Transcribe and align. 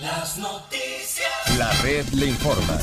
Las 0.00 0.38
noticias. 0.38 1.58
La 1.58 1.70
red 1.82 2.06
le 2.14 2.26
informa. 2.26 2.78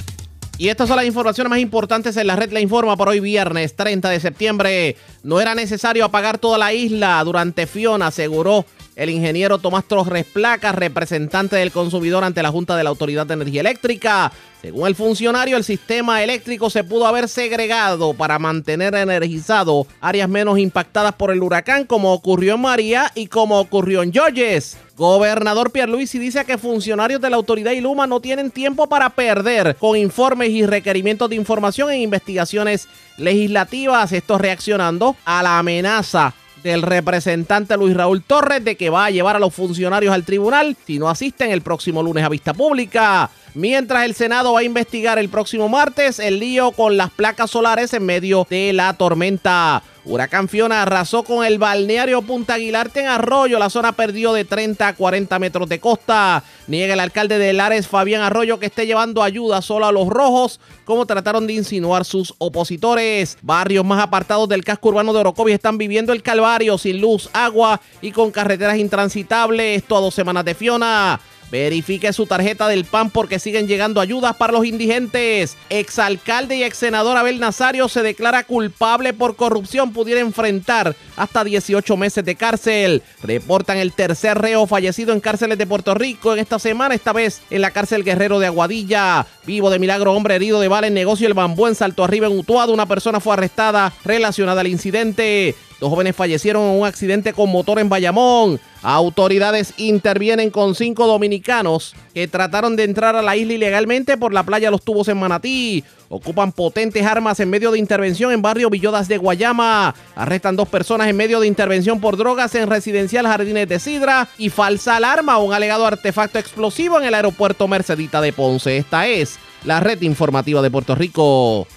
Y 0.57 0.69
estas 0.69 0.87
son 0.87 0.97
las 0.97 1.05
informaciones 1.05 1.49
más 1.49 1.59
importantes 1.59 2.15
en 2.15 2.27
la 2.27 2.35
red 2.35 2.51
Le 2.51 2.61
Informa 2.61 2.95
por 2.95 3.09
hoy 3.09 3.19
viernes 3.19 3.75
30 3.75 4.07
de 4.09 4.19
septiembre. 4.19 4.97
No 5.23 5.41
era 5.41 5.55
necesario 5.55 6.05
apagar 6.05 6.37
toda 6.37 6.59
la 6.59 6.73
isla 6.73 7.23
durante 7.23 7.65
Fiona, 7.65 8.07
aseguró 8.07 8.65
el 8.95 9.09
ingeniero 9.09 9.57
Tomás 9.57 9.85
Torres 9.85 10.25
Placa, 10.25 10.71
representante 10.71 11.55
del 11.55 11.71
consumidor 11.71 12.23
ante 12.23 12.43
la 12.43 12.51
Junta 12.51 12.75
de 12.75 12.83
la 12.83 12.89
Autoridad 12.89 13.25
de 13.25 13.33
Energía 13.33 13.61
Eléctrica. 13.61 14.31
Según 14.61 14.87
el 14.87 14.95
funcionario, 14.95 15.57
el 15.57 15.63
sistema 15.63 16.23
eléctrico 16.23 16.69
se 16.69 16.83
pudo 16.83 17.05
haber 17.05 17.27
segregado 17.27 18.13
para 18.13 18.39
mantener 18.39 18.95
energizado 18.95 19.87
áreas 19.99 20.29
menos 20.29 20.57
impactadas 20.57 21.13
por 21.15 21.31
el 21.31 21.43
huracán, 21.43 21.85
como 21.85 22.13
ocurrió 22.13 22.55
en 22.55 22.61
María 22.61 23.11
y 23.13 23.27
como 23.27 23.59
ocurrió 23.59 24.03
en 24.03 24.13
Georges. 24.13 24.77
Gobernador 24.95 25.71
Pierluisi 25.71 26.19
dice 26.19 26.45
que 26.45 26.57
funcionarios 26.57 27.19
de 27.19 27.29
la 27.29 27.35
autoridad 27.35 27.71
y 27.71 27.81
Luma 27.81 28.07
no 28.07 28.21
tienen 28.21 28.51
tiempo 28.51 28.87
para 28.87 29.09
perder 29.09 29.75
con 29.75 29.97
informes 29.97 30.49
y 30.51 30.65
requerimientos 30.65 31.29
de 31.29 31.35
información 31.35 31.91
en 31.91 32.01
investigaciones 32.01 32.87
legislativas. 33.17 34.11
Esto 34.11 34.37
reaccionando 34.37 35.15
a 35.25 35.41
la 35.41 35.59
amenaza 35.59 36.33
del 36.63 36.81
representante 36.81 37.77
Luis 37.77 37.95
Raúl 37.95 38.23
Torres 38.23 38.63
de 38.63 38.75
que 38.75 38.89
va 38.89 39.05
a 39.05 39.11
llevar 39.11 39.35
a 39.35 39.39
los 39.39 39.53
funcionarios 39.53 40.13
al 40.13 40.23
tribunal 40.23 40.75
si 40.87 40.97
no 40.97 41.09
asisten 41.09 41.51
el 41.51 41.61
próximo 41.61 42.01
lunes 42.01 42.23
a 42.23 42.29
vista 42.29 42.53
pública. 42.53 43.29
Mientras 43.55 44.05
el 44.05 44.15
Senado 44.15 44.53
va 44.53 44.61
a 44.61 44.63
investigar 44.63 45.19
el 45.19 45.29
próximo 45.29 45.69
martes 45.69 46.17
el 46.17 46.39
lío 46.39 46.71
con 46.71 46.97
las 46.97 47.11
placas 47.11 47.51
solares 47.51 47.93
en 47.93 48.03
medio 48.03 48.47
de 48.49 48.73
la 48.73 48.93
tormenta. 48.93 49.83
Huracán 50.05 50.49
Fiona 50.49 50.81
arrasó 50.81 51.23
con 51.23 51.45
el 51.45 51.59
balneario 51.59 52.21
Punta 52.23 52.55
Aguilarte 52.55 53.01
en 53.01 53.07
Arroyo. 53.07 53.57
La 53.57 53.69
zona 53.69 53.93
perdió 53.93 54.33
de 54.33 54.43
30 54.43 54.87
a 54.87 54.95
40 54.95 55.39
metros 55.39 55.69
de 55.69 55.79
costa. 55.79 56.43
Niega 56.67 56.93
el 56.93 56.99
alcalde 56.99 57.37
de 57.37 57.53
Lares, 57.53 57.87
Fabián 57.87 58.21
Arroyo, 58.21 58.59
que 58.59 58.65
esté 58.65 58.85
llevando 58.85 59.23
ayuda 59.23 59.61
solo 59.61 59.85
a 59.85 59.93
los 59.93 60.09
rojos, 60.09 60.59
como 60.83 61.05
trataron 61.05 61.47
de 61.47 61.53
insinuar 61.53 62.03
sus 62.03 62.33
opositores. 62.39 63.37
Barrios 63.43 63.85
más 63.85 64.03
apartados 64.03 64.49
del 64.49 64.65
casco 64.65 64.89
urbano 64.89 65.13
de 65.13 65.19
Orocovis 65.19 65.55
están 65.55 65.77
viviendo 65.77 66.11
el 66.11 66.21
calvario 66.21 66.77
sin 66.77 66.99
luz, 66.99 67.29
agua 67.31 67.79
y 68.01 68.11
con 68.11 68.31
carreteras 68.31 68.77
intransitables. 68.77 69.77
Esto 69.77 69.95
a 69.95 70.01
dos 70.01 70.13
semanas 70.13 70.43
de 70.43 70.55
Fiona. 70.55 71.21
Verifique 71.53 72.11
su 72.13 72.25
tarjeta 72.25 72.67
del 72.67 72.83
PAN 72.83 73.11
porque 73.11 73.37
siguen 73.37 73.67
llegando 73.67 74.01
ayudas 74.01 74.35
para 74.37 74.51
los 74.51 74.65
indigentes. 74.65 75.55
Exalcalde 75.69 76.55
y 76.55 76.63
ex 76.63 76.75
senador 76.75 77.15
Abel 77.15 77.39
Nazario 77.39 77.87
se 77.89 78.01
declara 78.01 78.43
culpable 78.43 79.13
por 79.13 79.35
corrupción. 79.35 79.93
Pudiera 79.93 80.19
enfrentar 80.19 80.95
hasta 81.15 81.43
18 81.43 81.95
meses 81.95 82.25
de 82.25 82.33
cárcel. 82.33 83.03
Reportan 83.21 83.77
el 83.77 83.93
tercer 83.93 84.39
reo 84.39 84.65
fallecido 84.65 85.13
en 85.13 85.19
cárceles 85.19 85.59
de 85.59 85.67
Puerto 85.67 85.93
Rico 85.93 86.33
en 86.33 86.39
esta 86.39 86.57
semana, 86.57 86.95
esta 86.95 87.13
vez 87.13 87.43
en 87.51 87.61
la 87.61 87.69
cárcel 87.69 88.03
Guerrero 88.03 88.39
de 88.39 88.47
Aguadilla. 88.47 89.27
Vivo 89.45 89.69
de 89.69 89.77
milagro, 89.77 90.11
hombre 90.13 90.33
herido 90.33 90.59
de 90.59 90.69
bala 90.69 90.87
en 90.87 90.95
negocio 90.95 91.27
El 91.27 91.35
Bambú 91.35 91.67
en 91.67 91.75
Salto 91.75 92.03
Arriba 92.03 92.25
en 92.25 92.35
Utuado. 92.35 92.73
Una 92.73 92.87
persona 92.87 93.19
fue 93.19 93.33
arrestada 93.33 93.93
relacionada 94.03 94.61
al 94.61 94.67
incidente. 94.67 95.53
Dos 95.83 95.89
jóvenes 95.89 96.15
fallecieron 96.15 96.63
en 96.63 96.79
un 96.79 96.87
accidente 96.87 97.33
con 97.33 97.51
motor 97.51 97.77
en 97.77 97.89
Bayamón. 97.89 98.57
Autoridades 98.83 99.73
intervienen 99.75 100.49
con 100.49 100.75
cinco 100.75 101.07
dominicanos 101.07 101.93
que 102.13 102.25
trataron 102.29 102.77
de 102.77 102.85
entrar 102.85 103.17
a 103.17 103.21
la 103.21 103.35
isla 103.35 103.51
ilegalmente 103.51 104.15
por 104.15 104.31
la 104.31 104.43
playa 104.43 104.71
Los 104.71 104.81
Tubos 104.81 105.09
en 105.09 105.17
Manatí. 105.19 105.83
Ocupan 106.07 106.53
potentes 106.53 107.05
armas 107.05 107.41
en 107.41 107.49
medio 107.49 107.69
de 107.69 107.79
intervención 107.79 108.31
en 108.31 108.41
barrio 108.41 108.69
Villodas 108.69 109.09
de 109.09 109.17
Guayama. 109.17 109.93
Arrestan 110.15 110.55
dos 110.55 110.69
personas 110.69 111.09
en 111.09 111.17
medio 111.17 111.41
de 111.41 111.47
intervención 111.47 111.99
por 111.99 112.15
drogas 112.15 112.55
en 112.55 112.69
residencial 112.69 113.27
Jardines 113.27 113.67
de 113.67 113.77
Sidra 113.77 114.29
y 114.37 114.51
falsa 114.51 114.95
alarma 114.95 115.37
un 115.39 115.51
alegado 115.51 115.85
artefacto 115.85 116.39
explosivo 116.39 116.97
en 116.97 117.07
el 117.07 117.13
aeropuerto 117.13 117.67
Mercedita 117.67 118.21
de 118.21 118.31
Ponce. 118.31 118.77
Esta 118.77 119.05
es 119.07 119.37
la 119.65 119.81
red 119.81 120.01
informativa 120.01 120.61
de 120.61 120.71
Puerto 120.71 120.95
Rico. 120.95 121.67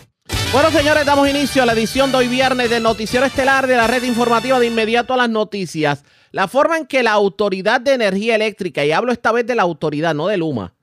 Bueno, 0.53 0.71
señores, 0.71 1.05
damos 1.05 1.29
inicio 1.29 1.63
a 1.63 1.67
la 1.67 1.73
edición 1.73 2.11
de 2.11 2.19
hoy 2.19 2.29
viernes 2.29 2.71
del 2.71 2.83
Noticiero 2.83 3.27
Estelar 3.27 3.67
de 3.67 3.77
la 3.77 3.87
red 3.87 4.03
informativa 4.05 4.59
de 4.59 4.67
inmediato 4.67 5.13
a 5.13 5.19
las 5.19 5.29
noticias. 5.29 6.05
La 6.31 6.49
forma 6.49 6.79
en 6.79 6.87
que 6.87 7.03
la 7.03 7.13
Autoridad 7.13 7.81
de 7.81 7.93
Energía 7.93 8.35
Eléctrica, 8.37 8.85
y 8.85 8.93
hablo 8.93 9.13
esta 9.13 9.33
vez 9.33 9.47
de 9.47 9.55
la 9.55 9.63
autoridad, 9.63 10.15
no 10.15 10.29
de 10.29 10.39
Luma, 10.39 10.75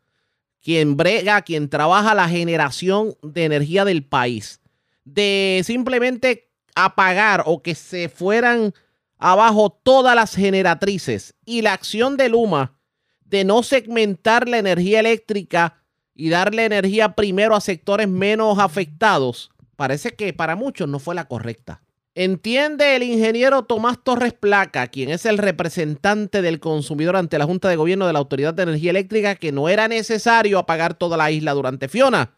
quien 0.62 0.96
brega, 0.96 1.42
quien 1.42 1.70
trabaja 1.70 2.14
la 2.14 2.30
generación 2.30 3.16
de 3.24 3.46
energía 3.46 3.84
del 3.86 4.04
país, 4.04 4.62
de 5.06 5.62
simplemente 5.66 6.52
apagar 6.76 7.44
o 7.46 7.62
que 7.62 7.76
se 7.76 8.10
fueran 8.10 8.74
abajo 9.18 9.72
todas 9.84 10.16
las 10.16 10.36
generatrices 10.36 11.36
y 11.46 11.62
la 11.62 11.74
acción 11.74 12.18
de 12.18 12.30
Luma 12.30 12.78
de 13.26 13.44
no 13.44 13.64
segmentar 13.64 14.48
la 14.48 14.60
energía 14.60 15.00
eléctrica 15.00 15.83
y 16.16 16.30
darle 16.30 16.66
energía 16.66 17.16
primero 17.16 17.56
a 17.56 17.62
sectores 17.62 18.08
menos 18.08 18.60
afectados, 18.60 19.52
parece 19.76 20.12
que 20.12 20.34
para 20.34 20.56
muchos 20.56 20.88
no 20.88 21.00
fue 21.00 21.16
la 21.16 21.28
correcta. 21.28 21.82
Entiende 22.16 22.96
el 22.96 23.02
ingeniero 23.02 23.64
Tomás 23.64 24.04
Torres 24.04 24.34
Placa, 24.34 24.88
quien 24.88 25.10
es 25.10 25.26
el 25.26 25.40
representante 25.40 26.44
del 26.44 26.60
consumidor 26.60 27.16
ante 27.16 27.40
la 27.40 27.46
Junta 27.46 27.70
de 27.70 27.76
Gobierno 27.76 28.06
de 28.06 28.14
la 28.14 28.20
Autoridad 28.20 28.54
de 28.54 28.64
Energía 28.64 28.92
Eléctrica, 28.92 29.36
que 29.36 29.52
no 29.52 29.68
era 29.68 29.88
necesario 29.88 30.60
apagar 30.60 30.94
toda 30.94 31.18
la 31.18 31.32
isla 31.32 31.54
durante 31.54 31.88
Fiona, 31.88 32.38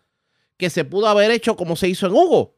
que 0.58 0.70
se 0.70 0.86
pudo 0.86 1.08
haber 1.08 1.30
hecho 1.32 1.58
como 1.58 1.76
se 1.76 1.90
hizo 1.90 2.08
en 2.08 2.14
Hugo, 2.14 2.56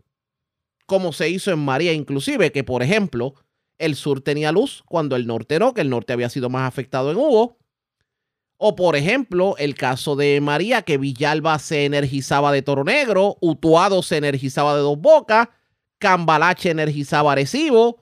como 0.86 1.12
se 1.12 1.28
hizo 1.30 1.52
en 1.52 1.58
María 1.58 1.92
inclusive, 1.92 2.52
que 2.52 2.64
por 2.64 2.84
ejemplo 2.84 3.34
el 3.80 3.96
sur 3.96 4.22
tenía 4.22 4.52
luz 4.52 4.84
cuando 4.88 5.16
el 5.16 5.26
norte 5.26 5.58
no, 5.58 5.74
que 5.74 5.82
el 5.82 5.90
norte 5.90 6.14
había 6.14 6.30
sido 6.30 6.50
más 6.50 6.68
afectado 6.68 7.12
en 7.12 7.18
Hugo. 7.18 7.57
O 8.58 8.76
por 8.76 8.96
ejemplo, 8.96 9.56
el 9.60 9.76
caso 9.76 10.16
de 10.16 10.42
María, 10.42 10.82
que 10.82 10.98
Villalba 10.98 11.60
se 11.60 11.86
energizaba 11.86 12.52
de 12.52 12.64
Toro 12.64 12.84
Negro, 12.84 13.38
Utuado 13.40 14.02
se 14.02 14.18
energizaba 14.18 14.76
de 14.76 14.82
Dos 14.82 15.00
Bocas, 15.00 15.50
Cambalache 16.00 16.72
energizaba 16.72 17.32
Arecibo 17.32 18.00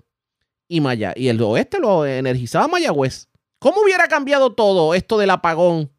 y, 0.67 0.79
Maya, 0.79 1.13
y 1.15 1.27
el 1.27 1.41
oeste 1.41 1.79
lo 1.79 2.05
energizaba 2.05 2.67
Mayagüez. 2.67 3.29
¿Cómo 3.59 3.81
hubiera 3.81 4.07
cambiado 4.07 4.53
todo 4.53 4.93
esto 4.93 5.17
del 5.17 5.29
apagón 5.29 5.91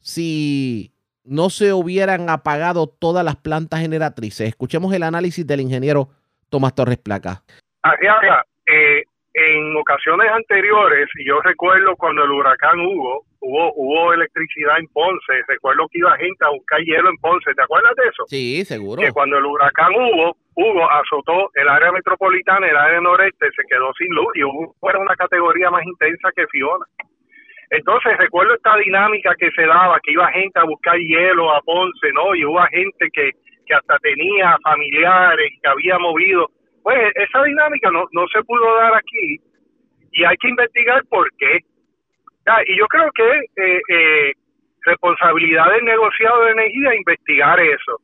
si 0.00 0.92
no 1.24 1.50
se 1.50 1.72
hubieran 1.72 2.28
apagado 2.28 2.88
todas 2.88 3.24
las 3.24 3.36
plantas 3.36 3.80
generatrices? 3.80 4.48
Escuchemos 4.48 4.92
el 4.92 5.04
análisis 5.04 5.46
del 5.46 5.60
ingeniero 5.60 6.10
Tomás 6.50 6.74
Torres 6.74 6.98
Placa. 6.98 7.42
Eh, 8.66 9.02
en 9.34 9.76
ocasiones 9.76 10.30
anteriores, 10.30 11.08
yo 11.26 11.40
recuerdo 11.40 11.96
cuando 11.96 12.24
el 12.24 12.30
huracán 12.30 12.78
hubo, 12.80 13.24
hubo, 13.42 13.72
hubo 13.74 14.12
electricidad 14.14 14.78
en 14.78 14.86
Ponce, 14.88 15.32
recuerdo 15.46 15.86
que 15.90 15.98
iba 15.98 16.16
gente 16.16 16.44
a 16.44 16.50
buscar 16.50 16.80
hielo 16.80 17.10
en 17.10 17.16
Ponce, 17.18 17.54
¿te 17.54 17.62
acuerdas 17.62 17.94
de 17.96 18.02
eso? 18.04 18.24
Sí, 18.26 18.64
seguro. 18.64 19.02
Que 19.02 19.12
cuando 19.12 19.38
el 19.38 19.44
huracán 19.44 19.92
hubo, 19.94 20.36
hubo, 20.54 20.90
azotó 20.90 21.50
el 21.54 21.68
área 21.68 21.92
metropolitana, 21.92 22.66
el 22.68 22.76
área 22.76 23.00
noreste, 23.00 23.46
se 23.54 23.62
quedó 23.68 23.92
sin 23.94 24.08
luz 24.14 24.28
y 24.34 24.44
hubo 24.44 24.74
era 24.88 24.98
una 24.98 25.16
categoría 25.16 25.70
más 25.70 25.84
intensa 25.84 26.30
que 26.34 26.46
Fiona. 26.46 26.86
Entonces 27.70 28.16
recuerdo 28.18 28.54
esta 28.54 28.76
dinámica 28.76 29.34
que 29.38 29.50
se 29.50 29.62
daba, 29.62 29.98
que 30.02 30.12
iba 30.12 30.26
gente 30.28 30.58
a 30.58 30.64
buscar 30.64 30.96
hielo 30.98 31.52
a 31.52 31.60
Ponce, 31.62 32.12
¿no? 32.12 32.34
Y 32.34 32.44
hubo 32.44 32.60
gente 32.70 33.08
que, 33.12 33.30
que 33.66 33.74
hasta 33.74 33.98
tenía 33.98 34.56
familiares, 34.62 35.52
que 35.62 35.68
había 35.68 35.98
movido 35.98 36.48
pues 36.82 36.98
esa 37.14 37.42
dinámica 37.44 37.90
no, 37.90 38.04
no 38.12 38.26
se 38.32 38.42
pudo 38.42 38.76
dar 38.76 38.94
aquí 38.94 39.38
y 40.12 40.24
hay 40.24 40.36
que 40.36 40.48
investigar 40.48 41.02
por 41.08 41.26
qué. 41.38 41.60
Y 42.66 42.78
yo 42.78 42.86
creo 42.86 43.10
que 43.12 43.30
eh, 43.56 43.80
eh, 43.88 44.32
responsabilidad 44.84 45.70
del 45.70 45.84
negociado 45.84 46.44
de 46.44 46.52
energía 46.52 46.94
investigar 46.94 47.60
eso, 47.60 48.00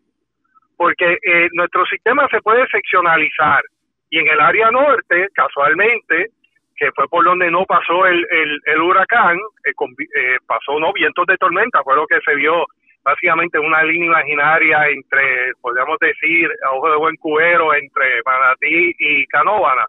porque 0.76 1.19
eh, 1.23 1.49
nuestro 1.52 1.85
sistema 1.87 2.29
se 2.31 2.40
puede 2.40 2.67
seccionalizar 2.69 3.62
y 4.11 4.19
en 4.19 4.29
el 4.29 4.40
área 4.40 4.70
norte, 4.70 5.29
casualmente, 5.35 6.29
que 6.76 6.90
fue 6.93 7.08
por 7.08 7.25
donde 7.25 7.50
no 7.50 7.64
pasó 7.67 8.06
el, 8.06 8.25
el, 8.31 8.61
el 8.64 8.81
huracán, 8.81 9.37
eh, 9.64 10.37
pasó 10.46 10.79
no 10.79 10.93
vientos 10.93 11.26
de 11.26 11.37
tormenta, 11.37 11.82
fue 11.82 11.96
lo 11.96 12.06
que 12.06 12.20
se 12.25 12.35
vio 12.37 12.64
básicamente 13.02 13.58
una 13.58 13.82
línea 13.82 14.08
imaginaria 14.08 14.88
entre, 14.88 15.52
podríamos 15.61 15.99
decir, 15.99 16.49
a 16.64 16.73
ojo 16.73 16.90
de 16.90 16.96
buen 16.96 17.17
cubero, 17.17 17.75
entre 17.75 18.23
Manatí 18.25 18.94
y 18.99 19.26
Canóvana. 19.26 19.87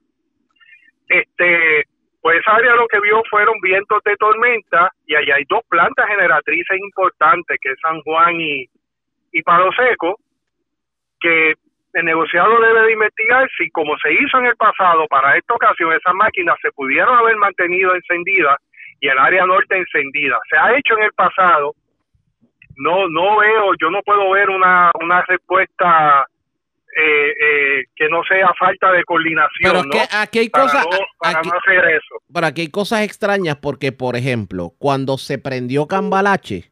Este, 1.07 1.83
pues 2.21 2.39
esa 2.39 2.55
área 2.55 2.75
lo 2.75 2.87
que 2.87 2.99
vio 2.99 3.21
fueron 3.29 3.55
vientos 3.61 4.01
de 4.03 4.15
tormenta 4.17 4.89
y 5.05 5.15
allá 5.15 5.35
hay 5.35 5.43
dos 5.47 5.61
plantas 5.69 6.07
generatrices 6.07 6.77
importantes, 6.77 7.57
que 7.61 7.71
es 7.71 7.79
San 7.81 8.01
Juan 8.01 8.39
y, 8.39 8.65
y 9.31 9.41
Palo 9.41 9.71
Seco, 9.71 10.17
que 11.19 11.53
el 11.93 12.05
negociado 12.05 12.59
debe 12.59 12.81
de 12.83 12.93
investigar 12.93 13.49
si, 13.57 13.69
como 13.71 13.97
se 13.97 14.13
hizo 14.13 14.37
en 14.37 14.47
el 14.47 14.55
pasado, 14.55 15.07
para 15.07 15.37
esta 15.37 15.53
ocasión 15.53 15.91
esas 15.93 16.13
máquinas 16.13 16.57
se 16.61 16.71
pudieron 16.71 17.17
haber 17.17 17.35
mantenido 17.37 17.95
encendidas 17.95 18.57
y 18.99 19.07
el 19.07 19.17
área 19.17 19.45
norte 19.45 19.77
encendida. 19.77 20.37
Se 20.49 20.57
ha 20.57 20.77
hecho 20.77 20.97
en 20.97 21.05
el 21.05 21.13
pasado. 21.13 21.73
No, 22.75 23.07
no 23.09 23.37
veo, 23.37 23.73
yo 23.81 23.89
no 23.89 24.01
puedo 24.03 24.29
ver 24.31 24.49
una, 24.49 24.91
una 25.01 25.21
respuesta 25.23 26.25
eh, 26.99 27.31
eh, 27.31 27.83
que 27.95 28.09
no 28.09 28.23
sea 28.23 28.51
falta 28.59 28.91
de 28.91 29.03
coordinación. 29.03 29.71
Pero 29.71 29.83
que 29.89 30.01
aquí 30.11 30.39
hay 30.39 30.49
cosas. 30.49 30.85
Para, 31.17 31.41
no, 31.41 31.51
hacer 31.51 31.89
eso. 31.91 32.15
Pero 32.33 32.47
aquí 32.47 32.61
hay 32.61 32.69
cosas 32.69 33.01
extrañas 33.03 33.57
porque, 33.57 33.91
por 33.91 34.15
ejemplo, 34.15 34.73
cuando 34.77 35.17
se 35.17 35.37
prendió 35.37 35.87
Cambalache, 35.87 36.71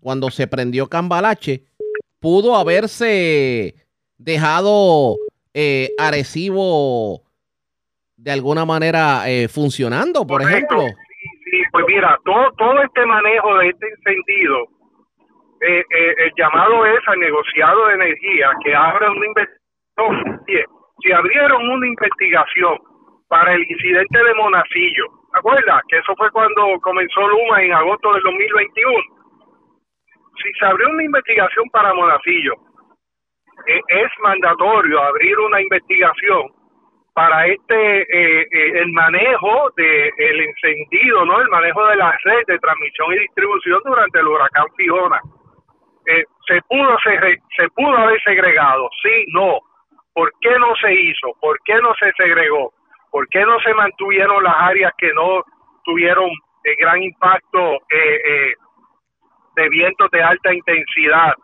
cuando 0.00 0.30
se 0.30 0.46
prendió 0.46 0.88
Cambalache, 0.88 1.64
pudo 2.20 2.56
haberse 2.56 3.74
dejado 4.18 5.16
eh, 5.52 5.90
Arecibo 5.98 7.22
de 8.16 8.30
alguna 8.32 8.64
manera 8.64 9.28
eh, 9.28 9.48
funcionando, 9.48 10.26
por 10.26 10.42
ejemplo. 10.42 10.86
Sí, 11.50 11.62
pues 11.70 11.84
mira, 11.86 12.18
todo, 12.24 12.50
todo 12.56 12.82
este 12.82 13.04
manejo 13.06 13.58
de 13.58 13.68
este 13.68 13.86
encendido, 13.88 14.66
eh, 15.66 15.84
eh, 15.90 16.14
el 16.18 16.32
llamado 16.36 16.86
es 16.86 17.00
al 17.06 17.18
negociado 17.18 17.86
de 17.86 17.94
energía 17.94 18.50
que 18.62 18.74
abra 18.74 19.10
una 19.10 19.26
investigación. 19.26 20.40
Si 21.02 21.12
abrieron 21.12 21.68
una 21.70 21.86
investigación 21.86 22.78
para 23.28 23.54
el 23.54 23.62
incidente 23.68 24.22
de 24.22 24.34
Monacillo, 24.34 25.06
¿acuerdas? 25.32 25.82
Que 25.88 25.98
eso 25.98 26.14
fue 26.16 26.30
cuando 26.30 26.78
comenzó 26.80 27.26
Luma 27.28 27.62
en 27.62 27.72
agosto 27.72 28.12
del 28.12 28.22
2021. 28.22 29.02
Si 30.42 30.52
se 30.58 30.66
abrió 30.66 30.88
una 30.90 31.04
investigación 31.04 31.68
para 31.70 31.94
Monacillo, 31.94 32.54
eh, 33.66 33.80
es 33.88 34.10
mandatorio 34.22 35.00
abrir 35.02 35.38
una 35.38 35.60
investigación 35.60 36.48
para 37.14 37.46
este 37.46 38.02
eh, 38.02 38.46
eh, 38.50 38.80
el 38.80 38.92
manejo 38.92 39.70
de 39.76 40.10
el 40.16 40.40
encendido, 40.40 41.24
no, 41.24 41.40
el 41.40 41.48
manejo 41.48 41.86
de 41.86 41.96
la 41.96 42.16
red 42.24 42.44
de 42.48 42.58
transmisión 42.58 43.12
y 43.12 43.20
distribución 43.20 43.80
durante 43.84 44.18
el 44.18 44.26
huracán 44.26 44.66
Fiona. 44.76 45.20
Se 46.46 46.60
pudo 46.68 46.96
se, 47.02 47.38
se 47.56 47.68
pudo 47.70 47.96
haber 47.96 48.20
segregado, 48.22 48.88
sí, 49.02 49.24
no. 49.28 49.58
¿Por 50.12 50.30
qué 50.40 50.58
no 50.58 50.74
se 50.76 50.94
hizo? 50.94 51.32
¿Por 51.40 51.58
qué 51.64 51.74
no 51.80 51.92
se 51.98 52.12
segregó? 52.16 52.72
¿Por 53.10 53.28
qué 53.28 53.44
no 53.44 53.58
se 53.60 53.74
mantuvieron 53.74 54.42
las 54.44 54.54
áreas 54.58 54.92
que 54.98 55.12
no 55.12 55.42
tuvieron 55.84 56.30
gran 56.78 57.02
impacto 57.02 57.78
de 59.56 59.68
vientos 59.68 60.10
de 60.10 60.22
alta 60.22 60.54
intensidad 60.54 61.34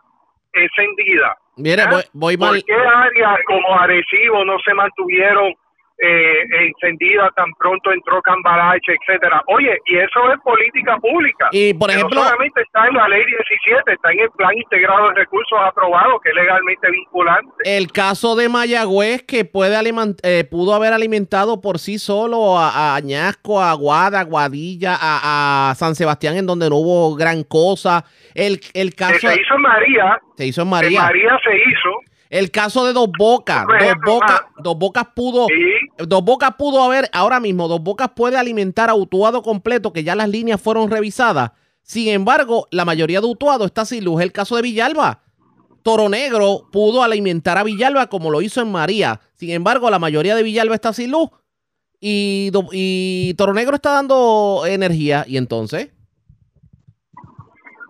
encendidas? 0.53 1.37
Mire, 1.57 1.85
voy, 1.89 2.03
voy 2.13 2.37
mal. 2.37 2.49
¿Por 2.49 2.63
qué 2.63 2.73
áreas 2.73 3.39
como 3.45 3.79
Arecibo 3.79 4.45
no 4.45 4.57
se 4.59 4.73
mantuvieron 4.73 5.53
eh, 6.03 6.45
encendida 6.65 7.29
tan 7.35 7.51
pronto 7.59 7.91
entró 7.91 8.21
Cambalache, 8.21 8.93
etcétera. 8.99 9.43
Oye, 9.47 9.77
y 9.85 9.97
eso 9.97 10.31
es 10.33 10.39
política 10.41 10.97
pública. 10.97 11.49
Y 11.51 11.73
por 11.73 11.91
ejemplo, 11.91 12.21
no 12.21 12.27
solamente 12.27 12.61
está 12.61 12.87
en 12.87 12.95
la 12.95 13.07
ley 13.07 13.23
17, 13.23 13.93
está 13.93 14.11
en 14.11 14.19
el 14.21 14.31
plan 14.31 14.57
integrado 14.57 15.09
de 15.09 15.15
recursos 15.15 15.59
aprobados, 15.63 16.19
que 16.23 16.29
es 16.29 16.35
legalmente 16.35 16.89
vinculante. 16.89 17.51
El 17.65 17.91
caso 17.91 18.35
de 18.35 18.49
Mayagüez, 18.49 19.23
que 19.23 19.45
puede 19.45 19.71
eh, 20.23 20.43
pudo 20.49 20.73
haber 20.73 20.93
alimentado 20.93 21.61
por 21.61 21.79
sí 21.79 21.97
solo 21.99 22.57
a, 22.57 22.95
Añasco, 22.95 23.61
a 23.61 23.73
Guada, 23.73 24.21
a 24.21 24.23
Guadilla, 24.23 24.97
a, 24.99 25.73
San 25.75 25.95
Sebastián, 25.95 26.35
en 26.35 26.47
donde 26.47 26.69
no 26.69 26.77
hubo 26.77 27.15
gran 27.15 27.43
cosa. 27.43 28.05
El, 28.33 28.59
el 28.73 28.95
caso. 28.95 29.19
se 29.19 29.39
hizo 29.39 29.55
en 29.55 29.61
María. 29.61 30.19
Se 30.35 30.45
hizo 30.47 30.61
en 30.63 30.69
María. 30.69 30.99
En 30.99 31.05
María 31.05 31.39
se 31.43 31.55
hizo 31.55 32.10
el 32.31 32.49
caso 32.49 32.85
de 32.85 32.93
Dos 32.93 33.09
Bocas, 33.19 33.65
Dos 33.67 33.95
Bocas, 34.05 34.41
Dos 34.63 34.79
Bocas 34.79 35.05
pudo, 35.13 35.47
Dos 35.97 36.23
Bocas 36.23 36.55
pudo 36.57 36.81
haber, 36.81 37.09
ahora 37.11 37.41
mismo, 37.41 37.67
Dos 37.67 37.83
Bocas 37.83 38.11
puede 38.15 38.37
alimentar 38.37 38.89
a 38.89 38.95
Utuado 38.95 39.41
completo, 39.41 39.91
que 39.91 40.05
ya 40.05 40.15
las 40.15 40.29
líneas 40.29 40.61
fueron 40.61 40.89
revisadas. 40.89 41.51
Sin 41.83 42.07
embargo, 42.07 42.69
la 42.71 42.85
mayoría 42.85 43.19
de 43.19 43.27
Utuado 43.27 43.65
está 43.65 43.83
sin 43.83 44.05
luz. 44.05 44.21
El 44.21 44.31
caso 44.31 44.55
de 44.55 44.61
Villalba. 44.61 45.19
Toro 45.83 46.07
Negro 46.07 46.69
pudo 46.71 47.03
alimentar 47.03 47.57
a 47.57 47.63
Villalba 47.63 48.07
como 48.07 48.31
lo 48.31 48.41
hizo 48.41 48.61
en 48.61 48.71
María. 48.71 49.19
Sin 49.33 49.49
embargo, 49.49 49.89
la 49.89 49.99
mayoría 49.99 50.33
de 50.33 50.43
Villalba 50.43 50.75
está 50.75 50.93
sin 50.93 51.11
luz. 51.11 51.29
Y, 51.99 52.49
y 52.71 53.33
Toro 53.33 53.53
Negro 53.53 53.75
está 53.75 53.91
dando 53.91 54.63
energía. 54.65 55.25
¿Y 55.27 55.35
entonces? 55.35 55.91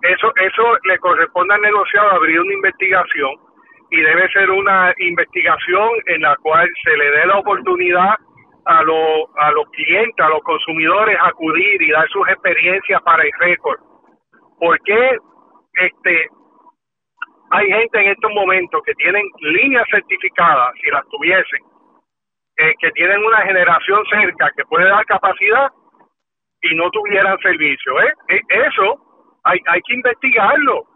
Eso, 0.02 0.34
eso 0.36 0.64
le 0.86 0.98
corresponde 0.98 1.54
al 1.54 1.62
negociado 1.62 2.10
abrir 2.10 2.40
una 2.40 2.54
investigación 2.56 3.51
y 3.92 4.02
debe 4.02 4.28
ser 4.30 4.50
una 4.50 4.94
investigación 5.00 5.90
en 6.08 6.22
la 6.22 6.36
cual 6.38 6.68
se 6.82 6.96
le 6.96 7.12
dé 7.12 7.26
la 7.26 7.40
oportunidad 7.40 8.16
a, 8.66 8.84
los 8.84 9.26
a 9.38 9.52
los 9.52 9.70
clientes, 9.72 10.26
a 10.26 10.30
los 10.30 10.42
consumidores 10.44 11.18
acudir 11.22 11.82
y 11.82 11.92
dar 11.92 12.08
sus 12.08 12.28
experiencias 12.30 13.02
para 13.02 13.24
el 13.24 13.32
récord. 13.40 13.80
Porque 14.58 15.18
este, 15.74 16.28
hay 17.50 17.68
gente 17.68 18.00
en 18.00 18.12
estos 18.12 18.32
momentos 18.32 18.82
que 18.86 18.94
tienen 18.94 19.26
líneas 19.40 19.86
certificadas, 19.92 20.74
si 20.82 20.90
las 20.90 21.06
tuviesen, 21.10 21.62
eh, 22.58 22.74
que 22.80 22.92
tienen 22.92 23.22
una 23.26 23.42
generación 23.42 24.06
cerca 24.06 24.52
que 24.56 24.64
puede 24.66 24.88
dar 24.88 25.06
capacidad 25.06 25.70
y 26.62 26.76
no 26.76 26.90
tuvieran 26.92 27.38
servicio. 27.40 28.00
¿eh? 28.00 28.14
E, 28.30 28.42
eso 28.68 28.96
hay, 29.44 29.60
hay 29.68 29.82
que 29.82 29.96
investigarlo 29.96 30.91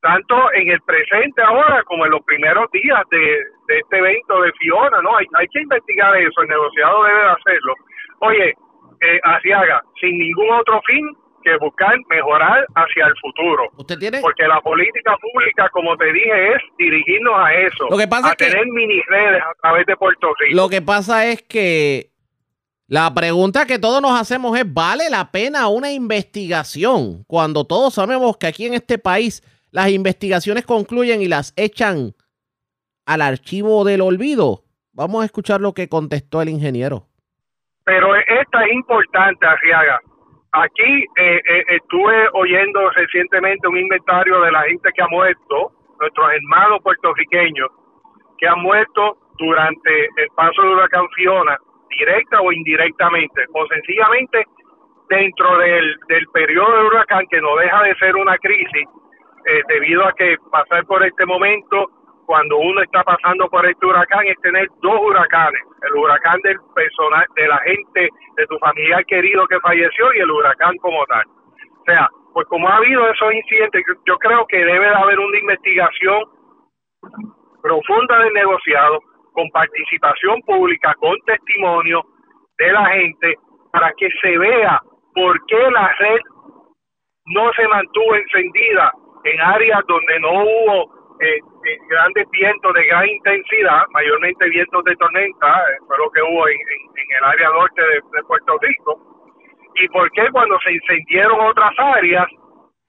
tanto 0.00 0.52
en 0.54 0.68
el 0.70 0.80
presente 0.82 1.42
ahora 1.42 1.82
como 1.84 2.04
en 2.06 2.12
los 2.12 2.22
primeros 2.24 2.70
días 2.72 3.02
de, 3.10 3.38
este 3.78 3.98
evento 3.98 4.40
de 4.40 4.52
Fiona, 4.52 5.00
¿no? 5.02 5.16
Hay, 5.16 5.26
hay 5.34 5.46
que 5.48 5.60
investigar 5.60 6.16
eso, 6.16 6.42
el 6.42 6.48
negociado 6.48 7.04
debe 7.04 7.20
de 7.20 7.30
hacerlo. 7.30 7.74
Oye, 8.20 8.54
eh, 9.00 9.20
Asiaga, 9.22 9.82
sin 10.00 10.18
ningún 10.18 10.50
otro 10.50 10.80
fin 10.86 11.06
que 11.42 11.56
buscar 11.58 11.96
mejorar 12.08 12.66
hacia 12.74 13.06
el 13.06 13.14
futuro. 13.20 13.68
¿Usted 13.76 13.98
tiene? 13.98 14.20
Porque 14.20 14.46
la 14.46 14.60
política 14.60 15.16
pública, 15.16 15.68
como 15.70 15.96
te 15.96 16.12
dije, 16.12 16.54
es 16.54 16.62
dirigirnos 16.78 17.34
a 17.36 17.54
eso, 17.54 17.86
lo 17.90 17.96
que 17.96 18.08
pasa 18.08 18.32
a 18.32 18.34
tener 18.34 18.66
mini 18.66 19.00
redes 19.08 19.42
a 19.42 19.54
través 19.62 19.86
de 19.86 19.96
Puerto 19.96 20.28
Rico. 20.38 20.56
Lo 20.56 20.68
que 20.68 20.82
pasa 20.82 21.26
es 21.26 21.42
que 21.42 22.10
la 22.88 23.12
pregunta 23.14 23.66
que 23.66 23.78
todos 23.78 24.02
nos 24.02 24.20
hacemos 24.20 24.58
es, 24.58 24.64
¿vale 24.70 25.08
la 25.08 25.30
pena 25.30 25.68
una 25.68 25.92
investigación 25.92 27.24
cuando 27.26 27.64
todos 27.64 27.94
sabemos 27.94 28.36
que 28.36 28.46
aquí 28.46 28.66
en 28.66 28.74
este 28.74 28.98
país 28.98 29.42
las 29.72 29.90
investigaciones 29.90 30.66
concluyen 30.66 31.22
y 31.22 31.28
las 31.28 31.52
echan 31.56 32.12
al 33.06 33.22
archivo 33.22 33.84
del 33.84 34.00
olvido. 34.00 34.64
Vamos 34.92 35.22
a 35.22 35.26
escuchar 35.26 35.60
lo 35.60 35.72
que 35.72 35.88
contestó 35.88 36.42
el 36.42 36.48
ingeniero. 36.48 37.06
Pero 37.84 38.14
esta 38.14 38.64
es 38.64 38.72
importante, 38.72 39.46
Arriaga. 39.46 39.98
Aquí 40.52 41.04
eh, 41.16 41.40
eh, 41.48 41.64
estuve 41.68 42.28
oyendo 42.34 42.90
recientemente 42.90 43.68
un 43.68 43.78
inventario 43.78 44.40
de 44.40 44.52
la 44.52 44.62
gente 44.62 44.90
que 44.94 45.02
ha 45.02 45.08
muerto, 45.08 45.72
nuestros 46.00 46.32
hermanos 46.32 46.80
puertorriqueños, 46.82 47.68
que 48.38 48.48
han 48.48 48.60
muerto 48.60 49.16
durante 49.38 50.04
el 50.16 50.28
paso 50.34 50.62
de 50.62 50.68
huracán 50.68 51.08
Fiona, 51.14 51.56
directa 51.96 52.40
o 52.40 52.52
indirectamente, 52.52 53.44
o 53.54 53.66
sencillamente 53.68 54.44
dentro 55.08 55.58
del, 55.58 55.96
del 56.08 56.26
periodo 56.28 56.76
de 56.76 56.86
huracán, 56.88 57.26
que 57.30 57.40
no 57.40 57.56
deja 57.56 57.82
de 57.84 57.94
ser 57.96 58.16
una 58.16 58.36
crisis, 58.38 58.86
eh, 59.46 59.62
debido 59.68 60.04
a 60.04 60.12
que 60.12 60.36
pasar 60.50 60.84
por 60.86 61.04
este 61.04 61.24
momento, 61.26 61.86
cuando 62.26 62.58
uno 62.58 62.80
está 62.82 63.02
pasando 63.02 63.48
por 63.48 63.66
este 63.66 63.86
huracán, 63.86 64.26
es 64.26 64.38
tener 64.40 64.68
dos 64.82 65.00
huracanes, 65.00 65.60
el 65.82 65.98
huracán 65.98 66.38
del 66.42 66.56
personal, 66.74 67.26
de 67.34 67.48
la 67.48 67.58
gente, 67.58 68.08
de 68.36 68.46
tu 68.46 68.58
familiar 68.58 69.04
querido 69.06 69.46
que 69.48 69.58
falleció 69.60 70.14
y 70.14 70.18
el 70.20 70.30
huracán 70.30 70.76
como 70.76 71.04
tal. 71.06 71.24
O 71.26 71.84
sea, 71.84 72.08
pues 72.32 72.46
como 72.46 72.68
ha 72.68 72.76
habido 72.76 73.08
esos 73.08 73.32
incidentes, 73.32 73.82
yo 74.06 74.16
creo 74.18 74.46
que 74.46 74.64
debe 74.64 74.86
de 74.86 74.94
haber 74.94 75.18
una 75.18 75.38
investigación 75.38 76.22
profunda 77.62 78.18
del 78.20 78.32
negociado, 78.32 79.00
con 79.32 79.48
participación 79.50 80.40
pública, 80.42 80.94
con 81.00 81.16
testimonio 81.26 82.02
de 82.58 82.72
la 82.72 82.86
gente, 82.86 83.34
para 83.72 83.92
que 83.96 84.08
se 84.20 84.38
vea 84.38 84.80
por 85.14 85.46
qué 85.46 85.70
la 85.70 85.88
red 85.98 86.20
no 87.26 87.52
se 87.54 87.66
mantuvo 87.68 88.14
encendida 88.16 88.92
en 89.24 89.40
áreas 89.40 89.80
donde 89.86 90.20
no 90.20 90.30
hubo 90.44 91.16
eh, 91.20 91.36
eh, 91.36 91.78
grandes 91.88 92.28
vientos 92.30 92.74
de 92.74 92.86
gran 92.86 93.08
intensidad, 93.08 93.82
mayormente 93.92 94.48
vientos 94.48 94.84
de 94.84 94.96
tormenta, 94.96 95.46
eh, 95.46 95.76
fue 95.86 95.98
lo 95.98 96.10
que 96.10 96.22
hubo 96.22 96.48
en, 96.48 96.58
el 97.18 97.24
área 97.24 97.48
norte 97.50 97.82
de, 97.82 98.22
Puerto 98.26 98.56
Rico, 98.60 98.98
y 99.74 99.88
por 99.88 100.10
qué 100.12 100.28
cuando 100.30 100.58
se 100.60 100.72
incendieron 100.72 101.40
otras 101.40 101.72
áreas, 101.78 102.26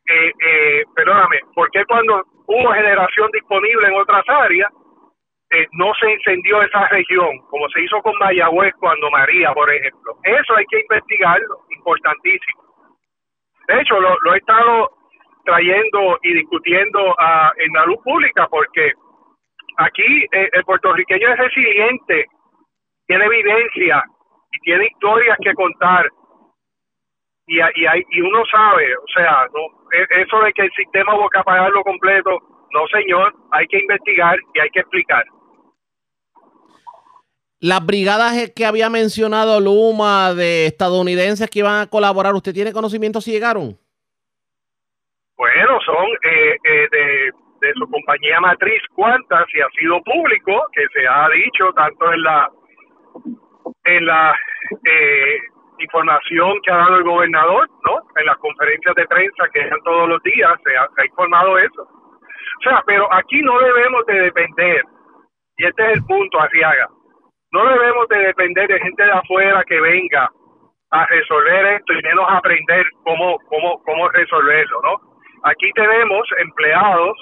eh, 0.07 0.83
perdóname, 0.95 1.39
por 1.55 1.69
qué 1.71 1.83
cuando 1.85 2.21
hubo 2.47 2.73
generación 2.73 3.29
disponible 3.31 3.87
en 3.87 3.95
otras 3.95 4.23
áreas, 4.27 4.71
eh, 5.53 5.67
no 5.73 5.91
se 5.99 6.09
encendió 6.09 6.61
esa 6.61 6.87
región, 6.87 7.39
como 7.49 7.67
se 7.69 7.81
hizo 7.81 8.01
con 8.01 8.17
Mayagüez 8.19 8.73
cuando 8.79 9.11
María, 9.11 9.53
por 9.53 9.69
ejemplo. 9.69 10.15
Eso 10.23 10.55
hay 10.55 10.65
que 10.67 10.79
investigarlo, 10.79 11.57
importantísimo. 11.75 12.63
De 13.67 13.81
hecho, 13.81 13.99
lo, 13.99 14.33
he 14.33 14.37
estado 14.37 14.89
trayendo 15.43 16.19
y 16.23 16.33
discutiendo 16.33 17.15
ah, 17.19 17.51
en 17.57 17.73
la 17.73 17.85
luz 17.85 17.97
pública 18.03 18.47
porque 18.49 18.93
aquí 19.77 20.25
eh, 20.31 20.49
el 20.51 20.63
puertorriqueño 20.63 21.29
es 21.29 21.37
resiliente, 21.37 22.25
tiene 23.07 23.25
evidencia 23.25 24.03
y 24.51 24.59
tiene 24.59 24.87
historias 24.87 25.37
que 25.41 25.53
contar. 25.53 26.09
Y, 27.47 27.57
y, 27.57 27.85
hay, 27.85 28.03
y 28.09 28.21
uno 28.21 28.43
sabe, 28.51 28.95
o 28.95 29.07
sea, 29.13 29.47
e, 29.91 30.21
eso 30.21 30.39
de 30.39 30.53
que 30.53 30.63
el 30.63 30.71
sistema 30.71 31.15
va 31.15 31.27
a 31.33 31.43
pagarlo 31.43 31.83
completo, 31.83 32.39
no 32.71 32.87
señor, 32.87 33.33
hay 33.51 33.67
que 33.67 33.79
investigar 33.79 34.39
y 34.53 34.59
hay 34.59 34.69
que 34.69 34.79
explicar. 34.79 35.25
Las 37.59 37.85
brigadas 37.85 38.51
que 38.55 38.65
había 38.65 38.89
mencionado 38.89 39.59
Luma 39.59 40.33
de 40.33 40.65
estadounidenses 40.65 41.49
que 41.49 41.59
iban 41.59 41.81
a 41.81 41.87
colaborar, 41.87 42.33
¿usted 42.33 42.53
tiene 42.53 42.73
conocimiento 42.73 43.21
si 43.21 43.31
llegaron? 43.31 43.77
Bueno, 45.41 45.79
son 45.83 46.05
eh, 46.21 46.55
eh, 46.63 46.87
de, 46.91 47.31
de, 47.61 47.73
su 47.73 47.89
compañía 47.89 48.39
matriz 48.39 48.79
Cuantas 48.93 49.47
y 49.55 49.59
ha 49.59 49.67
sido 49.69 49.99
público 50.03 50.67
que 50.71 50.85
se 50.93 51.07
ha 51.07 51.27
dicho 51.29 51.73
tanto 51.73 52.13
en 52.13 52.21
la 52.21 52.47
en 53.85 54.05
la 54.05 54.35
eh, 54.85 55.39
información 55.79 56.59
que 56.61 56.71
ha 56.71 56.77
dado 56.77 56.97
el 56.97 57.03
gobernador, 57.05 57.67
¿no? 57.87 58.01
En 58.17 58.27
las 58.27 58.37
conferencias 58.37 58.93
de 58.93 59.07
prensa 59.07 59.49
que 59.51 59.67
dan 59.67 59.81
todos 59.83 60.09
los 60.09 60.21
días 60.21 60.51
se 60.63 60.77
ha, 60.77 61.05
informado 61.05 61.57
eso. 61.57 61.81
O 61.81 62.61
sea, 62.61 62.83
pero 62.85 63.11
aquí 63.11 63.41
no 63.41 63.57
debemos 63.61 64.05
de 64.05 64.21
depender 64.21 64.83
y 65.57 65.65
este 65.65 65.85
es 65.87 65.97
el 65.97 66.05
punto, 66.05 66.39
Arriaga 66.39 66.87
no 67.51 67.65
debemos 67.65 68.07
de 68.09 68.17
depender 68.27 68.67
de 68.67 68.79
gente 68.79 69.03
de 69.03 69.11
afuera 69.11 69.63
que 69.67 69.81
venga 69.81 70.29
a 70.91 71.05
resolver 71.07 71.65
esto 71.65 71.93
y 71.93 72.03
menos 72.03 72.25
aprender 72.29 72.85
cómo, 73.03 73.39
cómo, 73.49 73.81
cómo 73.83 74.07
resolverlo, 74.09 74.81
¿no? 74.83 75.10
Aquí 75.43 75.71
tenemos 75.73 76.27
empleados, 76.39 77.17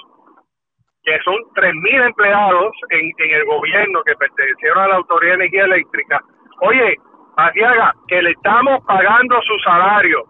que 1.02 1.18
son 1.24 1.36
3.000 1.54 2.06
empleados 2.06 2.72
en, 2.90 3.10
en 3.18 3.34
el 3.34 3.44
gobierno 3.46 4.02
que 4.04 4.14
pertenecieron 4.16 4.78
a 4.78 4.88
la 4.88 4.96
Autoridad 4.96 5.32
de 5.32 5.44
Energía 5.44 5.64
Eléctrica. 5.64 6.20
Oye, 6.60 6.96
Asiaga, 7.36 7.94
que 8.08 8.22
le 8.22 8.30
estamos 8.32 8.84
pagando 8.84 9.40
su 9.42 9.58
salario 9.60 10.24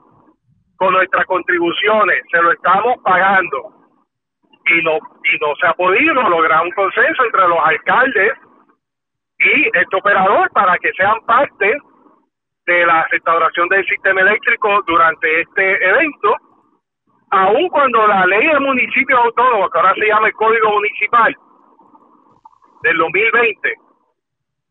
con 0.76 0.94
nuestras 0.94 1.26
contribuciones, 1.26 2.22
se 2.30 2.40
lo 2.40 2.52
estamos 2.52 2.96
pagando. 3.02 3.74
Y 4.66 4.82
no, 4.82 4.96
y 4.96 5.38
no 5.40 5.54
se 5.60 5.66
ha 5.66 5.74
podido 5.74 6.14
lograr 6.14 6.62
un 6.64 6.70
consenso 6.72 7.24
entre 7.24 7.48
los 7.48 7.58
alcaldes 7.64 8.32
y 9.38 9.66
este 9.66 9.96
operador 9.96 10.50
para 10.52 10.78
que 10.78 10.92
sean 10.92 11.18
parte 11.26 11.76
de 12.66 12.86
la 12.86 13.04
restauración 13.10 13.68
del 13.68 13.84
sistema 13.86 14.20
eléctrico 14.20 14.82
durante 14.86 15.40
este 15.40 15.88
evento, 15.88 16.36
aun 17.30 17.68
cuando 17.68 18.06
la 18.06 18.26
ley 18.26 18.46
de 18.46 18.60
municipios 18.60 19.18
autónomos, 19.24 19.70
que 19.70 19.78
ahora 19.78 19.94
se 19.94 20.06
llama 20.06 20.28
el 20.28 20.34
Código 20.34 20.70
Municipal 20.72 21.36
del 22.82 22.96
2020, 22.96 23.74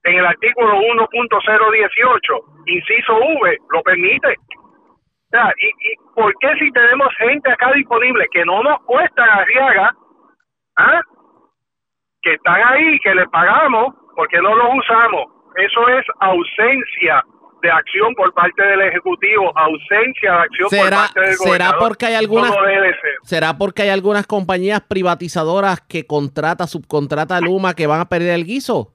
en 0.04 0.16
el 0.16 0.26
artículo 0.26 0.76
1.018, 0.76 2.44
inciso 2.66 3.18
V, 3.18 3.58
lo 3.70 3.82
permite. 3.84 4.36
O 4.58 5.30
sea, 5.32 5.54
¿y, 5.58 5.68
¿y 5.68 5.96
por 6.16 6.34
qué 6.40 6.56
si 6.58 6.72
tenemos 6.72 7.08
gente 7.18 7.52
acá 7.52 7.72
disponible 7.74 8.28
que 8.32 8.44
no 8.46 8.64
nos 8.64 8.82
cuesta 8.82 9.24
arriaga, 9.24 9.94
¿ah? 10.78 11.02
que 12.22 12.34
están 12.34 12.62
ahí, 12.68 13.00
que 13.00 13.16
le 13.16 13.28
pagamos, 13.28 13.94
porque 14.16 14.42
no 14.42 14.56
los 14.56 14.76
usamos. 14.76 15.26
Eso 15.56 15.88
es 15.90 16.06
ausencia 16.20 17.24
de 17.62 17.72
acción 17.72 18.14
por 18.16 18.34
parte 18.34 18.64
del 18.64 18.82
ejecutivo, 18.82 19.52
ausencia 19.58 20.32
de 20.32 20.40
acción 20.40 20.70
por 20.70 20.90
parte 20.90 21.20
del. 21.22 21.34
¿Será 21.36 21.78
porque 21.78 22.06
hay 22.06 22.16
algunas 22.16 22.54
será 23.24 23.58
porque 23.58 23.84
hay 23.84 23.90
algunas 23.90 24.26
compañías 24.28 24.82
privatizadoras 24.82 25.82
que 25.82 26.06
contrata, 26.06 26.68
subcontrata 26.68 27.38
a 27.38 27.42
Luma 27.42 27.74
que 27.74 27.88
van 27.88 28.02
a 28.02 28.06
perder 28.06 28.36
el 28.36 28.46
guiso? 28.46 28.94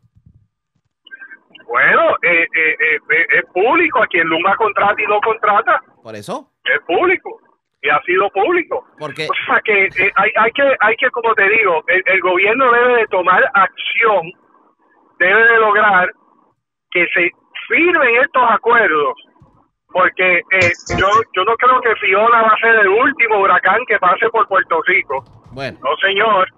Bueno, 1.66 2.16
eh, 2.22 2.46
eh, 2.56 2.76
eh, 2.80 3.26
es 3.38 3.44
público 3.52 4.02
a 4.02 4.06
quien 4.06 4.28
Luma 4.28 4.54
contrata 4.56 5.02
y 5.02 5.06
no 5.06 5.20
contrata. 5.20 5.80
Por 6.02 6.14
eso. 6.14 6.50
Es 6.64 6.80
público 6.86 7.40
y 7.82 7.88
ha 7.88 8.00
sido 8.02 8.30
público. 8.30 8.86
Porque... 8.98 9.24
O 9.24 9.46
sea 9.46 9.60
que 9.64 9.88
hay, 10.16 10.30
hay 10.36 10.52
que, 10.52 10.76
hay 10.80 10.96
que, 10.96 11.10
como 11.10 11.34
te 11.34 11.48
digo, 11.48 11.82
el 11.88 12.20
gobierno 12.20 12.70
debe 12.72 12.96
de 13.00 13.06
tomar 13.08 13.42
acción 13.52 14.32
debe 15.18 15.46
de 15.46 15.58
lograr 15.58 16.12
que 16.90 17.06
se 17.12 17.30
firmen 17.68 18.16
estos 18.22 18.42
acuerdos 18.50 19.14
porque 19.94 20.38
eh, 20.38 20.72
yo 20.98 21.06
yo 21.36 21.44
no 21.44 21.54
creo 21.54 21.80
que 21.80 21.94
Fiona 21.96 22.42
va 22.42 22.48
a 22.48 22.58
ser 22.58 22.74
el 22.80 22.88
último 22.88 23.38
huracán 23.38 23.78
que 23.86 23.96
pase 24.00 24.28
por 24.30 24.46
Puerto 24.48 24.82
Rico. 24.86 25.22
Bueno. 25.52 25.78
No, 25.84 25.96
señor. 25.98 26.48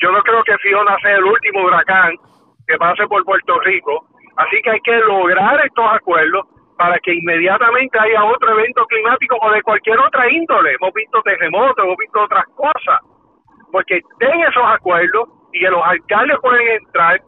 Yo 0.00 0.10
no 0.10 0.20
creo 0.22 0.42
que 0.42 0.58
Fiona 0.58 0.96
sea 1.00 1.14
el 1.14 1.24
último 1.24 1.62
huracán 1.62 2.16
que 2.66 2.76
pase 2.78 3.06
por 3.06 3.24
Puerto 3.24 3.60
Rico. 3.60 4.04
Así 4.36 4.60
que 4.64 4.70
hay 4.70 4.80
que 4.80 4.96
lograr 4.96 5.64
estos 5.64 5.84
acuerdos 5.92 6.44
para 6.76 6.98
que 6.98 7.14
inmediatamente 7.14 7.96
haya 8.00 8.24
otro 8.24 8.50
evento 8.58 8.84
climático 8.86 9.36
o 9.40 9.50
de 9.52 9.62
cualquier 9.62 10.00
otra 10.00 10.28
índole. 10.28 10.74
Hemos 10.74 10.92
visto 10.92 11.22
terremotos, 11.22 11.84
hemos 11.84 11.96
visto 11.96 12.20
otras 12.20 12.44
cosas. 12.56 13.00
Porque 13.70 14.00
den 14.18 14.40
esos 14.40 14.64
acuerdos 14.66 15.28
y 15.52 15.60
que 15.60 15.70
los 15.70 15.82
alcaldes 15.84 16.36
pueden 16.42 16.66
entrar 16.66 17.20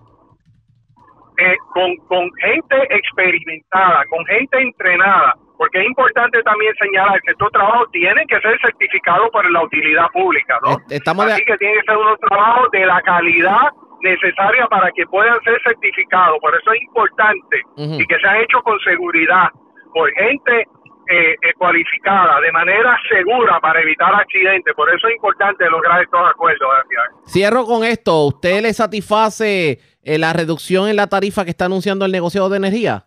eh, 1.38 1.57
con, 1.73 1.97
con 2.09 2.31
gente 2.41 2.76
experimentada, 2.91 4.05
con 4.09 4.25
gente 4.26 4.59
entrenada, 4.61 5.35
porque 5.57 5.81
es 5.81 5.87
importante 5.87 6.43
también 6.43 6.73
señalar 6.81 7.21
que 7.23 7.33
estos 7.33 7.50
trabajos 7.53 7.91
tienen 7.93 8.26
que 8.26 8.41
ser 8.41 8.59
certificados 8.61 9.31
por 9.31 9.49
la 9.50 9.62
utilidad 9.62 10.07
pública, 10.12 10.59
¿no? 10.62 10.76
Estamos 10.91 11.26
Así 11.26 11.45
que 11.45 11.57
tienen 11.57 11.81
que 11.81 11.87
ser 11.87 11.97
unos 11.97 12.19
trabajos 12.21 12.71
de 12.71 12.87
la 12.87 13.00
calidad 13.03 13.73
necesaria 14.03 14.67
para 14.67 14.91
que 14.93 15.07
puedan 15.07 15.41
ser 15.43 15.61
certificados. 15.62 16.38
Por 16.41 16.55
eso 16.55 16.73
es 16.73 16.83
importante 16.83 17.62
y 17.76 18.07
que 18.07 18.19
se 18.19 18.29
han 18.29 18.37
hecho 18.43 18.62
con 18.62 18.79
seguridad 18.81 19.49
por 19.93 20.12
gente 20.12 20.67
eh, 21.07 21.37
eh, 21.43 21.53
cualificada, 21.59 22.41
de 22.41 22.50
manera 22.50 22.97
segura 23.09 23.61
para 23.61 23.81
evitar 23.83 24.14
accidentes. 24.14 24.75
Por 24.75 24.88
eso 24.88 25.07
es 25.09 25.14
importante 25.14 25.69
lograr 25.69 26.03
estos 26.03 26.21
acuerdos. 26.29 26.69
Cierro 27.26 27.64
con 27.64 27.85
esto. 27.85 28.26
¿Usted 28.26 28.62
le 28.62 28.73
satisface 28.73 29.79
eh, 30.04 30.18
la 30.18 30.32
reducción 30.32 30.88
en 30.88 30.96
la 30.96 31.08
tarifa 31.08 31.44
que 31.44 31.50
está 31.50 31.64
anunciando 31.64 32.04
el 32.04 32.12
negociado 32.12 32.49
de 32.49 32.58
energía? 32.58 33.04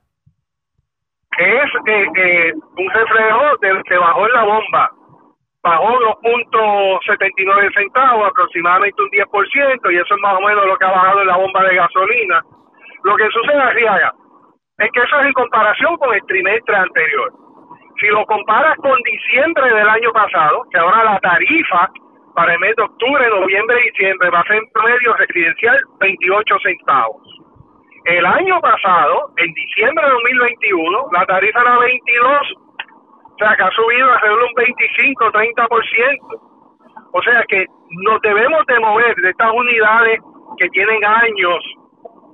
Es 1.37 1.69
eh, 1.85 2.05
eh, 2.15 2.53
un 2.53 2.89
reflejo 2.89 3.57
de 3.61 3.83
que 3.87 3.97
bajó 3.97 4.25
en 4.25 4.33
la 4.33 4.43
bomba. 4.43 4.91
Bajó 5.61 5.99
2.79 6.23 7.73
centavos, 7.73 8.27
aproximadamente 8.27 9.01
un 9.01 9.09
10%, 9.09 9.93
y 9.93 9.97
eso 9.97 10.15
es 10.15 10.21
más 10.21 10.37
o 10.37 10.41
menos 10.41 10.65
lo 10.65 10.77
que 10.77 10.85
ha 10.85 10.91
bajado 10.91 11.21
en 11.21 11.27
la 11.27 11.37
bomba 11.37 11.63
de 11.63 11.75
gasolina. 11.75 12.41
Lo 13.03 13.15
que 13.15 13.29
sucede, 13.29 13.61
Arriaga, 13.61 14.13
es 14.79 14.91
que 14.91 15.01
eso 15.01 15.19
es 15.19 15.25
en 15.27 15.33
comparación 15.33 15.97
con 15.97 16.13
el 16.13 16.21
trimestre 16.25 16.75
anterior. 16.75 17.33
Si 17.99 18.07
lo 18.07 18.25
comparas 18.25 18.77
con 18.77 18.97
diciembre 19.01 19.73
del 19.73 19.89
año 19.89 20.11
pasado, 20.13 20.63
que 20.71 20.77
ahora 20.77 21.03
la 21.03 21.19
tarifa 21.19 21.89
para 22.38 22.53
el 22.53 22.60
mes 22.60 22.75
de 22.75 22.84
octubre, 22.84 23.29
noviembre 23.32 23.82
diciembre 23.82 24.29
va 24.29 24.41
a 24.41 24.44
ser 24.44 24.58
en 24.58 24.70
promedio 24.72 25.12
residencial 25.15 25.75
28 26.00 26.60
centavos. 26.60 27.24
El 28.06 28.24
año 28.27 28.62
pasado, 28.62 29.32
en 29.38 29.51
diciembre 29.56 30.06
de 30.06 30.12
2021, 30.12 31.08
la 31.13 31.25
tarifa 31.25 31.62
era 31.62 31.79
22, 31.79 32.41
o 32.62 33.38
sea 33.39 33.56
que 33.56 33.63
ha 33.63 33.72
subido 33.72 34.13
alrededor 34.13 34.39
de 34.39 34.46
un 34.46 34.53
25-30%. 34.53 36.41
O 37.13 37.22
sea 37.24 37.44
que 37.48 37.65
nos 38.06 38.22
debemos 38.22 38.63
de 38.67 38.79
mover 38.82 39.15
de 39.15 39.29
estas 39.32 39.51
unidades 39.51 40.20
que 40.60 40.70
tienen 40.70 41.03
años, 41.03 41.58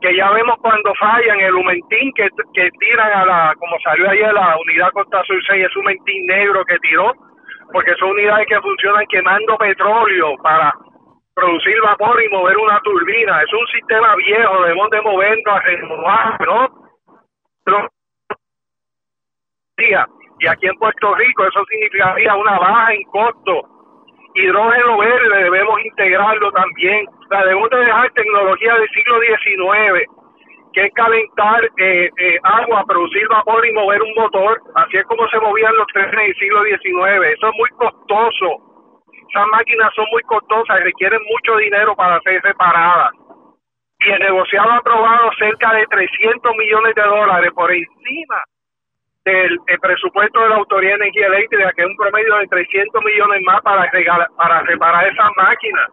que 0.01 0.17
ya 0.17 0.31
vemos 0.31 0.57
cuando 0.61 0.93
fallan, 0.95 1.39
el 1.39 1.55
Humentín 1.55 2.11
que, 2.13 2.27
que 2.53 2.69
tiran 2.77 3.09
a 3.09 3.25
la, 3.25 3.55
como 3.57 3.79
salió 3.79 4.09
ayer 4.09 4.33
la 4.33 4.57
unidad 4.67 4.91
Costa 4.91 5.23
Sur 5.23 5.41
6, 5.47 5.65
es 5.65 5.77
Humentín 5.77 6.25
negro 6.27 6.65
que 6.65 6.77
tiró, 6.79 7.13
porque 7.73 7.95
son 7.95 8.11
unidades 8.11 8.47
que 8.47 8.61
funcionan 8.61 9.05
quemando 9.07 9.57
petróleo 9.57 10.37
para 10.43 10.71
producir 11.33 11.75
vapor 11.81 12.23
y 12.23 12.29
mover 12.29 12.55
una 12.57 12.79
turbina. 12.81 13.41
Es 13.41 13.51
un 13.51 13.67
sistema 13.67 14.15
viejo, 14.15 14.61
debemos 14.61 14.89
de 14.91 15.01
movernos 15.01 15.47
a 15.47 15.59
renovar, 15.59 16.47
¿no? 16.47 17.89
Y 20.39 20.47
aquí 20.47 20.67
en 20.67 20.75
Puerto 20.75 21.15
Rico 21.15 21.45
eso 21.45 21.65
significaría 21.65 22.35
una 22.35 22.59
baja 22.59 22.93
en 22.93 23.03
costo. 23.03 23.67
Hidrógeno 24.35 24.97
verde 24.99 25.43
debemos 25.43 25.79
integrarlo 25.83 26.51
también. 26.51 27.07
O 27.07 27.35
debemos 27.37 27.69
de 27.71 27.77
dejar 27.77 28.11
tecnología 28.11 28.75
del 28.75 28.89
siglo 28.89 29.19
XIX 29.19 30.22
que 30.73 30.85
es 30.85 30.93
calentar 30.93 31.63
eh, 31.77 32.09
eh, 32.17 32.37
agua, 32.43 32.83
producir 32.85 33.27
vapor 33.27 33.65
y 33.65 33.73
mover 33.73 34.01
un 34.01 34.13
motor. 34.15 34.59
Así 34.75 34.97
es 34.97 35.05
como 35.05 35.27
se 35.29 35.39
movían 35.39 35.75
los 35.75 35.87
trenes 35.87 36.13
en 36.13 36.19
el 36.19 36.35
siglo 36.35 36.63
XIX. 36.63 37.33
Eso 37.33 37.47
es 37.47 37.55
muy 37.55 37.69
costoso. 37.69 39.07
Esas 39.29 39.47
máquinas 39.47 39.93
son 39.95 40.05
muy 40.11 40.21
costosas 40.23 40.79
y 40.79 40.83
requieren 40.83 41.21
mucho 41.29 41.57
dinero 41.57 41.95
para 41.95 42.19
ser 42.21 42.41
reparadas. 42.41 43.11
y 44.05 44.11
el 44.11 44.19
negociado 44.19 44.69
ha 44.69 44.77
aprobado 44.77 45.31
cerca 45.39 45.73
de 45.73 45.85
300 45.87 46.55
millones 46.57 46.93
de 46.93 47.03
dólares 47.03 47.51
por 47.55 47.71
encima 47.71 48.43
del 49.23 49.57
presupuesto 49.81 50.41
de 50.41 50.49
la 50.49 50.55
Autoridad 50.55 50.97
de 50.97 51.05
Energía 51.05 51.27
Eléctrica, 51.27 51.71
que 51.73 51.81
es 51.83 51.87
un 51.87 51.95
promedio 51.95 52.35
de 52.35 52.47
300 52.47 53.03
millones 53.03 53.41
más 53.45 53.61
para, 53.61 53.89
para 54.35 54.61
reparar 54.63 55.07
esas 55.07 55.29
máquinas. 55.37 55.89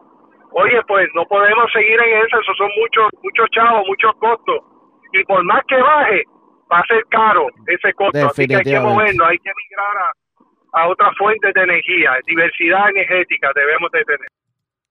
Oye, 0.52 0.82
pues 0.88 1.08
no 1.14 1.24
podemos 1.26 1.70
seguir 1.72 2.00
en 2.00 2.26
eso, 2.26 2.40
esos 2.40 2.56
son 2.56 2.70
muchos, 2.76 3.08
muchos 3.22 3.48
chavos, 3.50 3.86
muchos 3.86 4.12
costos. 4.18 4.69
Y 5.12 5.24
por 5.24 5.44
más 5.44 5.62
que 5.68 5.76
baje, 5.76 6.24
va 6.70 6.80
a 6.80 6.86
ser 6.86 7.04
caro 7.10 7.46
ese 7.66 7.92
costo. 7.94 8.26
Así 8.26 8.46
que 8.46 8.56
hay 8.56 8.62
que 8.62 8.80
movernos, 8.80 9.28
hay 9.28 9.38
que 9.38 9.50
migrar 9.68 9.96
a, 9.98 10.82
a 10.82 10.88
otras 10.88 11.16
fuentes 11.18 11.52
de 11.54 11.62
energía. 11.62 12.12
Diversidad 12.26 12.90
energética 12.90 13.50
debemos 13.54 13.90
de 13.92 14.04
tener. 14.04 14.28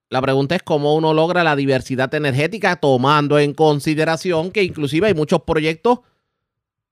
La 0.10 0.22
pregunta 0.22 0.56
es 0.56 0.64
cómo 0.64 0.96
uno 0.96 1.14
logra 1.14 1.44
la 1.44 1.56
diversidad 1.56 2.14
energética 2.16 2.76
tomando 2.78 3.38
en 3.38 3.54
consideración 3.54 4.52
que 4.52 4.64
inclusive 4.64 5.08
hay 5.08 5.14
muchos 5.14 5.44
proyectos 5.44 6.00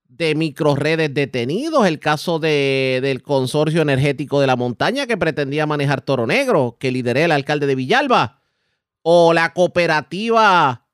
de 0.07 0.35
microredes 0.35 1.13
detenidos, 1.13 1.85
el 1.85 1.99
caso 1.99 2.39
de, 2.39 2.99
del 3.01 3.21
consorcio 3.21 3.81
energético 3.81 4.39
de 4.39 4.47
la 4.47 4.55
montaña 4.55 5.05
que 5.05 5.17
pretendía 5.17 5.65
manejar 5.65 6.01
Toro 6.01 6.27
Negro, 6.27 6.77
que 6.79 6.91
lideré 6.91 7.25
el 7.25 7.31
alcalde 7.31 7.67
de 7.67 7.75
Villalba, 7.75 8.39
o 9.01 9.33
la 9.33 9.53
cooperativa 9.53 10.86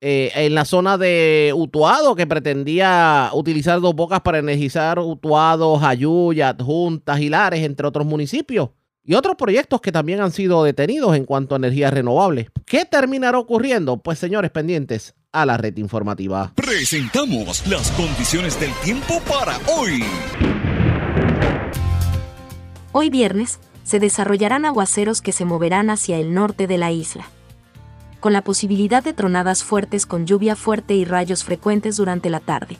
eh, 0.00 0.30
en 0.34 0.54
la 0.54 0.64
zona 0.64 0.96
de 0.96 1.52
Utuado 1.56 2.14
que 2.14 2.26
pretendía 2.26 3.30
utilizar 3.32 3.80
dos 3.80 3.94
bocas 3.94 4.20
para 4.20 4.38
energizar 4.38 4.98
Utuado, 5.00 5.76
Jayuya, 5.76 6.56
Juntas, 6.58 7.20
Hilares, 7.20 7.64
entre 7.64 7.86
otros 7.86 8.06
municipios 8.06 8.70
y 9.02 9.14
otros 9.14 9.36
proyectos 9.36 9.80
que 9.80 9.90
también 9.90 10.20
han 10.20 10.30
sido 10.30 10.62
detenidos 10.62 11.16
en 11.16 11.24
cuanto 11.24 11.54
a 11.54 11.58
energías 11.58 11.92
renovables. 11.92 12.48
¿Qué 12.64 12.84
terminará 12.84 13.38
ocurriendo? 13.38 13.96
Pues 13.96 14.18
señores 14.18 14.50
pendientes 14.50 15.14
a 15.32 15.46
la 15.46 15.56
red 15.56 15.76
informativa. 15.78 16.52
Presentamos 16.54 17.66
las 17.66 17.90
condiciones 17.92 18.60
del 18.60 18.72
tiempo 18.84 19.20
para 19.28 19.58
hoy. 19.66 20.04
Hoy 22.92 23.10
viernes 23.10 23.60
se 23.82 23.98
desarrollarán 23.98 24.64
aguaceros 24.64 25.22
que 25.22 25.32
se 25.32 25.44
moverán 25.44 25.90
hacia 25.90 26.18
el 26.18 26.34
norte 26.34 26.66
de 26.66 26.78
la 26.78 26.92
isla. 26.92 27.30
Con 28.20 28.32
la 28.32 28.42
posibilidad 28.42 29.02
de 29.02 29.12
tronadas 29.12 29.62
fuertes 29.62 30.04
con 30.04 30.26
lluvia 30.26 30.56
fuerte 30.56 30.94
y 30.94 31.04
rayos 31.04 31.44
frecuentes 31.44 31.96
durante 31.96 32.30
la 32.30 32.40
tarde. 32.40 32.78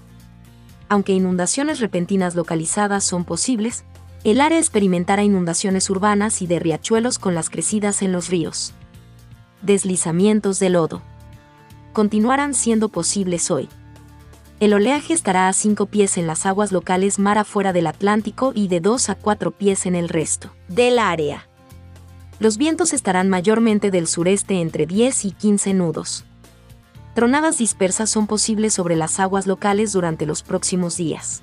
Aunque 0.88 1.12
inundaciones 1.12 1.80
repentinas 1.80 2.34
localizadas 2.34 3.04
son 3.04 3.24
posibles, 3.24 3.84
el 4.24 4.40
área 4.40 4.58
experimentará 4.58 5.22
inundaciones 5.22 5.90
urbanas 5.90 6.42
y 6.42 6.46
de 6.46 6.58
riachuelos 6.58 7.18
con 7.18 7.34
las 7.34 7.50
crecidas 7.50 8.02
en 8.02 8.10
los 8.10 8.28
ríos. 8.28 8.74
Deslizamientos 9.62 10.58
de 10.58 10.70
lodo. 10.70 11.02
Continuarán 11.92 12.54
siendo 12.54 12.88
posibles 12.88 13.50
hoy. 13.50 13.68
El 14.60 14.74
oleaje 14.74 15.14
estará 15.14 15.48
a 15.48 15.52
5 15.52 15.86
pies 15.86 16.18
en 16.18 16.26
las 16.26 16.46
aguas 16.46 16.72
locales 16.72 17.20
mar 17.20 17.38
afuera 17.38 17.72
del 17.72 17.86
Atlántico 17.86 18.52
y 18.56 18.66
de 18.66 18.80
2 18.80 19.10
a 19.10 19.14
4 19.14 19.52
pies 19.52 19.86
en 19.86 19.94
el 19.94 20.08
resto 20.08 20.50
del 20.66 20.98
área. 20.98 21.47
Los 22.40 22.58
vientos 22.58 22.92
estarán 22.92 23.28
mayormente 23.28 23.90
del 23.90 24.06
sureste 24.06 24.60
entre 24.60 24.86
10 24.86 25.24
y 25.24 25.32
15 25.32 25.74
nudos. 25.74 26.24
Tronadas 27.14 27.58
dispersas 27.58 28.10
son 28.10 28.26
posibles 28.26 28.74
sobre 28.74 28.96
las 28.96 29.18
aguas 29.18 29.46
locales 29.46 29.92
durante 29.92 30.26
los 30.26 30.42
próximos 30.42 30.96
días 30.96 31.42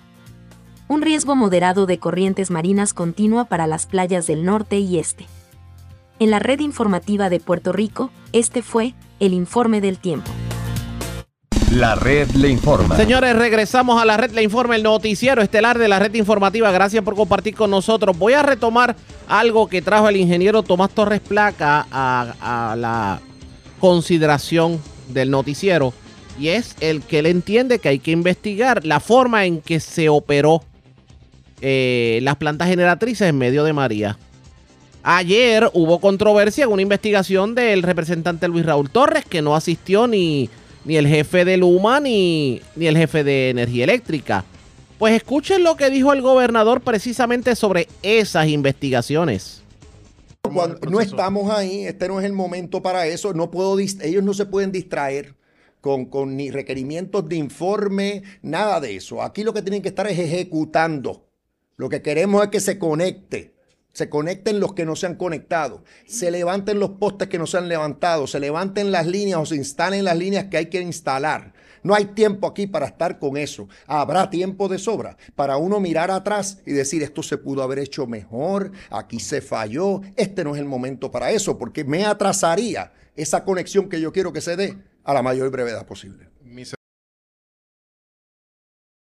un 0.88 1.02
riesgo 1.02 1.36
moderado 1.36 1.86
de 1.86 1.98
corrientes 1.98 2.52
marinas 2.52 2.94
continua 2.94 3.46
para 3.46 3.68
las 3.68 3.88
playas 3.88 4.28
del 4.28 4.46
norte 4.46 4.78
y 4.78 5.00
este. 5.00 5.26
En 6.20 6.32
la 6.32 6.40
red 6.40 6.60
informativa 6.60 7.30
de 7.30 7.40
Puerto 7.40 7.74
Rico, 7.74 8.12
este 8.34 8.62
fue 8.62 8.94
el 9.20 9.34
informe 9.34 9.82
del 9.82 9.98
tiempo. 9.98 10.32
La 11.72 11.96
red 11.96 12.30
le 12.32 12.50
informa. 12.50 12.96
Señores, 12.96 13.36
regresamos 13.36 14.02
a 14.02 14.06
la 14.06 14.16
red 14.16 14.32
le 14.32 14.44
informa, 14.44 14.76
el 14.76 14.84
noticiero 14.84 15.42
estelar 15.42 15.78
de 15.78 15.88
la 15.88 16.00
red 16.00 16.14
informativa. 16.14 16.72
Gracias 16.72 17.04
por 17.04 17.16
compartir 17.16 17.56
con 17.56 17.72
nosotros. 17.72 18.18
Voy 18.18 18.34
a 18.34 18.44
retomar 18.44 18.96
algo 19.28 19.68
que 19.68 19.82
trajo 19.82 20.10
el 20.10 20.18
ingeniero 20.18 20.64
Tomás 20.64 20.92
Torres 20.92 21.20
Placa 21.20 21.88
a, 21.92 22.76
la 22.78 23.20
consideración 23.80 24.82
del 25.10 25.30
noticiero 25.32 25.94
y 26.40 26.50
es 26.50 26.76
el 26.80 27.02
que 27.02 27.20
él 27.20 27.28
entiende 27.28 27.80
que 27.80 27.90
hay 27.90 28.00
que 28.00 28.12
investigar 28.12 28.86
la 28.86 29.00
forma 29.00 29.46
en 29.46 29.62
que 29.62 29.80
se 29.80 30.10
operó 30.10 30.64
eh, 31.62 32.20
las 32.24 32.36
plantas 32.36 32.68
generatrices 32.68 33.30
en 33.30 33.38
medio 33.38 33.64
de 33.64 33.74
María. 33.74 34.18
Ayer 35.04 35.70
hubo 35.74 36.00
controversia 36.00 36.66
en 36.66 36.72
una 36.72 36.82
investigación 36.82 37.54
del 37.54 37.84
representante 37.84 38.48
Luis 38.48 38.66
Raúl 38.66 38.90
Torres, 38.90 39.24
que 39.24 39.42
no 39.42 39.56
asistió 39.56 40.08
ni, 40.08 40.50
ni 40.84 40.98
el 40.98 41.08
jefe 41.08 41.46
de 41.46 41.58
Luma 41.58 42.00
ni, 42.00 42.60
ni 42.76 42.88
el 42.88 42.98
jefe 42.98 43.24
de 43.24 43.52
Energía 43.52 43.84
Eléctrica. 43.84 44.44
Pues 44.98 45.14
escuchen 45.14 45.64
lo 45.64 45.76
que 45.76 45.90
dijo 45.90 46.14
el 46.14 46.22
gobernador 46.22 46.82
precisamente 46.82 47.56
sobre 47.56 47.90
esas 48.02 48.48
investigaciones. 48.48 49.62
no 50.90 51.02
estamos 51.02 51.52
ahí, 51.52 51.86
este 51.86 52.08
no 52.08 52.20
es 52.20 52.26
el 52.26 52.34
momento 52.34 52.82
para 52.82 53.06
eso. 53.06 53.34
No 53.34 53.52
puedo, 53.52 53.78
ellos 53.78 54.24
no 54.24 54.34
se 54.34 54.46
pueden 54.46 54.72
distraer 54.72 55.36
con, 55.82 56.06
con 56.06 56.38
ni 56.38 56.50
requerimientos 56.50 57.28
de 57.28 57.36
informe, 57.36 58.24
nada 58.42 58.80
de 58.80 58.96
eso. 58.96 59.22
Aquí 59.22 59.44
lo 59.44 59.54
que 59.54 59.62
tienen 59.62 59.82
que 59.82 59.90
estar 59.90 60.08
es 60.08 60.18
ejecutando. 60.18 61.28
Lo 61.76 61.90
que 61.90 62.02
queremos 62.02 62.42
es 62.44 62.50
que 62.50 62.62
se 62.62 62.80
conecte. 62.80 63.54
Se 63.92 64.10
conecten 64.10 64.60
los 64.60 64.74
que 64.74 64.86
no 64.86 64.96
se 64.96 65.08
han 65.08 65.16
conectado. 65.16 65.84
Se 66.06 66.32
levanten 66.32 66.80
los 66.80 66.92
postes 66.92 67.28
que 67.28 67.38
no 67.38 67.48
se 67.48 67.58
han 67.58 67.68
levantado. 67.68 68.28
Se 68.28 68.40
levanten 68.40 68.92
las 68.92 69.08
líneas 69.08 69.40
o 69.40 69.46
se 69.46 69.56
instalen 69.56 70.06
las 70.06 70.18
líneas 70.18 70.46
que 70.46 70.58
hay 70.58 70.66
que 70.68 70.82
instalar. 70.82 71.54
No 71.86 71.94
hay 71.94 72.06
tiempo 72.06 72.48
aquí 72.48 72.66
para 72.66 72.88
estar 72.88 73.20
con 73.20 73.38
eso. 73.38 73.70
Habrá 73.86 74.32
tiempo 74.32 74.68
de 74.68 74.80
sobra 74.80 75.18
para 75.36 75.58
uno 75.58 75.80
mirar 75.80 76.10
atrás 76.10 76.58
y 76.66 76.72
decir 76.72 77.04
esto 77.04 77.22
se 77.22 77.38
pudo 77.38 77.62
haber 77.62 77.78
hecho 77.78 78.08
mejor, 78.08 78.72
aquí 78.90 79.20
se 79.20 79.40
falló, 79.40 80.02
este 80.16 80.44
no 80.44 80.56
es 80.56 80.60
el 80.60 80.66
momento 80.66 81.12
para 81.12 81.30
eso, 81.30 81.60
porque 81.60 81.84
me 81.84 82.04
atrasaría 82.04 82.92
esa 83.16 83.44
conexión 83.44 83.88
que 83.88 84.02
yo 84.02 84.12
quiero 84.12 84.34
que 84.34 84.42
se 84.42 84.56
dé 84.56 84.80
a 85.04 85.14
la 85.14 85.22
mayor 85.22 85.52
brevedad 85.52 85.86
posible. 85.86 86.28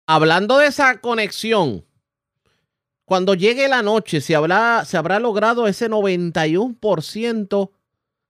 Hablando 0.08 0.58
de 0.58 0.66
esa 0.66 1.00
conexión, 1.00 1.86
cuando 3.04 3.34
llegue 3.34 3.68
la 3.68 3.82
noche, 3.82 4.20
se 4.20 4.34
habrá, 4.34 4.84
se 4.84 4.96
habrá 4.96 5.20
logrado 5.20 5.68
ese 5.68 5.88
91% 5.88 7.70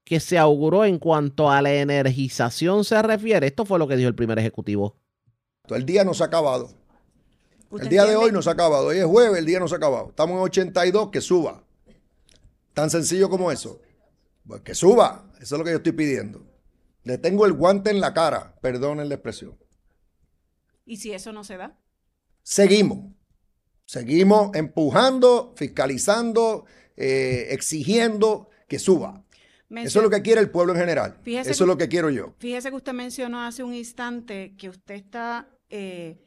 que 0.05 0.21
se 0.21 0.39
auguró 0.39 0.85
en 0.85 0.99
cuanto 0.99 1.51
a 1.51 1.63
la 1.63 1.73
energización 1.73 2.85
se 2.85 3.01
refiere. 3.03 3.47
Esto 3.47 3.65
fue 3.65 3.79
lo 3.79 3.89
que 3.89 3.97
dijo 3.97 4.09
el 4.09 4.15
primer 4.15 4.39
ejecutivo. 4.39 4.97
El 5.69 5.87
día 5.87 6.05
no 6.05 6.13
se 6.13 6.23
ha 6.23 6.27
acabado. 6.27 6.71
El 7.81 7.89
día 7.89 8.05
de 8.05 8.15
hoy 8.15 8.31
no 8.31 8.43
se 8.43 8.51
ha 8.51 8.53
acabado. 8.53 8.89
Hoy 8.89 8.99
es 8.99 9.07
jueves, 9.07 9.39
el 9.39 9.47
día 9.47 9.59
no 9.59 9.67
se 9.67 9.75
ha 9.75 9.79
acabado. 9.79 10.11
Estamos 10.11 10.37
en 10.37 10.43
82, 10.43 11.11
que 11.11 11.21
suba. 11.21 11.65
Tan 12.75 12.91
sencillo 12.91 13.29
como 13.31 13.51
eso. 13.51 13.81
Pues 14.47 14.61
que 14.61 14.75
suba. 14.75 15.33
Eso 15.41 15.55
es 15.55 15.59
lo 15.59 15.65
que 15.65 15.71
yo 15.71 15.79
estoy 15.79 15.93
pidiendo. 15.93 16.47
Le 17.03 17.19
tengo 17.19 17.47
el 17.47 17.53
guante 17.55 17.91
en 17.91 18.01
la 18.01 18.13
cara. 18.13 18.55
Perdonen 18.61 19.09
la 19.09 19.15
expresión. 19.15 19.59
¿Y 20.85 20.99
si 20.99 21.13
eso 21.13 21.33
no 21.33 21.45
se 21.45 21.57
da? 21.57 21.79
Seguimos. 22.43 23.13
Seguimos 23.87 24.55
empujando, 24.55 25.55
fiscalizando, 25.57 26.67
eh, 26.97 27.49
exigiendo 27.51 28.49
que 28.69 28.79
suba. 28.79 29.24
Eso 29.71 29.99
es 29.99 30.03
lo 30.03 30.11
que 30.11 30.23
quiere 30.23 30.41
el 30.41 30.51
pueblo 30.51 30.73
en 30.73 30.81
general. 30.81 31.17
Eso 31.25 31.51
es 31.51 31.61
lo 31.61 31.77
que 31.77 31.89
quiero 31.89 32.11
yo. 32.11 32.35
Fíjese 32.39 32.71
que 32.71 32.77
usted 32.77 32.93
mencionó 32.93 33.43
hace 33.43 33.63
un 33.63 33.75
instante 33.75 34.55
que 34.57 34.69
usted 34.69 34.95
está 34.95 35.49
eh, 35.69 36.19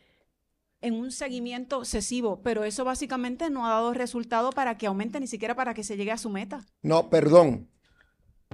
en 0.82 0.93
un 0.93 1.12
seguimiento 1.12 1.82
excesivo, 1.82 2.41
pero 2.43 2.63
eso 2.63 2.84
básicamente 2.84 3.50
no 3.50 3.65
ha 3.65 3.69
dado 3.71 3.93
resultado 3.93 4.52
para 4.52 4.78
que 4.78 4.88
aumente, 4.88 5.19
ni 5.19 5.28
siquiera 5.28 5.56
para 5.56 5.73
que 5.73 5.84
se 5.84 5.97
llegue 5.97 6.12
a 6.12 6.17
su 6.17 6.30
meta. 6.30 6.65
No, 6.82 7.10
perdón. 7.10 7.69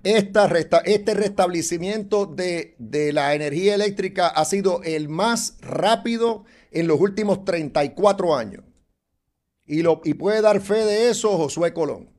Esta 0.03 0.47
este 0.85 1.13
restablecimiento 1.13 2.25
de, 2.25 2.75
de 2.77 3.13
la 3.13 3.35
energía 3.35 3.75
eléctrica 3.75 4.27
ha 4.27 4.43
sido 4.43 4.81
el 4.83 5.07
más 5.07 5.57
rápido 5.61 6.45
en 6.71 6.87
los 6.87 6.99
últimos 6.99 7.45
34 7.45 8.35
años. 8.35 8.63
Y, 9.65 9.81
lo, 9.81 10.01
y 10.03 10.15
puede 10.15 10.41
dar 10.41 10.59
fe 10.59 10.83
de 10.85 11.09
eso 11.09 11.37
Josué 11.37 11.73
Colón. 11.73 12.12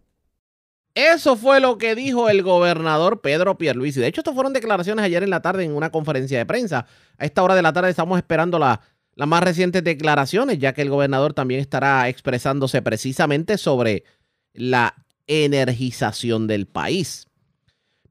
Eso 0.94 1.34
fue 1.36 1.60
lo 1.60 1.76
que 1.76 1.96
dijo 1.96 2.28
el 2.28 2.42
gobernador 2.42 3.20
Pedro 3.20 3.58
Pierluisi. 3.58 3.98
De 3.98 4.06
hecho, 4.06 4.20
estas 4.20 4.34
fueron 4.34 4.52
declaraciones 4.52 5.04
ayer 5.04 5.24
en 5.24 5.30
la 5.30 5.42
tarde 5.42 5.64
en 5.64 5.72
una 5.74 5.90
conferencia 5.90 6.38
de 6.38 6.46
prensa. 6.46 6.86
A 7.18 7.24
esta 7.24 7.42
hora 7.42 7.56
de 7.56 7.62
la 7.62 7.72
tarde 7.72 7.90
estamos 7.90 8.16
esperando 8.16 8.60
las 8.60 8.78
más 9.16 9.42
recientes 9.42 9.82
declaraciones, 9.82 10.60
ya 10.60 10.72
que 10.72 10.82
el 10.82 10.90
gobernador 10.90 11.34
también 11.34 11.60
estará 11.60 12.08
expresándose 12.08 12.80
precisamente 12.80 13.58
sobre 13.58 14.04
la 14.52 14.94
energización 15.26 16.46
del 16.46 16.66
país. 16.66 17.26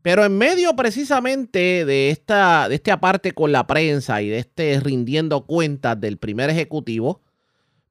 Pero 0.01 0.25
en 0.25 0.37
medio 0.37 0.75
precisamente 0.75 1.85
de 1.85 2.09
esta, 2.09 2.67
de 2.67 2.75
este 2.75 2.91
aparte 2.91 3.31
con 3.31 3.53
la 3.53 3.65
prensa 3.65 4.21
y 4.21 4.27
de 4.27 4.39
este 4.39 4.77
rindiendo 4.81 5.45
cuentas 5.45 5.99
del 6.01 6.17
primer 6.17 6.49
ejecutivo, 6.49 7.21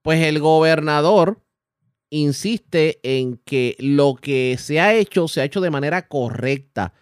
pues 0.02 0.22
el 0.22 0.38
gobernador 0.38 1.40
insiste 2.12 3.00
en 3.02 3.38
que 3.38 3.74
lo 3.78 4.16
que 4.16 4.56
se 4.58 4.80
ha 4.80 4.94
hecho 4.94 5.28
se 5.28 5.40
ha 5.40 5.44
hecho 5.44 5.62
de 5.62 5.70
manera 5.70 6.08
correcta 6.08 6.92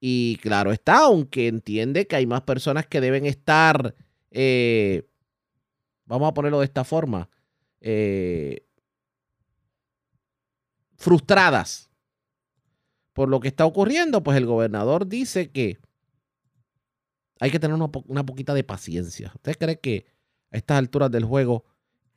Y 0.00 0.36
claro 0.42 0.72
está, 0.72 1.04
aunque 1.04 1.48
entiende 1.48 2.06
que 2.08 2.16
hay 2.16 2.26
más 2.26 2.42
personas 2.42 2.86
que 2.86 3.00
deben 3.00 3.26
estar, 3.26 3.94
eh, 4.32 5.08
vamos 6.06 6.28
a 6.28 6.34
ponerlo 6.34 6.60
de 6.60 6.66
esta 6.66 6.84
forma, 6.84 7.30
eh, 7.80 8.64
frustradas 10.96 11.90
por 13.12 13.28
lo 13.28 13.40
que 13.40 13.48
está 13.48 13.64
ocurriendo, 13.66 14.22
pues 14.22 14.36
el 14.36 14.46
gobernador 14.46 15.06
dice 15.08 15.50
que 15.50 15.78
hay 17.40 17.50
que 17.50 17.60
tener 17.60 17.74
una, 17.74 17.90
una 18.06 18.26
poquita 18.26 18.54
de 18.54 18.64
paciencia. 18.64 19.32
¿Usted 19.34 19.56
cree 19.56 19.80
que 19.80 20.06
a 20.50 20.56
estas 20.56 20.78
alturas 20.78 21.10
del 21.10 21.24
juego 21.24 21.64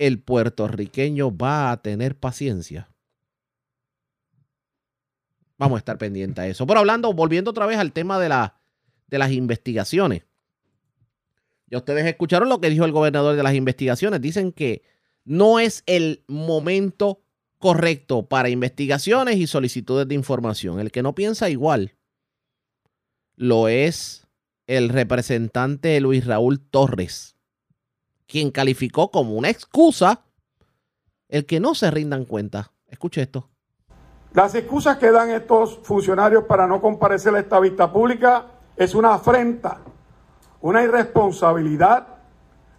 el 0.01 0.19
puertorriqueño 0.19 1.35
va 1.35 1.71
a 1.71 1.81
tener 1.81 2.17
paciencia? 2.17 2.89
Vamos 5.57 5.77
a 5.77 5.79
estar 5.79 5.99
pendientes 5.99 6.41
a 6.41 6.47
eso. 6.47 6.65
Pero 6.65 6.79
hablando, 6.79 7.13
volviendo 7.13 7.51
otra 7.51 7.67
vez 7.67 7.77
al 7.77 7.93
tema 7.93 8.19
de, 8.19 8.29
la, 8.29 8.59
de 9.07 9.19
las 9.19 9.31
investigaciones. 9.31 10.23
Ya 11.67 11.77
ustedes 11.77 12.05
escucharon 12.05 12.49
lo 12.49 12.59
que 12.59 12.71
dijo 12.71 12.83
el 12.83 12.91
gobernador 12.91 13.35
de 13.35 13.43
las 13.43 13.53
investigaciones. 13.53 14.19
Dicen 14.19 14.51
que 14.51 14.81
no 15.23 15.59
es 15.59 15.83
el 15.85 16.23
momento 16.27 17.21
correcto 17.59 18.27
para 18.27 18.49
investigaciones 18.49 19.37
y 19.37 19.45
solicitudes 19.45 20.07
de 20.07 20.15
información. 20.15 20.79
El 20.79 20.91
que 20.91 21.03
no 21.03 21.13
piensa 21.13 21.49
igual 21.49 21.95
lo 23.35 23.67
es 23.67 24.27
el 24.65 24.89
representante 24.89 25.99
Luis 26.01 26.25
Raúl 26.25 26.59
Torres, 26.59 27.35
quien 28.31 28.49
calificó 28.49 29.11
como 29.11 29.35
una 29.35 29.49
excusa 29.49 30.21
el 31.27 31.45
que 31.45 31.59
no 31.59 31.75
se 31.75 31.91
rindan 31.91 32.23
cuenta. 32.23 32.71
Escuche 32.87 33.21
esto. 33.21 33.49
Las 34.33 34.55
excusas 34.55 34.97
que 34.97 35.11
dan 35.11 35.31
estos 35.31 35.79
funcionarios 35.83 36.45
para 36.45 36.65
no 36.65 36.79
comparecer 36.79 37.35
a 37.35 37.39
esta 37.41 37.59
vista 37.59 37.91
pública 37.91 38.45
es 38.77 38.95
una 38.95 39.15
afrenta, 39.15 39.79
una 40.61 40.81
irresponsabilidad 40.81 42.07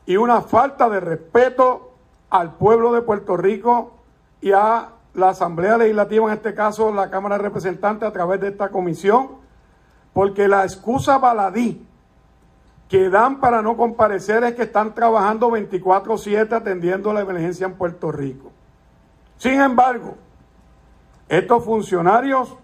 y 0.06 0.16
una 0.16 0.40
falta 0.40 0.88
de 0.88 1.00
respeto 1.00 1.96
al 2.30 2.54
pueblo 2.54 2.94
de 2.94 3.02
Puerto 3.02 3.36
Rico 3.36 3.98
y 4.40 4.52
a 4.52 4.88
la 5.12 5.28
Asamblea 5.28 5.76
Legislativa, 5.76 6.28
en 6.28 6.38
este 6.38 6.54
caso 6.54 6.90
la 6.94 7.10
Cámara 7.10 7.36
de 7.36 7.42
Representantes 7.42 8.08
a 8.08 8.12
través 8.12 8.40
de 8.40 8.48
esta 8.48 8.70
comisión, 8.70 9.32
porque 10.14 10.48
la 10.48 10.64
excusa 10.64 11.18
baladí 11.18 11.86
que 12.92 13.08
dan 13.08 13.40
para 13.40 13.62
no 13.62 13.74
comparecer 13.74 14.44
es 14.44 14.54
que 14.54 14.64
están 14.64 14.94
trabajando 14.94 15.50
24/7 15.50 16.54
atendiendo 16.54 17.10
la 17.14 17.22
emergencia 17.22 17.66
en 17.66 17.72
Puerto 17.72 18.12
Rico. 18.12 18.52
Sin 19.38 19.62
embargo, 19.62 20.18
estos 21.26 21.64
funcionarios 21.64 22.54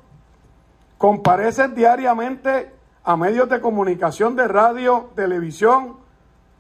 comparecen 0.99 1.75
diariamente 1.75 2.71
a 3.05 3.17
medios 3.17 3.49
de 3.49 3.62
comunicación 3.62 4.37
de 4.37 4.47
radio, 4.49 5.09
televisión 5.14 5.97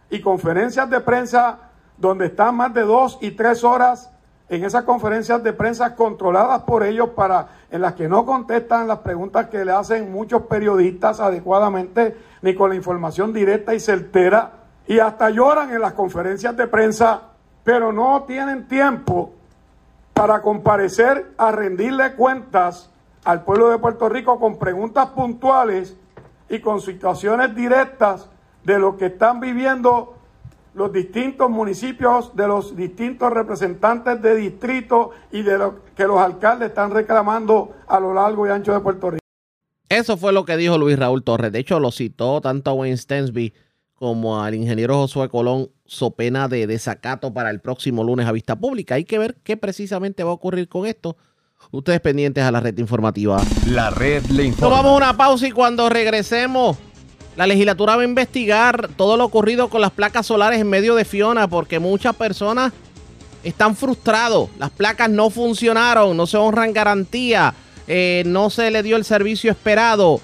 y 0.08 0.22
conferencias 0.22 0.88
de 0.88 1.00
prensa 1.00 1.58
donde 1.98 2.24
están 2.24 2.56
más 2.56 2.72
de 2.72 2.84
dos 2.84 3.18
y 3.20 3.32
tres 3.32 3.64
horas 3.64 4.10
en 4.48 4.64
esas 4.64 4.84
conferencias 4.84 5.42
de 5.42 5.52
prensa 5.52 5.94
controladas 5.94 6.62
por 6.62 6.82
ellos 6.82 7.10
para 7.10 7.48
en 7.70 7.82
las 7.82 7.94
que 7.94 8.08
no 8.08 8.24
contestan 8.24 8.88
las 8.88 9.00
preguntas 9.00 9.48
que 9.48 9.64
le 9.64 9.72
hacen 9.72 10.10
muchos 10.10 10.42
periodistas 10.42 11.20
adecuadamente 11.20 12.16
ni 12.42 12.54
con 12.54 12.70
la 12.70 12.76
información 12.76 13.32
directa 13.32 13.74
y 13.74 13.80
certera 13.80 14.52
y 14.86 15.00
hasta 15.00 15.28
lloran 15.28 15.70
en 15.70 15.82
las 15.82 15.92
conferencias 15.92 16.56
de 16.56 16.66
prensa, 16.66 17.20
pero 17.62 17.92
no 17.92 18.22
tienen 18.22 18.66
tiempo 18.66 19.32
para 20.14 20.40
comparecer 20.40 21.32
a 21.36 21.52
rendirle 21.52 22.14
cuentas 22.14 22.90
al 23.24 23.44
pueblo 23.44 23.68
de 23.68 23.78
Puerto 23.78 24.08
Rico 24.08 24.40
con 24.40 24.58
preguntas 24.58 25.08
puntuales 25.08 25.94
y 26.48 26.60
con 26.60 26.80
situaciones 26.80 27.54
directas 27.54 28.28
de 28.64 28.78
lo 28.78 28.96
que 28.96 29.06
están 29.06 29.40
viviendo 29.40 30.17
los 30.78 30.92
distintos 30.92 31.50
municipios, 31.50 32.34
de 32.36 32.46
los 32.46 32.76
distintos 32.76 33.32
representantes 33.32 34.22
de 34.22 34.36
distrito 34.36 35.10
y 35.32 35.42
de 35.42 35.58
lo 35.58 35.80
que 35.96 36.04
los 36.04 36.20
alcaldes 36.20 36.68
están 36.68 36.92
reclamando 36.92 37.72
a 37.88 37.98
lo 37.98 38.14
largo 38.14 38.46
y 38.46 38.50
ancho 38.50 38.72
de 38.72 38.78
Puerto 38.78 39.10
Rico. 39.10 39.24
Eso 39.88 40.16
fue 40.16 40.32
lo 40.32 40.44
que 40.44 40.56
dijo 40.56 40.78
Luis 40.78 40.96
Raúl 40.96 41.24
Torres. 41.24 41.50
De 41.50 41.58
hecho, 41.58 41.80
lo 41.80 41.90
citó 41.90 42.40
tanto 42.40 42.70
a 42.70 42.74
Wayne 42.74 42.96
Stensby 42.96 43.52
como 43.94 44.40
al 44.40 44.54
ingeniero 44.54 44.94
Josué 44.94 45.28
Colón, 45.28 45.70
so 45.84 46.12
pena 46.12 46.46
de 46.46 46.68
desacato 46.68 47.34
para 47.34 47.50
el 47.50 47.60
próximo 47.60 48.04
lunes 48.04 48.28
a 48.28 48.32
vista 48.32 48.54
pública. 48.54 48.94
Hay 48.94 49.04
que 49.04 49.18
ver 49.18 49.36
qué 49.42 49.56
precisamente 49.56 50.22
va 50.22 50.30
a 50.30 50.34
ocurrir 50.34 50.68
con 50.68 50.86
esto. 50.86 51.16
Ustedes 51.72 52.00
pendientes 52.00 52.44
a 52.44 52.52
la 52.52 52.60
red 52.60 52.78
informativa. 52.78 53.42
La 53.66 53.90
red 53.90 54.24
le 54.26 54.44
informa. 54.44 54.76
Tomamos 54.76 54.96
una 54.96 55.16
pausa 55.16 55.48
y 55.48 55.50
cuando 55.50 55.88
regresemos, 55.88 56.78
la 57.38 57.46
legislatura 57.46 57.94
va 57.94 58.02
a 58.02 58.04
investigar 58.04 58.90
todo 58.96 59.16
lo 59.16 59.24
ocurrido 59.24 59.70
con 59.70 59.80
las 59.80 59.92
placas 59.92 60.26
solares 60.26 60.60
en 60.60 60.68
medio 60.68 60.96
de 60.96 61.04
Fiona 61.04 61.46
porque 61.46 61.78
muchas 61.78 62.16
personas 62.16 62.72
están 63.44 63.76
frustrados. 63.76 64.50
Las 64.58 64.70
placas 64.70 65.08
no 65.08 65.30
funcionaron, 65.30 66.16
no 66.16 66.26
se 66.26 66.36
honran 66.36 66.72
garantía, 66.72 67.54
eh, 67.86 68.24
no 68.26 68.50
se 68.50 68.72
le 68.72 68.82
dio 68.82 68.96
el 68.96 69.04
servicio 69.04 69.52
esperado. 69.52 70.20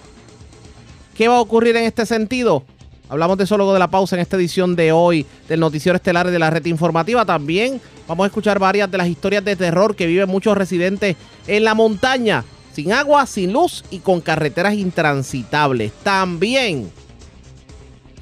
¿Qué 1.16 1.28
va 1.28 1.36
a 1.36 1.40
ocurrir 1.40 1.76
en 1.76 1.84
este 1.84 2.04
sentido? 2.04 2.64
Hablamos 3.08 3.38
de 3.38 3.44
eso 3.44 3.56
luego 3.56 3.72
de 3.72 3.78
la 3.78 3.92
pausa 3.92 4.16
en 4.16 4.22
esta 4.22 4.36
edición 4.36 4.74
de 4.74 4.90
hoy 4.90 5.24
del 5.48 5.60
Noticiero 5.60 5.94
Estelar 5.94 6.28
de 6.28 6.38
la 6.40 6.50
Red 6.50 6.66
Informativa. 6.66 7.24
También 7.24 7.80
vamos 8.08 8.24
a 8.24 8.26
escuchar 8.26 8.58
varias 8.58 8.90
de 8.90 8.98
las 8.98 9.06
historias 9.06 9.44
de 9.44 9.54
terror 9.54 9.94
que 9.94 10.08
viven 10.08 10.28
muchos 10.28 10.58
residentes 10.58 11.14
en 11.46 11.62
la 11.62 11.74
montaña, 11.74 12.44
sin 12.72 12.92
agua, 12.92 13.24
sin 13.26 13.52
luz 13.52 13.84
y 13.92 14.00
con 14.00 14.20
carreteras 14.20 14.74
intransitables. 14.74 15.92
También, 16.02 16.90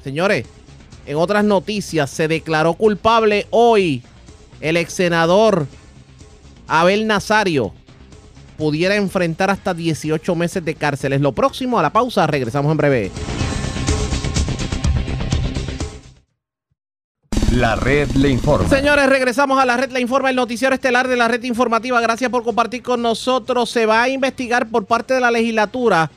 señores, 0.03 0.45
en 1.05 1.17
otras 1.17 1.43
noticias, 1.43 2.09
se 2.09 2.27
declaró 2.27 2.73
culpable 2.73 3.47
hoy 3.49 4.03
el 4.61 4.77
ex 4.77 4.93
senador 4.93 5.67
Abel 6.67 7.07
Nazario. 7.07 7.73
Pudiera 8.57 8.95
enfrentar 8.95 9.49
hasta 9.49 9.73
18 9.73 10.35
meses 10.35 10.63
de 10.63 10.75
cárcel. 10.75 11.13
Es 11.13 11.21
lo 11.21 11.31
próximo 11.31 11.79
a 11.79 11.81
la 11.81 11.91
pausa. 11.91 12.25
Regresamos 12.27 12.71
en 12.71 12.77
breve. 12.77 13.11
La 17.51 17.75
red 17.75 18.09
le 18.11 18.29
informa. 18.29 18.69
Señores, 18.69 19.07
regresamos 19.07 19.59
a 19.59 19.65
la 19.65 19.77
red 19.77 19.91
le 19.91 19.99
informa, 19.99 20.29
el 20.29 20.35
noticiero 20.35 20.73
estelar 20.73 21.07
de 21.07 21.17
la 21.17 21.27
red 21.27 21.43
informativa. 21.43 21.99
Gracias 22.01 22.31
por 22.31 22.43
compartir 22.43 22.81
con 22.81 23.01
nosotros. 23.01 23.69
Se 23.69 23.85
va 23.85 24.03
a 24.03 24.09
investigar 24.09 24.67
por 24.67 24.85
parte 24.85 25.13
de 25.13 25.19
la 25.19 25.29
legislatura 25.29 26.09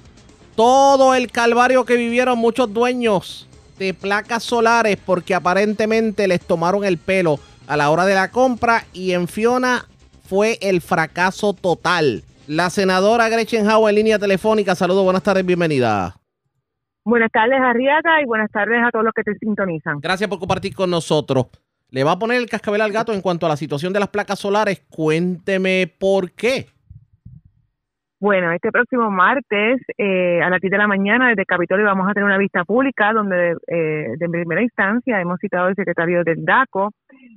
todo 0.55 1.15
el 1.15 1.31
calvario 1.31 1.85
que 1.85 1.97
vivieron 1.97 2.39
muchos 2.39 2.73
dueños 2.73 3.46
de 3.79 3.95
placas 3.95 4.43
solares 4.43 4.97
porque 4.97 5.35
aparentemente 5.35 6.29
les 6.29 6.41
tomaron 6.41 6.85
el 6.85 6.99
pelo 6.99 7.39
a 7.67 7.77
la 7.77 7.91
hora 7.91 8.07
de 8.07 8.15
la 8.15 8.31
compra 8.31 8.85
y 8.93 9.13
en 9.13 9.29
Fiona 9.29 9.85
fue 10.29 10.59
el 10.61 10.81
fracaso 10.81 11.53
total. 11.53 12.23
La 12.47 12.71
senadora 12.71 13.29
Gretchen 13.29 13.69
Howe 13.69 13.89
en 13.89 13.97
línea 13.97 14.19
telefónica. 14.19 14.75
Saludos, 14.75 15.05
buenas 15.05 15.23
tardes, 15.23 15.45
bienvenida. 15.45 16.17
Buenas 17.05 17.31
tardes, 17.31 17.61
Arriaga, 17.61 18.21
y 18.23 18.25
buenas 18.25 18.51
tardes 18.51 18.79
a 18.85 18.91
todos 18.91 19.05
los 19.05 19.15
que 19.15 19.23
te 19.23 19.35
sintonizan. 19.39 20.01
Gracias 20.01 20.29
por 20.29 20.41
compartir 20.41 20.75
con 20.75 20.91
nosotros. 20.91 21.47
Le 21.91 22.03
va 22.03 22.13
a 22.13 22.19
poner 22.19 22.39
el 22.39 22.49
cascabel 22.49 22.81
al 22.81 22.91
gato 22.91 23.13
en 23.13 23.21
cuanto 23.21 23.47
a 23.47 23.49
la 23.49 23.57
situación 23.57 23.93
de 23.93 24.01
las 24.01 24.09
placas 24.09 24.41
solares. 24.41 24.83
Cuénteme 24.89 25.93
por 25.99 26.33
qué. 26.33 26.67
Bueno, 28.27 28.51
este 28.51 28.73
próximo 28.73 29.09
martes 29.09 29.81
eh, 29.97 30.43
a 30.43 30.51
las 30.51 30.61
10 30.61 30.73
de 30.73 30.79
la 30.79 30.89
mañana 30.89 31.29
desde 31.29 31.45
Capitolio 31.45 31.87
vamos 31.87 32.09
a 32.11 32.13
tener 32.13 32.27
una 32.27 32.39
vista 32.39 32.65
pública 32.65 33.13
donde 33.13 33.55
eh, 33.69 34.15
de 34.19 34.29
primera 34.29 34.63
instancia 34.63 35.21
hemos 35.21 35.39
citado 35.39 35.69
al 35.69 35.77
secretario 35.77 36.25
del 36.25 36.45
DACO. 36.45 36.91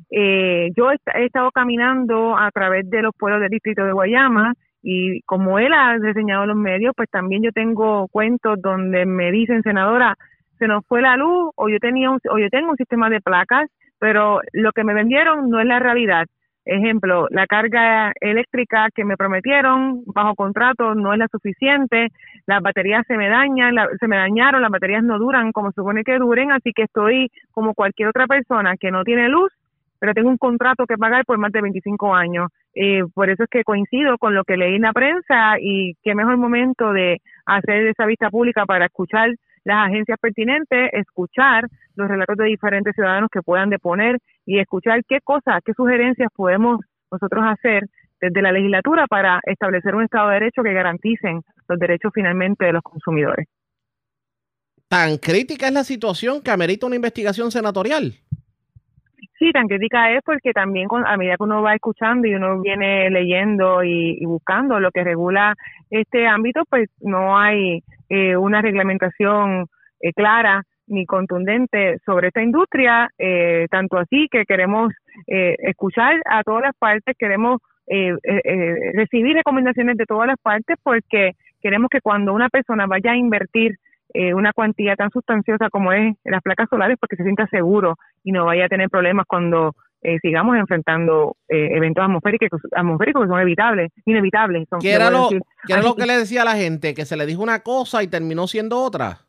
Eh, 0.09 0.71
yo 0.75 0.89
he 0.91 1.25
estado 1.25 1.51
caminando 1.51 2.35
a 2.35 2.49
través 2.49 2.89
de 2.89 3.03
los 3.03 3.13
pueblos 3.15 3.39
del 3.39 3.51
distrito 3.51 3.85
de 3.85 3.91
Guayama 3.91 4.55
y 4.81 5.21
como 5.27 5.59
él 5.59 5.73
ha 5.73 5.95
reseñado 5.99 6.47
los 6.47 6.57
medios, 6.57 6.93
pues 6.97 7.07
también 7.11 7.43
yo 7.43 7.51
tengo 7.51 8.07
cuentos 8.07 8.59
donde 8.59 9.05
me 9.05 9.31
dicen, 9.31 9.61
senadora, 9.61 10.15
se 10.57 10.65
nos 10.65 10.83
fue 10.87 11.03
la 11.03 11.17
luz 11.17 11.51
o 11.55 11.69
yo 11.69 11.77
tenía 11.77 12.09
un, 12.09 12.17
o 12.31 12.39
yo 12.39 12.49
tengo 12.49 12.71
un 12.71 12.77
sistema 12.77 13.11
de 13.11 13.21
placas, 13.21 13.69
pero 13.99 14.41
lo 14.53 14.71
que 14.71 14.83
me 14.83 14.95
vendieron 14.95 15.51
no 15.51 15.59
es 15.59 15.67
la 15.67 15.77
realidad. 15.77 16.25
Ejemplo, 16.65 17.27
la 17.31 17.47
carga 17.47 18.11
eléctrica 18.19 18.89
que 18.93 19.05
me 19.05 19.17
prometieron 19.17 20.03
bajo 20.05 20.35
contrato 20.35 20.93
no 20.93 21.13
es 21.13 21.19
la 21.19 21.27
suficiente, 21.27 22.09
las 22.45 22.61
baterías 22.61 23.05
se 23.07 23.17
me 23.17 23.29
dañan, 23.29 23.75
se 23.99 24.07
me 24.07 24.17
dañaron, 24.17 24.61
las 24.61 24.71
baterías 24.71 25.03
no 25.03 25.17
duran 25.17 25.51
como 25.51 25.71
supone 25.71 26.03
que 26.03 26.17
duren, 26.17 26.51
así 26.51 26.71
que 26.73 26.83
estoy 26.83 27.31
como 27.51 27.73
cualquier 27.73 28.09
otra 28.09 28.27
persona 28.27 28.75
que 28.77 28.91
no 28.91 29.03
tiene 29.03 29.29
luz, 29.29 29.51
pero 29.99 30.13
tengo 30.13 30.29
un 30.29 30.37
contrato 30.37 30.85
que 30.85 30.97
pagar 30.97 31.25
por 31.25 31.37
más 31.37 31.51
de 31.51 31.61
25 31.61 32.13
años. 32.13 32.51
Eh, 32.75 33.03
por 33.13 33.29
eso 33.29 33.43
es 33.43 33.49
que 33.49 33.63
coincido 33.63 34.17
con 34.17 34.35
lo 34.35 34.43
que 34.43 34.57
leí 34.57 34.75
en 34.75 34.83
la 34.83 34.93
prensa 34.93 35.55
y 35.59 35.95
qué 36.03 36.15
mejor 36.15 36.37
momento 36.37 36.93
de 36.93 37.21
hacer 37.45 37.87
esa 37.87 38.05
vista 38.05 38.29
pública 38.29 38.65
para 38.65 38.85
escuchar 38.85 39.31
las 39.69 39.87
agencias 39.87 40.17
pertinentes, 40.19 40.89
escuchar 40.93 41.65
los 41.95 42.07
relatos 42.07 42.35
de 42.37 42.45
diferentes 42.45 42.93
ciudadanos 42.95 43.29
que 43.31 43.41
puedan 43.41 43.69
deponer 43.69 44.17
y 44.45 44.59
escuchar 44.59 45.01
qué 45.07 45.19
cosas, 45.23 45.61
qué 45.63 45.73
sugerencias 45.73 46.29
podemos 46.35 46.79
nosotros 47.11 47.43
hacer 47.47 47.85
desde 48.19 48.41
la 48.41 48.51
legislatura 48.51 49.05
para 49.07 49.39
establecer 49.43 49.95
un 49.95 50.03
Estado 50.03 50.29
de 50.29 50.33
Derecho 50.35 50.63
que 50.63 50.73
garanticen 50.73 51.41
los 51.67 51.79
derechos 51.79 52.11
finalmente 52.13 52.65
de 52.65 52.73
los 52.73 52.81
consumidores. 52.81 53.47
Tan 54.87 55.17
crítica 55.17 55.67
es 55.67 55.73
la 55.73 55.83
situación 55.83 56.41
que 56.41 56.49
amerita 56.49 56.87
una 56.87 56.95
investigación 56.95 57.51
senatorial. 57.51 58.15
Sí, 59.37 59.51
tan 59.51 59.67
crítica 59.67 60.11
es 60.11 60.21
porque 60.23 60.51
también 60.53 60.87
a 61.05 61.17
medida 61.17 61.37
que 61.37 61.43
uno 61.43 61.61
va 61.61 61.73
escuchando 61.73 62.27
y 62.27 62.35
uno 62.35 62.61
viene 62.61 63.09
leyendo 63.09 63.83
y, 63.83 64.23
buscando 64.25 64.79
lo 64.79 64.91
que 64.91 65.03
regula 65.03 65.55
este 65.89 66.27
ámbito, 66.27 66.63
pues 66.69 66.89
no 67.01 67.37
hay 67.37 67.81
eh, 68.09 68.35
una 68.37 68.61
reglamentación 68.61 69.65
eh, 70.01 70.13
clara 70.13 70.63
ni 70.87 71.05
contundente 71.05 71.97
sobre 72.05 72.29
esta 72.29 72.41
industria, 72.41 73.09
eh, 73.17 73.67
tanto 73.69 73.97
así 73.97 74.27
que 74.31 74.43
queremos 74.45 74.91
escuchar 75.27 76.19
a 76.25 76.43
todas 76.43 76.63
las 76.63 76.75
partes, 76.77 77.15
queremos 77.17 77.59
recibir 78.93 79.35
recomendaciones 79.35 79.97
de 79.97 80.05
todas 80.05 80.27
las 80.27 80.39
partes 80.41 80.77
porque 80.81 81.33
queremos 81.61 81.89
que 81.89 82.01
cuando 82.01 82.33
una 82.33 82.49
persona 82.49 82.87
vaya 82.87 83.11
a 83.11 83.17
invertir 83.17 83.75
eh, 84.13 84.33
una 84.33 84.53
cuantía 84.53 84.95
tan 84.95 85.11
sustanciosa 85.11 85.69
como 85.69 85.93
es 85.93 86.15
las 86.23 86.41
placas 86.41 86.67
solares 86.69 86.97
porque 86.99 87.15
se 87.15 87.23
sienta 87.23 87.45
seguro 87.47 87.95
y 88.23 88.31
no 88.31 88.45
vaya 88.45 88.65
a 88.65 88.69
tener 88.69 88.89
problemas 88.89 89.25
cuando 89.27 89.75
eh, 90.01 90.17
sigamos 90.21 90.57
enfrentando 90.57 91.35
eh, 91.47 91.69
eventos 91.75 92.03
atmosféricos, 92.03 92.59
atmosféricos 92.75 93.23
que 93.23 93.27
son 93.27 93.39
evitables, 93.39 93.91
inevitables. 94.05 94.67
¿Qué 94.81 94.93
era, 94.93 95.11
lo, 95.11 95.29
era 95.67 95.83
lo 95.83 95.95
que 95.95 96.07
le 96.07 96.17
decía 96.17 96.41
a 96.41 96.45
la 96.45 96.55
gente? 96.55 96.95
Que 96.95 97.05
se 97.05 97.17
le 97.17 97.27
dijo 97.27 97.43
una 97.43 97.59
cosa 97.59 98.01
y 98.01 98.07
terminó 98.07 98.47
siendo 98.47 98.79
otra. 98.79 99.19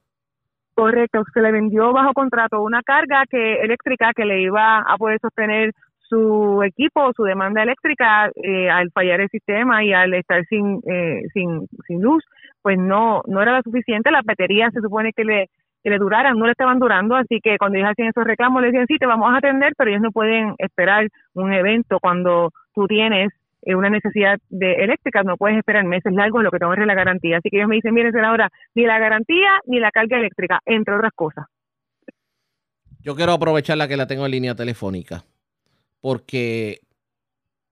Correcto, 0.74 1.24
se 1.34 1.42
le 1.42 1.52
vendió 1.52 1.92
bajo 1.92 2.14
contrato 2.14 2.62
una 2.62 2.80
carga 2.82 3.24
que 3.28 3.60
eléctrica 3.60 4.12
que 4.16 4.24
le 4.24 4.40
iba 4.40 4.78
a 4.78 4.96
poder 4.96 5.18
sostener 5.20 5.72
su 6.08 6.62
equipo, 6.64 7.12
su 7.14 7.24
demanda 7.24 7.62
eléctrica 7.62 8.30
al 8.72 8.90
fallar 8.92 9.20
el 9.20 9.28
sistema 9.28 9.84
y 9.84 9.92
al 9.92 10.14
estar 10.14 10.44
sin, 10.46 10.80
sin, 11.34 11.68
sin 11.86 12.00
luz 12.00 12.24
pues 12.62 12.78
no, 12.78 13.22
no 13.26 13.42
era 13.42 13.52
la 13.52 13.62
suficiente, 13.62 14.10
las 14.10 14.24
baterías 14.24 14.72
se 14.72 14.80
supone 14.80 15.12
que 15.12 15.24
le, 15.24 15.50
que 15.82 15.90
le 15.90 15.98
duraran, 15.98 16.38
no 16.38 16.46
le 16.46 16.52
estaban 16.52 16.78
durando, 16.78 17.16
así 17.16 17.40
que 17.42 17.56
cuando 17.58 17.78
ellos 17.78 17.90
hacían 17.90 18.08
esos 18.08 18.24
reclamos 18.24 18.60
le 18.60 18.68
decían, 18.68 18.86
sí, 18.86 18.98
te 18.98 19.06
vamos 19.06 19.32
a 19.32 19.38
atender, 19.38 19.72
pero 19.76 19.90
ellos 19.90 20.02
no 20.02 20.12
pueden 20.12 20.54
esperar 20.58 21.08
un 21.34 21.52
evento 21.52 21.98
cuando 22.00 22.52
tú 22.74 22.86
tienes 22.86 23.32
eh, 23.62 23.74
una 23.74 23.90
necesidad 23.90 24.38
de 24.48 24.72
eléctrica, 24.74 25.22
no 25.22 25.36
puedes 25.36 25.58
esperar 25.58 25.84
meses 25.84 26.12
largos 26.12 26.42
lo 26.42 26.50
que 26.50 26.58
te 26.58 26.64
va 26.64 26.76
la 26.76 26.94
garantía. 26.94 27.38
Así 27.38 27.50
que 27.50 27.58
ellos 27.58 27.68
me 27.68 27.76
dicen, 27.76 27.94
miren, 27.94 28.16
ahora 28.24 28.50
ni 28.74 28.84
la 28.84 28.98
garantía 28.98 29.60
ni 29.66 29.80
la 29.80 29.90
carga 29.90 30.18
eléctrica, 30.18 30.60
entre 30.64 30.94
otras 30.94 31.12
cosas. 31.14 31.46
Yo 33.02 33.14
quiero 33.14 33.32
aprovechar 33.32 33.78
la 33.78 33.88
que 33.88 33.96
la 33.96 34.06
tengo 34.06 34.26
en 34.26 34.32
línea 34.32 34.54
telefónica, 34.54 35.24
porque, 36.00 36.80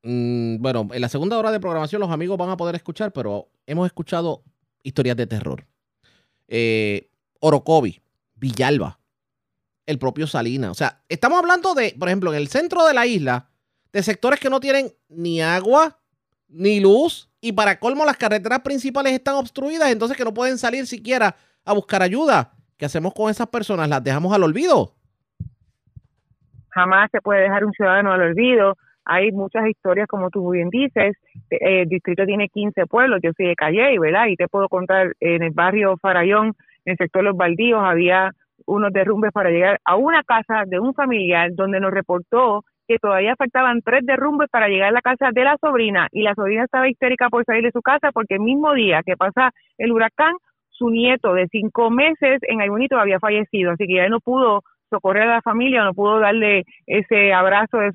mm, 0.03 0.57
bueno, 0.61 0.89
en 0.93 1.01
la 1.01 1.09
segunda 1.09 1.39
hora 1.39 1.51
de 1.51 1.61
programación 1.61 2.01
los 2.01 2.11
amigos 2.11 2.39
van 2.39 2.51
a 2.51 2.57
poder 2.57 2.75
escuchar, 2.75 3.13
pero 3.13 3.47
hemos 3.67 3.87
escuchado 3.87 4.43
historias 4.83 5.17
de 5.17 5.27
terror. 5.27 5.65
Eh, 6.49 7.11
Orocovi, 7.41 8.01
Villalba, 8.35 8.99
el 9.87 9.99
propio 9.99 10.27
Salina. 10.27 10.71
O 10.71 10.75
sea, 10.75 11.03
estamos 11.09 11.39
hablando 11.39 11.75
de, 11.75 11.95
por 11.99 12.09
ejemplo, 12.09 12.33
en 12.33 12.39
el 12.39 12.49
centro 12.49 12.87
de 12.87 12.95
la 12.95 13.07
isla, 13.07 13.49
de 13.93 14.03
sectores 14.03 14.41
que 14.41 14.51
no 14.51 14.61
tienen 14.61 14.93
ni 15.09 15.41
agua, 15.41 15.99
ni 16.49 16.81
luz, 16.81 17.31
y 17.41 17.53
para 17.53 17.79
colmo 17.79 18.05
las 18.05 18.17
carreteras 18.17 18.61
principales 18.61 19.13
están 19.13 19.37
obstruidas, 19.37 19.91
entonces 19.91 20.17
que 20.17 20.25
no 20.25 20.35
pueden 20.35 20.59
salir 20.59 20.87
siquiera 20.87 21.37
a 21.65 21.73
buscar 21.73 22.03
ayuda. 22.03 22.53
¿Qué 22.77 22.87
hacemos 22.87 23.13
con 23.15 23.31
esas 23.31 23.49
personas? 23.49 23.89
¿Las 23.89 24.03
dejamos 24.03 24.33
al 24.33 24.43
olvido? 24.43 24.95
Jamás 26.71 27.11
se 27.11 27.21
puede 27.21 27.43
dejar 27.43 27.65
un 27.65 27.73
ciudadano 27.73 28.13
al 28.13 28.21
olvido 28.21 28.77
hay 29.09 29.33
muchas 29.33 29.67
historias, 29.67 30.07
como 30.07 30.31
tú 30.31 30.51
bien 30.51 30.69
dices. 30.69 31.17
Eh, 31.51 31.83
el 31.83 31.89
distrito 31.89 32.27
tiene 32.27 32.49
15 32.49 32.87
pueblos, 32.87 33.21
yo 33.23 33.31
soy 33.37 33.47
de 33.47 33.57
Calle, 33.57 33.99
¿verdad? 33.99 34.27
Y 34.27 34.37
te 34.37 34.49
puedo 34.49 34.69
contar, 34.69 35.15
en 35.19 35.43
el 35.43 35.51
barrio 35.51 35.97
Farallón, 35.97 36.55
en 36.85 36.93
el 36.93 36.97
sector 36.99 37.25
Los 37.25 37.37
Baldíos, 37.37 37.81
había 37.83 38.31
unos 38.67 38.93
derrumbes 38.93 39.33
para 39.33 39.51
llegar 39.51 39.81
a 39.85 39.97
una 39.97 40.23
casa 40.23 40.65
de 40.67 40.79
un 40.79 40.93
familiar 40.93 41.51
donde 41.55 41.81
nos 41.81 41.91
reportó 41.91 42.65
que 42.87 42.99
todavía 42.99 43.35
faltaban 43.37 43.81
tres 43.83 44.05
derrumbes 44.05 44.49
para 44.51 44.69
llegar 44.69 44.89
a 44.89 44.93
la 44.93 45.01
casa 45.01 45.31
de 45.33 45.45
la 45.45 45.57
sobrina 45.59 46.09
y 46.13 46.23
la 46.23 46.35
sobrina 46.35 46.65
estaba 46.65 46.89
histérica 46.89 47.29
por 47.29 47.45
salir 47.45 47.63
de 47.63 47.71
su 47.71 47.83
casa 47.83 48.13
porque 48.13 48.35
el 48.35 48.41
mismo 48.41 48.75
día 48.75 49.03
que 49.05 49.17
pasa 49.17 49.53
el 49.79 49.93
huracán, 49.93 50.35
su 50.71 50.91
nieto 50.91 51.35
de 51.35 51.49
cinco 51.49 51.91
meses 51.91 52.41
en 52.43 52.61
Aybonito 52.61 52.99
había 52.99 53.19
fallecido, 53.19 53.73
así 53.73 53.87
que 53.87 53.97
ya 53.97 54.09
no 54.09 54.21
pudo 54.21 54.63
socorrer 54.91 55.25
a 55.25 55.35
la 55.37 55.43
familia, 55.43 55.85
no 55.85 55.95
pudo 55.95 56.21
darle 56.21 56.65
ese 56.87 57.33
abrazo 57.33 57.79
de 57.79 57.91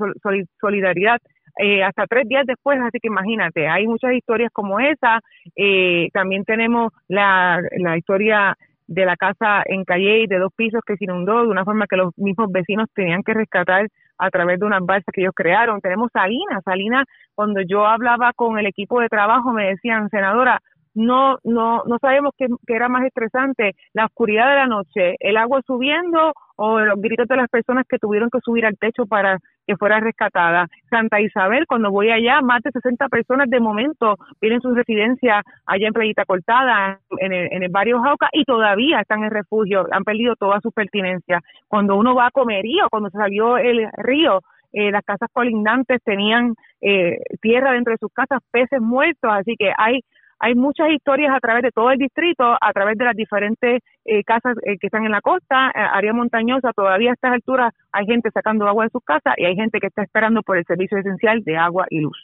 solidaridad 0.60 1.20
eh, 1.60 1.84
hasta 1.84 2.08
tres 2.08 2.28
días 2.28 2.46
después, 2.48 2.80
así 2.82 3.00
que 3.00 3.08
imagínate, 3.10 3.68
hay 3.68 3.86
muchas 3.86 4.14
historias 4.14 4.52
como 4.52 4.80
esa. 4.80 5.20
Eh, 5.56 6.10
también 6.12 6.44
tenemos 6.46 6.92
la, 7.08 7.62
la 7.78 7.98
historia 7.98 8.58
de 8.88 9.06
la 9.06 9.16
casa 9.16 9.64
en 9.66 9.86
Calle 9.86 10.26
de 10.28 10.40
dos 10.40 10.52
pisos 10.56 10.82
que 10.86 10.98
se 10.98 11.06
inundó 11.06 11.44
de 11.44 11.48
una 11.48 11.64
forma 11.64 11.88
que 11.88 11.96
los 11.96 12.18
mismos 12.18 12.52
vecinos 12.52 12.90
tenían 12.94 13.24
que 13.24 13.34
rescatar 13.34 13.88
a 14.18 14.30
través 14.30 14.60
de 14.60 14.66
unas 14.66 14.82
balsas 14.82 15.12
que 15.14 15.22
ellos 15.22 15.34
crearon. 15.36 15.82
Tenemos 15.82 16.10
Salinas, 16.12 16.64
Salinas, 16.64 17.06
cuando 17.36 17.62
yo 17.62 17.86
hablaba 17.86 18.32
con 18.34 18.58
el 18.60 18.66
equipo 18.66 19.00
de 19.00 19.10
trabajo 19.10 19.52
me 19.52 19.68
decían, 19.68 20.10
senadora, 20.10 20.60
no, 20.96 21.38
no, 21.44 21.84
no 21.86 21.98
sabemos 22.00 22.34
qué, 22.38 22.48
era 22.68 22.90
más 22.90 23.06
estresante, 23.06 23.76
la 23.94 24.06
oscuridad 24.06 24.50
de 24.50 24.56
la 24.56 24.68
noche, 24.68 25.16
el 25.20 25.38
agua 25.38 25.62
subiendo 25.66 26.34
o 26.56 26.80
los 26.80 27.02
gritos 27.02 27.28
de 27.28 27.36
las 27.36 27.50
personas 27.50 27.86
que 27.88 27.98
tuvieron 27.98 28.30
que 28.30 28.40
subir 28.44 28.66
al 28.66 28.78
techo 28.78 29.06
para 29.06 29.40
que 29.66 29.76
fuera 29.76 30.00
rescatada. 30.00 30.68
Santa 30.90 31.20
Isabel, 31.20 31.66
cuando 31.68 31.90
voy 31.90 32.12
allá, 32.12 32.42
más 32.42 32.62
de 32.62 32.72
60 32.72 33.08
personas 33.10 33.50
de 33.50 33.60
momento 33.60 34.16
tienen 34.40 34.62
su 34.62 34.74
residencia 34.76 35.42
allá 35.66 35.88
en 35.88 35.94
Playita 35.94 36.26
Cortada, 36.26 37.00
en 37.18 37.34
el, 37.34 37.52
en 37.52 37.64
el 37.64 37.72
barrio 37.72 38.02
Jauca, 38.02 38.30
y 38.32 38.44
todavía 38.44 39.00
están 39.00 39.24
en 39.24 39.32
refugio, 39.32 39.88
han 39.92 40.04
perdido 40.04 40.36
toda 40.36 40.60
su 40.62 40.72
pertinencia. 40.72 41.42
Cuando 41.68 41.96
uno 41.96 42.14
va 42.14 42.28
a 42.28 42.32
comerío, 42.32 42.88
cuando 42.92 43.10
se 43.10 43.18
salió 43.18 43.58
el 43.58 43.88
río, 43.98 44.42
eh, 44.74 44.92
las 44.92 45.04
casas 45.04 45.30
colindantes 45.32 46.02
tenían 46.04 46.56
eh, 46.82 47.20
tierra 47.42 47.72
dentro 47.74 47.92
de 47.92 48.00
sus 48.00 48.12
casas, 48.12 48.40
peces 48.52 48.82
muertos, 48.82 49.32
así 49.32 49.56
que 49.58 49.72
hay 49.78 50.02
hay 50.44 50.56
muchas 50.56 50.90
historias 50.90 51.34
a 51.34 51.40
través 51.40 51.64
de 51.64 51.72
todo 51.72 51.90
el 51.90 51.98
distrito, 51.98 52.44
a 52.44 52.74
través 52.74 52.98
de 52.98 53.06
las 53.06 53.16
diferentes 53.16 53.82
eh, 54.04 54.24
casas 54.26 54.58
eh, 54.66 54.78
que 54.78 54.88
están 54.88 55.06
en 55.06 55.12
la 55.12 55.22
costa, 55.22 55.70
eh, 55.70 55.80
área 55.80 56.12
montañosa, 56.12 56.74
todavía 56.76 57.12
a 57.12 57.14
estas 57.14 57.32
alturas 57.32 57.74
hay 57.94 58.06
gente 58.06 58.30
sacando 58.34 58.68
agua 58.68 58.84
de 58.84 58.90
sus 58.90 59.02
casas 59.06 59.36
y 59.38 59.46
hay 59.46 59.56
gente 59.56 59.80
que 59.80 59.88
está 59.88 60.04
esperando 60.04 60.42
por 60.42 60.58
el 60.58 60.66
servicio 60.66 60.98
esencial 60.98 61.46
de 61.46 61.56
agua 61.56 61.86
y 61.90 62.02
luz. 62.02 62.18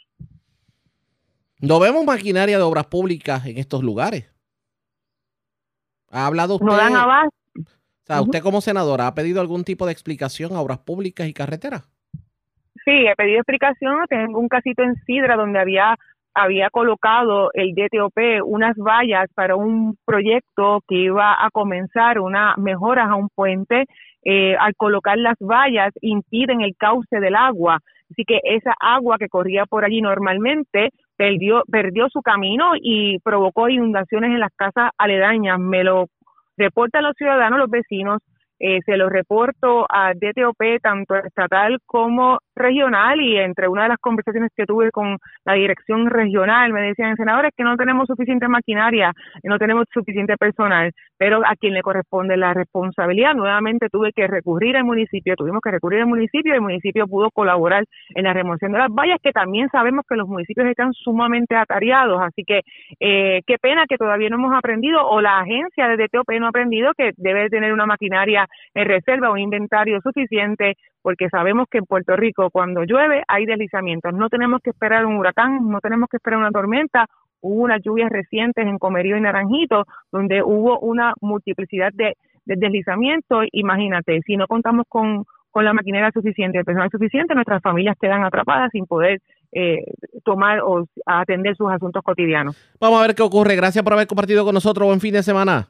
No 1.62 1.80
vemos 1.80 2.04
maquinaria 2.04 2.58
de 2.58 2.62
obras 2.62 2.88
públicas 2.88 3.46
en 3.46 3.56
estos 3.56 3.82
lugares. 3.82 4.30
¿Ha 6.10 6.26
hablado 6.26 6.56
usted? 6.56 6.66
No 6.66 6.76
dan 6.76 6.96
abasto. 6.96 7.34
O 7.56 8.06
sea, 8.06 8.20
usted 8.20 8.42
como 8.42 8.60
senadora 8.60 9.06
ha 9.06 9.14
pedido 9.14 9.40
algún 9.40 9.64
tipo 9.64 9.86
de 9.86 9.92
explicación 9.92 10.52
a 10.52 10.60
obras 10.60 10.80
públicas 10.80 11.26
y 11.26 11.32
carreteras. 11.32 11.88
Sí, 12.84 13.06
he 13.06 13.14
pedido 13.16 13.38
explicación. 13.38 14.00
Tengo 14.08 14.38
un 14.38 14.48
casito 14.48 14.82
en 14.82 14.94
Sidra 15.06 15.36
donde 15.36 15.58
había 15.58 15.96
había 16.34 16.70
colocado 16.70 17.50
el 17.54 17.74
DTOP 17.74 18.44
unas 18.44 18.76
vallas 18.76 19.28
para 19.34 19.56
un 19.56 19.96
proyecto 20.04 20.80
que 20.86 20.96
iba 20.96 21.32
a 21.44 21.50
comenzar 21.50 22.18
una 22.20 22.54
mejoras 22.56 23.08
a 23.08 23.16
un 23.16 23.28
puente. 23.28 23.86
Eh, 24.22 24.54
al 24.56 24.74
colocar 24.76 25.16
las 25.16 25.36
vallas 25.40 25.92
impiden 26.02 26.60
el 26.60 26.76
cauce 26.76 27.20
del 27.20 27.34
agua, 27.34 27.78
así 28.10 28.24
que 28.26 28.38
esa 28.44 28.74
agua 28.78 29.16
que 29.18 29.30
corría 29.30 29.64
por 29.64 29.82
allí 29.82 30.02
normalmente 30.02 30.90
perdió, 31.16 31.62
perdió 31.70 32.06
su 32.10 32.20
camino 32.20 32.72
y 32.74 33.18
provocó 33.20 33.70
inundaciones 33.70 34.32
en 34.32 34.40
las 34.40 34.52
casas 34.54 34.90
aledañas. 34.98 35.58
Me 35.58 35.84
lo 35.84 36.08
reportan 36.58 37.04
los 37.04 37.16
ciudadanos, 37.16 37.58
los 37.58 37.70
vecinos, 37.70 38.20
eh, 38.60 38.80
se 38.84 38.98
lo 38.98 39.08
reporto 39.08 39.86
a 39.88 40.12
DTOP, 40.12 40.82
tanto 40.82 41.16
estatal 41.16 41.78
como 41.86 42.38
regional, 42.54 43.18
y 43.20 43.38
entre 43.38 43.68
una 43.68 43.84
de 43.84 43.88
las 43.88 43.98
conversaciones 43.98 44.50
que 44.54 44.66
tuve 44.66 44.90
con 44.90 45.16
la 45.46 45.54
dirección 45.54 46.10
regional, 46.10 46.70
me 46.72 46.82
decían, 46.82 47.16
senadores, 47.16 47.52
que 47.56 47.64
no 47.64 47.76
tenemos 47.78 48.06
suficiente 48.06 48.48
maquinaria, 48.48 49.12
no 49.44 49.58
tenemos 49.58 49.86
suficiente 49.90 50.36
personal, 50.36 50.92
pero 51.16 51.40
a 51.46 51.56
quien 51.56 51.72
le 51.72 51.80
corresponde 51.80 52.36
la 52.36 52.52
responsabilidad. 52.52 53.34
Nuevamente 53.34 53.88
tuve 53.88 54.12
que 54.12 54.26
recurrir 54.26 54.76
al 54.76 54.84
municipio, 54.84 55.36
tuvimos 55.36 55.62
que 55.62 55.70
recurrir 55.70 56.00
al 56.00 56.06
municipio, 56.06 56.52
y 56.52 56.56
el 56.56 56.60
municipio 56.60 57.06
pudo 57.06 57.30
colaborar 57.30 57.84
en 58.14 58.24
la 58.24 58.34
remoción 58.34 58.72
de 58.72 58.78
las 58.78 58.90
vallas, 58.90 59.18
que 59.22 59.32
también 59.32 59.70
sabemos 59.70 60.04
que 60.06 60.16
los 60.16 60.28
municipios 60.28 60.66
están 60.66 60.92
sumamente 60.92 61.56
atareados, 61.56 62.20
así 62.20 62.44
que 62.44 62.60
eh, 63.00 63.40
qué 63.46 63.56
pena 63.58 63.86
que 63.88 63.96
todavía 63.96 64.28
no 64.28 64.36
hemos 64.36 64.54
aprendido, 64.54 65.06
o 65.08 65.22
la 65.22 65.38
agencia 65.38 65.88
de 65.88 65.96
DTOP 65.96 66.28
no 66.38 66.44
ha 66.44 66.50
aprendido 66.50 66.92
que 66.92 67.12
debe 67.16 67.48
tener 67.48 67.72
una 67.72 67.86
maquinaria 67.86 68.46
en 68.74 68.88
reserva 68.88 69.30
un 69.30 69.38
inventario 69.38 70.00
suficiente 70.00 70.76
porque 71.02 71.28
sabemos 71.28 71.66
que 71.70 71.78
en 71.78 71.86
Puerto 71.86 72.16
Rico 72.16 72.50
cuando 72.50 72.84
llueve 72.84 73.22
hay 73.28 73.46
deslizamientos. 73.46 74.12
No 74.12 74.28
tenemos 74.28 74.60
que 74.62 74.70
esperar 74.70 75.06
un 75.06 75.16
huracán, 75.16 75.68
no 75.68 75.80
tenemos 75.80 76.08
que 76.08 76.18
esperar 76.18 76.38
una 76.38 76.50
tormenta. 76.50 77.06
Hubo 77.40 77.62
unas 77.62 77.80
lluvias 77.82 78.10
recientes 78.10 78.66
en 78.66 78.78
Comerío 78.78 79.16
y 79.16 79.20
Naranjito 79.20 79.84
donde 80.12 80.42
hubo 80.42 80.78
una 80.80 81.14
multiplicidad 81.20 81.92
de, 81.92 82.16
deslizamientos. 82.44 83.46
Imagínate, 83.52 84.20
si 84.26 84.36
no 84.36 84.46
contamos 84.46 84.84
con, 84.88 85.24
con 85.50 85.64
la 85.64 85.72
maquinaria 85.72 86.10
suficiente, 86.12 86.58
el 86.58 86.64
personal 86.64 86.90
suficiente, 86.90 87.34
nuestras 87.34 87.62
familias 87.62 87.96
quedan 87.98 88.24
atrapadas 88.24 88.70
sin 88.72 88.86
poder 88.86 89.20
eh, 89.52 89.84
tomar 90.24 90.60
o 90.60 90.86
atender 91.06 91.56
sus 91.56 91.70
asuntos 91.70 92.02
cotidianos. 92.02 92.56
Vamos 92.80 93.00
a 93.00 93.06
ver 93.06 93.14
qué 93.14 93.22
ocurre. 93.22 93.56
Gracias 93.56 93.82
por 93.82 93.92
haber 93.92 94.06
compartido 94.06 94.44
con 94.44 94.54
nosotros. 94.54 94.86
Buen 94.86 95.00
fin 95.00 95.14
de 95.14 95.22
semana. 95.22 95.68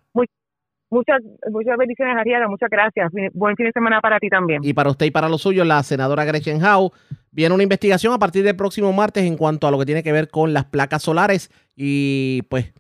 Muchas, 0.91 1.23
muchas 1.51 1.77
bendiciones, 1.79 2.17
Ariana. 2.17 2.49
Muchas 2.49 2.69
gracias. 2.69 3.13
Buen 3.33 3.57
fin 3.57 3.67
de 3.67 3.73
semana 3.73 4.01
para 4.01 4.19
ti 4.19 4.29
también. 4.29 4.61
Y 4.65 4.75
para 4.75 4.91
usted 4.91 5.07
y 5.07 5.11
para 5.13 5.29
los 5.29 5.43
suyos, 5.43 5.67
la 5.67 5.83
senadora 5.85 6.25
Gretchen 6.25 6.63
Howe 6.65 6.91
viene 7.31 7.55
una 7.55 7.63
investigación 7.63 8.13
a 8.13 8.19
partir 8.19 8.43
del 8.43 8.57
próximo 8.57 8.93
martes 8.93 9.25
en 9.25 9.37
cuanto 9.37 9.69
a 9.69 9.71
lo 9.71 9.79
que 9.79 9.87
tiene 9.87 10.03
que 10.03 10.11
ver 10.11 10.29
con 10.29 10.53
las 10.53 10.65
placas 10.65 11.03
solares 11.03 11.51
y 11.77 12.43
pues 12.51 12.73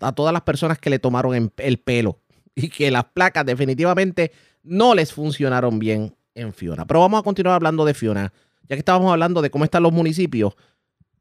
a 0.00 0.12
todas 0.12 0.32
las 0.32 0.42
personas 0.42 0.78
que 0.78 0.90
le 0.90 1.00
tomaron 1.00 1.52
el 1.56 1.78
pelo 1.78 2.20
y 2.54 2.68
que 2.68 2.90
las 2.90 3.04
placas 3.04 3.44
definitivamente 3.44 4.30
no 4.62 4.94
les 4.94 5.12
funcionaron 5.12 5.78
bien 5.78 6.14
en 6.34 6.52
Fiona. 6.52 6.86
Pero 6.86 7.00
vamos 7.00 7.20
a 7.20 7.24
continuar 7.24 7.56
hablando 7.56 7.84
de 7.84 7.94
Fiona, 7.94 8.32
ya 8.68 8.76
que 8.76 8.80
estábamos 8.80 9.10
hablando 9.10 9.42
de 9.42 9.50
cómo 9.50 9.64
están 9.64 9.82
los 9.82 9.92
municipios. 9.92 10.54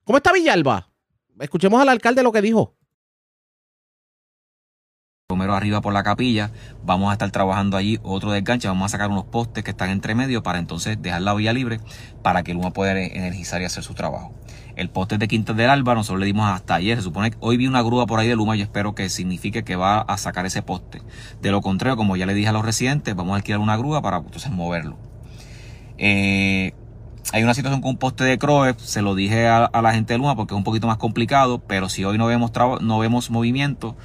¿Cómo 0.04 0.18
está 0.18 0.32
Villalba? 0.32 0.90
Escuchemos 1.40 1.82
al 1.82 1.90
alcalde 1.90 2.22
lo 2.22 2.32
que 2.32 2.42
dijo. 2.42 2.76
Romero 5.28 5.56
arriba 5.56 5.82
por 5.82 5.92
la 5.92 6.04
capilla, 6.04 6.52
vamos 6.84 7.10
a 7.10 7.14
estar 7.14 7.32
trabajando 7.32 7.78
allí 7.78 7.98
otro 8.04 8.32
desganche, 8.32 8.68
vamos 8.68 8.86
a 8.86 8.90
sacar 8.90 9.10
unos 9.10 9.24
postes 9.24 9.64
que 9.64 9.72
están 9.72 9.90
entre 9.90 10.14
medio 10.14 10.44
para 10.44 10.60
entonces 10.60 11.02
dejar 11.02 11.24
la 11.24 11.34
vía 11.34 11.52
libre 11.52 11.80
para 12.22 12.44
que 12.44 12.54
Luma 12.54 12.70
pueda 12.70 12.96
energizar 12.96 13.60
y 13.60 13.66
hacer 13.66 13.84
su 13.84 13.96
trabajo. 13.96 14.36
El 14.76 14.92
poste 14.92 15.18
de 15.18 15.28
Quintas 15.28 15.58
del 15.58 15.72
Alba, 15.72 15.96
nosotros 15.96 16.20
le 16.20 16.28
dimos 16.28 16.48
hasta 16.48 16.76
ayer, 16.76 16.98
se 16.98 17.06
supone 17.06 17.32
que 17.32 17.38
hoy 17.40 17.58
vi 17.58 17.66
una 17.66 17.82
grúa 17.82 18.06
por 18.06 18.20
ahí 18.20 18.28
de 18.28 18.36
Luma 18.36 18.56
y 18.56 18.62
espero 18.62 18.94
que 18.94 19.10
signifique 19.10 19.64
que 19.64 19.76
va 19.76 20.02
a 20.02 20.16
sacar 20.20 20.46
ese 20.46 20.62
poste. 20.62 21.02
De 21.42 21.50
lo 21.50 21.62
contrario, 21.62 21.98
como 21.98 22.16
ya 22.16 22.28
le 22.28 22.36
dije 22.36 22.50
a 22.50 22.52
los 22.52 22.64
residentes, 22.64 23.16
vamos 23.16 23.34
a 23.34 23.38
alquilar 23.38 23.60
una 23.62 23.78
grúa 23.78 24.04
para 24.04 24.18
entonces 24.18 24.52
moverlo. 24.52 24.96
Eh, 25.98 26.76
hay 27.34 27.44
una 27.44 27.54
situación 27.54 27.82
con 27.82 27.92
un 27.92 27.98
poste 27.98 28.24
de 28.24 28.38
CROE, 28.38 28.76
se 28.78 29.02
lo 29.02 29.16
dije 29.16 29.48
a, 29.48 29.70
la 29.82 29.94
gente 29.94 30.14
de 30.14 30.20
Luma 30.20 30.36
porque 30.36 30.54
es 30.54 30.58
un 30.58 30.64
poquito 30.64 30.88
más 30.88 30.98
complicado, 30.98 31.60
pero 31.60 31.90
si 31.90 32.06
hoy 32.06 32.18
no 32.18 32.28
vemos, 32.28 32.52
no 32.82 33.00
vemos 33.00 33.32
movimiento, 33.32 33.98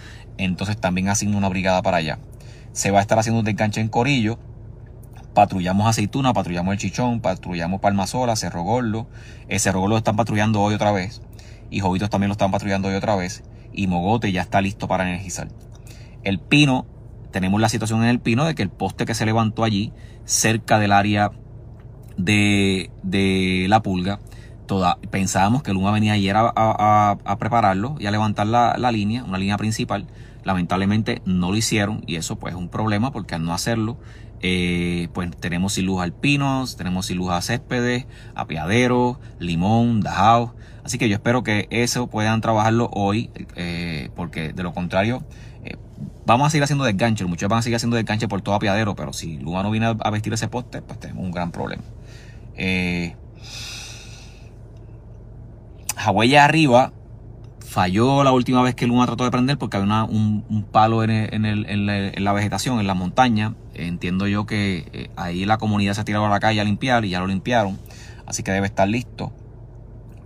entonces 0.44 0.76
también 0.76 1.08
asigno 1.08 1.38
una 1.38 1.48
brigada 1.48 1.82
para 1.82 1.98
allá. 1.98 2.18
Se 2.72 2.90
va 2.90 2.98
a 2.98 3.02
estar 3.02 3.18
haciendo 3.18 3.40
un 3.40 3.44
desganche 3.44 3.80
en 3.80 3.88
Corillo, 3.88 4.38
patrullamos 5.34 5.86
Aceituna, 5.86 6.32
patrullamos 6.32 6.72
El 6.72 6.78
Chichón, 6.78 7.20
patrullamos 7.20 7.80
Palmasola, 7.80 8.36
Cerro 8.36 8.62
Gordo, 8.62 9.08
el 9.48 9.56
eh, 9.56 9.58
Cerro 9.58 9.80
Gordo 9.80 9.94
lo 9.94 9.98
están 9.98 10.16
patrullando 10.16 10.60
hoy 10.60 10.74
otra 10.74 10.92
vez, 10.92 11.22
y 11.70 11.80
Jovitos 11.80 12.10
también 12.10 12.28
lo 12.28 12.32
están 12.32 12.50
patrullando 12.50 12.88
hoy 12.88 12.94
otra 12.94 13.16
vez, 13.16 13.42
y 13.72 13.86
Mogote 13.86 14.32
ya 14.32 14.42
está 14.42 14.60
listo 14.60 14.88
para 14.88 15.08
energizar. 15.08 15.48
El 16.22 16.38
Pino, 16.38 16.86
tenemos 17.30 17.60
la 17.60 17.68
situación 17.68 18.02
en 18.02 18.10
el 18.10 18.20
Pino 18.20 18.44
de 18.44 18.54
que 18.54 18.62
el 18.62 18.70
poste 18.70 19.06
que 19.06 19.14
se 19.14 19.26
levantó 19.26 19.64
allí, 19.64 19.92
cerca 20.24 20.78
del 20.78 20.92
área 20.92 21.30
de, 22.16 23.66
la 23.68 23.82
pulga. 23.82 24.20
Pensábamos 25.10 25.62
que 25.62 25.72
Luma 25.72 25.90
venía 25.90 26.12
ayer 26.12 26.36
a, 26.36 26.52
a, 26.54 27.38
prepararlo 27.38 27.96
y 27.98 28.06
a 28.06 28.10
levantar 28.10 28.46
la, 28.46 28.92
línea, 28.92 29.24
una 29.24 29.38
línea 29.38 29.56
principal. 29.56 30.06
Lamentablemente 30.44 31.22
no 31.24 31.50
lo 31.50 31.56
hicieron 31.56 32.02
y 32.06 32.16
eso 32.16 32.38
pues 32.38 32.54
es 32.54 32.58
un 32.58 32.68
problema 32.68 33.12
porque 33.12 33.34
al 33.34 33.44
no 33.44 33.52
hacerlo, 33.52 33.98
eh, 34.42 35.08
pues 35.12 35.30
tenemos 35.36 35.74
sin 35.74 35.88
alpinos, 35.98 36.76
tenemos 36.76 37.06
sin 37.06 37.20
a 37.28 37.40
céspedes, 37.42 38.06
apiaderos, 38.34 39.18
limón, 39.38 40.00
dajao. 40.00 40.54
Así 40.82 40.96
que 40.96 41.08
yo 41.08 41.14
espero 41.14 41.42
que 41.42 41.68
eso 41.70 42.06
puedan 42.06 42.40
trabajarlo 42.40 42.88
hoy, 42.92 43.30
eh, 43.56 44.10
porque 44.16 44.52
de 44.52 44.62
lo 44.62 44.72
contrario, 44.72 45.22
eh, 45.64 45.76
vamos 46.24 46.46
a 46.46 46.50
seguir 46.50 46.64
haciendo 46.64 46.84
desganche. 46.84 47.24
Muchos 47.26 47.48
van 47.48 47.58
a 47.58 47.62
seguir 47.62 47.76
haciendo 47.76 47.96
desganche 47.96 48.28
por 48.28 48.40
todo 48.40 48.54
apiadero, 48.54 48.94
pero 48.94 49.12
si 49.12 49.36
Luma 49.38 49.62
no 49.62 49.70
viene 49.70 49.94
a 49.98 50.10
vestir 50.10 50.32
ese 50.32 50.48
poste, 50.48 50.80
pues 50.80 50.98
tenemos 50.98 51.22
un 51.22 51.32
gran 51.32 51.52
problema. 51.52 51.82
Eh, 52.56 53.14
arriba 56.36 56.92
falló 57.70 58.24
la 58.24 58.32
última 58.32 58.62
vez 58.62 58.74
que 58.74 58.88
Luma 58.88 59.06
trató 59.06 59.22
de 59.22 59.30
prender 59.30 59.56
porque 59.56 59.76
había 59.76 60.02
un, 60.02 60.66
palo 60.72 61.04
en, 61.04 62.24
la, 62.24 62.32
vegetación, 62.32 62.80
en 62.80 62.86
la 62.86 62.94
montaña. 62.94 63.54
Entiendo 63.74 64.26
yo 64.26 64.44
que 64.44 64.88
eh, 64.92 65.10
ahí 65.16 65.44
la 65.44 65.56
comunidad 65.56 65.94
se 65.94 66.00
ha 66.00 66.04
tirado 66.04 66.26
a 66.26 66.28
la 66.28 66.40
calle 66.40 66.60
a 66.60 66.64
limpiar 66.64 67.04
y 67.04 67.10
ya 67.10 67.20
lo 67.20 67.28
limpiaron. 67.28 67.78
Así 68.26 68.42
que 68.42 68.50
debe 68.50 68.66
estar 68.66 68.88
listo. 68.88 69.32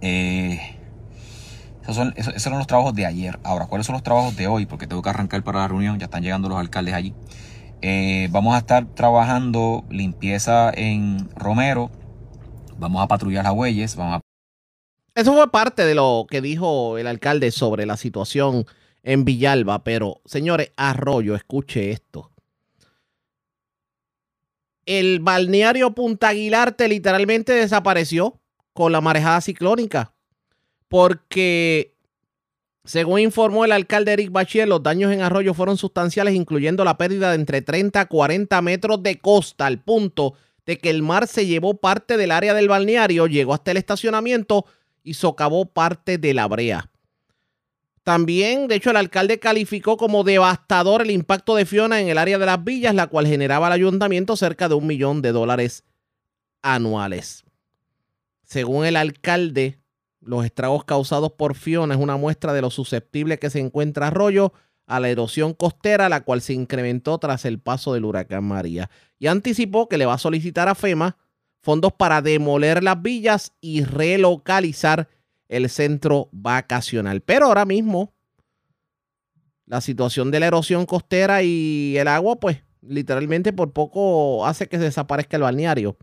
Eh, 0.01 0.59
esos, 1.83 1.97
son, 1.97 2.15
esos, 2.17 2.53
los 2.53 2.67
trabajos 2.67 2.95
de 2.95 3.05
ayer. 3.05 3.39
Ahora, 3.45 3.67
¿cuáles 3.67 3.87
son 3.87 3.93
los 3.93 4.03
trabajos 4.03 4.35
de 4.37 4.47
hoy? 4.47 4.65
Porque 4.65 4.87
tengo 4.87 5.03
que 5.03 5.11
arrancar 5.11 5.43
para 5.45 5.61
la 5.61 5.69
reunión. 5.69 5.99
Ya 5.99 6.07
están 6.07 6.23
llegando 6.23 6.49
los 6.49 6.59
alcaldes 6.59 6.95
allí. 6.95 7.15
Eh, 7.83 8.29
vamos 8.31 8.55
a 8.55 8.59
estar 8.59 8.87
trabajando 8.87 9.85
limpieza 9.91 10.73
en 10.75 11.29
Romero 11.37 11.91
Vamos 12.79 13.03
a 13.03 13.07
patrullar 13.07 13.47
a 13.47 13.53
Huelles, 13.53 13.95
vamos 13.97 14.17
a... 14.17 14.24
Eso 15.15 15.33
fue 15.33 15.51
parte 15.51 15.85
de 15.85 15.95
lo 15.95 16.27
que 16.29 16.41
dijo 16.41 16.99
el 16.99 17.07
alcalde 17.07 17.53
sobre 17.53 17.87
la 17.87 17.97
situación 17.97 18.67
en 19.05 19.25
Villalba, 19.25 19.85
pero 19.85 20.21
señores, 20.25 20.73
Arroyo, 20.77 21.37
escuche 21.37 21.91
esto. 21.91 22.33
El 24.87 25.21
balneario 25.21 25.95
Punta 25.95 26.29
Aguilarte 26.29 26.89
literalmente 26.89 27.53
desapareció 27.53 28.41
con 28.73 28.93
la 28.93 29.01
marejada 29.01 29.41
ciclónica, 29.41 30.15
porque 30.89 31.95
según 32.85 33.21
informó 33.21 33.65
el 33.65 33.73
alcalde 33.73 34.13
Eric 34.13 34.33
Bachier, 34.33 34.69
los 34.69 34.83
daños 34.83 35.13
en 35.13 35.23
Arroyo 35.23 35.55
fueron 35.55 35.79
sustanciales, 35.79 36.35
incluyendo 36.35 36.85
la 36.85 36.99
pérdida 36.99 37.31
de 37.31 37.37
entre 37.37 37.63
30 37.63 38.01
a 38.01 38.07
40 38.07 38.61
metros 38.63 39.03
de 39.03 39.21
costa, 39.21 39.67
al 39.67 39.81
punto 39.81 40.35
de 40.67 40.79
que 40.79 40.91
el 40.91 41.03
mar 41.03 41.29
se 41.29 41.47
llevó 41.47 41.75
parte 41.75 42.17
del 42.17 42.31
área 42.31 42.53
del 42.53 42.69
balneario, 42.69 43.27
llegó 43.27 43.55
hasta 43.55 43.71
el 43.71 43.77
estacionamiento 43.77 44.67
y 45.05 45.15
socavó 45.15 45.67
parte 45.67 46.19
de 46.19 46.35
la 46.35 46.49
brea. 46.49 46.91
También, 48.03 48.67
de 48.67 48.75
hecho, 48.75 48.91
el 48.91 48.97
alcalde 48.97 49.39
calificó 49.39 49.97
como 49.97 50.25
devastador 50.25 51.03
el 51.03 51.11
impacto 51.11 51.55
de 51.55 51.65
Fiona 51.65 52.01
en 52.01 52.09
el 52.09 52.19
área 52.19 52.39
de 52.39 52.47
las 52.47 52.63
villas, 52.63 52.95
la 52.95 53.07
cual 53.07 53.27
generaba 53.27 53.69
al 53.69 53.73
ayuntamiento 53.73 54.37
cerca 54.37 54.69
de 54.69 54.75
un 54.75 54.87
millón 54.87 55.23
de 55.23 55.33
dólares 55.33 55.85
anuales. 56.61 57.45
Según 58.43 58.85
el 58.85 58.97
alcalde, 58.97 59.79
los 60.21 60.45
estragos 60.45 60.85
causados 60.85 61.33
por 61.33 61.55
Fiona 61.55 61.95
es 61.95 62.01
una 62.01 62.17
muestra 62.17 62.53
de 62.53 62.61
lo 62.61 62.71
susceptible 62.71 63.39
que 63.39 63.51
se 63.51 63.61
encuentra 63.61 64.09
Arroyo 64.09 64.53
a 64.87 65.01
la 65.01 65.09
erosión 65.09 65.55
costera, 65.55 66.11
la 66.11 66.25
cual 66.25 66.43
se 66.43 66.53
incrementó 66.53 67.17
tras 67.19 67.47
el 67.47 67.59
paso 67.59 67.95
del 67.95 68.05
huracán 68.05 68.45
María. 68.45 68.91
Y 69.19 69.29
anticipó 69.29 69.89
que 69.89 69.97
le 69.97 70.05
va 70.05 70.15
a 70.15 70.19
solicitar 70.19 70.69
a 70.69 70.75
FEMA 70.75 71.17
fondos 71.65 71.93
para 71.95 72.21
demoler 72.21 72.85
las 72.85 73.01
villas 73.01 73.53
y 73.61 73.83
relocalizar 73.83 75.09
el 75.49 75.71
centro 75.71 76.29
vacacional. 76.31 77.23
Pero 77.23 77.47
ahora 77.47 77.65
mismo, 77.65 78.13
la 79.67 79.81
situación 79.81 80.31
de 80.31 80.41
la 80.41 80.47
erosión 80.47 80.85
costera 80.85 81.43
y 81.43 81.97
el 81.97 82.07
agua, 82.07 82.37
pues 82.37 82.63
literalmente 82.83 83.53
por 83.53 83.73
poco 83.73 84.47
hace 84.47 84.69
que 84.69 84.77
se 84.77 84.85
desaparezca 84.85 85.39
el 85.39 85.43
balneario. 85.43 85.97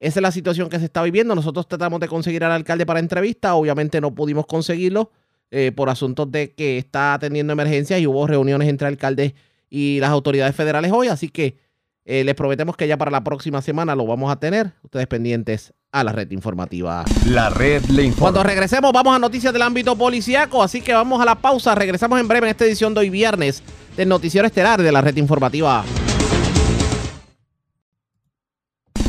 Esa 0.00 0.20
es 0.20 0.22
la 0.22 0.32
situación 0.32 0.70
que 0.70 0.78
se 0.78 0.86
está 0.86 1.02
viviendo. 1.02 1.34
Nosotros 1.34 1.68
tratamos 1.68 2.00
de 2.00 2.08
conseguir 2.08 2.42
al 2.42 2.52
alcalde 2.52 2.86
para 2.86 2.98
entrevista. 2.98 3.54
Obviamente 3.54 4.00
no 4.00 4.14
pudimos 4.14 4.46
conseguirlo 4.46 5.12
eh, 5.50 5.70
por 5.70 5.90
asuntos 5.90 6.30
de 6.32 6.54
que 6.54 6.78
está 6.78 7.14
atendiendo 7.14 7.52
emergencias 7.52 8.00
y 8.00 8.06
hubo 8.06 8.26
reuniones 8.26 8.68
entre 8.68 8.88
alcaldes 8.88 9.34
y 9.68 10.00
las 10.00 10.10
autoridades 10.10 10.56
federales 10.56 10.92
hoy. 10.92 11.08
Así 11.08 11.28
que 11.28 11.58
eh, 12.06 12.22
les 12.22 12.34
prometemos 12.34 12.76
que 12.76 12.86
ya 12.86 12.98
para 12.98 13.10
la 13.10 13.24
próxima 13.24 13.62
semana 13.62 13.94
lo 13.94 14.06
vamos 14.06 14.30
a 14.30 14.36
tener. 14.36 14.72
Ustedes 14.82 15.06
pendientes 15.06 15.72
a 15.90 16.04
la 16.04 16.12
red 16.12 16.30
informativa. 16.32 17.04
La 17.26 17.48
red 17.48 17.82
le 17.86 18.02
informa. 18.02 18.32
Cuando 18.32 18.42
regresemos 18.42 18.92
vamos 18.92 19.16
a 19.16 19.18
noticias 19.18 19.52
del 19.52 19.62
ámbito 19.62 19.96
policiaco, 19.96 20.62
así 20.62 20.82
que 20.82 20.92
vamos 20.92 21.22
a 21.22 21.24
la 21.24 21.36
pausa. 21.36 21.74
Regresamos 21.74 22.20
en 22.20 22.28
breve 22.28 22.46
en 22.46 22.50
esta 22.50 22.64
edición 22.66 22.92
de 22.92 23.00
hoy 23.00 23.10
viernes 23.10 23.62
del 23.96 24.08
noticiero 24.08 24.46
estelar 24.46 24.82
de 24.82 24.92
la 24.92 25.00
red 25.00 25.16
informativa. 25.16 25.84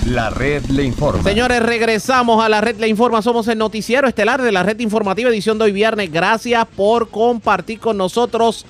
La 0.07 0.29
red 0.29 0.63
le 0.67 0.83
informa. 0.83 1.23
Señores, 1.23 1.63
regresamos 1.63 2.43
a 2.43 2.47
la 2.47 2.61
red 2.61 2.77
le 2.77 2.87
informa. 2.87 3.23
Somos 3.23 3.47
el 3.47 3.57
noticiero 3.57 4.07
estelar 4.07 4.41
de 4.41 4.51
la 4.51 4.61
red 4.61 4.79
informativa 4.79 5.29
edición 5.29 5.57
de 5.57 5.65
hoy 5.65 5.71
viernes. 5.71 6.11
Gracias 6.11 6.65
por 6.75 7.09
compartir 7.09 7.79
con 7.79 7.97
nosotros. 7.97 8.65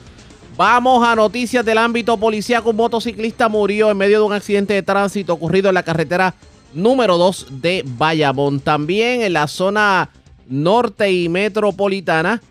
Vamos 0.58 1.06
a 1.06 1.16
noticias 1.16 1.66
del 1.66 1.78
ámbito 1.78 2.16
policial. 2.16 2.64
Un 2.66 2.78
motociclista 2.78 3.50
murió 3.50 3.92
en 3.92 3.98
medio 3.98 4.20
de 4.20 4.26
un 4.26 4.32
accidente 4.32 4.74
de 4.74 4.84
tránsito 4.84 5.34
ocurrido 5.34 5.68
en 5.68 5.76
la 5.76 5.84
carretera 5.84 6.34
número 6.74 7.18
2 7.18 7.48
de 7.62 7.84
Bayamón. 7.86 8.62
También 8.62 9.22
en 9.22 9.34
la 9.34 9.48
zona 9.48 10.10
norte 10.48 11.12
y 11.12 11.28
metropolitana, 11.28 12.42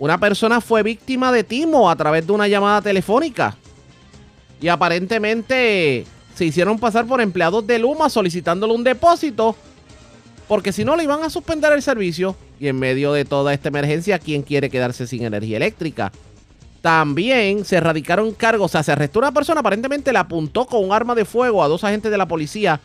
una 0.00 0.18
persona 0.18 0.60
fue 0.60 0.82
víctima 0.82 1.30
de 1.30 1.44
timo 1.44 1.88
a 1.88 1.94
través 1.94 2.26
de 2.26 2.32
una 2.32 2.48
llamada 2.48 2.82
telefónica. 2.82 3.56
Y 4.60 4.66
aparentemente 4.66 6.04
se 6.34 6.44
hicieron 6.44 6.80
pasar 6.80 7.06
por 7.06 7.20
empleados 7.20 7.64
de 7.64 7.78
Luma 7.78 8.10
solicitándole 8.10 8.74
un 8.74 8.82
depósito 8.82 9.54
porque 10.48 10.72
si 10.72 10.84
no 10.84 10.96
le 10.96 11.04
iban 11.04 11.22
a 11.22 11.30
suspender 11.30 11.72
el 11.72 11.82
servicio 11.82 12.34
y 12.58 12.66
en 12.66 12.78
medio 12.80 13.12
de 13.12 13.24
toda 13.24 13.54
esta 13.54 13.68
emergencia, 13.68 14.18
¿quién 14.18 14.42
quiere 14.42 14.70
quedarse 14.70 15.06
sin 15.06 15.22
energía 15.22 15.56
eléctrica? 15.56 16.10
También 16.82 17.64
se 17.64 17.76
erradicaron 17.76 18.32
cargos, 18.32 18.66
o 18.66 18.72
sea, 18.72 18.82
se 18.82 18.90
arrestó 18.90 19.20
una 19.20 19.32
persona, 19.32 19.60
aparentemente 19.60 20.12
le 20.12 20.18
apuntó 20.18 20.66
con 20.66 20.84
un 20.84 20.92
arma 20.92 21.14
de 21.14 21.24
fuego 21.24 21.62
a 21.62 21.68
dos 21.68 21.84
agentes 21.84 22.10
de 22.10 22.18
la 22.18 22.26
policía 22.26 22.80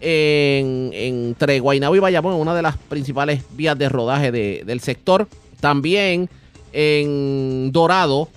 en, 0.00 0.90
entre 0.94 1.60
Guaynabo 1.60 1.94
y 1.94 1.98
Bayamón, 1.98 2.34
una 2.34 2.54
de 2.54 2.62
las 2.62 2.78
principales 2.78 3.44
vías 3.52 3.78
de 3.78 3.90
rodaje 3.90 4.32
del 4.32 4.80
sector. 4.80 5.28
También 5.60 6.30
en 6.72 7.70
Dorado 7.72 8.30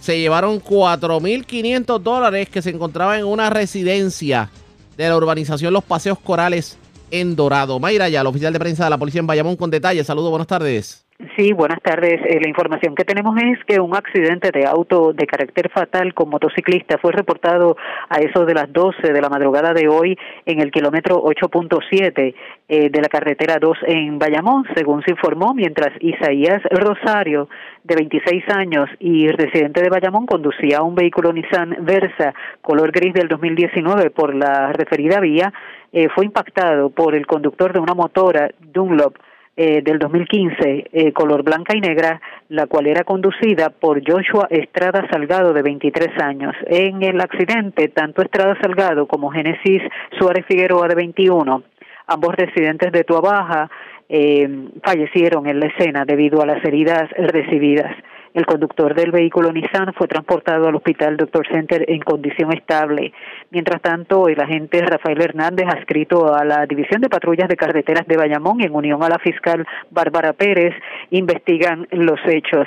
se 0.00 0.20
llevaron 0.20 0.62
4.500 0.62 2.00
dólares 2.00 2.48
que 2.48 2.62
se 2.62 2.70
encontraban 2.70 3.18
en 3.18 3.26
una 3.26 3.50
residencia 3.50 4.48
de 4.96 5.08
la 5.08 5.16
urbanización 5.16 5.72
Los 5.72 5.84
Paseos 5.84 6.20
Corales 6.20 6.78
en 7.10 7.34
Dorado. 7.34 7.80
Mayra, 7.80 8.08
ya, 8.08 8.20
el 8.20 8.26
oficial 8.28 8.52
de 8.52 8.60
prensa 8.60 8.84
de 8.84 8.90
la 8.90 8.98
policía 8.98 9.20
en 9.20 9.26
Bayamón 9.26 9.56
con 9.56 9.70
detalles. 9.70 10.06
Saludos, 10.06 10.30
buenas 10.30 10.46
tardes. 10.46 11.04
Sí, 11.36 11.52
buenas 11.52 11.80
tardes. 11.80 12.20
Eh, 12.26 12.40
la 12.40 12.48
información 12.48 12.96
que 12.96 13.04
tenemos 13.04 13.36
es 13.40 13.64
que 13.64 13.78
un 13.78 13.94
accidente 13.94 14.50
de 14.50 14.66
auto 14.66 15.12
de 15.12 15.24
carácter 15.24 15.70
fatal 15.70 16.14
con 16.14 16.28
motociclista 16.28 16.98
fue 16.98 17.12
reportado 17.12 17.76
a 18.08 18.18
eso 18.18 18.44
de 18.44 18.54
las 18.54 18.72
12 18.72 19.12
de 19.12 19.20
la 19.20 19.28
madrugada 19.28 19.72
de 19.72 19.86
hoy 19.86 20.18
en 20.46 20.60
el 20.60 20.72
kilómetro 20.72 21.22
8.7 21.22 22.34
eh, 22.68 22.90
de 22.90 23.00
la 23.00 23.08
carretera 23.08 23.58
2 23.60 23.78
en 23.86 24.18
Bayamón, 24.18 24.64
según 24.74 25.02
se 25.04 25.12
informó, 25.12 25.54
mientras 25.54 25.90
Isaías 26.00 26.60
Rosario, 26.70 27.48
de 27.84 27.94
26 27.94 28.44
años 28.48 28.90
y 28.98 29.28
residente 29.28 29.80
de 29.80 29.90
Bayamón, 29.90 30.26
conducía 30.26 30.82
un 30.82 30.96
vehículo 30.96 31.32
Nissan 31.32 31.76
Versa 31.82 32.34
color 32.62 32.90
gris 32.90 33.14
del 33.14 33.28
2019 33.28 34.10
por 34.10 34.34
la 34.34 34.72
referida 34.72 35.20
vía, 35.20 35.52
eh, 35.92 36.08
fue 36.14 36.24
impactado 36.24 36.90
por 36.90 37.14
el 37.14 37.26
conductor 37.26 37.72
de 37.72 37.78
una 37.78 37.94
motora 37.94 38.50
Dunlop 38.58 39.14
eh, 39.54 39.82
del 39.82 39.98
2015, 39.98 40.90
eh, 40.92 41.12
color 41.12 41.42
blanca 41.42 41.76
y 41.76 41.80
negra, 41.80 42.20
la 42.48 42.66
cual 42.66 42.86
era 42.86 43.04
conducida 43.04 43.68
por 43.68 44.00
Joshua 44.02 44.46
Estrada 44.48 45.06
Salgado, 45.10 45.52
de 45.52 45.60
23 45.60 46.08
años. 46.22 46.54
En 46.66 47.02
el 47.02 47.20
accidente, 47.20 47.88
tanto 47.88 48.22
Estrada 48.22 48.56
Salgado 48.62 49.06
como 49.06 49.30
Génesis 49.30 49.82
Suárez 50.18 50.46
Figueroa, 50.46 50.88
de 50.88 50.94
21, 50.94 51.62
ambos 52.06 52.34
residentes 52.34 52.92
de 52.92 53.04
Tuabaja, 53.04 53.70
eh, 54.08 54.48
fallecieron 54.82 55.46
en 55.46 55.60
la 55.60 55.66
escena 55.66 56.04
debido 56.06 56.40
a 56.40 56.46
las 56.46 56.64
heridas 56.64 57.10
recibidas. 57.16 57.94
El 58.34 58.46
conductor 58.46 58.94
del 58.94 59.10
vehículo 59.10 59.52
Nissan 59.52 59.92
fue 59.92 60.08
transportado 60.08 60.66
al 60.66 60.74
hospital 60.74 61.18
Doctor 61.18 61.46
Center 61.48 61.84
en 61.86 62.00
condición 62.00 62.52
estable. 62.52 63.12
Mientras 63.50 63.82
tanto, 63.82 64.26
el 64.28 64.40
agente 64.40 64.80
Rafael 64.80 65.20
Hernández, 65.20 65.66
adscrito 65.68 66.34
a 66.34 66.42
la 66.44 66.64
División 66.64 67.02
de 67.02 67.10
Patrullas 67.10 67.48
de 67.48 67.56
Carreteras 67.56 68.06
de 68.06 68.16
Bayamón, 68.16 68.62
en 68.62 68.74
unión 68.74 69.02
a 69.02 69.10
la 69.10 69.18
fiscal 69.18 69.66
Bárbara 69.90 70.32
Pérez, 70.32 70.74
investigan 71.10 71.86
los 71.90 72.20
hechos 72.26 72.66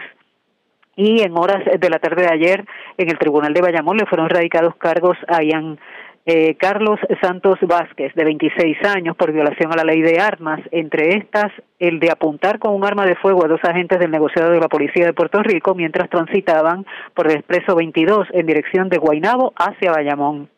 y 0.96 1.22
en 1.22 1.38
horas 1.38 1.64
de 1.80 1.90
la 1.90 2.00
tarde 2.00 2.24
de 2.24 2.34
ayer 2.34 2.66
en 2.98 3.10
el 3.10 3.18
Tribunal 3.18 3.54
de 3.54 3.62
Bayamón 3.62 3.98
le 3.98 4.06
fueron 4.06 4.30
radicados 4.30 4.76
cargos 4.78 5.18
a 5.28 5.44
Ian 5.44 5.78
eh, 6.26 6.56
Carlos 6.56 7.00
Santos 7.22 7.60
Vázquez, 7.62 8.14
de 8.16 8.24
26 8.24 8.78
años, 8.86 9.16
por 9.16 9.32
violación 9.32 9.72
a 9.72 9.76
la 9.76 9.84
ley 9.84 10.02
de 10.02 10.20
armas, 10.20 10.60
entre 10.72 11.18
estas 11.18 11.52
el 11.78 12.00
de 12.00 12.10
apuntar 12.10 12.58
con 12.60 12.74
un 12.74 12.86
arma 12.86 13.06
de 13.06 13.16
fuego 13.16 13.46
a 13.46 13.48
dos 13.48 13.60
agentes 13.64 14.00
del 14.00 14.12
negociado 14.12 14.52
de 14.52 14.60
la 14.60 14.70
Policía 14.70 15.06
de 15.06 15.14
Puerto 15.14 15.44
Rico 15.44 15.76
mientras 15.76 16.10
transitaban 16.10 16.86
por 17.14 17.28
el 17.28 17.38
Expreso 17.38 17.76
22 17.76 18.28
en 18.32 18.46
dirección 18.46 18.90
de 18.90 18.98
Guaynabo 18.98 19.54
hacia 19.56 19.92
Bayamón. 19.92 20.55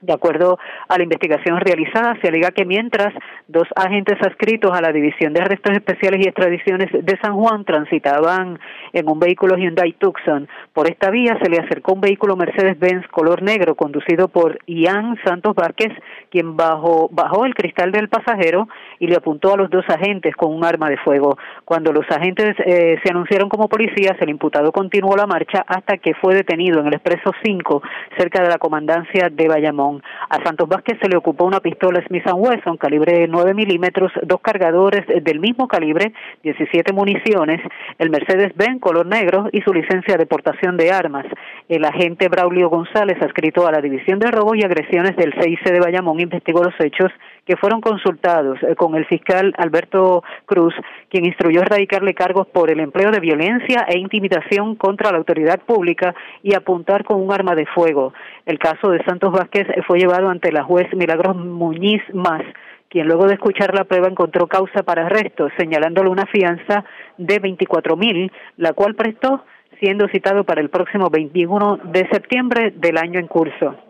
De 0.00 0.14
acuerdo 0.14 0.58
a 0.88 0.96
la 0.96 1.02
investigación 1.02 1.60
realizada, 1.60 2.16
se 2.22 2.28
alega 2.28 2.52
que 2.52 2.64
mientras 2.64 3.12
dos 3.48 3.68
agentes 3.76 4.16
adscritos 4.22 4.72
a 4.72 4.80
la 4.80 4.92
División 4.92 5.34
de 5.34 5.42
Arrestos 5.42 5.76
Especiales 5.76 6.24
y 6.24 6.28
Extradiciones 6.28 6.88
de 6.90 7.18
San 7.20 7.34
Juan 7.34 7.66
transitaban 7.66 8.58
en 8.94 9.10
un 9.10 9.20
vehículo 9.20 9.58
Hyundai 9.58 9.92
Tucson 9.92 10.48
por 10.72 10.88
esta 10.90 11.10
vía, 11.10 11.38
se 11.42 11.50
le 11.50 11.58
acercó 11.58 11.92
un 11.92 12.00
vehículo 12.00 12.34
Mercedes-Benz 12.34 13.08
color 13.08 13.42
negro 13.42 13.74
conducido 13.74 14.28
por 14.28 14.58
Ian 14.66 15.18
Santos 15.22 15.54
Vázquez, 15.54 15.92
quien 16.30 16.56
bajó, 16.56 17.10
bajó 17.12 17.44
el 17.44 17.54
cristal 17.54 17.92
del 17.92 18.08
pasajero 18.08 18.68
y 19.00 19.06
le 19.06 19.16
apuntó 19.16 19.52
a 19.52 19.58
los 19.58 19.68
dos 19.68 19.84
agentes 19.88 20.34
con 20.34 20.54
un 20.54 20.64
arma 20.64 20.88
de 20.88 20.96
fuego. 20.96 21.36
Cuando 21.66 21.92
los 21.92 22.06
agentes 22.10 22.56
eh, 22.64 22.98
se 23.04 23.10
anunciaron 23.10 23.50
como 23.50 23.68
policías, 23.68 24.16
el 24.20 24.30
imputado 24.30 24.72
continuó 24.72 25.14
la 25.14 25.26
marcha 25.26 25.62
hasta 25.66 25.98
que 25.98 26.14
fue 26.14 26.34
detenido 26.34 26.80
en 26.80 26.86
el 26.86 26.94
Expreso 26.94 27.32
5, 27.44 27.82
cerca 28.16 28.42
de 28.42 28.48
la 28.48 28.56
comandancia 28.56 29.28
de 29.30 29.48
Bayamón. 29.48 29.89
A 30.28 30.42
Santos 30.44 30.68
Vázquez 30.68 30.98
se 31.00 31.08
le 31.08 31.16
ocupó 31.16 31.44
una 31.44 31.60
pistola 31.60 32.02
Smith 32.06 32.24
Wesson 32.32 32.76
calibre 32.76 33.26
9 33.28 33.54
milímetros, 33.54 34.12
dos 34.22 34.40
cargadores 34.40 35.06
del 35.22 35.40
mismo 35.40 35.66
calibre, 35.66 36.12
17 36.42 36.92
municiones, 36.92 37.60
el 37.98 38.10
Mercedes-Benz 38.10 38.80
color 38.80 39.06
negro 39.06 39.48
y 39.52 39.60
su 39.62 39.72
licencia 39.72 40.16
de 40.16 40.26
portación 40.26 40.76
de 40.76 40.90
armas. 40.90 41.26
El 41.68 41.84
agente 41.84 42.28
Braulio 42.28 42.68
González, 42.68 43.20
adscrito 43.20 43.66
a 43.66 43.72
la 43.72 43.80
División 43.80 44.18
de 44.18 44.30
Robos 44.30 44.56
y 44.56 44.64
Agresiones 44.64 45.16
del 45.16 45.32
CIC 45.32 45.64
de 45.64 45.80
Bayamón, 45.80 46.20
investigó 46.20 46.62
los 46.62 46.74
hechos 46.80 47.10
que 47.46 47.56
fueron 47.56 47.80
consultados 47.80 48.58
eh, 48.62 48.74
con 48.76 48.94
el 48.94 49.06
fiscal 49.06 49.54
Alberto 49.58 50.22
Cruz, 50.46 50.74
quien 51.08 51.24
instruyó 51.24 51.62
erradicarle 51.62 52.14
cargos 52.14 52.46
por 52.48 52.70
el 52.70 52.80
empleo 52.80 53.10
de 53.10 53.20
violencia 53.20 53.86
e 53.88 53.98
intimidación 53.98 54.74
contra 54.76 55.10
la 55.10 55.18
autoridad 55.18 55.60
pública 55.60 56.14
y 56.42 56.54
apuntar 56.54 57.04
con 57.04 57.20
un 57.20 57.32
arma 57.32 57.54
de 57.54 57.66
fuego. 57.66 58.12
El 58.46 58.58
caso 58.58 58.90
de 58.90 59.04
Santos 59.04 59.32
Vázquez 59.32 59.66
fue 59.86 59.98
llevado 59.98 60.28
ante 60.28 60.52
la 60.52 60.64
juez 60.64 60.86
Milagros 60.94 61.36
Muñiz 61.36 62.02
Más 62.14 62.42
quien 62.88 63.06
luego 63.06 63.28
de 63.28 63.34
escuchar 63.34 63.72
la 63.72 63.84
prueba 63.84 64.08
encontró 64.08 64.48
causa 64.48 64.82
para 64.82 65.06
arresto, 65.06 65.48
señalándole 65.56 66.10
una 66.10 66.26
fianza 66.26 66.84
de 67.18 67.38
24 67.38 67.96
mil, 67.96 68.32
la 68.56 68.72
cual 68.72 68.96
prestó 68.96 69.44
siendo 69.78 70.08
citado 70.08 70.42
para 70.42 70.60
el 70.60 70.70
próximo 70.70 71.08
21 71.08 71.78
de 71.84 72.08
septiembre 72.10 72.72
del 72.76 72.98
año 72.98 73.20
en 73.20 73.28
curso 73.28 73.89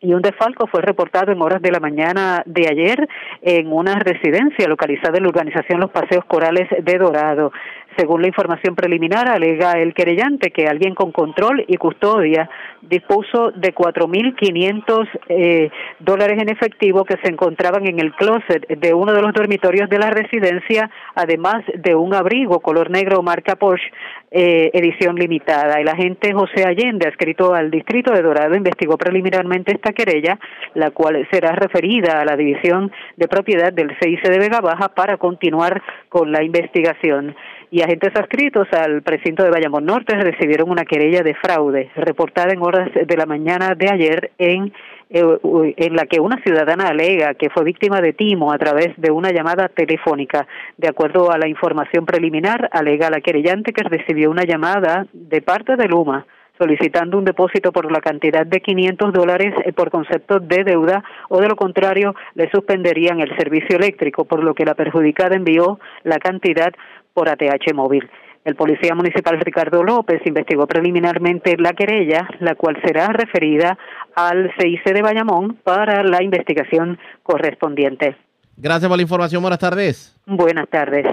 y 0.00 0.14
un 0.14 0.22
desfalco 0.22 0.66
fue 0.66 0.80
reportado 0.80 1.30
en 1.30 1.42
horas 1.42 1.60
de 1.60 1.70
la 1.70 1.78
mañana 1.78 2.42
de 2.46 2.66
ayer 2.68 3.08
en 3.42 3.70
una 3.70 3.98
residencia 3.98 4.66
localizada 4.66 5.18
en 5.18 5.24
la 5.24 5.28
urbanización 5.28 5.80
Los 5.80 5.90
Paseos 5.90 6.24
Corales 6.24 6.68
de 6.82 6.98
Dorado. 6.98 7.52
Según 8.00 8.22
la 8.22 8.28
información 8.28 8.74
preliminar, 8.74 9.28
alega 9.28 9.72
el 9.72 9.92
querellante 9.92 10.52
que 10.52 10.66
alguien 10.66 10.94
con 10.94 11.12
control 11.12 11.62
y 11.68 11.76
custodia 11.76 12.48
dispuso 12.80 13.50
de 13.50 13.74
4.500 13.74 15.06
eh, 15.28 15.70
dólares 15.98 16.40
en 16.40 16.48
efectivo 16.48 17.04
que 17.04 17.18
se 17.22 17.28
encontraban 17.28 17.86
en 17.86 18.00
el 18.00 18.14
closet 18.14 18.66
de 18.68 18.94
uno 18.94 19.12
de 19.12 19.20
los 19.20 19.34
dormitorios 19.34 19.90
de 19.90 19.98
la 19.98 20.08
residencia, 20.08 20.90
además 21.14 21.62
de 21.74 21.94
un 21.94 22.14
abrigo 22.14 22.60
color 22.60 22.88
negro 22.88 23.22
marca 23.22 23.56
Porsche 23.56 23.90
eh, 24.30 24.70
edición 24.72 25.16
limitada. 25.16 25.78
El 25.78 25.88
agente 25.88 26.32
José 26.32 26.64
Allende, 26.64 27.06
adscrito 27.06 27.52
al 27.52 27.70
distrito 27.70 28.14
de 28.14 28.22
Dorado, 28.22 28.54
investigó 28.54 28.96
preliminarmente 28.96 29.72
esta 29.72 29.92
querella, 29.92 30.38
la 30.72 30.90
cual 30.90 31.28
será 31.30 31.52
referida 31.52 32.20
a 32.20 32.24
la 32.24 32.36
División 32.36 32.90
de 33.16 33.28
Propiedad 33.28 33.74
del 33.74 33.90
CIC 34.00 34.22
de 34.22 34.38
Vega 34.38 34.60
Baja 34.60 34.88
para 34.94 35.18
continuar 35.18 35.82
con 36.08 36.32
la 36.32 36.42
investigación. 36.42 37.34
Y 37.72 37.82
agentes 37.82 38.10
adscritos 38.16 38.66
al 38.72 39.02
precinto 39.02 39.44
de 39.44 39.50
Bayamón 39.50 39.84
Norte 39.84 40.16
recibieron 40.16 40.70
una 40.70 40.84
querella 40.84 41.22
de 41.22 41.34
fraude 41.34 41.90
reportada 41.94 42.52
en 42.52 42.62
horas 42.62 42.90
de 42.94 43.16
la 43.16 43.26
mañana 43.26 43.74
de 43.76 43.88
ayer 43.88 44.32
en 44.38 44.72
eh, 45.12 45.74
en 45.76 45.96
la 45.96 46.06
que 46.06 46.20
una 46.20 46.40
ciudadana 46.40 46.86
alega 46.86 47.34
que 47.34 47.50
fue 47.50 47.64
víctima 47.64 48.00
de 48.00 48.12
timo 48.12 48.52
a 48.52 48.58
través 48.58 48.96
de 48.96 49.10
una 49.10 49.32
llamada 49.32 49.68
telefónica. 49.68 50.46
De 50.76 50.86
acuerdo 50.86 51.32
a 51.32 51.38
la 51.38 51.48
información 51.48 52.06
preliminar, 52.06 52.68
alega 52.72 53.10
la 53.10 53.20
querellante 53.20 53.72
que 53.72 53.82
recibió 53.82 54.30
una 54.30 54.44
llamada 54.44 55.06
de 55.12 55.42
parte 55.42 55.74
de 55.74 55.88
Luma 55.88 56.26
solicitando 56.60 57.16
un 57.16 57.24
depósito 57.24 57.72
por 57.72 57.90
la 57.90 58.00
cantidad 58.00 58.44
de 58.44 58.60
500 58.60 59.12
dólares 59.14 59.54
eh, 59.64 59.72
por 59.72 59.90
concepto 59.90 60.38
de 60.38 60.62
deuda 60.62 61.02
o 61.30 61.40
de 61.40 61.48
lo 61.48 61.56
contrario 61.56 62.14
le 62.34 62.50
suspenderían 62.50 63.20
el 63.20 63.34
servicio 63.36 63.78
eléctrico, 63.78 64.26
por 64.26 64.44
lo 64.44 64.54
que 64.54 64.66
la 64.66 64.74
perjudicada 64.74 65.34
envió 65.34 65.80
la 66.04 66.18
cantidad 66.18 66.72
por 67.20 67.28
ATH 67.28 67.74
móvil. 67.74 68.08
El 68.46 68.56
policía 68.56 68.94
municipal 68.94 69.38
Ricardo 69.40 69.82
López 69.82 70.22
investigó 70.24 70.66
preliminarmente 70.66 71.54
la 71.58 71.74
querella, 71.74 72.26
la 72.40 72.54
cual 72.54 72.80
será 72.82 73.08
referida 73.08 73.76
al 74.14 74.50
CIC 74.58 74.94
de 74.94 75.02
Bayamón 75.02 75.58
para 75.62 76.02
la 76.02 76.22
investigación 76.22 76.98
correspondiente. 77.22 78.16
Gracias 78.56 78.88
por 78.88 78.96
la 78.96 79.02
información. 79.02 79.42
Buenas 79.42 79.58
tardes. 79.58 80.18
Buenas 80.24 80.66
tardes. 80.70 81.04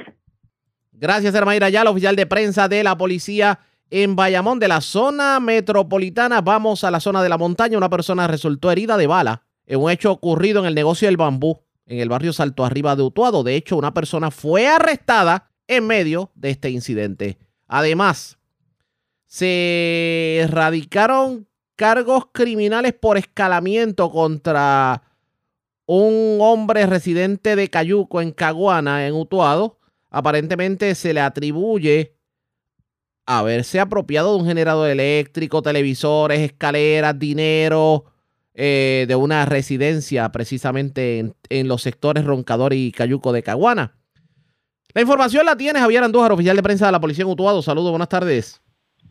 Gracias, 0.93 1.35
Hermayra 1.35 1.69
la 1.69 1.89
oficial 1.89 2.15
de 2.15 2.25
prensa 2.25 2.69
de 2.69 2.85
la 2.85 2.97
policía 2.97 3.59
en 3.89 4.15
Bayamón, 4.15 4.59
de 4.59 4.69
la 4.69 4.79
zona 4.79 5.41
metropolitana. 5.41 6.39
Vamos 6.39 6.85
a 6.85 6.91
la 6.91 7.01
zona 7.01 7.21
de 7.21 7.27
la 7.27 7.37
montaña. 7.37 7.77
Una 7.77 7.89
persona 7.89 8.27
resultó 8.27 8.71
herida 8.71 8.95
de 8.95 9.07
bala 9.07 9.41
en 9.65 9.81
un 9.81 9.91
hecho 9.91 10.13
ocurrido 10.13 10.61
en 10.61 10.67
el 10.67 10.75
negocio 10.75 11.09
del 11.09 11.17
bambú 11.17 11.59
en 11.85 11.99
el 11.99 12.07
barrio 12.07 12.31
Salto 12.31 12.63
Arriba 12.63 12.95
de 12.95 13.03
Utuado. 13.03 13.43
De 13.43 13.55
hecho, 13.55 13.75
una 13.75 13.93
persona 13.93 14.31
fue 14.31 14.67
arrestada 14.67 15.51
en 15.67 15.87
medio 15.87 16.31
de 16.35 16.49
este 16.49 16.69
incidente. 16.69 17.37
Además, 17.67 18.37
se 19.25 20.39
erradicaron 20.41 21.47
cargos 21.75 22.27
criminales 22.31 22.93
por 22.93 23.17
escalamiento 23.17 24.09
contra 24.09 25.03
un 25.85 26.39
hombre 26.41 26.85
residente 26.85 27.55
de 27.55 27.69
Cayuco 27.69 28.21
en 28.21 28.31
Caguana, 28.31 29.07
en 29.07 29.13
Utuado. 29.13 29.79
Aparentemente 30.09 30.95
se 30.95 31.13
le 31.13 31.21
atribuye 31.21 32.15
haberse 33.25 33.79
apropiado 33.79 34.33
de 34.33 34.41
un 34.41 34.47
generador 34.47 34.89
eléctrico, 34.89 35.61
televisores, 35.61 36.39
escaleras, 36.39 37.19
dinero 37.19 38.05
eh, 38.53 39.05
de 39.07 39.15
una 39.15 39.45
residencia 39.45 40.31
precisamente 40.31 41.19
en, 41.19 41.35
en, 41.49 41.67
los 41.67 41.81
sectores 41.81 42.25
Roncador 42.25 42.73
y 42.73 42.91
Cayuco 42.91 43.33
de 43.33 43.43
Caguana. 43.43 43.96
La 44.97 45.01
información 45.01 45.45
la 45.45 45.55
tiene 45.55 45.79
Javier 45.79 46.03
Andújar, 46.03 46.31
oficial 46.31 46.55
de 46.55 46.63
prensa 46.63 46.87
de 46.87 46.91
la 46.91 46.99
Policía 46.99 47.23
en. 47.23 47.61
Saludos, 47.61 47.91
buenas 47.91 48.09
tardes. 48.09 48.59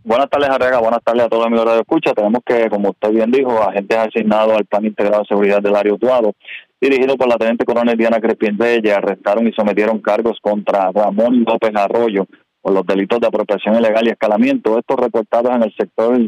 Buenas 0.02 0.28
tardes, 0.28 0.50
Arrega. 0.50 0.80
Buenas 0.80 0.98
tardes 1.04 1.22
a 1.22 1.28
todos 1.28 1.46
amigos 1.46 1.64
de 1.64 1.78
escucha. 1.78 2.12
Tenemos 2.12 2.42
que, 2.44 2.68
como 2.68 2.90
usted 2.90 3.12
bien 3.12 3.30
dijo, 3.30 3.62
agentes 3.62 3.96
asignados 3.96 4.56
al 4.56 4.64
Plan 4.64 4.84
Integrado 4.84 5.20
de 5.20 5.28
Seguridad 5.28 5.62
del 5.62 5.76
Área 5.76 5.94
Utuado, 5.94 6.32
dirigido 6.80 7.16
por 7.16 7.28
la 7.28 7.36
Teniente 7.36 7.64
Coronel 7.64 7.96
Diana 7.96 8.18
Crespin 8.18 8.58
Reyes, 8.58 8.96
arrestaron 8.96 9.46
y 9.46 9.52
sometieron 9.52 10.00
cargos 10.00 10.40
contra 10.42 10.90
Ramón 10.90 11.44
López 11.46 11.70
Arroyo 11.76 12.26
por 12.60 12.72
los 12.72 12.84
delitos 12.84 13.20
de 13.20 13.28
apropiación 13.28 13.76
ilegal 13.76 14.08
y 14.08 14.10
escalamiento. 14.10 14.76
Estos 14.76 14.96
reportados 14.96 15.54
en 15.54 15.62
el 15.62 15.72
sector 15.78 16.18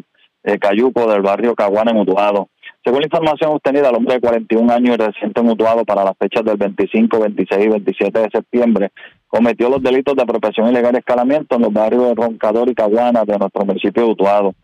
eh, 0.45 0.59
Cayuco 0.61 1.11
del 1.11 1.23
barrio 1.23 1.57
Caguana 1.57 1.91
en 1.91 1.99
Utuado. 1.99 2.49
Según 2.89 3.01
la 3.01 3.07
información 3.07 3.51
obtenida, 3.51 3.91
el 3.91 3.97
hombre 3.97 4.15
de 4.15 4.21
41 4.23 4.73
años 4.73 4.95
y 4.95 4.97
reciente 4.97 5.43
mutuado 5.43 5.85
para 5.85 6.05
las 6.05 6.17
fechas 6.17 6.43
del 6.43 6.57
25, 6.57 7.21
26 7.21 7.67
y 7.67 7.69
27 7.69 8.19
de 8.19 8.31
septiembre 8.33 8.93
cometió 9.27 9.69
los 9.69 9.83
delitos 9.83 10.17
de 10.17 10.23
apropiación 10.23 10.71
ilegal 10.71 10.95
y 10.95 10.99
escalamiento 11.01 11.57
en 11.57 11.63
los 11.65 11.73
barrios 11.75 12.09
de 12.09 12.15
Roncador 12.15 12.71
y 12.71 12.75
Caguana 12.75 13.27
de 13.27 13.37
nuestro 13.37 13.67
municipio 13.67 14.05
de 14.05 14.11
Utuado. 14.11 14.55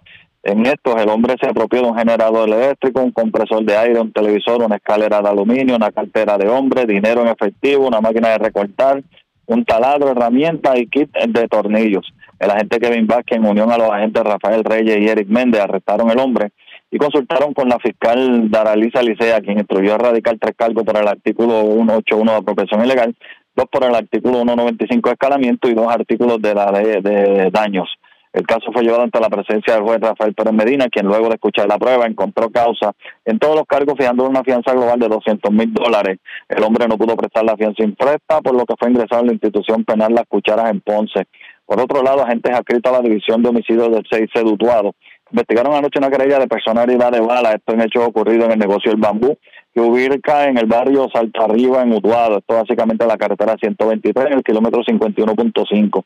En 0.42 0.64
estos, 0.64 0.96
el 1.02 1.10
hombre 1.10 1.34
se 1.38 1.50
apropió 1.50 1.82
de 1.82 1.88
un 1.88 1.98
generador 1.98 2.48
eléctrico, 2.48 3.02
un 3.02 3.10
compresor 3.10 3.62
de 3.62 3.76
aire, 3.76 4.00
un 4.00 4.10
televisor, 4.10 4.62
una 4.62 4.76
escalera 4.76 5.20
de 5.20 5.28
aluminio, 5.28 5.76
una 5.76 5.92
cartera 5.92 6.38
de 6.38 6.48
hombre, 6.48 6.86
dinero 6.86 7.20
en 7.20 7.28
efectivo, 7.28 7.86
una 7.86 8.00
máquina 8.00 8.30
de 8.30 8.38
recortar, 8.38 9.02
un 9.44 9.66
taladro, 9.66 10.08
herramientas 10.08 10.78
y 10.78 10.86
kit 10.86 11.10
de 11.12 11.46
tornillos. 11.46 12.10
El 12.38 12.50
agente 12.50 12.78
Kevin 12.78 13.06
Vázquez, 13.06 13.36
en 13.36 13.44
unión 13.44 13.70
a 13.70 13.76
los 13.76 13.90
agentes 13.90 14.24
Rafael 14.24 14.64
Reyes 14.64 14.96
y 14.98 15.08
Eric 15.08 15.28
Méndez, 15.28 15.60
arrestaron 15.60 16.08
el 16.08 16.18
hombre 16.18 16.52
y 16.94 16.98
consultaron 16.98 17.52
con 17.54 17.68
la 17.68 17.80
fiscal 17.80 18.48
Daralisa 18.48 19.02
Licea, 19.02 19.40
quien 19.40 19.58
instruyó 19.58 19.96
a 19.96 19.98
radicar 19.98 20.36
tres 20.38 20.54
cargos 20.56 20.84
por 20.84 20.96
el 20.96 21.08
artículo 21.08 21.62
181 21.62 22.30
de 22.30 22.38
apropiación 22.38 22.84
ilegal, 22.84 23.16
dos 23.56 23.66
por 23.68 23.82
el 23.82 23.96
artículo 23.96 24.42
195 24.42 25.08
de 25.08 25.12
escalamiento 25.14 25.68
y 25.68 25.74
dos 25.74 25.88
artículos 25.88 26.40
de, 26.40 26.54
la 26.54 26.70
de, 26.70 27.50
daños. 27.50 27.88
El 28.32 28.46
caso 28.46 28.70
fue 28.72 28.84
llevado 28.84 29.02
ante 29.02 29.18
la 29.18 29.28
presencia 29.28 29.74
del 29.74 29.82
juez 29.82 30.00
Rafael 30.00 30.34
Pérez 30.34 30.52
Medina, 30.52 30.86
quien 30.88 31.06
luego 31.06 31.26
de 31.26 31.34
escuchar 31.34 31.66
la 31.66 31.78
prueba 31.78 32.06
encontró 32.06 32.48
causa 32.50 32.92
en 33.24 33.40
todos 33.40 33.56
los 33.56 33.64
cargos 33.66 33.96
fijando 33.98 34.28
una 34.28 34.44
fianza 34.44 34.70
global 34.70 35.00
de 35.00 35.08
200 35.08 35.50
mil 35.50 35.74
dólares. 35.74 36.20
El 36.48 36.62
hombre 36.62 36.86
no 36.86 36.96
pudo 36.96 37.16
prestar 37.16 37.42
la 37.42 37.56
fianza 37.56 37.82
impresta, 37.82 38.40
por 38.40 38.54
lo 38.54 38.64
que 38.66 38.74
fue 38.78 38.90
ingresado 38.90 39.22
en 39.22 39.26
la 39.26 39.32
institución 39.32 39.82
penal 39.82 40.14
Las 40.14 40.28
Cucharas 40.28 40.70
en 40.70 40.80
Ponce. 40.80 41.26
Por 41.66 41.80
otro 41.80 42.04
lado, 42.04 42.22
agentes 42.22 42.54
adscritos 42.54 42.92
a 42.92 42.98
la 42.98 43.02
División 43.02 43.42
de 43.42 43.48
Homicidios 43.48 43.90
del 43.90 44.04
6 44.08 44.30
Sedutuado 44.32 44.94
Investigaron 45.30 45.74
anoche 45.74 45.98
una 45.98 46.10
querella 46.10 46.38
de 46.38 46.46
personalidad 46.46 47.10
de 47.10 47.20
bala, 47.20 47.52
esto 47.52 47.72
en 47.72 47.80
hechos 47.80 48.06
ocurridos 48.06 48.46
en 48.46 48.52
el 48.52 48.58
negocio 48.58 48.92
El 48.92 48.98
Bambú, 48.98 49.36
que 49.72 49.80
ubica 49.80 50.44
en 50.44 50.58
el 50.58 50.66
barrio 50.66 51.08
Salto 51.12 51.42
Arriba, 51.42 51.82
en 51.82 51.92
Utuado. 51.92 52.38
Esto 52.38 52.54
básicamente 52.54 53.04
en 53.04 53.08
la 53.08 53.16
carretera 53.16 53.56
123, 53.58 54.26
en 54.26 54.32
el 54.34 54.44
kilómetro 54.44 54.82
51.5. 54.82 56.04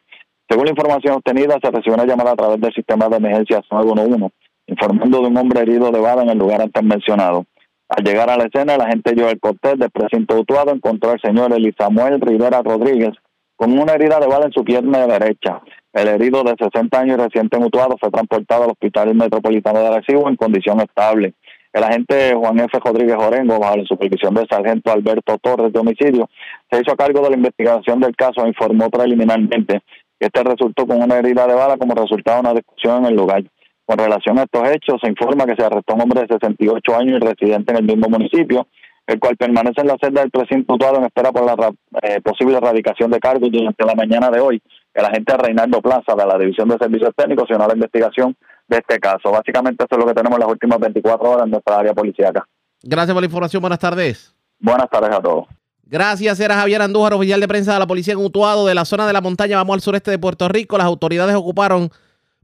Según 0.48 0.64
la 0.64 0.70
información 0.70 1.14
obtenida, 1.14 1.58
se 1.62 1.70
recibió 1.70 1.94
una 1.94 2.06
llamada 2.06 2.32
a 2.32 2.36
través 2.36 2.60
del 2.60 2.72
sistema 2.72 3.08
de 3.08 3.16
emergencias 3.16 3.64
911, 3.70 4.32
informando 4.68 5.20
de 5.20 5.26
un 5.26 5.36
hombre 5.36 5.60
herido 5.60 5.90
de 5.90 6.00
bala 6.00 6.22
en 6.22 6.30
el 6.30 6.38
lugar 6.38 6.62
antes 6.62 6.82
mencionado. 6.82 7.44
Al 7.88 8.04
llegar 8.04 8.30
a 8.30 8.36
la 8.36 8.44
escena, 8.44 8.76
la 8.76 8.86
gente 8.86 9.10
el 9.10 9.40
Cortés 9.40 9.78
del 9.78 9.90
precinto 9.90 10.38
Utuado 10.38 10.72
encontró 10.72 11.10
al 11.10 11.20
señor 11.20 11.52
Elisamuel 11.52 12.20
Rivera 12.20 12.62
Rodríguez 12.62 13.14
con 13.56 13.78
una 13.78 13.94
herida 13.94 14.20
de 14.20 14.26
bala 14.26 14.46
en 14.46 14.52
su 14.52 14.62
pierna 14.62 15.06
derecha. 15.06 15.60
El 15.92 16.06
herido 16.08 16.42
de 16.44 16.54
60 16.58 17.00
años 17.00 17.18
y 17.18 17.22
reciente 17.22 17.58
mutuado 17.58 17.96
fue 17.98 18.10
transportado 18.10 18.64
al 18.64 18.70
Hospital 18.70 19.14
Metropolitano 19.14 19.80
de 19.80 19.86
Arecibo 19.86 20.28
en 20.28 20.36
condición 20.36 20.80
estable. 20.80 21.34
El 21.72 21.82
agente 21.82 22.34
Juan 22.34 22.60
F. 22.60 22.78
Rodríguez 22.84 23.16
Orengo, 23.16 23.58
bajo 23.58 23.78
la 23.78 23.84
supervisión 23.84 24.34
del 24.34 24.46
sargento 24.48 24.92
Alberto 24.92 25.38
Torres 25.38 25.72
de 25.72 25.78
homicidio, 25.78 26.28
se 26.70 26.80
hizo 26.80 26.94
cargo 26.94 27.22
de 27.22 27.30
la 27.30 27.36
investigación 27.36 28.00
del 28.00 28.14
caso 28.16 28.44
e 28.44 28.48
informó 28.48 28.90
preliminarmente 28.90 29.80
que 30.20 30.26
este 30.26 30.42
resultó 30.42 30.86
con 30.86 31.02
una 31.02 31.18
herida 31.18 31.46
de 31.46 31.54
bala 31.54 31.76
como 31.78 31.94
resultado 31.94 32.42
de 32.42 32.50
una 32.50 32.54
discusión 32.54 33.04
en 33.04 33.10
el 33.10 33.16
lugar. 33.16 33.44
Con 33.86 33.96
relación 33.96 34.38
a 34.38 34.42
estos 34.42 34.68
hechos, 34.68 35.00
se 35.02 35.08
informa 35.08 35.46
que 35.46 35.56
se 35.56 35.64
arrestó 35.64 35.94
un 35.94 36.02
hombre 36.02 36.20
de 36.22 36.28
68 36.28 36.96
años 36.96 37.16
y 37.16 37.24
residente 37.24 37.72
en 37.72 37.78
el 37.78 37.84
mismo 37.84 38.08
municipio, 38.10 38.66
el 39.06 39.18
cual 39.18 39.36
permanece 39.38 39.80
en 39.80 39.86
la 39.86 39.96
celda 39.98 40.20
del 40.20 40.30
precinto 40.30 40.74
en 40.74 41.04
espera 41.04 41.32
por 41.32 41.46
la 41.46 41.72
eh, 42.02 42.20
posible 42.20 42.58
erradicación 42.58 43.10
de 43.10 43.20
cargos 43.20 43.50
durante 43.50 43.86
la 43.86 43.94
mañana 43.94 44.30
de 44.30 44.40
hoy 44.40 44.62
el 44.98 45.04
agente 45.04 45.36
Reinaldo 45.36 45.80
Plaza 45.80 46.14
de 46.16 46.26
la 46.26 46.36
División 46.36 46.68
de 46.68 46.76
Servicios 46.76 47.10
Técnicos 47.16 47.48
a 47.50 47.66
la 47.68 47.74
investigación 47.74 48.36
de 48.66 48.78
este 48.78 48.98
caso. 48.98 49.30
Básicamente 49.30 49.84
eso 49.84 49.94
es 49.94 49.98
lo 49.98 50.06
que 50.06 50.14
tenemos 50.14 50.36
en 50.36 50.40
las 50.40 50.50
últimas 50.50 50.80
24 50.80 51.30
horas 51.30 51.44
en 51.44 51.50
nuestra 51.52 51.78
área 51.78 51.94
policíaca. 51.94 52.46
Gracias 52.82 53.14
por 53.14 53.22
la 53.22 53.26
información. 53.26 53.60
Buenas 53.60 53.78
tardes. 53.78 54.34
Buenas 54.58 54.90
tardes 54.90 55.10
a 55.10 55.20
todos. 55.20 55.46
Gracias, 55.84 56.38
era 56.38 56.56
Javier 56.56 56.82
Andújar, 56.82 57.14
oficial 57.14 57.40
de 57.40 57.48
prensa 57.48 57.72
de 57.72 57.78
la 57.78 57.86
policía 57.86 58.12
en 58.12 58.18
Utuado, 58.18 58.66
de 58.66 58.74
la 58.74 58.84
zona 58.84 59.06
de 59.06 59.14
la 59.14 59.22
montaña, 59.22 59.56
vamos 59.56 59.72
al 59.72 59.80
sureste 59.80 60.10
de 60.10 60.18
Puerto 60.18 60.46
Rico. 60.46 60.76
Las 60.76 60.86
autoridades 60.86 61.34
ocuparon 61.34 61.88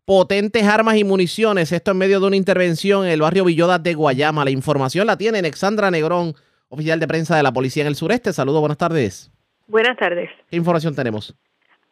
potentes 0.06 0.64
armas 0.64 0.96
y 0.96 1.04
municiones, 1.04 1.70
esto 1.70 1.90
en 1.90 1.98
medio 1.98 2.20
de 2.20 2.26
una 2.28 2.36
intervención 2.36 3.04
en 3.04 3.10
el 3.10 3.20
barrio 3.20 3.44
Villodas 3.44 3.82
de 3.82 3.92
Guayama. 3.92 4.46
La 4.46 4.50
información 4.50 5.06
la 5.06 5.18
tiene 5.18 5.40
Alexandra 5.40 5.90
Negrón, 5.90 6.34
oficial 6.68 6.98
de 7.00 7.06
prensa 7.06 7.36
de 7.36 7.42
la 7.42 7.52
policía 7.52 7.82
en 7.82 7.88
el 7.88 7.96
sureste. 7.96 8.32
Saludos, 8.32 8.60
buenas 8.60 8.78
tardes. 8.78 9.30
Buenas 9.66 9.98
tardes. 9.98 10.30
¿Qué 10.48 10.56
información 10.56 10.94
tenemos? 10.94 11.34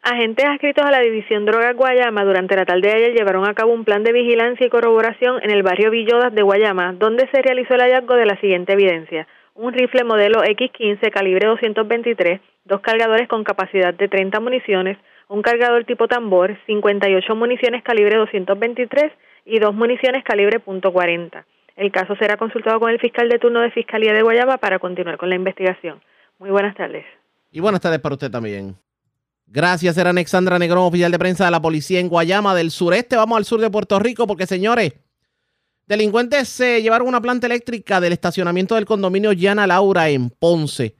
Agentes 0.05 0.45
adscritos 0.45 0.85
a 0.85 0.91
la 0.91 0.99
División 0.99 1.45
Droga 1.45 1.71
Guayama 1.71 2.25
durante 2.25 2.57
la 2.57 2.65
tarde 2.65 2.89
de 2.89 2.93
ayer 2.93 3.13
llevaron 3.13 3.47
a 3.47 3.53
cabo 3.53 3.71
un 3.71 3.85
plan 3.85 4.03
de 4.03 4.11
vigilancia 4.11 4.67
y 4.67 4.69
corroboración 4.69 5.41
en 5.41 5.49
el 5.49 5.63
barrio 5.63 5.91
Villodas 5.91 6.35
de 6.35 6.41
Guayama, 6.41 6.91
donde 6.91 7.25
se 7.31 7.41
realizó 7.41 7.75
el 7.75 7.83
hallazgo 7.83 8.15
de 8.15 8.25
la 8.25 8.37
siguiente 8.41 8.73
evidencia. 8.73 9.25
Un 9.55 9.71
rifle 9.71 10.03
modelo 10.03 10.43
X15 10.43 11.09
calibre 11.09 11.47
223, 11.47 12.41
dos 12.65 12.81
cargadores 12.81 13.29
con 13.29 13.45
capacidad 13.45 13.93
de 13.93 14.09
30 14.09 14.41
municiones, 14.41 14.97
un 15.29 15.41
cargador 15.41 15.85
tipo 15.85 16.09
tambor, 16.09 16.57
58 16.65 17.35
municiones 17.37 17.81
calibre 17.81 18.17
223 18.17 19.09
y 19.45 19.59
dos 19.59 19.73
municiones 19.73 20.25
calibre 20.25 20.59
.40. 20.59 21.45
El 21.77 21.91
caso 21.93 22.17
será 22.17 22.35
consultado 22.35 22.81
con 22.81 22.91
el 22.91 22.99
fiscal 22.99 23.29
de 23.29 23.39
turno 23.39 23.61
de 23.61 23.71
Fiscalía 23.71 24.11
de 24.11 24.21
Guayama 24.21 24.57
para 24.57 24.79
continuar 24.79 25.15
con 25.15 25.29
la 25.29 25.35
investigación. 25.35 26.01
Muy 26.39 26.49
buenas 26.49 26.75
tardes. 26.75 27.05
Y 27.53 27.61
buenas 27.61 27.79
tardes 27.79 28.01
para 28.01 28.15
usted 28.15 28.29
también. 28.29 28.75
Gracias, 29.47 29.97
era 29.97 30.09
Alexandra 30.09 30.57
Negrón, 30.57 30.85
oficial 30.85 31.11
de 31.11 31.19
prensa 31.19 31.45
de 31.45 31.51
la 31.51 31.61
policía 31.61 31.99
en 31.99 32.09
Guayama 32.09 32.55
del 32.55 32.71
sureste. 32.71 33.15
Vamos 33.15 33.37
al 33.37 33.45
sur 33.45 33.61
de 33.61 33.69
Puerto 33.69 33.99
Rico 33.99 34.25
porque, 34.25 34.47
señores, 34.47 34.93
delincuentes 35.85 36.49
se 36.49 36.81
llevaron 36.81 37.07
una 37.07 37.21
planta 37.21 37.47
eléctrica 37.47 38.01
del 38.01 38.13
estacionamiento 38.13 38.75
del 38.75 38.85
condominio 38.85 39.31
Llana 39.31 39.67
Laura 39.67 40.09
en 40.09 40.29
Ponce. 40.29 40.95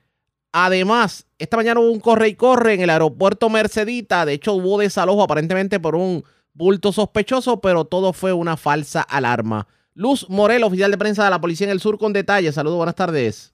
Además, 0.51 1.27
esta 1.39 1.57
mañana 1.57 1.79
hubo 1.79 1.91
un 1.91 1.99
corre 1.99 2.27
y 2.27 2.35
corre 2.35 2.75
en 2.75 2.81
el 2.81 2.91
aeropuerto 2.91 3.49
Mercedita. 3.49 4.23
De 4.23 4.33
hecho, 4.33 4.53
hubo 4.53 4.77
desalojo 4.77 5.23
aparentemente 5.23 5.79
por 5.79 5.95
un 5.95 6.23
bulto 6.53 6.91
sospechoso, 6.91 7.59
pero 7.59 7.85
todo 7.85 8.13
fue 8.13 8.33
una 8.33 8.55
falsa 8.55 9.01
alarma. 9.01 9.67
Luz 9.95 10.29
Morel, 10.29 10.63
oficial 10.63 10.91
de 10.91 10.97
prensa 10.99 11.23
de 11.23 11.31
la 11.31 11.41
policía 11.41 11.65
en 11.65 11.71
el 11.71 11.79
sur, 11.79 11.97
con 11.97 12.13
detalles. 12.13 12.53
Saludos, 12.53 12.77
buenas 12.77 12.95
tardes. 12.95 13.53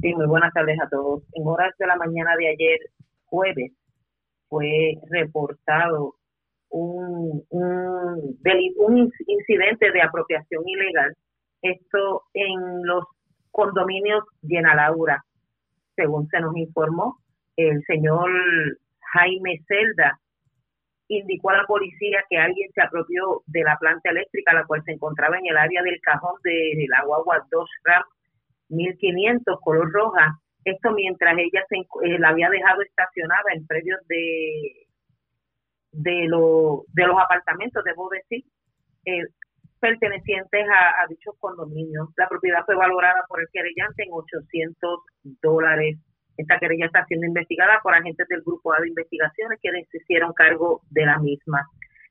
Sí, 0.00 0.14
muy 0.14 0.26
buenas 0.26 0.52
tardes 0.52 0.78
a 0.80 0.88
todos. 0.88 1.22
En 1.32 1.46
horas 1.46 1.74
de 1.76 1.86
la 1.86 1.96
mañana 1.96 2.30
de 2.38 2.48
ayer, 2.50 2.78
jueves, 3.24 3.72
fue 4.48 4.94
reportado 5.10 6.14
un, 6.70 7.44
un, 7.50 8.38
un 8.78 9.12
incidente 9.26 9.90
de 9.92 10.02
apropiación 10.02 10.62
ilegal, 10.66 11.14
esto 11.62 12.22
en 12.34 12.84
los 12.84 13.04
condominios 13.50 14.24
Laura. 14.42 15.24
Según 15.94 16.28
se 16.28 16.40
nos 16.40 16.54
informó, 16.56 17.18
el 17.56 17.82
señor 17.86 18.30
Jaime 19.12 19.62
Celda 19.66 20.20
indicó 21.08 21.50
a 21.50 21.58
la 21.58 21.66
policía 21.66 22.24
que 22.28 22.36
alguien 22.36 22.70
se 22.74 22.82
apropió 22.82 23.42
de 23.46 23.62
la 23.62 23.76
planta 23.78 24.10
eléctrica, 24.10 24.52
la 24.52 24.66
cual 24.66 24.82
se 24.84 24.92
encontraba 24.92 25.38
en 25.38 25.46
el 25.46 25.56
área 25.56 25.82
del 25.82 26.00
cajón 26.02 26.34
de 26.42 26.86
la 26.88 27.04
guagua 27.04 27.46
2 27.50 27.70
RAM 27.84 28.02
1500 28.68 29.60
color 29.60 29.90
roja, 29.92 30.38
esto 30.66 30.90
mientras 30.92 31.38
ella 31.38 31.64
se, 31.68 31.76
eh, 31.78 32.18
la 32.18 32.30
había 32.30 32.50
dejado 32.50 32.82
estacionada 32.82 33.44
en 33.54 33.66
predios 33.66 34.00
de, 34.08 34.86
de, 35.92 36.26
lo, 36.26 36.84
de 36.92 37.06
los 37.06 37.16
apartamentos, 37.18 37.84
debo 37.84 38.08
decir, 38.10 38.44
eh, 39.04 39.22
pertenecientes 39.78 40.66
a, 40.68 41.06
dichos 41.08 41.36
condominios. 41.38 42.08
La 42.16 42.28
propiedad 42.28 42.64
fue 42.64 42.74
valorada 42.74 43.24
por 43.28 43.40
el 43.40 43.46
querellante 43.52 44.02
en 44.02 44.10
800 44.12 45.00
dólares. 45.40 45.98
Esta 46.36 46.58
querella 46.58 46.86
está 46.86 47.04
siendo 47.06 47.26
investigada 47.26 47.78
por 47.82 47.94
agentes 47.94 48.26
del 48.28 48.42
Grupo 48.42 48.72
A 48.72 48.80
de 48.80 48.88
Investigaciones 48.88 49.60
que 49.62 49.70
se 49.70 49.98
hicieron 49.98 50.32
cargo 50.32 50.82
de 50.90 51.06
la 51.06 51.18
misma. 51.18 51.64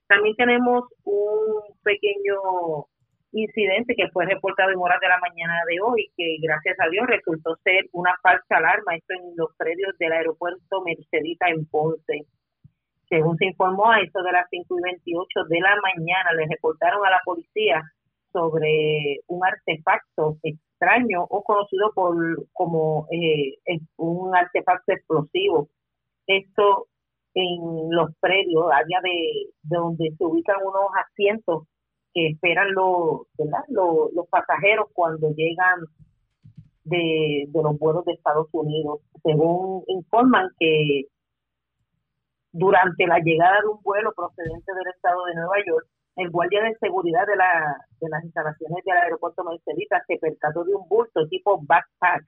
También 0.08 0.36
tenemos 0.38 0.86
un 1.04 1.62
pequeño 1.84 2.86
incidente 3.32 3.96
que 3.96 4.10
fue 4.10 4.26
reportado 4.26 4.72
en 4.72 4.80
horas 4.80 5.00
de 5.02 5.10
la 5.10 5.20
mañana 5.20 5.62
de 5.68 5.80
hoy, 5.82 6.12
que 6.16 6.38
gracias 6.42 6.78
a 6.80 6.90
Dios 6.90 7.06
resultó 7.08 7.56
ser 7.64 7.86
una 7.92 8.16
falsa 8.22 8.58
alarma, 8.58 8.96
esto 8.96 9.14
en 9.14 9.36
los 9.36 9.50
predios 9.58 9.98
del 9.98 10.14
aeropuerto 10.14 10.82
Mercedita 10.84 11.50
en 11.50 11.66
Ponce. 11.66 12.26
Según 13.10 13.38
se 13.38 13.46
informó, 13.46 13.92
a 13.92 14.00
eso 14.00 14.22
de 14.24 14.32
las 14.32 14.48
5 14.50 14.80
y 14.80 14.82
28 14.82 15.44
de 15.50 15.60
la 15.60 15.76
mañana 15.82 16.34
le 16.34 16.48
reportaron 16.48 17.06
a 17.06 17.12
la 17.12 17.22
policía 17.24 17.84
sobre 18.32 19.20
un 19.28 19.46
artefacto 19.46 20.38
extraño 20.44 21.24
o 21.30 21.44
conocido 21.44 21.92
por 21.94 22.16
como 22.52 23.08
eh, 23.12 23.58
un 23.98 24.36
artefacto 24.36 24.92
explosivo. 24.92 25.70
Esto 26.28 26.88
en 27.36 27.90
los 27.92 28.16
predios, 28.20 28.66
área 28.72 29.00
de, 29.02 29.50
donde 29.62 30.12
se 30.18 30.26
ubican 30.26 30.58
unos 30.62 30.90
asientos 31.06 31.68
que 32.16 32.30
esperan 32.30 32.74
los, 32.74 33.28
Los, 33.68 34.14
los 34.14 34.28
pasajeros 34.30 34.88
cuando 34.94 35.30
llegan 35.32 35.82
de, 36.86 37.46
de 37.48 37.64
los 37.64 37.78
vuelos 37.78 38.06
de 38.06 38.14
Estados 38.14 38.48
Unidos. 38.54 39.02
Según 39.22 39.84
informan 39.88 40.50
que 40.58 41.04
durante 42.54 43.06
la 43.06 43.20
llegada 43.20 43.60
de 43.62 43.68
un 43.68 43.82
vuelo 43.84 44.14
procedente 44.16 44.74
del 44.74 44.88
estado 44.96 45.26
de 45.26 45.36
Nueva 45.36 45.58
York, 45.68 45.88
el 46.16 46.30
guardia 46.32 46.64
de 46.64 46.78
seguridad 46.80 47.28
de, 47.28 47.36
la, 47.36 47.76
de 48.00 48.10
las 48.10 48.24
instalaciones 48.24 48.84
del 48.86 48.98
aeropuerto 48.98 49.44
Mercedita 49.44 50.02
se 50.08 50.18
percató 50.18 50.64
de 50.64 50.74
un 50.74 50.88
bulto 50.88 51.28
tipo 51.28 51.60
backpack. 51.62 52.24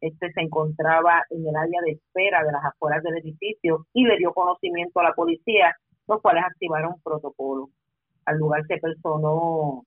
Este 0.00 0.32
se 0.32 0.40
encontraba 0.40 1.22
en 1.28 1.46
el 1.46 1.54
área 1.54 1.80
de 1.84 1.92
espera 1.92 2.42
de 2.42 2.50
las 2.50 2.64
afueras 2.64 3.02
del 3.02 3.18
edificio 3.18 3.86
y 3.92 4.04
le 4.04 4.16
dio 4.16 4.32
conocimiento 4.32 5.00
a 5.00 5.04
la 5.04 5.14
policía, 5.14 5.76
los 6.08 6.22
cuales 6.22 6.44
activaron 6.44 6.94
un 6.94 7.02
protocolo. 7.02 7.68
Al 8.26 8.38
lugar 8.38 8.64
se 8.66 8.78
personó 8.78 9.84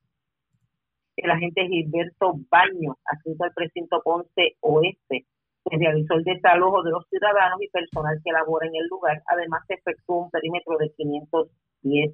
el 1.18 1.32
agente 1.32 1.68
Gilberto 1.68 2.34
Baño, 2.50 2.98
adscrito 3.06 3.44
al 3.44 3.54
precinto 3.54 4.02
Ponce 4.04 4.56
Oeste. 4.62 5.26
Se 5.70 5.78
realizó 5.78 6.16
el 6.16 6.24
desalojo 6.24 6.84
de 6.84 6.92
los 6.92 7.08
ciudadanos 7.10 7.62
y 7.62 7.70
personal 7.70 8.20
que 8.24 8.32
labora 8.32 8.68
en 8.68 8.76
el 8.76 8.88
lugar. 8.88 9.22
Además, 9.28 9.64
se 9.68 9.76
efectuó 9.76 10.24
un 10.26 10.32
perímetro 10.32 10.78
de 10.78 10.92
510 10.92 12.14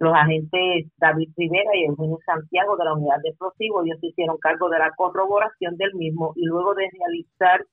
los 0.00 0.12
agentes 0.12 0.86
David 0.98 1.30
Rivera 1.36 1.70
y 1.76 1.84
Eugenio 1.84 2.18
Santiago 2.26 2.76
de 2.76 2.84
la 2.84 2.94
unidad 2.94 3.20
de 3.22 3.28
explosivos, 3.28 3.84
ellos 3.86 4.00
se 4.00 4.08
hicieron 4.08 4.38
cargo 4.38 4.68
de 4.68 4.78
la 4.78 4.90
corroboración 4.96 5.76
del 5.76 5.94
mismo 5.94 6.32
y 6.34 6.44
luego 6.46 6.74
de 6.74 6.88
realizar 6.90 7.64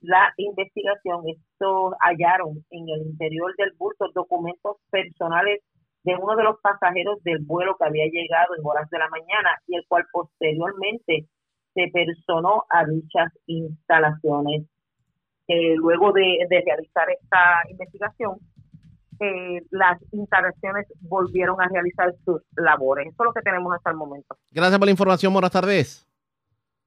la 0.00 0.32
investigación, 0.36 1.24
estos 1.26 1.94
hallaron 2.00 2.64
en 2.70 2.88
el 2.88 3.02
interior 3.02 3.52
del 3.56 3.72
bulto 3.76 4.06
documentos 4.14 4.76
personales 4.90 5.60
de 6.08 6.16
uno 6.16 6.36
de 6.36 6.42
los 6.42 6.58
pasajeros 6.60 7.22
del 7.22 7.44
vuelo 7.44 7.76
que 7.76 7.84
había 7.84 8.06
llegado 8.06 8.56
en 8.56 8.64
horas 8.64 8.88
de 8.88 8.98
la 8.98 9.08
mañana 9.10 9.50
y 9.66 9.76
el 9.76 9.84
cual 9.86 10.06
posteriormente 10.10 11.26
se 11.74 11.90
personó 11.92 12.64
a 12.70 12.86
dichas 12.86 13.30
instalaciones. 13.46 14.64
Eh, 15.48 15.76
luego 15.76 16.12
de 16.12 16.46
realizar 16.48 17.10
esta 17.10 17.60
investigación, 17.68 18.38
eh, 19.20 19.62
las 19.70 19.98
instalaciones 20.12 20.86
volvieron 21.00 21.60
a 21.60 21.68
realizar 21.68 22.14
sus 22.24 22.40
labores. 22.56 23.08
Eso 23.08 23.22
es 23.22 23.26
lo 23.26 23.32
que 23.34 23.42
tenemos 23.42 23.74
hasta 23.74 23.90
el 23.90 23.96
momento. 23.96 24.34
Gracias 24.50 24.78
por 24.78 24.86
la 24.86 24.92
información. 24.92 25.32
Buenas 25.32 25.50
tardes. 25.50 26.07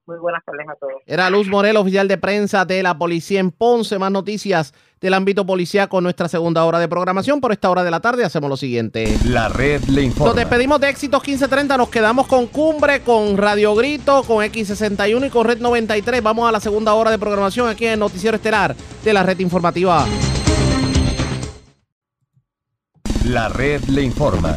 Muy 0.08 0.18
buenas 0.18 0.44
tardes 0.44 0.68
a 0.68 0.76
todos. 0.76 0.94
Era 1.06 1.30
Luz 1.30 1.48
Morel, 1.48 1.78
oficial 1.78 2.08
de 2.08 2.18
prensa 2.18 2.66
de 2.66 2.82
la 2.82 2.98
policía 2.98 3.40
en 3.40 3.52
Ponce. 3.52 4.00
Más 4.00 4.12
noticias 4.12 4.74
del 5.00 5.14
ámbito 5.14 5.46
policial 5.46 5.88
con 5.90 6.04
nuestra 6.04 6.28
segunda 6.28 6.66
hora 6.66 6.80
de 6.80 6.88
programación. 6.88 7.40
Por 7.40 7.52
esta 7.52 7.70
hora 7.70 7.84
de 7.84 7.92
la 7.92 8.00
tarde 8.00 8.26
hacemos 8.26 8.50
lo 8.50 8.58
siguiente. 8.58 9.16
La 9.26 9.48
red 9.50 9.84
le 9.86 10.04
informa. 10.04 10.28
Nos 10.28 10.36
despedimos 10.36 10.82
de 10.82 10.90
Éxitos 10.90 11.22
1530. 11.22 11.78
Nos 11.78 11.90
quedamos 11.90 12.28
con 12.28 12.48
Cumbre, 12.48 13.02
con 13.02 13.38
Radio 13.38 13.76
Grito, 13.76 14.24
con 14.24 14.44
X61 14.44 15.28
y 15.28 15.30
con 15.30 15.46
Red 15.46 15.60
93. 15.60 16.24
Vamos 16.24 16.50
a 16.50 16.52
la 16.52 16.60
segunda 16.60 16.94
hora 16.94 17.12
de 17.12 17.20
programación 17.20 17.70
aquí 17.70 17.86
en 17.86 17.94
el 17.94 18.00
Noticiero 18.00 18.36
Estelar 18.36 18.76
de 19.04 19.14
la 19.14 19.24
red 19.24 19.40
informativa. 19.40 20.06
La 23.26 23.50
red 23.50 23.82
le 23.84 24.02
informa. 24.02 24.56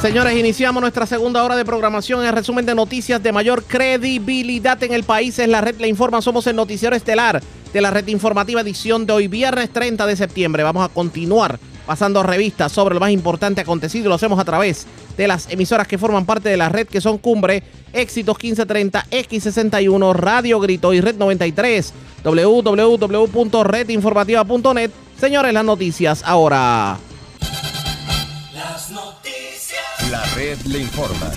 Señores, 0.00 0.36
iniciamos 0.36 0.80
nuestra 0.80 1.06
segunda 1.06 1.42
hora 1.42 1.56
de 1.56 1.64
programación. 1.64 2.24
El 2.24 2.32
resumen 2.32 2.64
de 2.64 2.72
noticias 2.72 3.20
de 3.20 3.32
mayor 3.32 3.64
credibilidad 3.64 4.80
en 4.84 4.92
el 4.92 5.02
país 5.02 5.36
es 5.40 5.48
la 5.48 5.60
red 5.60 5.74
le 5.80 5.88
informa. 5.88 6.22
Somos 6.22 6.46
el 6.46 6.54
noticiero 6.54 6.94
estelar 6.94 7.42
de 7.72 7.80
la 7.80 7.90
red 7.90 8.06
informativa 8.06 8.60
edición 8.60 9.06
de 9.06 9.12
hoy, 9.12 9.26
viernes 9.26 9.72
30 9.72 10.06
de 10.06 10.14
septiembre. 10.14 10.62
Vamos 10.62 10.84
a 10.84 10.88
continuar 10.88 11.58
pasando 11.84 12.22
revistas 12.22 12.70
sobre 12.70 12.94
lo 12.94 13.00
más 13.00 13.10
importante 13.10 13.60
acontecido. 13.60 14.08
Lo 14.08 14.14
hacemos 14.14 14.38
a 14.38 14.44
través 14.44 14.86
de 15.16 15.26
las 15.26 15.50
emisoras 15.50 15.88
que 15.88 15.98
forman 15.98 16.26
parte 16.26 16.48
de 16.48 16.56
la 16.56 16.68
red, 16.68 16.86
que 16.86 17.00
son 17.00 17.18
Cumbre, 17.18 17.64
Éxitos 17.92 18.36
1530, 18.36 19.04
X61, 19.10 20.14
Radio 20.14 20.60
Grito 20.60 20.94
y 20.94 21.00
Red 21.00 21.16
93, 21.16 21.92
www.redinformativa.net. 22.22 24.92
Señores, 25.18 25.52
las 25.52 25.64
noticias 25.64 26.22
ahora. 26.24 27.00
La 30.10 30.24
red 30.34 30.58
le 30.62 30.78
informa. 30.78 31.30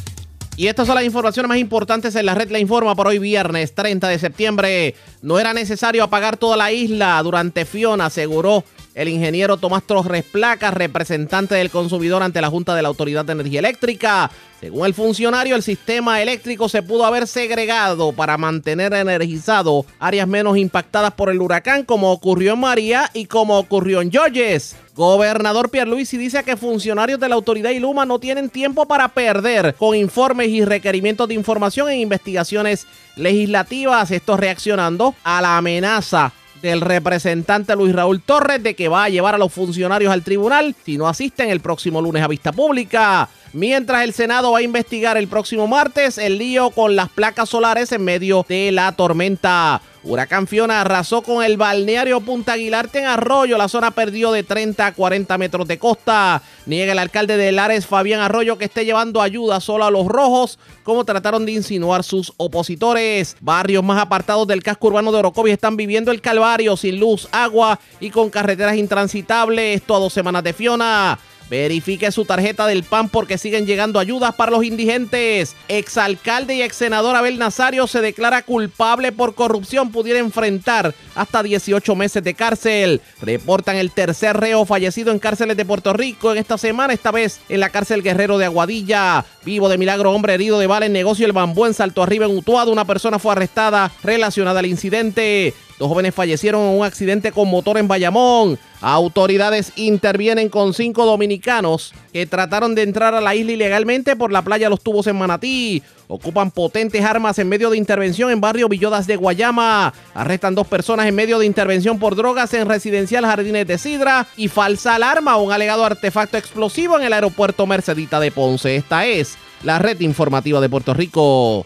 Y 0.55 0.67
estas 0.67 0.87
son 0.87 0.95
las 0.95 1.03
informaciones 1.03 1.49
más 1.49 1.57
importantes 1.57 2.15
en 2.15 2.25
la 2.25 2.35
red 2.35 2.49
le 2.51 2.59
informa 2.59 2.95
por 2.95 3.07
hoy 3.07 3.19
viernes 3.19 3.75
30 3.75 4.07
de 4.07 4.17
septiembre. 4.17 4.95
No 5.21 5.39
era 5.39 5.53
necesario 5.53 6.03
apagar 6.03 6.37
toda 6.37 6.55
la 6.55 6.71
isla 6.71 7.21
durante 7.21 7.65
Fiona, 7.65 8.05
aseguró 8.05 8.63
el 8.95 9.09
ingeniero 9.09 9.57
Tomás 9.57 9.83
Torres 9.83 10.23
Placa, 10.23 10.71
representante 10.71 11.55
del 11.55 11.69
consumidor 11.69 12.23
ante 12.23 12.39
la 12.39 12.49
Junta 12.49 12.73
de 12.73 12.81
la 12.81 12.87
Autoridad 12.87 13.25
de 13.25 13.33
Energía 13.33 13.59
Eléctrica. 13.59 14.31
Según 14.61 14.85
el 14.85 14.93
funcionario, 14.93 15.55
el 15.55 15.63
sistema 15.63 16.21
eléctrico 16.21 16.69
se 16.69 16.83
pudo 16.83 17.03
haber 17.03 17.25
segregado 17.25 18.11
para 18.11 18.37
mantener 18.37 18.93
energizado 18.93 19.87
áreas 19.97 20.27
menos 20.27 20.55
impactadas 20.55 21.13
por 21.13 21.31
el 21.31 21.41
huracán, 21.41 21.83
como 21.83 22.11
ocurrió 22.11 22.53
en 22.53 22.59
María 22.59 23.09
y 23.11 23.25
como 23.25 23.57
ocurrió 23.57 24.01
en 24.01 24.11
Georges. 24.11 24.75
Gobernador 24.95 25.71
Pierluisi 25.71 26.15
dice 26.15 26.43
que 26.43 26.57
funcionarios 26.57 27.19
de 27.19 27.27
la 27.27 27.33
autoridad 27.33 27.71
y 27.71 27.79
Luma 27.79 28.05
no 28.05 28.19
tienen 28.19 28.51
tiempo 28.51 28.85
para 28.85 29.07
perder 29.07 29.73
con 29.79 29.95
informes 29.95 30.49
y 30.49 30.63
requerimientos 30.63 31.27
de 31.27 31.33
información 31.33 31.89
en 31.89 31.99
investigaciones 31.99 32.85
legislativas. 33.15 34.11
Esto 34.11 34.37
reaccionando 34.37 35.15
a 35.23 35.41
la 35.41 35.57
amenaza 35.57 36.33
del 36.61 36.81
representante 36.81 37.75
Luis 37.75 37.95
Raúl 37.95 38.21
Torres 38.21 38.61
de 38.61 38.75
que 38.75 38.87
va 38.89 39.05
a 39.05 39.09
llevar 39.09 39.33
a 39.33 39.39
los 39.39 39.51
funcionarios 39.51 40.13
al 40.13 40.21
tribunal 40.21 40.75
si 40.85 40.97
no 40.99 41.07
asisten 41.07 41.49
el 41.49 41.61
próximo 41.61 41.99
lunes 41.99 42.21
a 42.21 42.27
vista 42.27 42.51
pública 42.51 43.27
mientras 43.53 44.03
el 44.03 44.13
Senado 44.13 44.51
va 44.51 44.59
a 44.59 44.63
investigar 44.63 45.17
el 45.17 45.27
próximo 45.27 45.67
martes 45.67 46.17
el 46.17 46.37
lío 46.37 46.69
con 46.69 46.95
las 46.95 47.09
placas 47.09 47.49
solares 47.49 47.91
en 47.91 48.03
medio 48.03 48.45
de 48.47 48.71
la 48.71 48.91
tormenta. 48.93 49.81
Huracán 50.03 50.47
Fiona 50.47 50.81
arrasó 50.81 51.21
con 51.21 51.43
el 51.43 51.57
balneario 51.57 52.21
Punta 52.21 52.53
Aguilarte 52.53 52.99
en 52.99 53.05
Arroyo. 53.05 53.57
La 53.57 53.67
zona 53.67 53.91
perdió 53.91 54.31
de 54.31 54.41
30 54.41 54.87
a 54.87 54.93
40 54.93 55.37
metros 55.37 55.67
de 55.67 55.77
costa. 55.77 56.41
Niega 56.65 56.93
el 56.93 56.99
alcalde 56.99 57.37
de 57.37 57.51
Lares, 57.51 57.85
Fabián 57.85 58.19
Arroyo, 58.19 58.57
que 58.57 58.65
esté 58.65 58.83
llevando 58.83 59.21
ayuda 59.21 59.59
solo 59.59 59.85
a 59.85 59.91
los 59.91 60.07
rojos, 60.07 60.57
como 60.83 61.05
trataron 61.05 61.45
de 61.45 61.51
insinuar 61.51 62.03
sus 62.03 62.33
opositores. 62.37 63.37
Barrios 63.41 63.83
más 63.83 64.01
apartados 64.01 64.47
del 64.47 64.63
casco 64.63 64.87
urbano 64.87 65.11
de 65.11 65.19
Orocovis 65.19 65.53
están 65.53 65.77
viviendo 65.77 66.11
el 66.11 66.21
calvario 66.21 66.75
sin 66.77 66.99
luz, 66.99 67.27
agua 67.31 67.79
y 67.99 68.09
con 68.09 68.31
carreteras 68.31 68.77
intransitables. 68.77 69.81
Esto 69.81 69.95
a 69.95 69.99
dos 69.99 70.13
semanas 70.13 70.43
de 70.43 70.53
Fiona. 70.53 71.19
Verifique 71.51 72.13
su 72.13 72.23
tarjeta 72.23 72.65
del 72.65 72.85
PAN 72.85 73.09
porque 73.09 73.37
siguen 73.37 73.65
llegando 73.65 73.99
ayudas 73.99 74.33
para 74.35 74.51
los 74.51 74.63
indigentes. 74.63 75.57
Exalcalde 75.67 76.55
y 76.55 76.61
ex 76.61 76.77
senador 76.77 77.13
Abel 77.13 77.37
Nazario 77.37 77.87
se 77.87 77.99
declara 77.99 78.43
culpable 78.43 79.11
por 79.11 79.35
corrupción. 79.35 79.91
Pudiera 79.91 80.19
enfrentar 80.19 80.95
hasta 81.13 81.43
18 81.43 81.93
meses 81.93 82.23
de 82.23 82.35
cárcel. 82.35 83.01
Reportan 83.19 83.75
el 83.75 83.91
tercer 83.91 84.37
reo 84.37 84.65
fallecido 84.65 85.11
en 85.11 85.19
cárceles 85.19 85.57
de 85.57 85.65
Puerto 85.65 85.91
Rico 85.91 86.31
en 86.31 86.37
esta 86.37 86.57
semana, 86.57 86.93
esta 86.93 87.11
vez 87.11 87.41
en 87.49 87.59
la 87.59 87.69
cárcel 87.69 88.01
Guerrero 88.01 88.37
de 88.37 88.45
Aguadilla. 88.45 89.25
Vivo 89.43 89.67
de 89.67 89.77
milagro, 89.77 90.13
hombre 90.13 90.35
herido 90.35 90.57
de 90.57 90.67
bala 90.67 90.85
en 90.85 90.93
negocio 90.93 91.25
El 91.25 91.33
Bambú 91.33 91.65
en 91.65 91.73
Salto 91.73 92.01
Arriba 92.01 92.27
en 92.27 92.37
Utuado. 92.37 92.71
Una 92.71 92.85
persona 92.85 93.19
fue 93.19 93.33
arrestada 93.33 93.91
relacionada 94.03 94.61
al 94.61 94.67
incidente. 94.67 95.53
Dos 95.81 95.89
jóvenes 95.89 96.13
fallecieron 96.13 96.61
en 96.61 96.77
un 96.77 96.85
accidente 96.85 97.31
con 97.31 97.49
motor 97.49 97.79
en 97.79 97.87
Bayamón. 97.87 98.59
Autoridades 98.81 99.73
intervienen 99.77 100.47
con 100.47 100.75
cinco 100.75 101.07
dominicanos 101.07 101.95
que 102.13 102.27
trataron 102.27 102.75
de 102.75 102.83
entrar 102.83 103.15
a 103.15 103.19
la 103.19 103.33
isla 103.33 103.53
ilegalmente 103.53 104.15
por 104.15 104.31
la 104.31 104.43
playa 104.43 104.69
Los 104.69 104.81
Tubos 104.81 105.07
en 105.07 105.17
Manatí. 105.17 105.81
Ocupan 106.07 106.51
potentes 106.51 107.03
armas 107.03 107.39
en 107.39 107.49
medio 107.49 107.71
de 107.71 107.77
intervención 107.77 108.29
en 108.29 108.39
barrio 108.39 108.69
Villodas 108.69 109.07
de 109.07 109.15
Guayama. 109.15 109.91
Arrestan 110.13 110.53
dos 110.53 110.67
personas 110.67 111.07
en 111.07 111.15
medio 111.15 111.39
de 111.39 111.47
intervención 111.47 111.97
por 111.97 112.15
drogas 112.15 112.53
en 112.53 112.69
residencial 112.69 113.25
Jardines 113.25 113.65
de 113.65 113.79
Sidra 113.79 114.27
y 114.37 114.49
falsa 114.49 114.93
alarma 114.93 115.37
un 115.37 115.51
alegado 115.51 115.83
artefacto 115.83 116.37
explosivo 116.37 116.95
en 116.99 117.05
el 117.05 117.13
aeropuerto 117.13 117.65
Mercedita 117.65 118.19
de 118.19 118.29
Ponce. 118.29 118.75
Esta 118.75 119.07
es 119.07 119.35
la 119.63 119.79
red 119.79 119.99
informativa 120.01 120.61
de 120.61 120.69
Puerto 120.69 120.93
Rico. 120.93 121.65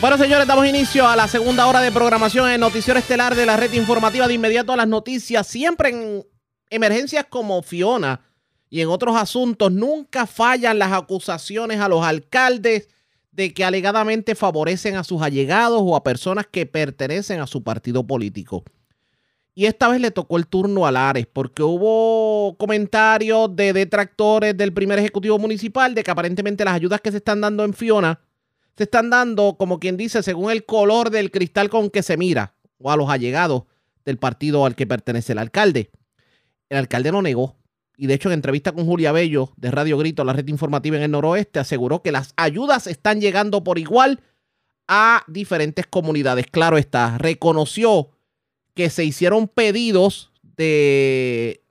Bueno, 0.00 0.18
señores, 0.18 0.46
damos 0.46 0.66
inicio 0.66 1.08
a 1.08 1.16
la 1.16 1.26
segunda 1.26 1.66
hora 1.66 1.80
de 1.80 1.90
programación 1.90 2.50
en 2.50 2.60
Noticiero 2.60 2.98
Estelar 2.98 3.34
de 3.34 3.46
la 3.46 3.56
red 3.56 3.72
informativa 3.72 4.28
de 4.28 4.34
inmediato 4.34 4.72
a 4.72 4.76
las 4.76 4.86
noticias, 4.86 5.46
siempre 5.46 5.88
en 5.88 6.26
emergencias 6.68 7.26
como 7.28 7.62
Fiona 7.62 8.20
y 8.68 8.82
en 8.82 8.88
otros 8.88 9.16
asuntos. 9.16 9.72
Nunca 9.72 10.26
fallan 10.26 10.78
las 10.78 10.92
acusaciones 10.92 11.80
a 11.80 11.88
los 11.88 12.04
alcaldes 12.04 12.88
de 13.32 13.54
que 13.54 13.64
alegadamente 13.64 14.34
favorecen 14.34 14.96
a 14.96 15.04
sus 15.04 15.22
allegados 15.22 15.80
o 15.82 15.96
a 15.96 16.04
personas 16.04 16.46
que 16.46 16.66
pertenecen 16.66 17.40
a 17.40 17.46
su 17.46 17.62
partido 17.62 18.06
político. 18.06 18.64
Y 19.54 19.64
esta 19.64 19.88
vez 19.88 20.02
le 20.02 20.10
tocó 20.10 20.36
el 20.36 20.46
turno 20.46 20.86
a 20.86 20.92
Lares 20.92 21.26
porque 21.26 21.62
hubo 21.62 22.56
comentarios 22.58 23.56
de 23.56 23.72
detractores 23.72 24.56
del 24.56 24.74
primer 24.74 24.98
ejecutivo 24.98 25.38
municipal 25.38 25.94
de 25.94 26.02
que 26.02 26.10
aparentemente 26.10 26.64
las 26.64 26.74
ayudas 26.74 27.00
que 27.00 27.10
se 27.10 27.16
están 27.16 27.40
dando 27.40 27.64
en 27.64 27.72
Fiona 27.72 28.20
se 28.76 28.84
están 28.84 29.10
dando, 29.10 29.56
como 29.58 29.80
quien 29.80 29.96
dice, 29.96 30.22
según 30.22 30.50
el 30.50 30.64
color 30.64 31.10
del 31.10 31.30
cristal 31.30 31.70
con 31.70 31.90
que 31.90 32.02
se 32.02 32.16
mira, 32.16 32.54
o 32.78 32.90
a 32.90 32.96
los 32.96 33.08
allegados 33.08 33.64
del 34.04 34.18
partido 34.18 34.66
al 34.66 34.74
que 34.74 34.86
pertenece 34.86 35.32
el 35.32 35.38
alcalde. 35.38 35.90
el 36.68 36.78
alcalde 36.78 37.12
lo 37.12 37.22
negó. 37.22 37.56
Y 37.96 38.06
de 38.06 38.14
hecho, 38.14 38.28
en 38.28 38.34
entrevista 38.34 38.72
con 38.72 38.84
Julia 38.84 39.12
Bello 39.12 39.52
de 39.56 39.70
Radio 39.70 39.96
Grito, 39.96 40.24
la 40.24 40.34
red 40.34 40.46
informativa 40.48 40.96
en 40.96 41.04
el 41.04 41.10
noroeste, 41.10 41.58
aseguró 41.58 42.02
que 42.02 42.12
las 42.12 42.34
ayudas 42.36 42.86
están 42.86 43.20
llegando 43.20 43.64
por 43.64 43.78
igual 43.78 44.20
a 44.86 45.24
diferentes 45.26 45.86
comunidades. 45.86 46.46
Claro 46.50 46.76
está, 46.76 47.16
reconoció 47.16 48.10
que 48.74 48.90
se 48.90 49.04
hicieron 49.04 49.48
pedidos 49.48 50.30
de, 50.42 51.62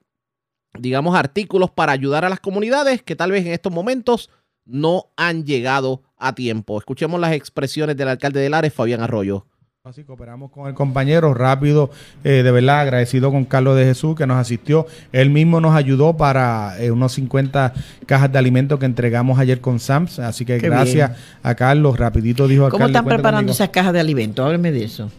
digamos, 0.74 1.16
artículos 1.16 1.70
para 1.70 1.92
ayudar 1.92 2.26
a 2.26 2.30
las 2.30 2.40
comunidades 2.40 3.04
que 3.04 3.16
tal 3.16 3.32
vez 3.32 3.46
en 3.46 3.54
estos 3.54 3.72
momentos 3.72 4.32
no 4.66 5.08
han 5.16 5.46
llegado 5.46 6.02
a 6.18 6.34
tiempo. 6.34 6.78
Escuchemos 6.78 7.20
las 7.20 7.34
expresiones 7.34 7.98
del 7.98 8.08
alcalde 8.08 8.40
de 8.40 8.50
Lares, 8.50 8.74
Fabián 8.74 9.02
Arroyo. 9.02 9.46
Así 9.84 10.04
cooperamos 10.04 10.50
con 10.50 10.68
el 10.68 10.74
compañero 10.74 11.36
rápido, 11.36 11.92
eh, 12.24 12.42
de 12.42 12.50
verdad 12.50 12.80
agradecido 12.80 13.30
con 13.30 13.46
Carlos 13.46 13.78
de 13.78 13.86
Jesús 13.86 14.16
que 14.16 14.26
nos 14.26 14.38
asistió. 14.38 14.88
Él 15.12 15.30
mismo 15.30 15.62
nos 15.62 15.76
ayudó 15.76 16.18
para 16.18 16.74
eh, 16.80 16.90
unos 16.90 17.14
50 17.14 17.72
cajas 18.08 18.32
de 18.32 18.40
alimentos 18.40 18.80
que 18.80 18.88
entregamos 18.88 19.38
ayer 19.38 19.62
con 19.62 19.80
SAMS. 19.80 20.18
Así 20.18 20.44
que 20.44 20.58
gracias 20.58 21.12
a 21.44 21.54
Carlos, 21.54 22.00
rapidito 22.00 22.48
dijo 22.48 22.68
¿Cómo 22.70 22.88
están 22.88 23.06
preparando 23.06 23.52
esas 23.52 23.70
cajas 23.70 23.94
de 23.94 24.00
alimentos? 24.00 24.44
Hábleme 24.44 24.72
de 24.72 24.86
eso. 24.86 25.12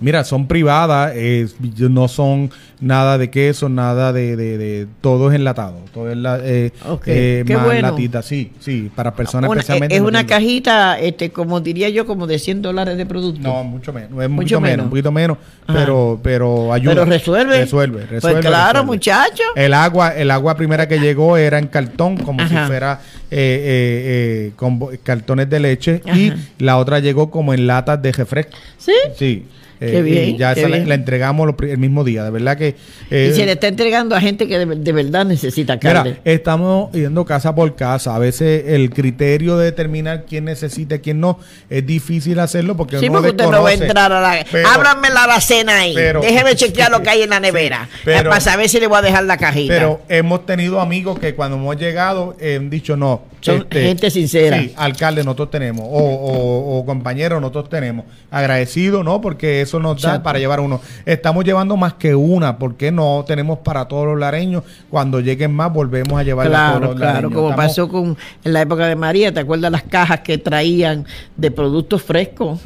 Mira, 0.00 0.24
son 0.24 0.48
privadas, 0.48 1.12
eh, 1.14 1.46
no 1.78 2.08
son 2.08 2.50
nada 2.80 3.16
de 3.16 3.30
queso, 3.30 3.68
nada 3.68 4.12
de, 4.12 4.34
de, 4.36 4.88
todo 5.00 5.30
es 5.30 5.36
enlatado, 5.36 5.78
todo 5.92 6.10
es 6.10 6.16
la, 6.16 6.40
eh, 6.42 6.72
eh 7.06 7.44
más 7.48 7.80
latita, 7.80 8.20
sí, 8.20 8.50
sí, 8.58 8.90
para 8.94 9.14
personas 9.14 9.48
especialmente. 9.50 9.94
Es 9.94 10.02
una 10.02 10.26
cajita, 10.26 10.98
este, 10.98 11.30
como 11.30 11.60
diría 11.60 11.88
yo, 11.90 12.06
como 12.06 12.26
de 12.26 12.40
100 12.40 12.62
dólares 12.62 12.96
de 12.96 13.06
producto. 13.06 13.40
No, 13.40 13.62
mucho 13.62 13.92
menos, 13.92 14.20
es 14.20 14.28
mucho, 14.28 14.60
menos, 14.60 14.84
un 14.84 14.90
poquito 14.90 15.12
menos, 15.12 15.38
pero, 15.66 16.18
pero 16.22 16.72
ayuda. 16.72 16.94
Pero 16.94 17.04
resuelve. 17.04 17.60
Resuelve, 17.60 17.98
pues 17.98 18.10
resuelve. 18.10 18.40
Pues 18.40 18.46
claro, 18.46 18.84
muchachos. 18.84 19.46
El 19.54 19.74
agua, 19.74 20.14
el 20.16 20.32
agua 20.32 20.56
primera 20.56 20.88
que 20.88 20.98
llegó 20.98 21.36
era 21.36 21.60
en 21.60 21.68
cartón, 21.68 22.16
como 22.16 22.46
si 22.48 22.56
fuera 22.56 23.00
eh, 23.30 24.50
con 24.56 24.80
cartones 25.04 25.48
de 25.48 25.60
leche, 25.60 26.02
y 26.12 26.32
la 26.58 26.78
otra 26.78 26.98
llegó 26.98 27.30
como 27.30 27.54
en 27.54 27.68
latas 27.68 28.02
de 28.02 28.10
refresco. 28.10 28.56
Sí. 28.76 28.92
Sí. 29.16 29.46
Eh, 29.80 30.32
y 30.34 30.38
ya 30.38 30.52
esa 30.52 30.68
la, 30.68 30.94
entregamos 30.94 31.54
el 31.62 31.78
mismo 31.78 32.04
día, 32.04 32.24
de 32.24 32.30
verdad 32.30 32.56
que... 32.56 32.76
Eh, 33.10 33.30
y 33.32 33.36
se 33.36 33.44
le 33.44 33.52
está 33.52 33.68
entregando 33.68 34.14
a 34.14 34.20
gente 34.20 34.46
que 34.46 34.58
de, 34.58 34.92
verdad 34.92 35.24
necesita 35.24 35.78
carne. 35.78 36.18
estamos 36.24 36.92
yendo 36.92 37.24
casa 37.24 37.54
por 37.54 37.74
casa. 37.74 38.14
A 38.14 38.18
veces 38.18 38.64
el 38.68 38.90
criterio 38.90 39.56
de 39.58 39.66
determinar 39.66 40.24
quién 40.26 40.44
necesita 40.44 40.96
y 40.96 40.98
quién 41.00 41.20
no 41.20 41.38
es 41.68 41.84
difícil 41.84 42.38
hacerlo 42.38 42.76
porque 42.76 42.98
sí, 42.98 43.10
porque 43.10 43.30
usted 43.30 43.44
no 43.46 43.62
va 43.62 43.70
a 43.70 43.74
entrar 43.74 44.12
a 44.12 44.20
la... 44.20 44.46
Ábranme 44.74 45.10
la 45.10 45.24
alacena 45.24 45.80
ahí. 45.80 45.94
Déjeme 45.94 46.54
chequear 46.56 46.90
lo 46.90 47.02
que 47.02 47.10
hay 47.10 47.22
en 47.22 47.30
la 47.30 47.40
nevera 47.40 47.88
para 48.04 48.40
saber 48.40 48.68
si 48.68 48.80
le 48.80 48.86
voy 48.86 48.98
a 48.98 49.02
dejar 49.02 49.24
la 49.24 49.36
cajita. 49.36 49.74
Pero 49.74 50.00
hemos 50.08 50.46
tenido 50.46 50.80
amigos 50.80 51.18
que 51.18 51.34
cuando 51.34 51.56
hemos 51.56 51.76
llegado 51.76 52.36
han 52.40 52.70
dicho 52.70 52.96
no. 52.96 53.22
Son 53.40 53.58
este, 53.58 53.82
gente 53.82 54.10
sincera. 54.10 54.58
Sí, 54.58 54.72
alcalde 54.74 55.22
nosotros 55.22 55.50
tenemos 55.50 55.86
o, 55.86 55.98
o, 55.98 56.78
o 56.78 56.86
compañeros 56.86 57.42
nosotros 57.42 57.68
tenemos. 57.68 58.06
Agradecido, 58.30 59.02
¿no? 59.02 59.20
Porque 59.20 59.60
eso 59.60 59.73
nos 59.80 60.00
da 60.00 60.22
para 60.22 60.38
llevar 60.38 60.60
uno. 60.60 60.80
Estamos 61.04 61.44
llevando 61.44 61.76
más 61.76 61.94
que 61.94 62.14
una, 62.14 62.58
porque 62.58 62.90
no 62.90 63.24
tenemos 63.26 63.58
para 63.58 63.86
todos 63.86 64.06
los 64.06 64.18
lareños? 64.18 64.64
Cuando 64.90 65.20
lleguen 65.20 65.52
más, 65.52 65.72
volvemos 65.72 66.18
a 66.18 66.22
llevar 66.22 66.54
a 66.54 66.70
todos 66.70 66.82
los 66.82 66.96
claro, 66.96 67.30
como 67.30 67.54
pasó 67.54 67.88
con 67.88 68.16
en 68.44 68.52
la 68.52 68.62
época 68.62 68.86
de 68.86 68.96
María, 68.96 69.32
¿te 69.32 69.40
acuerdas 69.40 69.70
las 69.70 69.82
cajas 69.82 70.20
que 70.20 70.38
traían 70.38 71.06
de 71.36 71.50
productos 71.50 72.02
frescos? 72.02 72.60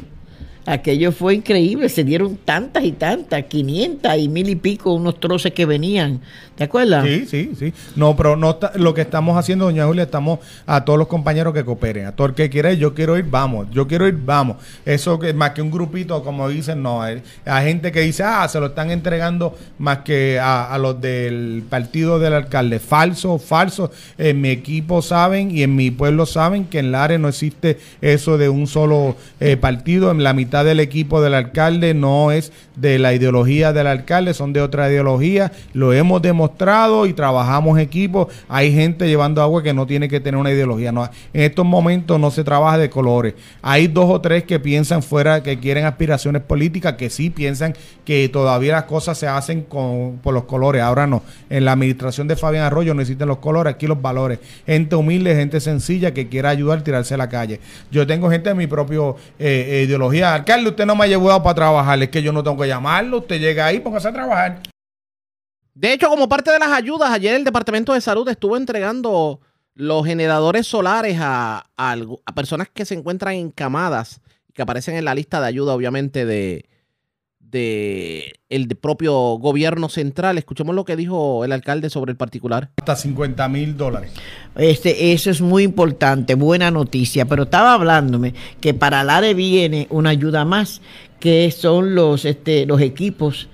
Aquello 0.69 1.11
fue 1.11 1.33
increíble, 1.33 1.89
se 1.89 2.03
dieron 2.03 2.37
tantas 2.37 2.83
y 2.83 2.91
tantas, 2.91 3.43
500 3.45 4.17
y 4.17 4.29
mil 4.29 4.49
y 4.49 4.55
pico 4.55 4.93
unos 4.93 5.19
troces 5.19 5.51
que 5.51 5.65
venían. 5.65 6.21
¿Te 6.55 6.65
acuerdas? 6.65 7.05
Sí, 7.05 7.25
sí, 7.25 7.51
sí. 7.57 7.73
No, 7.95 8.15
pero 8.15 8.35
no 8.35 8.59
lo 8.75 8.93
que 8.93 9.01
estamos 9.01 9.37
haciendo, 9.37 9.65
doña 9.65 9.85
Julia, 9.85 10.03
estamos 10.03 10.39
a 10.65 10.83
todos 10.83 10.99
los 10.99 11.07
compañeros 11.07 11.53
que 11.53 11.63
cooperen, 11.63 12.05
a 12.05 12.11
todo 12.11 12.27
el 12.27 12.33
que 12.33 12.49
quiera 12.49 12.73
yo 12.73 12.93
quiero 12.93 13.17
ir, 13.17 13.25
vamos, 13.29 13.67
yo 13.71 13.87
quiero 13.87 14.07
ir, 14.07 14.17
vamos. 14.25 14.57
Eso 14.85 15.17
que 15.19 15.33
más 15.33 15.51
que 15.51 15.61
un 15.61 15.71
grupito, 15.71 16.23
como 16.23 16.49
dicen, 16.49 16.83
no, 16.83 17.01
hay, 17.01 17.21
gente 17.45 17.91
que 17.91 18.01
dice, 18.01 18.23
ah, 18.23 18.47
se 18.47 18.59
lo 18.59 18.67
están 18.67 18.91
entregando 18.91 19.55
más 19.77 19.99
que 19.99 20.39
a, 20.39 20.77
los 20.77 20.99
del 21.01 21.63
partido 21.69 22.19
del 22.19 22.33
alcalde. 22.33 22.79
Falso, 22.79 23.37
falso. 23.39 23.91
En 24.17 24.41
mi 24.41 24.49
equipo 24.49 25.01
saben 25.01 25.51
y 25.51 25.63
en 25.63 25.75
mi 25.75 25.91
pueblo 25.91 26.25
saben 26.25 26.65
que 26.65 26.79
en 26.79 26.91
Lares 26.91 27.19
no 27.19 27.29
existe 27.29 27.79
eso 28.01 28.37
de 28.37 28.49
un 28.49 28.67
solo 28.67 29.15
eh, 29.39 29.57
partido. 29.57 30.11
En 30.11 30.23
la 30.23 30.33
mitad 30.33 30.58
del 30.63 30.79
equipo 30.79 31.21
del 31.21 31.33
alcalde 31.33 31.93
no 31.93 32.31
es 32.31 32.51
de 32.75 32.99
la 32.99 33.13
ideología 33.13 33.73
del 33.73 33.87
alcalde, 33.87 34.33
son 34.33 34.53
de 34.53 34.61
otra 34.61 34.89
ideología. 34.89 35.51
Lo 35.73 35.93
hemos 35.93 36.21
demostrado 36.21 37.05
y 37.05 37.13
trabajamos 37.13 37.79
equipos. 37.79 38.27
Hay 38.47 38.73
gente 38.73 39.07
llevando 39.07 39.41
agua 39.41 39.63
que 39.63 39.73
no 39.73 39.85
tiene 39.85 40.07
que 40.07 40.19
tener 40.19 40.39
una 40.39 40.51
ideología. 40.51 40.91
No, 40.91 41.09
en 41.33 41.41
estos 41.41 41.65
momentos 41.65 42.19
no 42.19 42.31
se 42.31 42.43
trabaja 42.43 42.77
de 42.77 42.89
colores. 42.89 43.33
Hay 43.61 43.87
dos 43.87 44.09
o 44.09 44.21
tres 44.21 44.43
que 44.43 44.59
piensan 44.59 45.03
fuera, 45.03 45.43
que 45.43 45.59
quieren 45.59 45.85
aspiraciones 45.85 46.41
políticas, 46.41 46.93
que 46.93 47.09
sí 47.09 47.29
piensan 47.29 47.73
que 48.05 48.29
todavía 48.29 48.73
las 48.73 48.83
cosas 48.83 49.17
se 49.17 49.27
hacen 49.27 49.63
con, 49.63 50.19
por 50.23 50.33
los 50.33 50.45
colores. 50.45 50.81
Ahora 50.81 51.07
no. 51.07 51.23
En 51.49 51.65
la 51.65 51.73
administración 51.73 52.27
de 52.27 52.35
Fabián 52.35 52.63
Arroyo 52.63 52.93
no 52.93 53.01
existen 53.01 53.27
los 53.27 53.37
colores, 53.37 53.73
aquí 53.73 53.87
los 53.87 54.01
valores. 54.01 54.39
Gente 54.65 54.95
humilde, 54.95 55.35
gente 55.35 55.59
sencilla 55.59 56.13
que 56.13 56.27
quiera 56.27 56.49
ayudar 56.49 56.79
a 56.79 56.83
tirarse 56.83 57.13
a 57.13 57.17
la 57.17 57.29
calle. 57.29 57.59
Yo 57.91 58.07
tengo 58.07 58.29
gente 58.29 58.49
de 58.49 58.55
mi 58.55 58.67
propia 58.67 58.99
eh, 58.99 59.13
eh, 59.39 59.83
ideología. 59.85 60.43
Alcalde, 60.49 60.71
usted 60.71 60.85
no 60.87 60.95
me 60.95 61.05
ha 61.05 61.07
llevado 61.07 61.43
para 61.43 61.53
trabajar. 61.53 62.01
Es 62.01 62.09
que 62.09 62.23
yo 62.23 62.33
no 62.33 62.43
tengo 62.43 62.57
que 62.57 62.67
llamarlo. 62.67 63.19
Usted 63.19 63.39
llega 63.39 63.67
ahí, 63.67 63.79
póngase 63.79 64.07
a 64.07 64.13
trabajar. 64.13 64.63
De 65.75 65.93
hecho, 65.93 66.09
como 66.09 66.27
parte 66.27 66.51
de 66.51 66.57
las 66.57 66.71
ayudas, 66.71 67.11
ayer 67.11 67.35
el 67.35 67.43
Departamento 67.43 67.93
de 67.93 68.01
Salud 68.01 68.27
estuvo 68.27 68.57
entregando 68.57 69.41
los 69.75 70.05
generadores 70.05 70.65
solares 70.65 71.17
a, 71.21 71.67
personas 72.33 72.67
que 72.73 72.83
se 72.83 72.95
encuentran 72.95 73.35
encamadas 73.35 74.21
y 74.47 74.53
que 74.53 74.63
aparecen 74.63 74.95
en 74.95 75.05
la 75.05 75.13
lista 75.13 75.39
de 75.39 75.47
ayuda, 75.47 75.75
obviamente, 75.75 76.25
de, 76.25 76.67
de 77.51 78.33
el 78.49 78.67
propio 78.75 79.13
gobierno 79.37 79.89
central. 79.89 80.37
Escuchemos 80.37 80.75
lo 80.75 80.85
que 80.85 80.95
dijo 80.95 81.45
el 81.45 81.51
alcalde 81.51 81.89
sobre 81.89 82.11
el 82.11 82.17
particular. 82.17 82.69
Hasta 82.77 82.95
50 82.95 83.47
mil 83.49 83.77
dólares. 83.77 84.11
Este, 84.55 85.13
eso 85.13 85.29
es 85.29 85.41
muy 85.41 85.63
importante, 85.63 86.35
buena 86.35 86.71
noticia. 86.71 87.25
Pero 87.25 87.43
estaba 87.43 87.73
hablándome 87.73 88.33
que 88.61 88.73
para 88.73 89.01
el 89.01 89.09
ARE 89.09 89.33
viene 89.33 89.87
una 89.89 90.09
ayuda 90.09 90.45
más, 90.45 90.81
que 91.19 91.51
son 91.51 91.95
los, 91.95 92.25
este, 92.25 92.65
los 92.65 92.81
equipos 92.81 93.47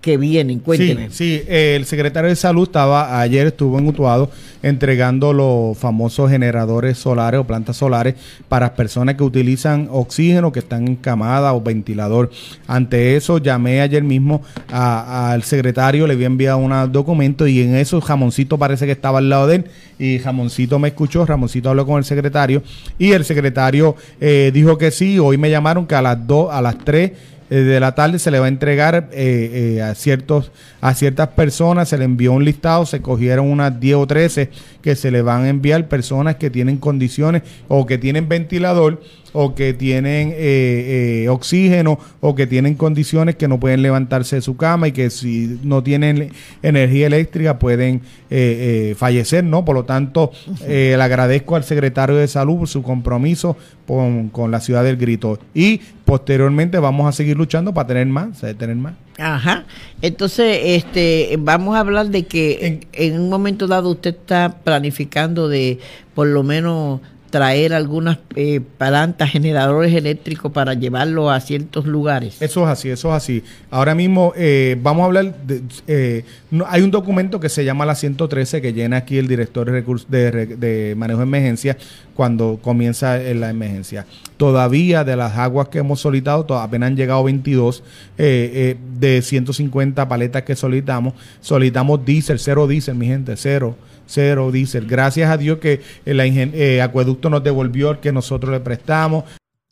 que 0.00 0.16
vienen. 0.16 0.60
Cuénteme. 0.60 1.10
Sí, 1.10 1.42
el 1.48 1.84
secretario 1.84 2.30
de 2.30 2.36
Salud 2.36 2.68
estaba 2.68 3.20
ayer, 3.20 3.48
estuvo 3.48 3.78
en 3.78 3.88
Utuado 3.88 4.30
entregando 4.62 5.32
los 5.32 5.76
famosos 5.78 6.30
generadores 6.30 6.98
solares 6.98 7.40
o 7.40 7.44
plantas 7.44 7.76
solares 7.76 8.14
para 8.48 8.74
personas 8.74 9.16
que 9.16 9.22
utilizan 9.22 9.88
oxígeno, 9.90 10.52
que 10.52 10.60
están 10.60 10.86
en 10.86 10.96
camada 10.96 11.52
o 11.54 11.60
ventilador. 11.60 12.30
Ante 12.66 13.16
eso, 13.16 13.38
llamé 13.38 13.80
ayer 13.80 14.02
mismo 14.02 14.42
al 14.70 15.42
secretario, 15.42 16.06
le 16.06 16.14
había 16.14 16.26
enviado 16.26 16.58
un 16.58 16.92
documento 16.92 17.46
y 17.46 17.62
en 17.62 17.76
eso 17.76 18.00
Jamoncito 18.00 18.58
parece 18.58 18.86
que 18.86 18.92
estaba 18.92 19.18
al 19.18 19.28
lado 19.28 19.46
de 19.46 19.56
él 19.56 19.64
y 19.98 20.18
Jamoncito 20.18 20.78
me 20.78 20.88
escuchó, 20.88 21.26
Jamoncito 21.26 21.70
habló 21.70 21.86
con 21.86 21.98
el 21.98 22.04
secretario 22.04 22.62
y 22.98 23.12
el 23.12 23.24
secretario 23.24 23.96
eh, 24.20 24.50
dijo 24.54 24.78
que 24.78 24.90
sí, 24.90 25.18
hoy 25.18 25.38
me 25.38 25.50
llamaron 25.50 25.86
que 25.86 25.94
a 25.94 26.02
las 26.02 26.26
2, 26.26 26.52
a 26.52 26.62
las 26.62 26.78
3 26.78 27.12
eh, 27.50 27.56
de 27.56 27.80
la 27.80 27.94
tarde 27.94 28.18
se 28.18 28.30
le 28.30 28.38
va 28.38 28.46
a 28.46 28.48
entregar 28.48 29.08
eh, 29.12 29.76
eh, 29.76 29.82
a 29.82 29.94
ciertos 29.94 30.50
a 30.80 30.94
ciertas 30.94 31.28
personas, 31.28 31.88
se 31.88 31.98
le 31.98 32.04
envió 32.04 32.32
un 32.32 32.44
listado, 32.44 32.86
se 32.86 33.00
cogieron 33.02 33.50
unas 33.50 33.80
10 33.80 33.96
o 33.96 34.06
13 34.06 34.50
que 34.82 34.94
se 34.94 35.10
le 35.10 35.22
van 35.22 35.44
a 35.44 35.48
enviar 35.48 35.88
personas 35.88 36.36
que 36.36 36.50
tienen 36.50 36.76
condiciones 36.76 37.42
o 37.66 37.86
que 37.86 37.98
tienen 37.98 38.28
ventilador 38.28 39.00
o 39.32 39.54
que 39.54 39.74
tienen 39.74 40.30
eh, 40.30 41.24
eh, 41.24 41.28
oxígeno 41.28 41.98
o 42.20 42.34
que 42.34 42.46
tienen 42.46 42.74
condiciones 42.74 43.36
que 43.36 43.48
no 43.48 43.60
pueden 43.60 43.82
levantarse 43.82 44.36
de 44.36 44.42
su 44.42 44.56
cama 44.56 44.88
y 44.88 44.92
que 44.92 45.10
si 45.10 45.58
no 45.62 45.82
tienen 45.82 46.32
energía 46.62 47.06
eléctrica 47.06 47.58
pueden 47.58 48.02
eh, 48.30 48.94
fallecer, 48.96 49.44
¿no? 49.44 49.64
Por 49.64 49.74
lo 49.74 49.84
tanto, 49.84 50.32
le 50.66 50.94
agradezco 50.94 51.56
al 51.56 51.64
secretario 51.64 52.16
de 52.16 52.28
salud 52.28 52.58
por 52.58 52.68
su 52.68 52.82
compromiso 52.82 53.56
con, 53.86 54.28
con, 54.28 54.50
la 54.50 54.60
ciudad 54.60 54.84
del 54.84 54.96
grito 54.96 55.38
y 55.54 55.80
posteriormente 56.04 56.78
vamos 56.78 57.08
a 57.08 57.12
seguir 57.12 57.36
luchando 57.36 57.72
para 57.72 57.88
tener 57.88 58.06
más, 58.06 58.40
tener 58.58 58.76
más. 58.76 58.94
Ajá. 59.18 59.64
Entonces, 60.00 60.60
este, 60.62 61.36
vamos 61.40 61.76
a 61.76 61.80
hablar 61.80 62.08
de 62.08 62.24
que 62.26 62.66
en, 62.66 62.80
en 62.92 63.20
un 63.20 63.28
momento 63.28 63.66
dado 63.66 63.90
usted 63.90 64.14
está 64.14 64.58
planificando 64.62 65.48
de 65.48 65.78
por 66.14 66.28
lo 66.28 66.42
menos 66.42 67.00
traer 67.30 67.74
algunas 67.74 68.18
eh, 68.36 68.60
plantas, 68.78 69.30
generadores 69.30 69.94
eléctricos 69.94 70.50
para 70.52 70.74
llevarlo 70.74 71.30
a 71.30 71.40
ciertos 71.40 71.86
lugares. 71.86 72.40
Eso 72.40 72.64
es 72.64 72.68
así, 72.68 72.90
eso 72.90 73.08
es 73.08 73.14
así. 73.14 73.44
Ahora 73.70 73.94
mismo 73.94 74.32
eh, 74.36 74.76
vamos 74.82 75.02
a 75.02 75.06
hablar, 75.06 75.36
de, 75.46 75.62
eh, 75.86 76.24
hay 76.66 76.82
un 76.82 76.90
documento 76.90 77.38
que 77.38 77.48
se 77.48 77.64
llama 77.64 77.84
la 77.84 77.94
113 77.94 78.62
que 78.62 78.72
llena 78.72 78.98
aquí 78.98 79.18
el 79.18 79.28
director 79.28 79.70
de, 79.70 80.94
manejo 80.96 81.18
de 81.18 81.24
emergencia 81.24 81.76
cuando 82.14 82.58
comienza 82.62 83.18
la 83.18 83.50
emergencia. 83.50 84.06
Todavía 84.36 85.04
de 85.04 85.16
las 85.16 85.36
aguas 85.36 85.68
que 85.68 85.78
hemos 85.78 86.00
solicitado, 86.00 86.46
apenas 86.58 86.88
han 86.88 86.96
llegado 86.96 87.24
22 87.24 87.82
de 88.16 89.20
150 89.22 90.08
paletas 90.08 90.42
que 90.42 90.56
solicitamos. 90.56 91.14
Solicitamos 91.40 92.04
diésel, 92.04 92.38
cero 92.38 92.66
diésel, 92.66 92.94
mi 92.94 93.06
gente, 93.06 93.36
cero 93.36 93.76
cero 94.08 94.50
diésel. 94.50 94.86
Gracias 94.86 95.30
a 95.30 95.36
Dios 95.36 95.58
que 95.58 95.80
el 96.04 96.18
eh, 96.20 96.82
acueducto 96.82 97.30
nos 97.30 97.44
devolvió 97.44 97.92
el 97.92 97.98
que 97.98 98.10
nosotros 98.12 98.50
le 98.50 98.60
prestamos. 98.60 99.24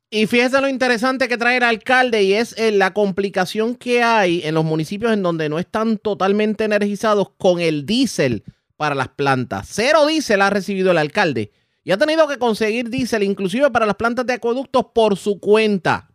Y 0.09 0.26
fíjese 0.26 0.61
lo 0.61 0.68
interesante 0.68 1.26
que 1.26 1.37
trae 1.37 1.57
el 1.57 1.64
alcalde 1.64 2.22
y 2.22 2.34
es 2.34 2.57
eh, 2.59 2.70
la 2.70 2.93
complicación 2.93 3.74
que 3.74 4.05
hay 4.05 4.41
en 4.45 4.55
los 4.55 4.64
municipios 4.64 5.12
en 5.12 5.22
donde 5.22 5.49
no 5.49 5.59
están 5.59 5.99
totalmente 5.99 6.64
energizados 6.64 7.30
con 7.37 7.61
el 7.61 7.84
diésel 7.87 8.45
para 8.76 8.95
las 8.95 9.09
plantas. 9.09 9.66
Cero 9.68 10.07
diésel 10.07 10.43
ha 10.43 10.51
recibido 10.51 10.93
el 10.93 10.99
alcalde 10.99 11.51
y 11.82 11.91
ha 11.91 11.97
tenido 11.97 12.28
que 12.28 12.39
conseguir 12.39 12.89
diésel 12.89 13.24
inclusive 13.24 13.70
para 13.70 13.87
las 13.87 13.97
plantas 13.97 14.26
de 14.26 14.34
acueductos 14.34 14.87
por 14.95 15.16
su 15.16 15.41
cuenta. 15.41 16.09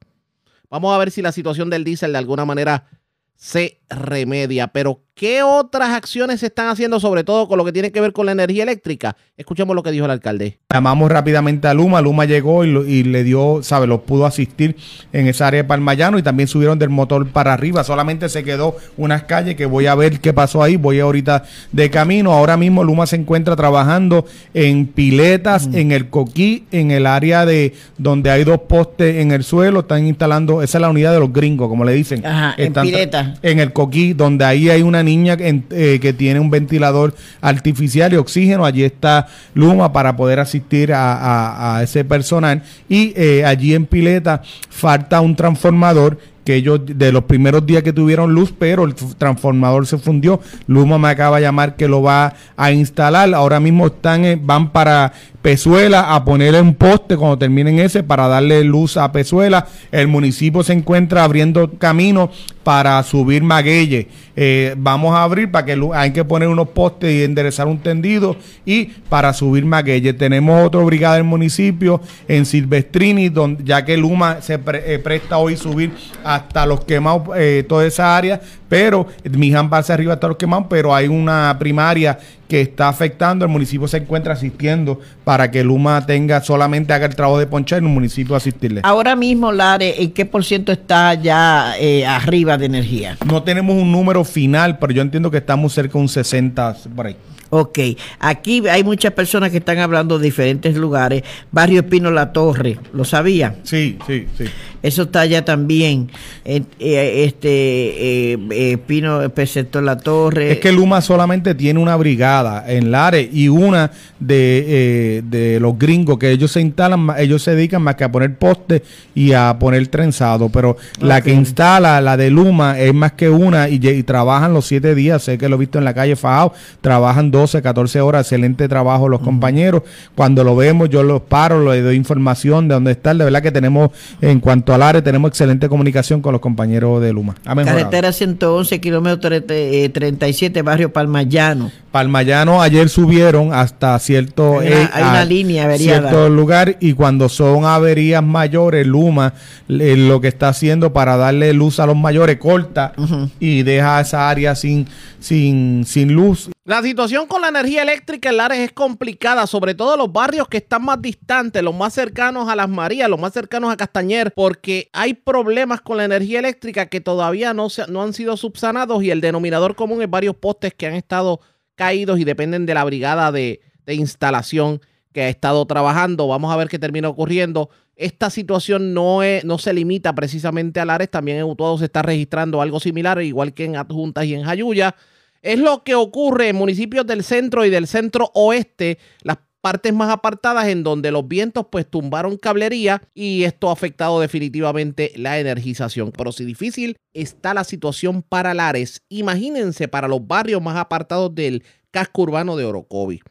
Vamos 0.69 0.95
a 0.95 0.97
ver 0.97 1.11
si 1.11 1.22
la 1.22 1.34
situación 1.34 1.69
del 1.69 1.84
diésel 1.84 2.13
de 2.13 2.17
alguna 2.19 2.45
manera 2.45 2.88
se 3.36 3.80
remedia. 3.91 4.67
Pero, 4.67 5.01
¿qué 5.13 5.43
otras 5.43 5.89
acciones 5.89 6.39
se 6.39 6.47
están 6.47 6.67
haciendo, 6.67 6.99
sobre 6.99 7.23
todo 7.23 7.47
con 7.47 7.57
lo 7.57 7.65
que 7.65 7.71
tiene 7.71 7.91
que 7.91 8.01
ver 8.01 8.13
con 8.13 8.25
la 8.25 8.31
energía 8.31 8.63
eléctrica? 8.63 9.15
Escuchemos 9.37 9.75
lo 9.75 9.83
que 9.83 9.91
dijo 9.91 10.05
el 10.05 10.11
alcalde. 10.11 10.59
Llamamos 10.73 11.11
rápidamente 11.11 11.67
a 11.67 11.73
Luma, 11.73 12.01
Luma 12.01 12.25
llegó 12.25 12.63
y, 12.63 13.03
le 13.03 13.23
dio, 13.23 13.61
sabe, 13.63 13.87
los 13.87 14.01
pudo 14.01 14.25
asistir 14.25 14.75
en 15.13 15.27
esa 15.27 15.47
área 15.47 15.63
de 15.63 15.67
Palmayano 15.67 16.17
y 16.17 16.23
también 16.23 16.47
subieron 16.47 16.79
del 16.79 16.89
motor 16.89 17.27
para 17.29 17.53
arriba. 17.53 17.83
Solamente 17.83 18.29
se 18.29 18.43
quedó 18.43 18.75
unas 18.97 19.23
calles 19.23 19.55
que 19.55 19.65
voy 19.65 19.87
a 19.87 19.95
ver 19.95 20.19
qué 20.19 20.33
pasó 20.33 20.63
ahí, 20.63 20.77
voy 20.77 20.99
ahorita 20.99 21.43
de 21.71 21.89
camino. 21.89 22.31
Ahora 22.33 22.57
mismo 22.57 22.83
Luma 22.83 23.05
se 23.05 23.15
encuentra 23.15 23.55
trabajando 23.55 24.25
en 24.53 24.87
piletas, 24.87 25.69
en 25.73 25.91
el 25.91 26.09
coquí, 26.09 26.65
en 26.71 26.91
el 26.91 27.05
área 27.05 27.45
de 27.45 27.73
donde 27.97 28.29
hay 28.29 28.43
dos 28.43 28.59
postes 28.67 29.17
en 29.17 29.31
el 29.31 29.43
suelo, 29.43 29.81
están 29.81 30.05
instalando, 30.05 30.61
esa 30.61 30.77
es 30.77 30.81
la 30.81 30.89
unidad 30.89 31.13
de 31.13 31.19
los 31.19 31.33
gringos, 31.33 31.67
como 31.67 31.83
le 31.83 31.93
dicen. 31.93 32.25
Ajá, 32.25 32.53
en 32.57 32.73
piletas. 32.73 33.39
En 33.41 33.59
el 33.59 33.73
coquí, 33.73 33.80
donde 34.15 34.45
ahí 34.45 34.69
hay 34.69 34.82
una 34.82 35.03
niña 35.03 35.38
eh, 35.39 35.99
que 36.01 36.13
tiene 36.13 36.39
un 36.39 36.49
ventilador 36.49 37.13
artificial 37.41 38.13
y 38.13 38.17
oxígeno, 38.17 38.65
allí 38.65 38.84
está 38.84 39.27
Luma 39.53 39.91
para 39.91 40.15
poder 40.15 40.39
asistir 40.39 40.91
a, 40.93 41.79
ese 41.84 42.03
personal. 42.03 42.63
Y 42.89 43.13
eh, 43.15 43.45
allí 43.45 43.73
en 43.73 43.86
Pileta 43.86 44.41
falta 44.69 45.21
un 45.21 45.36
transformador 45.36 46.17
que 46.43 46.55
ellos 46.55 46.82
de 46.86 47.11
los 47.11 47.25
primeros 47.25 47.65
días 47.65 47.84
que 47.84 47.93
tuvieron 47.93 48.34
luz, 48.34 48.53
pero 48.57 48.84
el 48.84 48.95
transformador 48.95 49.86
se 49.86 49.97
fundió. 49.97 50.39
Luma 50.67 50.97
me 50.97 51.09
acaba 51.09 51.38
de 51.38 51.43
llamar 51.43 51.75
que 51.75 51.88
lo 51.88 52.01
va 52.01 52.34
a 52.57 52.71
instalar. 52.71 53.34
Ahora 53.34 53.59
mismo 53.59 53.88
están 53.88 54.23
van 54.43 54.71
para 54.71 55.13
Pezuela 55.41 56.13
a 56.13 56.23
ponerle 56.23 56.61
un 56.61 56.75
poste 56.75 57.17
cuando 57.17 57.37
terminen 57.37 57.79
ese 57.79 58.03
para 58.03 58.27
darle 58.27 58.63
luz 58.63 58.97
a 58.97 59.11
Pezuela. 59.11 59.67
El 59.91 60.07
municipio 60.07 60.61
se 60.61 60.73
encuentra 60.73 61.23
abriendo 61.23 61.71
camino 61.79 62.29
para 62.63 63.01
subir 63.03 63.41
Maguelle. 63.41 64.07
Eh, 64.35 64.75
vamos 64.77 65.15
a 65.15 65.23
abrir 65.23 65.51
para 65.51 65.65
que 65.65 65.89
hay 65.93 66.11
que 66.11 66.23
poner 66.23 66.47
unos 66.47 66.69
postes 66.69 67.11
y 67.11 67.23
enderezar 67.23 67.67
un 67.67 67.79
tendido 67.79 68.35
y 68.65 68.85
para 69.09 69.33
subir 69.33 69.65
Maguelle. 69.65 70.13
Tenemos 70.13 70.63
otra 70.63 70.81
brigada 70.81 71.15
del 71.15 71.23
municipio 71.23 72.01
en 72.27 72.45
Silvestrini, 72.45 73.29
donde, 73.29 73.63
ya 73.63 73.83
que 73.83 73.97
Luma 73.97 74.41
se 74.41 74.59
eh, 74.73 74.99
presta 74.99 75.37
hoy 75.37 75.57
subir 75.57 75.91
hasta 76.23 76.65
los 76.65 76.85
quemados, 76.85 77.29
eh, 77.35 77.65
toda 77.67 77.85
esa 77.85 78.15
área, 78.15 78.39
pero 78.69 79.07
Miján 79.29 79.69
va 79.71 79.79
hacia 79.79 79.95
arriba 79.95 80.13
hasta 80.13 80.27
los 80.27 80.37
quemados, 80.37 80.67
pero 80.69 80.93
hay 80.93 81.07
una 81.07 81.55
primaria 81.59 82.17
que 82.51 82.59
está 82.59 82.89
afectando, 82.89 83.45
el 83.45 83.51
municipio 83.51 83.87
se 83.87 83.95
encuentra 83.95 84.33
asistiendo 84.33 84.99
para 85.23 85.49
que 85.49 85.63
Luma 85.63 86.05
tenga 86.05 86.41
solamente 86.41 86.91
haga 86.91 87.05
el 87.05 87.15
trabajo 87.15 87.39
de 87.39 87.47
ponchar 87.47 87.79
en 87.79 87.85
un 87.85 87.93
municipio 87.93 88.35
asistirle. 88.35 88.81
Ahora 88.83 89.15
mismo, 89.15 89.53
Lare, 89.53 90.03
¿en 90.03 90.11
qué 90.11 90.25
por 90.25 90.43
ciento 90.43 90.73
está 90.73 91.13
ya 91.13 91.75
eh, 91.79 92.05
arriba 92.05 92.57
de 92.57 92.65
energía? 92.65 93.17
No 93.25 93.41
tenemos 93.43 93.77
un 93.77 93.89
número 93.89 94.25
final, 94.25 94.79
pero 94.79 94.91
yo 94.91 95.01
entiendo 95.01 95.31
que 95.31 95.37
estamos 95.37 95.71
cerca 95.71 95.93
de 95.93 95.99
un 95.99 96.09
60 96.09 96.75
por 96.93 97.07
ahí. 97.07 97.15
Ok, 97.53 97.79
aquí 98.19 98.65
hay 98.69 98.81
muchas 98.81 99.11
personas 99.11 99.51
que 99.51 99.57
están 99.57 99.79
hablando 99.79 100.17
de 100.17 100.23
diferentes 100.23 100.77
lugares. 100.77 101.23
Barrio 101.51 101.85
Pino 101.85 102.09
La 102.09 102.31
Torre, 102.31 102.77
¿lo 102.93 103.03
sabía? 103.03 103.55
Sí, 103.63 103.97
sí, 104.07 104.25
sí. 104.37 104.45
Eso 104.81 105.03
está 105.03 105.21
allá 105.21 105.45
también. 105.45 106.09
Eh, 106.45 106.63
este 106.79 108.33
eh, 108.33 108.77
Pino, 108.87 109.29
Peseto 109.29 109.81
La 109.81 109.97
Torre. 109.97 110.53
Es 110.53 110.59
que 110.59 110.71
Luma 110.71 111.01
solamente 111.01 111.53
tiene 111.53 111.79
una 111.79 111.97
brigada 111.97 112.63
en 112.71 112.89
Lares 112.89 113.29
y 113.31 113.49
una 113.49 113.91
de, 114.19 115.21
de 115.25 115.59
los 115.59 115.77
gringos 115.77 116.17
que 116.17 116.31
ellos 116.31 116.51
se 116.51 116.61
instalan, 116.61 117.09
ellos 117.17 117.43
se 117.43 117.53
dedican 117.53 117.81
más 117.81 117.95
que 117.95 118.05
a 118.05 118.11
poner 118.11 118.35
postes 118.37 118.81
y 119.13 119.33
a 119.33 119.57
poner 119.59 119.85
trenzado. 119.87 120.49
Pero 120.49 120.77
la 120.99 121.21
que 121.21 121.33
instala, 121.33 121.99
la 121.99 122.15
de 122.15 122.31
Luma, 122.31 122.79
es 122.79 122.93
más 122.93 123.11
que 123.11 123.29
una 123.29 123.67
y, 123.67 123.75
y, 123.75 124.03
trabajan 124.03 124.53
los 124.53 124.65
siete 124.65 124.95
días. 124.95 125.21
Sé 125.21 125.37
que 125.37 125.49
lo 125.49 125.57
he 125.57 125.59
visto 125.59 125.77
en 125.77 125.85
la 125.85 125.93
calle 125.93 126.15
Fajao, 126.15 126.53
trabajan 126.81 127.29
dos 127.29 127.40
12, 127.41 127.61
14 127.61 128.01
horas, 128.01 128.27
excelente 128.27 128.67
trabajo 128.67 129.09
los 129.09 129.21
compañeros. 129.21 129.81
Cuando 130.15 130.43
lo 130.43 130.55
vemos, 130.55 130.89
yo 130.89 131.01
los 131.01 131.21
paro, 131.21 131.71
le 131.71 131.81
doy 131.81 131.95
información 131.95 132.67
de 132.67 132.75
dónde 132.75 132.91
está. 132.91 133.13
De 133.13 133.23
verdad 133.23 133.41
que 133.41 133.51
tenemos, 133.51 133.89
en 134.21 134.39
cuanto 134.39 134.73
al 134.73 134.83
área, 134.83 135.03
tenemos 135.03 135.29
excelente 135.29 135.67
comunicación 135.67 136.21
con 136.21 136.33
los 136.33 136.41
compañeros 136.41 137.01
de 137.01 137.11
Luma. 137.11 137.35
Carretera 137.43 138.11
111, 138.11 138.79
kilómetro 138.79 139.43
37, 139.43 140.59
eh, 140.59 140.61
barrio 140.61 140.93
Palmayano. 140.93 141.71
Palmayano 141.91 142.61
ayer 142.61 142.87
subieron 142.87 143.53
hasta 143.53 143.99
cierto 143.99 144.59
hay 144.59 144.67
una, 144.95 145.23
eh, 145.23 145.25
línea 145.25 145.77
cierto 145.77 146.29
lugar 146.29 146.77
y 146.79 146.93
cuando 146.93 147.27
son 147.27 147.65
averías 147.65 148.23
mayores 148.23 148.87
Luma 148.87 149.33
lo 149.67 150.21
que 150.21 150.29
está 150.29 150.49
haciendo 150.49 150.93
para 150.93 151.17
darle 151.17 151.51
luz 151.51 151.81
a 151.81 151.85
los 151.85 151.97
mayores 151.97 152.37
corta 152.37 152.93
y 153.41 153.63
deja 153.63 153.99
esa 153.99 154.29
área 154.29 154.55
sin 154.55 154.87
sin 155.19 155.83
sin 155.85 156.13
luz 156.13 156.49
la 156.72 156.82
situación 156.82 157.28
con 157.28 157.41
la 157.41 157.49
energía 157.49 157.82
eléctrica 157.82 158.30
en 158.30 158.38
Lares 158.38 158.59
es 158.59 158.72
complicada, 158.72 159.45
sobre 159.45 159.76
todo 159.76 159.97
los 159.97 160.13
barrios 160.13 160.47
que 160.47 160.55
están 160.55 160.86
más 160.86 161.01
distantes, 161.01 161.61
los 161.61 161.76
más 161.76 161.93
cercanos 161.93 162.47
a 162.47 162.55
Las 162.55 162.69
Marías, 162.69 163.09
los 163.09 163.19
más 163.19 163.34
cercanos 163.34 163.74
a 163.74 163.76
Castañer, 163.76 164.32
porque 164.34 164.89
hay 164.93 165.13
problemas 165.13 165.82
con 165.82 165.97
la 165.97 166.05
energía 166.05 166.39
eléctrica 166.39 166.86
que 166.86 167.01
todavía 167.01 167.53
no, 167.53 167.69
se, 167.69 167.88
no 167.88 168.01
han 168.01 168.13
sido 168.13 168.38
subsanados 168.38 169.03
y 169.03 169.11
el 169.11 169.19
denominador 169.19 169.76
común 169.76 170.01
es 170.01 170.09
varios 170.09 170.34
postes 170.38 170.74
que 170.74 170.88
han 170.88 170.93
estado 170.93 171.41
caídos 171.76 172.22
y 172.22 172.24
dependen 172.24 172.65
de 172.65 172.74
la 172.74 172.86
brigada 172.86 173.34
de, 173.34 173.59
instalación 173.88 174.80
que 175.11 175.24
ha 175.24 175.28
estado 175.28 175.65
trabajando. 175.65 176.30
Vamos 176.30 176.53
a 176.53 176.55
ver 176.55 176.69
qué 176.69 176.80
termina 176.80 177.09
ocurriendo. 177.09 177.69
Esta 177.97 178.30
situación 178.30 178.93
no, 178.93 179.24
es, 179.24 179.43
no 179.43 179.57
se 179.57 179.74
limita 179.74 180.15
precisamente 180.15 180.80
a 180.80 180.86
Lares, 180.86 181.11
también 181.11 181.39
en 181.39 181.43
Utuado 181.43 181.78
se 181.78 181.84
está 181.84 182.01
registrando 182.01 182.61
algo 182.61 182.80
similar, 182.80 183.22
igual 183.22 183.53
que 183.53 183.65
en 183.65 183.76
Adjuntas 183.76 184.24
y 184.24 184.36
en 184.36 184.43
Jayuya. 184.43 184.95
Es 185.41 185.59
lo 185.59 185.83
que 185.83 185.95
ocurre 185.95 186.49
en 186.49 186.55
municipios 186.55 187.05
del 187.07 187.23
centro 187.23 187.65
y 187.65 187.69
del 187.69 187.87
centro 187.87 188.31
oeste, 188.33 188.99
las 189.23 189.37
partes 189.61 189.93
más 189.93 190.09
apartadas 190.09 190.67
en 190.67 190.83
donde 190.83 191.11
los 191.11 191.27
vientos 191.27 191.67
pues 191.71 191.89
tumbaron 191.89 192.37
cablería 192.37 193.01
y 193.13 193.43
esto 193.43 193.69
ha 193.69 193.73
afectado 193.73 194.19
definitivamente 194.19 195.11
la 195.15 195.39
energización. 195.39 196.11
Pero 196.11 196.31
si 196.31 196.45
difícil 196.45 196.97
está 197.13 197.53
la 197.53 197.63
situación 197.63 198.23
para 198.23 198.53
Lares, 198.53 199.03
imagínense 199.09 199.87
para 199.87 200.07
los 200.07 200.25
barrios 200.25 200.61
más 200.61 200.77
apartados 200.77 201.33
del 201.33 201.63
casco 201.91 202.23
urbano 202.23 202.55
de 202.55 202.65
Orocovi. 202.65 203.21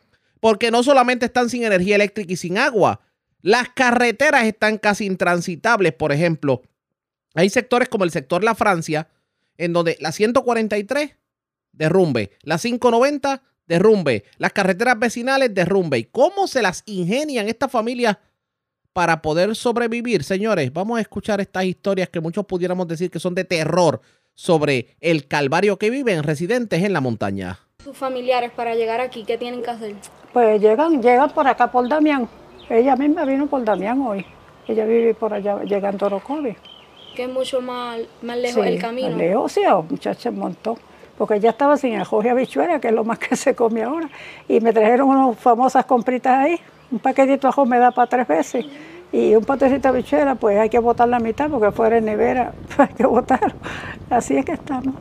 Porque 0.40 0.70
no 0.70 0.82
solamente 0.82 1.26
están 1.26 1.50
sin 1.50 1.64
energía 1.64 1.96
eléctrica 1.96 2.32
y 2.32 2.36
sin 2.36 2.58
agua, 2.58 3.00
las 3.42 3.68
carreteras 3.70 4.44
están 4.44 4.78
casi 4.78 5.06
intransitables. 5.06 5.92
Por 5.92 6.12
ejemplo, 6.12 6.62
hay 7.34 7.50
sectores 7.50 7.88
como 7.88 8.04
el 8.04 8.10
sector 8.10 8.42
La 8.42 8.54
Francia, 8.54 9.08
en 9.58 9.72
donde 9.72 9.96
la 10.00 10.12
143 10.12 11.16
derrumbe. 11.80 12.30
Las 12.42 12.62
590, 12.62 13.42
derrumbe. 13.66 14.24
Las 14.36 14.52
carreteras 14.52 14.98
vecinales, 14.98 15.52
derrumbe. 15.52 15.98
¿Y 15.98 16.04
cómo 16.04 16.46
se 16.46 16.60
las 16.60 16.82
ingenian 16.84 17.48
estas 17.48 17.72
familias 17.72 18.18
para 18.92 19.22
poder 19.22 19.56
sobrevivir? 19.56 20.22
Señores, 20.22 20.72
vamos 20.72 20.98
a 20.98 21.00
escuchar 21.00 21.40
estas 21.40 21.64
historias 21.64 22.10
que 22.10 22.20
muchos 22.20 22.44
pudiéramos 22.44 22.86
decir 22.86 23.10
que 23.10 23.18
son 23.18 23.34
de 23.34 23.44
terror 23.44 24.02
sobre 24.34 24.94
el 25.00 25.26
calvario 25.26 25.78
que 25.78 25.88
viven 25.88 26.22
residentes 26.22 26.84
en 26.84 26.92
la 26.92 27.00
montaña. 27.00 27.58
Sus 27.82 27.96
familiares 27.96 28.50
para 28.54 28.74
llegar 28.74 29.00
aquí, 29.00 29.24
¿qué 29.24 29.38
tienen 29.38 29.62
que 29.62 29.70
hacer? 29.70 29.94
Pues 30.34 30.60
llegan, 30.60 31.02
llegan 31.02 31.30
por 31.30 31.48
acá 31.48 31.72
por 31.72 31.88
Damián. 31.88 32.28
Ella 32.68 32.94
misma 32.94 33.24
vino 33.24 33.46
por 33.46 33.64
Damián 33.64 34.02
hoy. 34.02 34.24
Ella 34.68 34.84
vive 34.84 35.14
por 35.14 35.32
allá, 35.32 35.62
llegando 35.64 36.04
a 36.04 36.08
Orocovi. 36.08 36.54
Que 37.16 37.24
es 37.24 37.30
mucho 37.30 37.62
más, 37.62 38.00
más 38.20 38.36
lejos 38.36 38.66
el 38.66 38.78
camino. 38.78 39.08
Más 39.08 39.18
lejos, 39.18 39.52
sí, 39.52 39.62
muchacha 39.88 40.30
montó 40.30 40.76
porque 41.20 41.38
ya 41.38 41.50
estaba 41.50 41.76
sin 41.76 41.96
ajo 41.96 42.22
y 42.24 42.28
habichuela, 42.28 42.80
que 42.80 42.88
es 42.88 42.94
lo 42.94 43.04
más 43.04 43.18
que 43.18 43.36
se 43.36 43.54
come 43.54 43.82
ahora. 43.82 44.08
Y 44.48 44.58
me 44.60 44.72
trajeron 44.72 45.10
unas 45.10 45.38
famosas 45.38 45.84
compritas 45.84 46.32
ahí. 46.32 46.58
Un 46.90 46.98
paquetito 46.98 47.46
de 47.46 47.48
ajo 47.50 47.66
me 47.66 47.78
da 47.78 47.90
para 47.90 48.08
tres 48.08 48.26
veces. 48.26 48.64
Y 49.12 49.34
un 49.34 49.44
potecito 49.44 49.82
de 49.82 49.88
habichuela, 49.88 50.36
pues 50.36 50.58
hay 50.58 50.70
que 50.70 50.78
botar 50.78 51.06
la 51.10 51.18
mitad, 51.18 51.50
porque 51.50 51.72
fuera 51.72 51.96
de 51.96 52.00
nevera 52.00 52.54
hay 52.78 52.94
que 52.94 53.04
botar. 53.04 53.54
Así 54.08 54.38
es 54.38 54.46
que 54.46 54.52
estamos. 54.52 54.94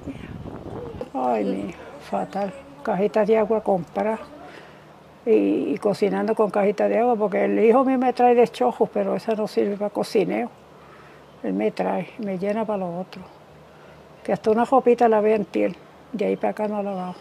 Ay, 1.14 1.46
mi, 1.46 1.74
fatal. 2.02 2.52
Cajitas 2.84 3.26
de 3.26 3.38
agua 3.38 3.64
comprar. 3.64 4.20
Y, 5.26 5.78
cocinando 5.78 6.36
con 6.36 6.50
cajitas 6.52 6.90
de 6.90 7.00
agua, 7.00 7.16
porque 7.16 7.46
el 7.46 7.64
hijo 7.64 7.86
mío 7.86 7.98
me 7.98 8.12
trae 8.12 8.36
deschojos, 8.36 8.90
pero 8.94 9.16
eso 9.16 9.34
no 9.38 9.48
sirve 9.48 9.78
para 9.78 9.90
cocineo. 9.90 10.50
Él 11.44 11.54
me 11.54 11.72
trae, 11.72 12.10
me 12.18 12.38
llena 12.38 12.66
para 12.66 12.80
lo 12.80 13.00
otro. 13.00 13.22
Que 14.22 14.34
hasta 14.34 14.52
una 14.52 14.66
jopita 14.66 15.08
la 15.08 15.22
ve 15.22 15.36
en. 15.36 15.89
De 16.14 16.26
ahí 16.26 16.36
para 16.36 16.52
acá 16.52 16.68
no 16.68 16.82
la 16.82 16.92
bajo. 16.92 17.20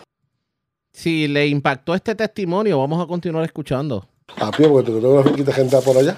Si 0.92 1.28
le 1.28 1.46
impactó 1.46 1.94
este 1.94 2.14
testimonio, 2.14 2.78
vamos 2.78 3.02
a 3.02 3.06
continuar 3.06 3.44
escuchando. 3.44 4.06
A 4.40 4.50
pie, 4.50 4.68
porque 4.68 4.90
tengo 4.90 5.14
una 5.14 5.22
finquita 5.22 5.52
gente 5.52 5.76
por 5.80 5.96
allá, 5.96 6.16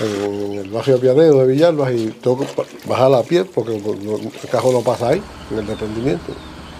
en 0.00 0.52
el 0.54 0.70
barrio 0.70 0.98
Pianero 0.98 1.38
de 1.40 1.46
Villalba, 1.46 1.92
y 1.92 2.06
tengo 2.22 2.38
que 2.38 2.46
bajar 2.86 3.12
a 3.12 3.22
pie 3.22 3.44
porque 3.44 3.76
el 3.76 4.50
cajón 4.50 4.72
no 4.72 4.80
pasa 4.80 5.08
ahí, 5.08 5.22
en 5.50 5.58
el 5.58 5.66
desprendimiento. 5.66 6.32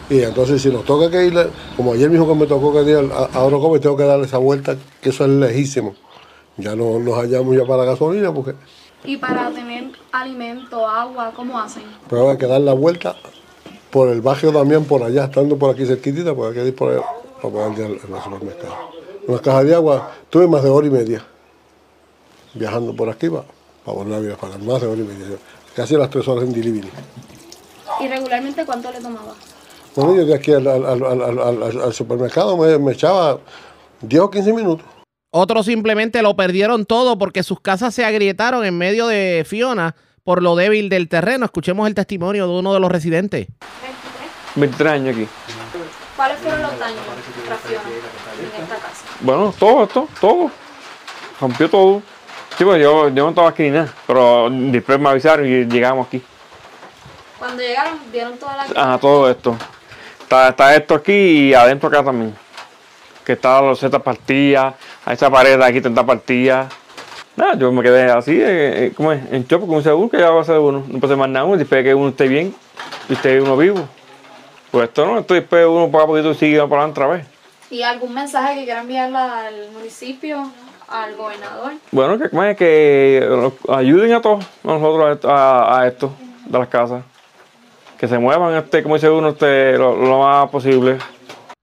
Y 0.09 0.21
entonces 0.21 0.63
si 0.63 0.71
nos 0.71 0.85
toca 0.85 1.11
que 1.11 1.27
ir, 1.27 1.51
como 1.77 1.93
ayer 1.93 2.11
mismo 2.11 2.27
que 2.29 2.35
me 2.35 2.47
tocó 2.47 2.73
que 2.73 2.83
ir 2.91 2.97
a, 2.97 3.25
a 3.25 3.45
Orocobe, 3.45 3.81
tengo 3.81 3.97
que 3.97 4.05
darle 4.05 4.27
esa 4.27 4.39
vuelta, 4.39 4.77
que 5.01 5.11
eso 5.11 5.25
es 5.25 5.31
lejísimo. 5.31 5.95
Ya 6.57 6.77
no 6.77 6.99
nos 6.99 7.17
hallamos 7.17 7.57
ya 7.57 7.65
para 7.65 7.85
la 7.85 7.93
gasolina 7.93 8.33
porque... 8.33 8.55
¿Y 9.05 9.17
para 9.17 9.51
tener 9.51 9.91
alimento, 10.13 10.87
agua, 10.87 11.33
cómo 11.35 11.59
hacen? 11.59 11.83
Pero 12.09 12.31
hay 12.31 12.39
que 12.39 12.47
dar 12.47 12.61
la 12.61 12.73
vuelta 12.73 13.17
por 13.95 14.09
el 14.09 14.23
barrio 14.23 14.51
también, 14.51 14.85
por 14.87 15.05
allá, 15.05 15.27
estando 15.27 15.57
por 15.57 15.73
aquí 15.73 15.87
cerquitita, 15.87 16.35
pues 16.35 16.49
hay 16.49 16.55
que 16.55 16.67
ir 16.67 16.75
por 16.75 16.91
allá 16.91 17.03
para 17.41 17.55
poder 17.55 17.79
ir 17.79 18.01
al 18.13 18.25
supermercado. 18.25 18.75
Una 19.29 19.39
caja 19.39 19.63
de 19.63 19.73
agua, 19.73 20.11
tuve 20.29 20.49
más 20.49 20.65
de 20.65 20.69
hora 20.69 20.85
y 20.89 20.91
media 20.91 21.25
viajando 22.55 22.93
por 22.97 23.09
aquí 23.09 23.29
para, 23.31 23.45
para 23.85 23.97
volver 23.97 24.33
a 24.33 24.37
pagar 24.37 24.59
más 24.59 24.81
de 24.81 24.89
hora 24.89 25.01
y 25.01 25.05
media. 25.05 25.37
Casi 25.77 25.97
las 25.97 26.11
tres 26.11 26.27
horas 26.27 26.43
en 26.43 26.53
delivery. 26.53 26.91
¿Y 28.01 28.09
regularmente 28.09 28.67
cuánto 28.67 28.91
le 28.91 28.99
tomaba? 29.01 29.33
Bueno, 29.95 30.17
yo 30.17 30.27
de 30.27 30.35
aquí 30.35 30.51
al, 30.51 30.67
al, 30.67 30.85
al, 30.85 31.81
al 31.81 31.93
supermercado 31.95 32.57
me, 32.57 32.77
me 32.81 32.95
echaba 32.95 33.39
10 34.01 34.23
o 34.23 34.29
15 34.29 34.53
minutos. 34.53 34.87
Otros 35.31 35.67
simplemente 35.67 36.21
lo 36.21 36.35
perdieron 36.35 36.85
todo 36.85 37.17
porque 37.17 37.45
sus 37.45 37.61
casas 37.61 37.95
se 37.95 38.05
agrietaron 38.05 38.65
en 38.65 38.77
medio 38.77 39.07
de 39.07 39.45
Fiona 39.47 39.95
por 40.25 40.43
lo 40.43 40.57
débil 40.57 40.89
del 40.89 41.09
terreno. 41.09 41.45
Escuchemos 41.45 41.87
el 41.87 41.95
testimonio 41.95 42.47
de 42.49 42.55
uno 42.55 42.73
de 42.75 42.81
los 42.81 42.91
residentes. 42.91 43.47
23 44.57 44.93
años 44.93 45.15
aquí. 45.15 45.29
¿Cuáles 46.17 46.39
fueron 46.39 46.63
los 46.63 46.79
daños 46.79 47.01
en 48.39 48.63
esta 48.63 48.77
casa? 48.77 49.05
Bueno, 49.21 49.55
todo 49.59 49.85
esto, 49.85 50.09
todo. 50.21 50.51
Rompió 51.41 51.69
todo. 51.69 52.03
Sí, 52.57 52.65
pues 52.65 52.81
yo, 52.81 53.09
yo 53.09 53.25
no 53.25 53.29
estaba 53.31 53.49
aquí 53.49 53.65
ni 53.65 53.71
nada, 53.71 53.93
pero 54.07 54.49
después 54.49 54.99
me 54.99 55.09
avisaron 55.09 55.47
y 55.47 55.65
llegamos 55.65 56.07
aquí. 56.07 56.23
Cuando 57.39 57.63
llegaron, 57.63 57.99
vieron 58.13 58.39
toda 58.39 58.57
la 58.57 58.95
Ah, 58.95 58.99
todo 58.99 59.29
esto. 59.29 59.57
Está, 60.21 60.49
está 60.51 60.75
esto 60.77 60.95
aquí 60.95 61.13
y 61.49 61.55
adentro 61.55 61.89
acá 61.89 62.05
también. 62.05 62.35
Que 63.25 63.33
está 63.33 63.61
la 63.61 63.69
loseta 63.69 63.99
partida, 63.99 64.75
a 65.05 65.13
esa 65.13 65.29
pared 65.31 65.59
de 65.59 65.65
aquí 65.65 65.79
está 65.79 66.07
partida. 66.07 66.69
Nada, 67.37 67.55
yo 67.59 67.73
me 67.73 67.83
quedé 67.83 68.05
así, 68.05 68.33
eh, 68.33 68.87
eh, 68.87 68.93
¿cómo 68.97 69.11
es? 69.13 69.21
En 69.33 69.47
choque 69.47 69.67
con 69.67 69.77
un 69.77 69.83
seguro 69.83 70.09
que 70.09 70.19
ya 70.19 70.31
va 70.31 70.43
a 70.43 70.45
ser 70.45 70.59
uno. 70.59 70.85
No 70.87 71.01
puede 71.01 71.17
más 71.17 71.29
nada 71.29 71.45
uno, 71.45 71.57
después 71.57 71.83
de 71.83 71.91
que 71.91 71.95
uno 71.95 72.11
esté 72.11 72.29
bien 72.29 72.55
y 73.09 73.15
esté 73.15 73.41
uno 73.41 73.57
vivo. 73.57 73.89
Pues 74.71 74.89
esto 74.89 75.05
no, 75.05 75.19
esto 75.19 75.35
después 75.35 75.67
uno 75.67 75.91
paga 75.91 76.07
poquito 76.07 76.31
y 76.31 76.35
sigue 76.37 76.65
para 76.69 76.87
otra 76.87 77.09
vez. 77.09 77.27
¿Y 77.71 77.83
algún 77.83 78.15
mensaje 78.15 78.61
que 78.61 78.65
quiera 78.65 78.83
enviarle 78.83 79.19
al 79.19 79.71
municipio, 79.73 80.49
al 80.89 81.17
gobernador? 81.17 81.73
Bueno, 81.91 82.19
que, 82.19 82.29
como 82.29 82.45
es 82.45 82.57
que 82.57 83.27
nos 83.29 83.53
ayuden 83.69 84.13
a 84.13 84.21
todos 84.21 84.45
a 84.45 84.69
nosotros 84.69 85.25
a, 85.25 85.81
a 85.81 85.89
esto 85.89 86.13
de 86.47 86.59
las 86.59 86.69
casas. 86.69 87.03
Que 87.99 88.07
se 88.07 88.19
muevan, 88.19 88.55
este, 88.55 88.83
como 88.83 88.95
dice 88.95 89.11
uno, 89.11 89.31
este, 89.31 89.77
lo, 89.77 89.97
lo 89.97 90.21
más 90.21 90.49
posible. 90.51 90.99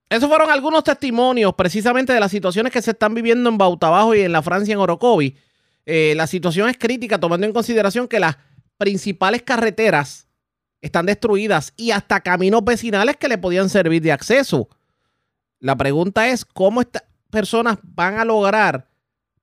Esos 0.09 0.27
fueron 0.27 0.49
algunos 0.51 0.83
testimonios 0.83 1.53
precisamente 1.53 2.11
de 2.11 2.19
las 2.19 2.31
situaciones 2.31 2.73
que 2.73 2.81
se 2.81 2.91
están 2.91 3.13
viviendo 3.13 3.49
en 3.49 3.57
Bautabajo 3.57 4.13
y 4.15 4.21
en 4.21 4.33
la 4.33 4.41
Francia, 4.41 4.73
en 4.73 4.79
Orocovi. 4.79 5.37
Eh, 5.85 6.13
la 6.15 6.27
situación 6.27 6.69
es 6.69 6.77
crítica 6.77 7.19
tomando 7.19 7.45
en 7.45 7.53
consideración 7.53 8.07
que 8.07 8.19
las 8.19 8.37
principales 8.77 9.41
carreteras 9.41 10.27
están 10.81 11.05
destruidas 11.05 11.73
y 11.77 11.91
hasta 11.91 12.21
caminos 12.21 12.63
vecinales 12.63 13.17
que 13.17 13.27
le 13.27 13.37
podían 13.37 13.69
servir 13.69 14.01
de 14.01 14.11
acceso. 14.11 14.69
La 15.59 15.75
pregunta 15.75 16.27
es 16.29 16.43
cómo 16.43 16.81
estas 16.81 17.03
personas 17.29 17.77
van 17.83 18.17
a 18.17 18.25
lograr 18.25 18.89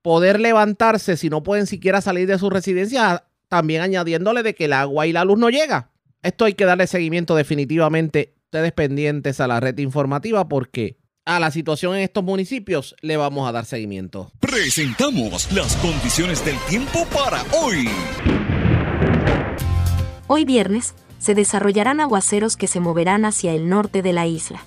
poder 0.01 0.39
levantarse 0.39 1.17
si 1.17 1.29
no 1.29 1.43
pueden 1.43 1.67
siquiera 1.67 2.01
salir 2.01 2.27
de 2.27 2.37
su 2.37 2.49
residencia, 2.49 3.25
también 3.47 3.81
añadiéndole 3.81 4.43
de 4.43 4.55
que 4.55 4.65
el 4.65 4.73
agua 4.73 5.07
y 5.07 5.13
la 5.13 5.25
luz 5.25 5.39
no 5.39 5.49
llega. 5.49 5.91
Esto 6.21 6.45
hay 6.45 6.53
que 6.53 6.65
darle 6.65 6.87
seguimiento 6.87 7.35
definitivamente, 7.35 8.35
ustedes 8.45 8.73
pendientes 8.73 9.39
a 9.39 9.47
la 9.47 9.59
red 9.59 9.77
informativa 9.77 10.47
porque 10.49 10.98
a 11.35 11.39
la 11.39 11.51
situación 11.51 11.95
en 11.95 12.01
estos 12.01 12.23
municipios 12.23 12.95
le 13.01 13.15
vamos 13.15 13.47
a 13.47 13.51
dar 13.51 13.65
seguimiento. 13.65 14.31
Presentamos 14.39 15.51
las 15.51 15.75
condiciones 15.75 16.43
del 16.43 16.57
tiempo 16.67 17.05
para 17.13 17.43
hoy. 17.53 17.87
Hoy 20.25 20.43
viernes, 20.43 20.95
se 21.19 21.35
desarrollarán 21.35 21.99
aguaceros 21.99 22.57
que 22.57 22.65
se 22.65 22.79
moverán 22.79 23.25
hacia 23.25 23.53
el 23.53 23.69
norte 23.69 24.01
de 24.01 24.11
la 24.11 24.25
isla. 24.25 24.63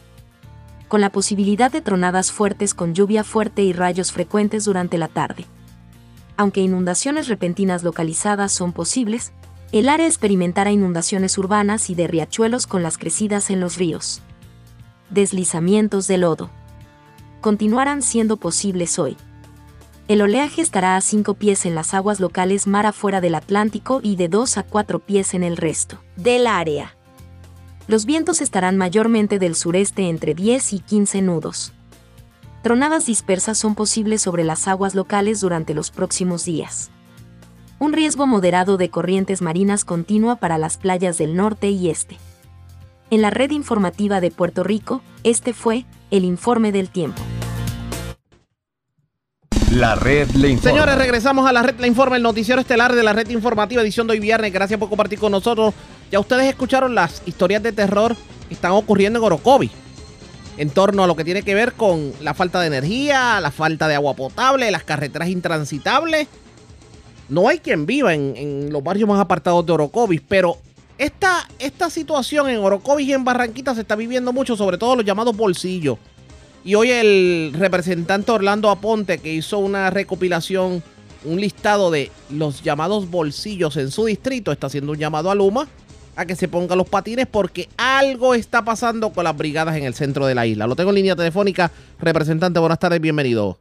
Con 0.87 1.01
la 1.01 1.11
posibilidad 1.11 1.73
de 1.73 1.81
tronadas 1.81 2.31
fuertes 2.31 2.75
con 2.75 2.95
lluvia 2.95 3.25
fuerte 3.25 3.63
y 3.63 3.73
rayos 3.73 4.13
frecuentes 4.13 4.65
durante 4.65 4.99
la 4.99 5.09
tarde. 5.09 5.47
Aunque 6.37 6.61
inundaciones 6.61 7.27
repentinas 7.27 7.83
localizadas 7.83 8.53
son 8.53 8.73
posibles, 8.73 9.33
el 9.73 9.89
área 9.89 10.07
experimentará 10.07 10.71
inundaciones 10.71 11.37
urbanas 11.39 11.91
y 11.91 11.97
de 11.97 12.07
riachuelos 12.07 12.69
con 12.69 12.85
las 12.85 12.99
crecidas 12.99 13.51
en 13.51 13.59
los 13.59 13.79
ríos. 13.79 14.23
Deslizamientos 15.13 16.09
de 16.09 16.17
lodo. 16.17 16.49
Continuarán 17.43 18.01
siendo 18.01 18.39
posibles 18.39 18.99
hoy. 18.99 19.19
El 20.09 20.23
oleaje 20.23 20.63
estará 20.63 20.97
a 20.97 21.03
5 21.03 21.35
pies 21.35 21.67
en 21.67 21.75
las 21.75 21.93
aguas 21.93 22.19
locales 22.19 22.67
mar 22.67 22.87
afuera 22.87 23.21
del 23.21 23.35
Atlántico 23.35 24.01
y 24.03 24.17
de 24.17 24.29
2 24.29 24.57
a 24.57 24.63
4 24.63 25.01
pies 25.01 25.35
en 25.35 25.43
el 25.43 25.59
resto 25.59 25.99
del 26.17 26.47
área. 26.47 26.97
Los 27.89 28.07
vientos 28.07 28.41
estarán 28.41 28.79
mayormente 28.79 29.39
del 29.39 29.55
sureste 29.55 30.09
entre 30.09 30.33
10 30.33 30.73
y 30.73 30.79
15 30.81 31.21
nudos. 31.21 31.75
Tronadas 32.63 33.05
dispersas 33.05 33.59
son 33.59 33.75
posibles 33.75 34.23
sobre 34.23 34.45
las 34.45 34.67
aguas 34.67 34.95
locales 34.95 35.43
durante 35.43 35.75
los 35.75 35.91
próximos 35.91 36.47
días. 36.47 36.91
Un 37.79 37.93
riesgo 37.93 38.27
moderado 38.27 38.79
de 38.79 38.89
corrientes 38.89 39.43
marinas 39.43 39.85
continua 39.85 40.37
para 40.37 40.57
las 40.57 40.79
playas 40.79 41.19
del 41.19 41.37
norte 41.37 41.69
y 41.69 41.91
este. 41.91 42.17
En 43.13 43.21
la 43.21 43.29
red 43.29 43.51
informativa 43.51 44.23
de 44.23 44.31
Puerto 44.31 44.65
Rico, 44.65 45.03
este 45.23 45.53
fue 45.53 45.85
el 46.11 46.25
informe 46.25 46.73
del 46.73 46.89
tiempo. 46.89 47.21
La 49.71 49.97
red 49.97 50.31
le 50.31 50.49
informa. 50.49 50.71
Señores, 50.71 50.97
regresamos 50.97 51.47
a 51.47 51.53
la 51.53 51.63
red 51.63 51.79
le 51.79 51.89
informa, 51.89 52.17
el 52.17 52.23
noticiero 52.23 52.63
estelar 52.63 52.95
de 52.95 53.03
la 53.03 53.13
red 53.13 53.29
informativa, 53.29 53.83
edición 53.83 54.07
de 54.07 54.15
hoy 54.15 54.21
viernes. 54.21 54.51
Gracias 54.51 54.81
por 54.81 54.89
compartir 54.89 55.19
con 55.19 55.31
nosotros. 55.31 55.75
Ya 56.11 56.21
ustedes 56.21 56.47
escucharon 56.47 56.95
las 56.95 57.23
historias 57.27 57.63
de 57.63 57.73
terror 57.73 58.17
que 58.49 58.55
están 58.55 58.73
ocurriendo 58.73 59.19
en 59.19 59.27
Orocovi 59.27 59.71
en 60.57 60.71
torno 60.71 61.05
a 61.05 61.07
lo 61.07 61.15
que 61.15 61.25
tiene 61.25 61.43
que 61.43 61.55
ver 61.55 61.75
con 61.75 62.15
la 62.23 62.33
falta 62.33 62.63
de 62.63 62.69
energía, 62.69 63.43
la 63.43 63.51
falta 63.51 63.89
de 63.89 63.95
agua 63.95 64.15
potable, 64.15 64.71
las 64.71 64.85
carreteras 64.85 65.29
intransitables. 65.29 66.29
No 67.29 67.47
hay 67.47 67.59
quien 67.59 67.85
viva 67.85 68.15
en, 68.15 68.35
en 68.39 68.73
los 68.73 68.83
barrios 68.83 69.07
más 69.07 69.21
apartados 69.21 69.67
de 69.67 69.73
Orocovis, 69.73 70.23
pero 70.27 70.57
esta, 70.99 71.49
esta 71.59 71.91
situación 71.91 72.49
en 72.49 72.59
Orocovis 72.59 73.09
y 73.09 73.13
en 73.13 73.25
Barranquita 73.25 73.75
se 73.75 73.83
está 73.83 73.97
viviendo 73.97 74.33
mucho, 74.33 74.57
sobre 74.57 74.79
todo 74.79 74.97
los 74.97 75.05
llamados 75.05 75.37
bolsillos. 75.37 75.99
Y 76.65 76.75
hoy 76.77 76.91
el 76.91 77.53
representante 77.55 78.31
Orlando 78.31 78.71
Aponte, 78.71 79.19
que 79.19 79.33
hizo 79.33 79.59
una 79.59 79.91
recopilación, 79.91 80.83
un 81.25 81.41
listado 81.41 81.91
de 81.91 82.11
los 82.31 82.63
llamados 82.63 83.11
bolsillos 83.11 83.77
en 83.77 83.91
su 83.91 84.05
distrito, 84.05 84.53
está 84.53 84.69
haciendo 84.69 84.93
un 84.93 84.99
llamado 84.99 85.31
a 85.31 85.35
Luma 85.35 85.69
a 86.15 86.27
que 86.27 86.37
se 86.37 86.47
ponga 86.47 86.77
los 86.77 86.89
patines 86.89 87.27
porque 87.27 87.69
algo 87.77 88.35
está 88.35 88.65
pasando 88.65 89.13
con 89.13 89.25
las 89.25 89.37
brigadas 89.37 89.77
en 89.77 89.85
el 89.85 89.95
centro 89.95 90.27
de 90.27 90.35
la 90.35 90.47
isla. 90.47 90.67
Lo 90.67 90.77
tengo 90.77 90.91
en 90.91 90.97
línea 90.97 91.17
telefónica. 91.17 91.73
Representante, 91.99 92.61
buenas 92.61 92.79
tardes, 92.79 93.01
bienvenido. 93.01 93.59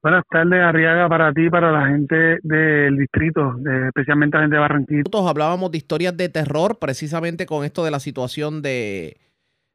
Buenas 0.00 0.24
tardes, 0.30 0.60
Arriaga, 0.60 1.08
para 1.08 1.32
ti, 1.32 1.50
para 1.50 1.72
la 1.72 1.88
gente 1.88 2.38
del 2.42 2.96
distrito, 2.96 3.56
especialmente 3.88 4.36
la 4.36 4.42
gente 4.44 4.54
de 4.54 4.60
Barranquilla. 4.60 4.98
Nosotros 5.00 5.28
hablábamos 5.28 5.72
de 5.72 5.78
historias 5.78 6.16
de 6.16 6.28
terror 6.28 6.78
precisamente 6.78 7.46
con 7.46 7.64
esto 7.64 7.84
de 7.84 7.90
la 7.90 7.98
situación 7.98 8.62
de, 8.62 9.16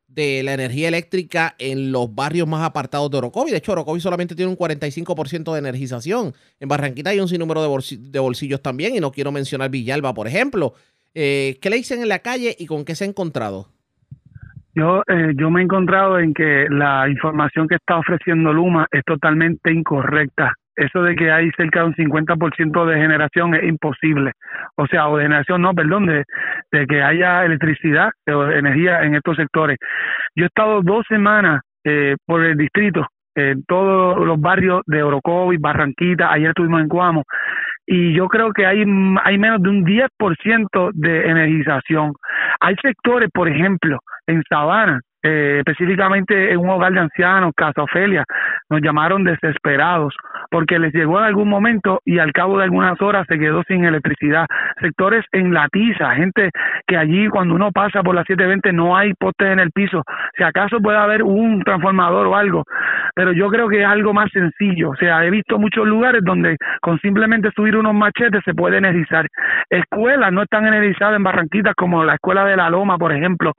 de 0.08 0.44
la 0.44 0.54
energía 0.54 0.88
eléctrica 0.88 1.56
en 1.58 1.92
los 1.92 2.14
barrios 2.14 2.48
más 2.48 2.64
apartados 2.64 3.10
de 3.12 3.18
Orocovi. 3.18 3.52
De 3.52 3.58
hecho, 3.58 3.72
Orocovi 3.72 4.00
solamente 4.00 4.36
tiene 4.36 4.50
un 4.50 4.58
45% 4.58 5.52
de 5.52 5.60
energización. 5.60 6.34
En 6.60 6.70
Barranquita 6.70 7.10
hay 7.10 7.20
un 7.20 7.28
sinnúmero 7.28 7.62
de, 7.62 7.68
bolsi 7.68 7.98
de 7.98 8.20
bolsillos 8.20 8.62
también 8.62 8.96
y 8.96 9.00
no 9.00 9.12
quiero 9.12 9.32
mencionar 9.32 9.72
Villalba, 9.72 10.14
por 10.14 10.28
ejemplo. 10.28 10.74
Eh, 11.16 11.58
¿Qué 11.62 11.70
le 11.70 11.78
dicen 11.78 12.02
en 12.02 12.10
la 12.10 12.20
calle 12.20 12.56
y 12.58 12.66
con 12.66 12.86
qué 12.86 12.96
se 12.96 13.04
ha 13.04 13.08
encontrado? 13.08 13.73
Yo, 14.76 15.04
eh, 15.08 15.34
yo 15.36 15.52
me 15.52 15.62
he 15.62 15.64
encontrado 15.64 16.20
en 16.20 16.34
que 16.34 16.68
la 16.70 17.08
información 17.08 17.68
que 17.68 17.76
está 17.76 17.98
ofreciendo 17.98 18.52
Luma 18.52 18.88
es 18.92 19.04
totalmente 19.06 19.72
incorrecta. 19.72 20.54
Eso 20.76 21.04
de 21.04 21.16
que 21.16 21.32
hay 21.32 21.52
cerca 21.52 21.82
de 21.82 21.86
un 21.88 21.94
50% 21.94 22.86
de 22.86 22.98
generación 22.98 23.54
es 23.54 23.64
imposible. 23.64 24.32
O 24.76 24.88
sea, 24.88 25.08
o 25.08 25.18
de 25.18 25.24
generación, 25.24 25.62
no, 25.62 25.74
perdón, 25.76 26.08
de, 26.08 26.24
de 26.72 26.88
que 26.88 27.04
haya 27.04 27.46
electricidad 27.46 28.10
o 28.28 28.50
energía 28.50 29.04
en 29.04 29.14
estos 29.14 29.38
sectores. 29.38 29.78
Yo 30.36 30.46
he 30.46 30.48
estado 30.48 30.82
dos 30.82 31.06
semanas 31.08 31.62
eh, 31.84 32.16
por 32.26 32.44
el 32.44 32.58
distrito, 32.58 33.06
en 33.36 33.64
todos 33.66 34.26
los 34.26 34.40
barrios 34.40 34.82
de 34.86 35.04
Orocovis, 35.04 35.60
Barranquita, 35.60 36.32
ayer 36.32 36.50
estuvimos 36.50 36.82
en 36.82 36.88
Cuamo, 36.88 37.24
y 37.86 38.14
yo 38.14 38.28
creo 38.28 38.54
que 38.54 38.66
hay, 38.66 38.86
hay 39.24 39.38
menos 39.38 39.62
de 39.62 39.70
un 39.70 39.86
10% 39.86 40.92
de 40.94 41.30
energización. 41.30 42.14
Hay 42.62 42.76
sectores, 42.82 43.30
por 43.34 43.50
ejemplo, 43.50 44.00
en 44.28 44.44
Sabana, 44.50 45.00
eh, 45.22 45.58
específicamente 45.60 46.52
en 46.52 46.60
un 46.60 46.70
hogar 46.70 46.94
de 46.94 47.00
ancianos, 47.00 47.54
Casa 47.56 47.84
Ofelia, 47.84 48.24
nos 48.70 48.82
llamaron 48.82 49.24
desesperados 49.24 50.16
porque 50.54 50.78
les 50.78 50.94
llegó 50.94 51.18
en 51.18 51.26
algún 51.26 51.50
momento 51.50 52.00
y 52.06 52.20
al 52.20 52.32
cabo 52.32 52.60
de 52.60 52.66
algunas 52.66 53.02
horas 53.02 53.26
se 53.28 53.40
quedó 53.40 53.64
sin 53.68 53.86
electricidad. 53.86 54.46
Sectores 54.80 55.26
en 55.32 55.52
la 55.52 55.68
tiza, 55.70 56.14
gente 56.14 56.52
que 56.86 56.96
allí 56.96 57.28
cuando 57.28 57.56
uno 57.56 57.72
pasa 57.72 58.04
por 58.04 58.14
las 58.14 58.24
720 58.28 58.72
no 58.72 58.96
hay 58.96 59.16
postes 59.16 59.48
en 59.48 59.58
el 59.58 59.72
piso. 59.72 60.04
Si 60.38 60.44
acaso 60.44 60.78
puede 60.80 61.00
haber 61.00 61.24
un 61.24 61.64
transformador 61.64 62.28
o 62.28 62.36
algo, 62.36 62.66
pero 63.16 63.32
yo 63.32 63.50
creo 63.50 63.68
que 63.68 63.82
es 63.82 63.88
algo 63.88 64.14
más 64.14 64.30
sencillo. 64.32 64.92
O 64.92 64.96
sea, 64.96 65.26
he 65.26 65.32
visto 65.32 65.58
muchos 65.58 65.88
lugares 65.88 66.22
donde 66.24 66.56
con 66.84 67.00
simplemente 67.00 67.50
subir 67.56 67.76
unos 67.76 67.96
machetes 67.96 68.44
se 68.46 68.54
puede 68.54 68.78
energizar. 68.78 69.26
Escuelas 69.72 70.32
no 70.32 70.44
están 70.44 70.68
energizadas 70.68 71.16
en 71.16 71.24
Barranquitas 71.24 71.74
como 71.76 72.04
la 72.04 72.14
escuela 72.14 72.46
de 72.46 72.58
la 72.58 72.70
Loma, 72.70 73.00
por 73.00 73.12
ejemplo. 73.12 73.54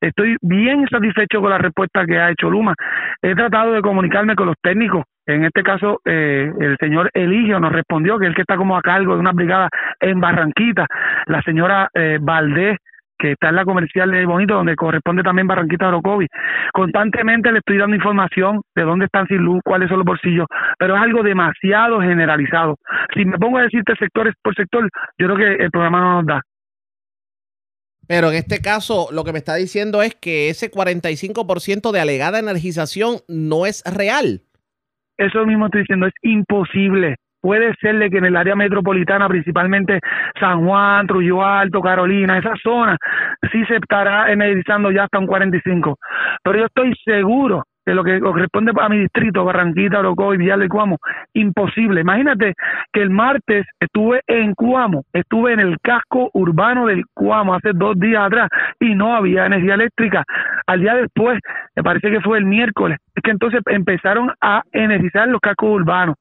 Estoy 0.00 0.36
bien 0.40 0.86
satisfecho 0.88 1.40
con 1.40 1.50
la 1.50 1.58
respuesta 1.58 2.06
que 2.06 2.16
ha 2.16 2.30
hecho 2.30 2.48
Luma. 2.48 2.74
He 3.22 3.34
tratado 3.34 3.72
de 3.72 3.82
comunicarme 3.82 4.36
con 4.36 4.46
los 4.46 4.56
técnicos. 4.62 5.02
En 5.28 5.44
este 5.44 5.62
caso, 5.62 6.00
eh, 6.06 6.50
el 6.58 6.78
señor 6.78 7.10
Eligio 7.12 7.60
nos 7.60 7.70
respondió 7.70 8.18
que 8.18 8.24
él 8.24 8.34
que 8.34 8.40
está 8.40 8.56
como 8.56 8.78
a 8.78 8.80
cargo 8.80 9.12
de 9.12 9.20
una 9.20 9.32
brigada 9.32 9.68
en 10.00 10.20
Barranquita. 10.20 10.86
La 11.26 11.42
señora 11.42 11.90
eh, 11.92 12.16
Valdés 12.18 12.78
que 13.18 13.32
está 13.32 13.48
en 13.48 13.56
la 13.56 13.64
comercial 13.64 14.10
de 14.10 14.24
Bonito, 14.24 14.54
donde 14.54 14.76
corresponde 14.76 15.22
también 15.22 15.46
Barranquita 15.46 15.88
Orocovi. 15.88 16.28
Constantemente 16.72 17.50
le 17.52 17.58
estoy 17.58 17.76
dando 17.76 17.96
información 17.96 18.62
de 18.74 18.82
dónde 18.82 19.06
están 19.06 19.26
sin 19.26 19.38
luz, 19.38 19.60
cuáles 19.64 19.88
son 19.88 19.98
los 19.98 20.06
bolsillos, 20.06 20.46
pero 20.78 20.96
es 20.96 21.02
algo 21.02 21.22
demasiado 21.22 22.00
generalizado. 22.00 22.76
Si 23.14 23.24
me 23.24 23.36
pongo 23.36 23.58
a 23.58 23.62
decirte 23.62 23.94
sectores 23.98 24.34
por 24.40 24.54
sector, 24.54 24.88
yo 25.18 25.26
creo 25.26 25.36
que 25.36 25.64
el 25.64 25.70
programa 25.70 26.00
no 26.00 26.14
nos 26.14 26.26
da. 26.26 26.42
Pero 28.06 28.30
en 28.30 28.36
este 28.36 28.62
caso, 28.62 29.08
lo 29.12 29.24
que 29.24 29.32
me 29.32 29.38
está 29.38 29.56
diciendo 29.56 30.00
es 30.00 30.14
que 30.14 30.48
ese 30.48 30.70
45% 30.70 31.90
de 31.90 32.00
alegada 32.00 32.38
energización 32.38 33.16
no 33.28 33.66
es 33.66 33.82
real. 33.84 34.42
Eso 35.18 35.44
mismo 35.44 35.66
estoy 35.66 35.80
diciendo, 35.82 36.06
es 36.06 36.14
imposible. 36.22 37.16
Puede 37.40 37.74
ser 37.80 37.98
de 37.98 38.10
que 38.10 38.18
en 38.18 38.24
el 38.24 38.36
área 38.36 38.56
metropolitana, 38.56 39.28
principalmente 39.28 40.00
San 40.40 40.64
Juan, 40.64 41.06
Trujillo 41.06 41.44
Alto, 41.44 41.80
Carolina, 41.80 42.38
esa 42.38 42.54
zona, 42.62 42.96
sí 43.52 43.64
se 43.66 43.76
estará 43.76 44.32
energizando 44.32 44.90
ya 44.90 45.04
hasta 45.04 45.18
un 45.18 45.26
45. 45.26 45.96
Pero 46.42 46.58
yo 46.58 46.66
estoy 46.66 46.94
seguro 47.04 47.64
de 47.88 47.94
lo 47.94 48.04
que 48.04 48.20
corresponde 48.20 48.72
a 48.78 48.88
mi 48.90 48.98
distrito, 48.98 49.46
Barranquita, 49.46 50.00
Orocoy, 50.00 50.36
Villalba 50.36 50.66
y 50.66 50.68
Cuamo, 50.68 50.98
imposible. 51.32 52.02
Imagínate 52.02 52.52
que 52.92 53.00
el 53.00 53.08
martes 53.08 53.66
estuve 53.80 54.20
en 54.26 54.52
Cuamo, 54.52 55.04
estuve 55.14 55.54
en 55.54 55.60
el 55.60 55.78
casco 55.80 56.28
urbano 56.34 56.86
del 56.86 57.04
Cuamo 57.14 57.54
hace 57.54 57.70
dos 57.72 57.98
días 57.98 58.26
atrás 58.26 58.50
y 58.78 58.94
no 58.94 59.16
había 59.16 59.46
energía 59.46 59.74
eléctrica. 59.74 60.22
Al 60.66 60.80
día 60.80 60.96
después, 60.96 61.40
me 61.74 61.82
parece 61.82 62.10
que 62.10 62.20
fue 62.20 62.36
el 62.36 62.44
miércoles, 62.44 62.98
es 63.14 63.22
que 63.22 63.30
entonces 63.30 63.62
empezaron 63.66 64.32
a 64.42 64.62
energizar 64.72 65.26
los 65.28 65.40
cascos 65.40 65.70
urbanos. 65.70 66.16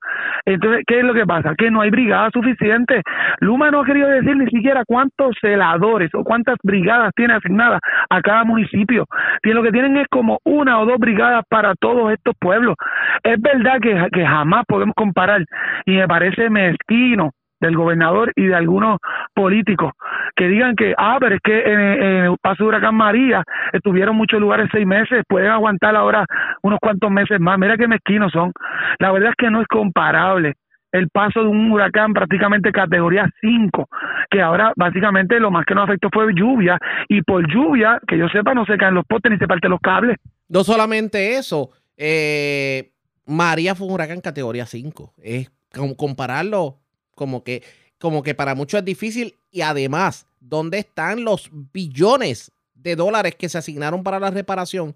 Entonces, 0.45 0.86
¿qué 0.88 0.99
es 0.99 1.03
lo 1.03 1.13
que 1.13 1.26
pasa? 1.26 1.53
Que 1.57 1.70
no 1.70 1.82
hay 1.82 1.89
brigadas 1.89 2.32
suficientes. 2.32 3.03
Luma 3.41 3.72
no 3.72 3.82
ha 3.82 3.86
querido 3.86 4.07
decir 4.07 4.38
ni 4.38 4.45
siquiera 4.45 4.84
cuántos 4.88 5.36
celadores 5.41 6.11
o 6.13 6.24
cuántas 6.24 6.55
brigadas 6.63 7.11
tiene 7.13 7.34
asignadas 7.34 7.82
a 8.09 8.22
cada 8.22 8.45
municipio. 8.45 9.05
lo 9.43 9.63
que 9.63 9.72
tienen 9.72 9.97
es 9.97 10.07
como 10.09 10.38
una 10.45 10.80
o 10.80 10.86
dos 10.86 10.99
brigadas 10.99 11.43
para 11.49 11.56
todos 11.79 12.11
estos 12.11 12.35
pueblos. 12.39 12.75
Es 13.23 13.39
verdad 13.41 13.79
que, 13.81 14.25
jamás 14.25 14.65
podemos 14.67 14.95
comparar 14.95 15.45
y 15.85 15.95
me 15.97 16.07
parece 16.07 16.49
mezquino 16.49 17.31
del 17.59 17.75
gobernador 17.75 18.31
y 18.35 18.45
de 18.45 18.55
algunos 18.55 18.99
políticos 19.33 19.91
que 20.35 20.47
digan 20.47 20.75
que, 20.75 20.93
ah, 20.97 21.17
pero 21.19 21.35
es 21.35 21.41
que 21.43 21.59
en, 21.59 21.79
el 21.79 22.35
paso 22.39 22.63
de 22.63 22.69
huracán 22.69 22.95
María 22.95 23.43
estuvieron 23.73 24.15
muchos 24.15 24.39
lugares 24.39 24.69
seis 24.71 24.85
meses, 24.85 25.23
pueden 25.27 25.49
aguantar 25.49 25.95
ahora 25.95 26.25
unos 26.61 26.79
cuantos 26.79 27.09
meses 27.09 27.39
más. 27.39 27.57
Mira 27.57 27.77
qué 27.77 27.87
mezquinos 27.87 28.31
son. 28.31 28.51
La 28.99 29.11
verdad 29.11 29.31
es 29.31 29.35
que 29.35 29.49
no 29.49 29.61
es 29.61 29.67
comparable 29.67 30.53
el 30.91 31.09
paso 31.09 31.41
de 31.41 31.47
un 31.47 31.71
huracán 31.71 32.13
prácticamente 32.13 32.71
categoría 32.71 33.29
5, 33.41 33.87
que 34.29 34.41
ahora 34.41 34.73
básicamente 34.75 35.39
lo 35.39 35.51
más 35.51 35.65
que 35.65 35.75
nos 35.75 35.85
afectó 35.85 36.09
fue 36.11 36.33
lluvia, 36.33 36.77
y 37.07 37.21
por 37.21 37.47
lluvia, 37.47 37.99
que 38.07 38.17
yo 38.17 38.27
sepa, 38.29 38.53
no 38.53 38.65
se 38.65 38.77
caen 38.77 38.95
los 38.95 39.05
postes 39.05 39.31
ni 39.31 39.37
se 39.37 39.47
parten 39.47 39.71
los 39.71 39.79
cables. 39.81 40.17
No 40.49 40.63
solamente 40.63 41.37
eso, 41.37 41.71
eh, 41.97 42.91
María 43.25 43.75
fue 43.75 43.87
un 43.87 43.93
huracán 43.93 44.21
categoría 44.21 44.65
5. 44.65 45.13
Es 45.21 45.51
compararlo 45.97 46.79
como 47.15 47.43
que, 47.43 47.63
como 47.99 48.23
que 48.23 48.33
para 48.33 48.55
muchos 48.55 48.79
es 48.79 48.85
difícil. 48.85 49.35
Y 49.51 49.61
además, 49.61 50.27
¿dónde 50.39 50.79
están 50.79 51.23
los 51.23 51.49
billones 51.73 52.51
de 52.73 52.95
dólares 52.95 53.35
que 53.35 53.49
se 53.49 53.57
asignaron 53.57 54.03
para 54.03 54.19
la 54.19 54.31
reparación 54.31 54.93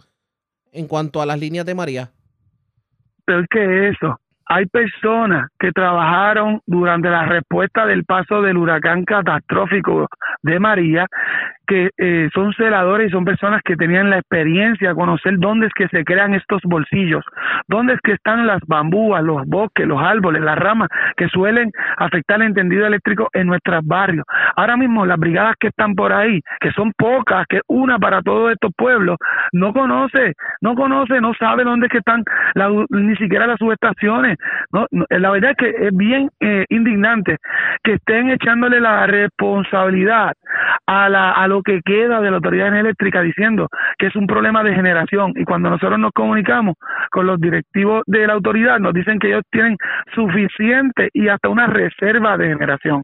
en 0.72 0.88
cuanto 0.88 1.22
a 1.22 1.26
las 1.26 1.40
líneas 1.40 1.66
de 1.66 1.76
María? 1.76 2.12
Pero 3.26 3.42
es 3.42 3.48
que 3.50 3.90
eso, 3.90 4.20
hay 4.46 4.66
personas 4.66 5.50
que 5.60 5.72
trabajaron 5.72 6.62
durante 6.66 7.10
la 7.10 7.26
respuesta 7.26 7.86
del 7.86 8.04
paso 8.04 8.42
del 8.42 8.58
huracán 8.58 9.06
catastrófico 9.06 10.08
de 10.44 10.60
María 10.60 11.08
que 11.72 11.90
eh, 11.98 12.30
son 12.34 12.52
celadores 12.52 13.08
y 13.08 13.12
son 13.12 13.24
personas 13.24 13.62
que 13.64 13.78
tenían 13.78 14.10
la 14.10 14.18
experiencia, 14.18 14.94
conocer 14.94 15.36
dónde 15.38 15.68
es 15.68 15.74
que 15.74 15.88
se 15.88 16.04
crean 16.04 16.34
estos 16.34 16.62
bolsillos, 16.64 17.24
dónde 17.70 17.94
es 17.94 18.02
que 18.02 18.12
están 18.12 18.46
las 18.46 18.60
bambúas, 18.68 19.24
los 19.24 19.48
bosques, 19.48 19.88
los 19.88 20.02
árboles, 20.02 20.42
las 20.42 20.60
ramas 20.60 20.90
que 21.16 21.30
suelen 21.30 21.72
afectar 21.96 22.42
el 22.42 22.48
entendido 22.48 22.86
eléctrico 22.86 23.30
en 23.32 23.48
nuestros 23.48 23.86
barrios. 23.86 24.26
Ahora 24.58 24.76
mismo 24.76 25.06
las 25.06 25.18
brigadas 25.18 25.56
que 25.62 25.68
están 25.68 25.96
por 25.96 26.12
ahí, 26.12 26.42
que 26.60 26.72
son 26.72 26.92
pocas, 26.98 27.46
que 27.48 27.62
una 27.68 27.98
para 27.98 28.22
todos 28.22 28.52
estos 28.52 28.72
pueblos, 28.76 29.16
no 29.54 29.72
conoce, 29.72 30.34
no 30.60 30.76
conoce, 30.76 31.22
no 31.22 31.34
sabe 31.36 31.64
dónde 31.64 31.86
es 31.86 31.92
que 31.94 32.00
están 32.00 32.26
ni 32.90 33.16
siquiera 33.16 33.48
las 33.48 33.60
subestaciones. 33.60 34.38
La 35.10 35.32
verdad 35.32 35.52
es 35.52 35.58
que 35.58 35.88
es 35.88 35.96
bien 35.96 36.30
eh, 36.42 36.66
indignante 36.68 37.38
que 37.82 37.94
estén 37.94 38.30
echándole 38.30 38.82
la 38.82 39.08
responsabilidad 39.08 40.34
a, 40.86 41.08
la, 41.08 41.32
a 41.32 41.48
lo 41.62 41.64
que 41.64 41.82
queda 41.84 42.22
de 42.22 42.30
la 42.30 42.38
Autoridad 42.38 42.76
Eléctrica 42.76 43.22
diciendo 43.22 43.68
que 43.98 44.08
es 44.08 44.16
un 44.16 44.28
problema 44.28 44.64
de 44.64 44.74
generación 44.74 45.34
y 45.36 45.44
cuando 45.44 45.70
nosotros 45.70 46.00
nos 46.00 46.12
comunicamos 46.12 46.76
con 47.12 47.28
los 47.28 47.40
directivos 47.40 48.04
de 48.08 48.28
la 48.28 48.34
autoridad 48.34 48.80
nos 48.80 48.94
dicen 48.94 49.20
que 49.20 49.28
ellos 49.28 49.44
tienen 49.52 49.78
suficiente 50.14 51.10
y 51.14 51.28
hasta 51.28 51.50
una 51.50 51.68
reserva 51.68 52.38
de 52.38 52.48
generación. 52.48 53.02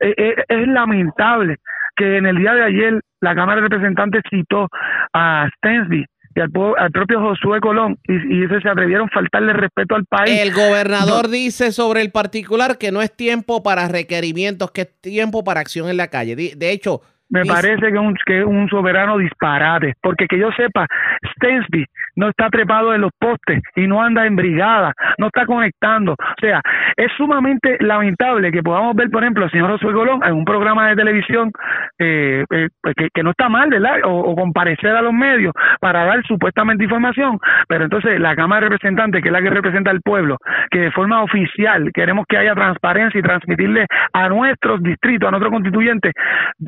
Eh, 0.00 0.14
eh, 0.16 0.34
es 0.48 0.68
lamentable 0.68 1.56
que 1.96 2.16
en 2.16 2.26
el 2.26 2.36
día 2.36 2.54
de 2.54 2.62
ayer 2.62 3.00
la 3.20 3.34
Cámara 3.34 3.60
de 3.60 3.68
Representantes 3.68 4.22
citó 4.30 4.68
a 5.12 5.48
Stensby 5.56 6.06
y 6.34 6.40
al, 6.40 6.50
propio 6.92 7.20
Josué 7.20 7.60
Colón 7.60 7.98
y, 8.06 8.44
y 8.44 8.48
se 8.48 8.68
atrevieron 8.68 9.08
a 9.08 9.12
faltarle 9.12 9.52
respeto 9.52 9.96
al 9.96 10.04
país. 10.06 10.40
El 10.40 10.52
gobernador 10.52 11.28
dice 11.28 11.72
sobre 11.72 12.02
el 12.02 12.12
particular 12.12 12.78
que 12.78 12.92
no 12.92 13.02
es 13.02 13.14
tiempo 13.14 13.62
para 13.64 13.88
requerimientos, 13.88 14.70
que 14.70 14.82
es 14.82 15.00
tiempo 15.00 15.42
para 15.42 15.60
acción 15.60 15.88
en 15.88 15.96
la 15.96 16.08
calle. 16.08 16.36
De, 16.36 16.70
hecho, 16.70 17.02
me 17.30 17.44
parece 17.44 17.92
que, 17.92 17.98
un, 17.98 18.14
que 18.26 18.40
es 18.40 18.44
un 18.44 18.68
soberano 18.68 19.18
disparate, 19.18 19.94
porque 20.02 20.26
que 20.26 20.38
yo 20.38 20.50
sepa, 20.52 20.86
Stensby 21.34 21.86
no 22.16 22.28
está 22.28 22.50
trepado 22.50 22.92
en 22.92 23.00
los 23.00 23.12
postes 23.18 23.62
y 23.76 23.86
no 23.86 24.02
anda 24.02 24.26
en 24.26 24.36
brigada, 24.36 24.92
no 25.18 25.26
está 25.26 25.46
conectando. 25.46 26.12
O 26.12 26.40
sea, 26.40 26.60
es 26.96 27.10
sumamente 27.16 27.76
lamentable 27.80 28.50
que 28.50 28.62
podamos 28.62 28.94
ver, 28.96 29.10
por 29.10 29.22
ejemplo, 29.22 29.44
al 29.44 29.50
señor 29.50 29.70
José 29.70 29.92
Colón 29.92 30.20
en 30.24 30.34
un 30.34 30.44
programa 30.44 30.88
de 30.88 30.96
televisión 30.96 31.52
eh, 31.98 32.44
eh, 32.50 32.68
pues 32.82 32.94
que, 33.14 33.22
no 33.22 33.30
está 33.30 33.48
mal, 33.48 33.70
¿verdad? 33.70 34.00
O, 34.04 34.34
comparecer 34.34 34.96
a 34.96 35.02
los 35.02 35.12
medios 35.12 35.52
para 35.80 36.04
dar 36.04 36.22
supuestamente 36.26 36.84
información, 36.84 37.38
pero 37.68 37.84
entonces 37.84 38.18
la 38.18 38.34
Cámara 38.34 38.62
de 38.62 38.70
Representantes, 38.70 39.22
que 39.22 39.28
es 39.28 39.32
la 39.32 39.42
que 39.42 39.50
representa 39.50 39.90
al 39.90 40.00
pueblo, 40.00 40.38
que 40.70 40.80
de 40.80 40.90
forma 40.92 41.22
oficial 41.22 41.90
queremos 41.92 42.26
que 42.26 42.38
haya 42.38 42.54
transparencia 42.54 43.18
y 43.18 43.22
transmitirle 43.22 43.86
a 44.12 44.28
nuestros 44.28 44.82
distritos, 44.82 45.28
a 45.28 45.30
nuestros 45.30 45.52
constituyentes, 45.52 46.12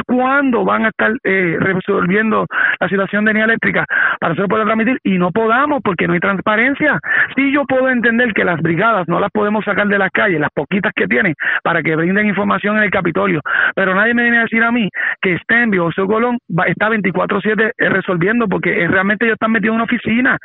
cuándo 0.07 0.52
van 0.65 0.85
a 0.85 0.89
estar 0.89 1.13
eh, 1.25 1.57
resolviendo 1.59 2.47
la 2.79 2.89
situación 2.89 3.25
de 3.25 3.33
energía 3.33 3.53
eléctrica 3.53 3.85
para 4.21 4.35
eso 4.35 4.47
poder 4.47 4.67
transmitir 4.67 4.99
y 5.03 5.19
no 5.19 5.31
podamos 5.31 5.81
porque 5.83 6.07
no 6.07 6.15
hay 6.15 6.21
transparencia. 6.21 6.99
Sí 7.37 7.53
yo 7.53 7.65
puedo 7.65 7.89
entender 7.89 8.33
que 8.35 8.45
las 8.45 8.61
brigadas 8.61 9.09
no 9.09 9.19
las 9.21 9.31
podemos 9.31 9.65
sacar 9.65 9.89
de 9.89 9.99
las 9.99 10.11
calles, 10.11 10.41
las 10.41 10.51
poquitas 10.55 10.93
que 10.95 11.07
tienen, 11.07 11.35
para 11.63 11.83
que 11.83 11.97
brinden 11.97 12.27
información 12.27 12.77
en 12.77 12.85
el 12.85 12.91
Capitolio, 12.91 13.41
pero 13.75 13.95
nadie 13.95 14.15
me 14.15 14.23
viene 14.23 14.39
a 14.39 14.43
decir 14.43 14.63
a 14.63 14.71
mí 14.71 14.89
que 15.21 15.39
Stenby 15.39 15.79
o 15.79 15.91
Colón 16.07 16.39
va, 16.49 16.65
está 16.67 16.89
24/7 16.89 17.73
resolviendo 17.79 18.49
porque 18.49 18.87
realmente 18.89 19.25
ellos 19.25 19.35
están 19.35 19.53
metidos 19.53 19.73
en 19.73 19.77
una 19.77 19.85
oficina 19.85 20.39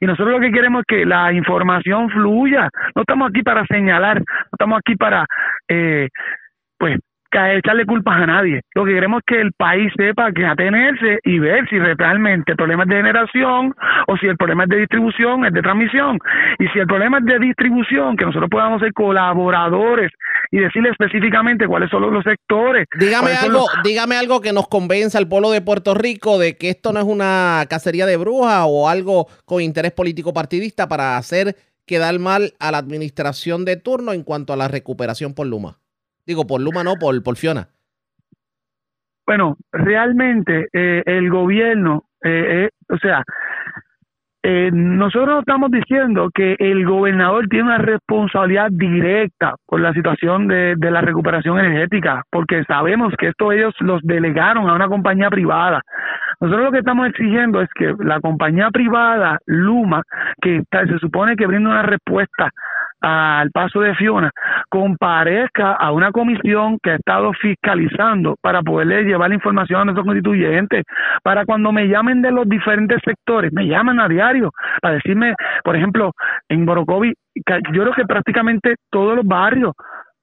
y 0.00 0.06
nosotros 0.06 0.34
lo 0.34 0.40
que 0.40 0.52
queremos 0.52 0.80
es 0.80 0.86
que 0.86 1.06
la 1.06 1.32
información 1.32 2.10
fluya. 2.10 2.68
No 2.94 3.02
estamos 3.02 3.30
aquí 3.30 3.42
para 3.42 3.64
señalar, 3.66 4.18
no 4.18 4.48
estamos 4.52 4.78
aquí 4.78 4.96
para, 4.96 5.24
eh, 5.68 6.08
pues, 6.78 6.98
echarle 7.34 7.86
culpas 7.86 8.22
a 8.22 8.26
nadie. 8.26 8.60
Lo 8.74 8.84
que 8.84 8.94
queremos 8.94 9.20
es 9.20 9.24
que 9.26 9.40
el 9.40 9.52
país 9.52 9.92
sepa 9.96 10.32
que 10.32 10.46
atenerse 10.46 11.18
y 11.24 11.38
ver 11.38 11.68
si 11.68 11.78
realmente 11.78 12.52
el 12.52 12.56
problema 12.56 12.84
es 12.84 12.88
de 12.88 12.96
generación 12.96 13.74
o 14.06 14.16
si 14.16 14.26
el 14.26 14.36
problema 14.36 14.64
es 14.64 14.70
de 14.70 14.76
distribución, 14.78 15.44
es 15.44 15.52
de 15.52 15.62
transmisión. 15.62 16.18
Y 16.58 16.66
si 16.68 16.78
el 16.78 16.86
problema 16.86 17.18
es 17.18 17.24
de 17.24 17.38
distribución, 17.38 18.16
que 18.16 18.24
nosotros 18.24 18.50
podamos 18.50 18.80
ser 18.80 18.92
colaboradores 18.92 20.10
y 20.50 20.58
decirle 20.58 20.90
específicamente 20.90 21.66
cuáles 21.66 21.90
son 21.90 22.02
los, 22.02 22.24
sectores. 22.24 22.86
Dígame 22.98 23.32
algo, 23.32 23.66
dígame 23.82 24.16
algo 24.16 24.40
que 24.40 24.52
nos 24.52 24.68
convenza 24.68 25.18
al 25.18 25.28
pueblo 25.28 25.50
de 25.50 25.60
Puerto 25.60 25.94
Rico 25.94 26.38
de 26.38 26.56
que 26.56 26.70
esto 26.70 26.92
no 26.92 27.00
es 27.00 27.06
una 27.06 27.64
cacería 27.68 28.06
de 28.06 28.16
brujas 28.16 28.64
o 28.66 28.88
algo 28.88 29.26
con 29.44 29.60
interés 29.60 29.92
político 29.92 30.32
partidista 30.32 30.88
para 30.88 31.16
hacer 31.16 31.56
quedar 31.86 32.18
mal 32.18 32.54
a 32.58 32.70
la 32.70 32.78
administración 32.78 33.64
de 33.64 33.76
turno 33.76 34.12
en 34.12 34.22
cuanto 34.22 34.52
a 34.52 34.56
la 34.56 34.68
recuperación 34.68 35.34
por 35.34 35.46
Luma. 35.46 35.78
Digo, 36.26 36.46
por 36.46 36.60
Luma 36.60 36.82
no, 36.82 36.94
por, 36.94 37.22
por 37.22 37.36
Fiona. 37.36 37.68
Bueno, 39.26 39.56
realmente 39.72 40.68
eh, 40.72 41.02
el 41.06 41.30
gobierno, 41.30 42.04
eh, 42.22 42.68
eh, 42.68 42.70
o 42.88 42.98
sea, 42.98 43.22
nosotros 44.72 45.38
estamos 45.38 45.70
diciendo 45.70 46.28
que 46.34 46.54
el 46.58 46.84
gobernador 46.84 47.48
tiene 47.48 47.64
una 47.64 47.78
responsabilidad 47.78 48.68
directa 48.70 49.54
por 49.64 49.80
la 49.80 49.94
situación 49.94 50.48
de, 50.48 50.74
de, 50.76 50.90
la 50.90 51.00
recuperación 51.00 51.58
energética, 51.58 52.22
porque 52.30 52.62
sabemos 52.64 53.14
que 53.18 53.28
esto 53.28 53.52
ellos 53.52 53.74
los 53.80 54.02
delegaron 54.02 54.68
a 54.68 54.74
una 54.74 54.86
compañía 54.86 55.30
privada. 55.30 55.80
Nosotros 56.40 56.66
lo 56.66 56.72
que 56.72 56.80
estamos 56.80 57.08
exigiendo 57.08 57.62
es 57.62 57.70
que 57.74 57.94
la 58.00 58.20
compañía 58.20 58.70
privada, 58.70 59.38
Luma, 59.46 60.02
que 60.42 60.62
se 60.70 60.98
supone 60.98 61.36
que 61.36 61.46
brinda 61.46 61.70
una 61.70 61.82
respuesta 61.82 62.50
al 63.04 63.50
paso 63.50 63.80
de 63.80 63.94
Fiona 63.94 64.30
comparezca 64.70 65.72
a 65.72 65.92
una 65.92 66.10
comisión 66.10 66.78
que 66.82 66.92
ha 66.92 66.94
estado 66.94 67.32
fiscalizando 67.34 68.36
para 68.40 68.62
poderle 68.62 69.04
llevar 69.04 69.28
la 69.28 69.34
información 69.34 69.80
a 69.80 69.84
nuestros 69.84 70.06
constituyentes, 70.06 70.84
para 71.22 71.44
cuando 71.44 71.70
me 71.70 71.86
llamen 71.86 72.22
de 72.22 72.30
los 72.30 72.48
diferentes 72.48 72.98
sectores, 73.04 73.52
me 73.52 73.66
llaman 73.66 74.00
a 74.00 74.08
diario 74.08 74.50
para 74.80 74.94
decirme, 74.94 75.34
por 75.62 75.76
ejemplo, 75.76 76.12
en 76.48 76.64
Borocovi, 76.64 77.12
yo 77.72 77.82
creo 77.82 77.92
que 77.92 78.06
prácticamente 78.06 78.76
todos 78.90 79.16
los 79.16 79.26
barrios, 79.26 79.74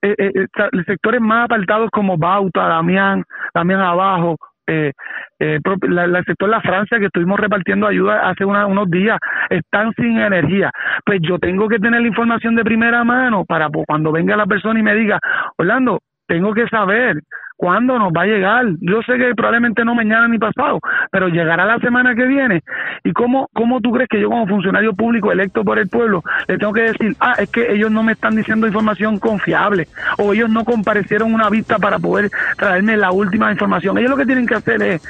eh, 0.02 0.16
eh, 0.18 0.32
eh 0.36 0.84
sectores 0.88 1.22
más 1.22 1.46
apartados 1.46 1.90
como 1.92 2.18
Bauta, 2.18 2.68
Damián, 2.68 3.24
Damián 3.54 3.82
Abajo, 3.82 4.38
eh, 4.72 4.92
eh, 5.40 5.60
el 5.64 6.26
sector 6.26 6.50
La 6.50 6.62
Francia 6.62 6.98
que 7.00 7.08
estuvimos 7.08 7.40
repartiendo 7.40 7.88
ayuda 7.88 8.30
hace 8.30 8.46
unos 8.46 8.90
días 8.90 9.18
están 9.50 9.92
sin 9.96 10.20
energía. 10.20 10.72
Pues 11.06 11.20
yo 11.22 11.38
tengo 11.40 11.68
que 11.68 11.80
tener 11.80 12.02
la 12.02 12.08
información 12.08 12.56
de 12.56 12.64
primera 12.64 13.04
mano 13.04 13.44
para 13.44 13.68
cuando 13.88 14.12
venga 14.12 14.38
la 14.38 14.46
persona 14.46 14.80
y 14.80 14.84
me 14.84 14.96
diga, 14.96 15.20
Orlando, 15.58 16.00
tengo 16.28 16.54
que 16.54 16.68
saber 16.68 17.18
cuándo 17.62 18.00
nos 18.00 18.12
va 18.12 18.24
a 18.24 18.26
llegar. 18.26 18.66
Yo 18.80 19.04
sé 19.04 19.20
que 19.20 19.36
probablemente 19.36 19.86
no 19.86 19.94
mañana 19.94 20.28
ni 20.28 20.40
pasado, 20.40 20.80
pero 21.12 21.28
llegará 21.28 21.64
la 21.64 21.78
semana 21.78 22.16
que 22.16 22.26
viene. 22.26 22.64
¿Y 23.04 23.14
cómo, 23.14 23.50
cómo 23.54 23.80
tú 23.82 23.92
crees 23.92 24.10
que 24.10 24.20
yo 24.20 24.30
como 24.30 24.48
funcionario 24.48 24.96
público 24.96 25.32
electo 25.32 25.64
por 25.64 25.78
el 25.78 25.88
pueblo 25.88 26.24
le 26.48 26.58
tengo 26.58 26.74
que 26.74 26.82
decir, 26.82 27.16
ah, 27.20 27.36
es 27.38 27.52
que 27.52 27.72
ellos 27.72 27.92
no 27.92 28.02
me 28.02 28.14
están 28.14 28.36
diciendo 28.36 28.66
información 28.66 29.20
confiable 29.20 29.88
o 30.18 30.34
ellos 30.34 30.50
no 30.50 30.66
comparecieron 30.66 31.36
una 31.36 31.52
vista 31.52 31.78
para 31.78 32.00
poder 32.00 32.32
traerme 32.58 32.98
la 32.98 33.12
última 33.12 33.52
información? 33.52 33.96
Ellos 34.00 34.10
lo 34.10 34.18
que 34.18 34.26
tienen 34.26 34.48
que 34.48 34.56
hacer 34.56 34.82
es 34.82 35.02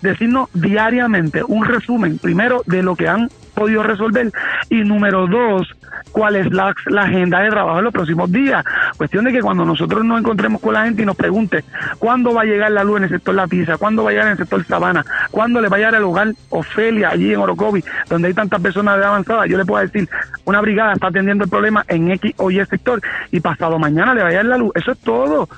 decirnos 0.00 0.48
diariamente 0.54 1.42
un 1.46 1.66
resumen, 1.66 2.18
primero, 2.18 2.62
de 2.64 2.82
lo 2.82 2.96
que 2.96 3.06
han 3.06 3.28
podido 3.52 3.82
resolver 3.82 4.30
y 4.68 4.76
número 4.82 5.26
dos, 5.26 5.68
cuál 6.10 6.36
es 6.36 6.52
la, 6.52 6.74
agenda 6.98 7.40
de 7.40 7.50
trabajo 7.50 7.78
en 7.78 7.84
los 7.84 7.92
próximos 7.92 8.30
días. 8.30 8.64
Cuestión 8.96 9.24
de 9.24 9.32
que 9.32 9.40
cuando 9.40 9.64
nosotros 9.64 10.04
nos 10.04 10.20
encontremos 10.20 10.60
con 10.60 10.74
la 10.74 10.84
gente 10.84 11.02
y 11.02 11.06
nos 11.06 11.16
pregunte 11.16 11.64
cuándo 11.98 12.34
va 12.34 12.42
a 12.42 12.44
llegar 12.44 12.70
la 12.72 12.84
luz 12.84 12.98
en 12.98 13.04
el 13.04 13.10
sector 13.10 13.34
La 13.34 13.46
Pisa, 13.46 13.76
cuándo 13.76 14.04
va 14.04 14.10
a 14.10 14.12
llegar 14.12 14.26
en 14.26 14.32
el 14.32 14.38
sector 14.38 14.64
Sabana, 14.64 15.04
cuándo 15.30 15.60
le 15.60 15.68
va 15.68 15.76
a 15.76 15.78
llegar 15.78 15.94
al 15.94 16.04
hogar 16.04 16.32
Ofelia 16.50 17.10
allí 17.10 17.32
en 17.32 17.40
Orocovi, 17.40 17.84
donde 18.08 18.28
hay 18.28 18.34
tantas 18.34 18.60
personas 18.60 18.98
de 18.98 19.04
avanzada, 19.04 19.46
yo 19.46 19.58
le 19.58 19.64
puedo 19.64 19.82
decir, 19.82 20.08
una 20.44 20.60
brigada 20.60 20.92
está 20.94 21.08
atendiendo 21.08 21.44
el 21.44 21.50
problema 21.50 21.84
en 21.88 22.10
X 22.12 22.34
o 22.38 22.50
Y 22.50 22.64
sector 22.66 23.00
y 23.30 23.40
pasado 23.40 23.78
mañana 23.78 24.14
le 24.14 24.22
va 24.22 24.28
a 24.28 24.30
llegar 24.30 24.46
la 24.46 24.56
luz. 24.56 24.72
Eso 24.74 24.92
es 24.92 24.98
todo. 24.98 25.48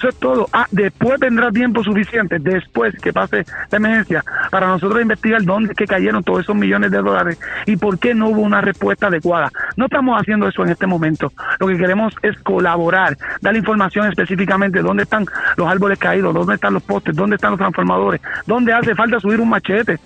Eso 0.00 0.08
es 0.08 0.16
todo. 0.16 0.48
Ah, 0.50 0.66
después 0.70 1.20
vendrá 1.20 1.52
tiempo 1.52 1.84
suficiente, 1.84 2.38
después 2.38 2.94
que 3.02 3.12
pase 3.12 3.44
la 3.70 3.76
emergencia, 3.76 4.24
para 4.50 4.66
nosotros 4.66 5.02
investigar 5.02 5.42
dónde 5.42 5.74
que 5.74 5.86
cayeron 5.86 6.24
todos 6.24 6.40
esos 6.40 6.56
millones 6.56 6.90
de 6.90 7.02
dólares 7.02 7.38
y 7.66 7.76
por 7.76 7.98
qué 7.98 8.14
no 8.14 8.30
hubo 8.30 8.40
una 8.40 8.62
respuesta 8.62 9.08
adecuada. 9.08 9.52
No 9.76 9.84
estamos 9.84 10.18
haciendo 10.18 10.48
eso 10.48 10.62
en 10.62 10.70
este 10.70 10.86
momento. 10.86 11.30
Lo 11.58 11.66
que 11.66 11.76
queremos 11.76 12.14
es 12.22 12.34
colaborar, 12.38 13.14
dar 13.42 13.54
información 13.54 14.06
específicamente 14.06 14.80
dónde 14.80 15.02
están 15.02 15.26
los 15.58 15.68
árboles 15.68 15.98
caídos, 15.98 16.32
dónde 16.32 16.54
están 16.54 16.72
los 16.72 16.82
postes, 16.82 17.14
dónde 17.14 17.36
están 17.36 17.50
los 17.50 17.58
transformadores, 17.58 18.22
dónde 18.46 18.72
hace 18.72 18.94
falta 18.94 19.20
subir 19.20 19.38
un 19.38 19.50
machete. 19.50 19.98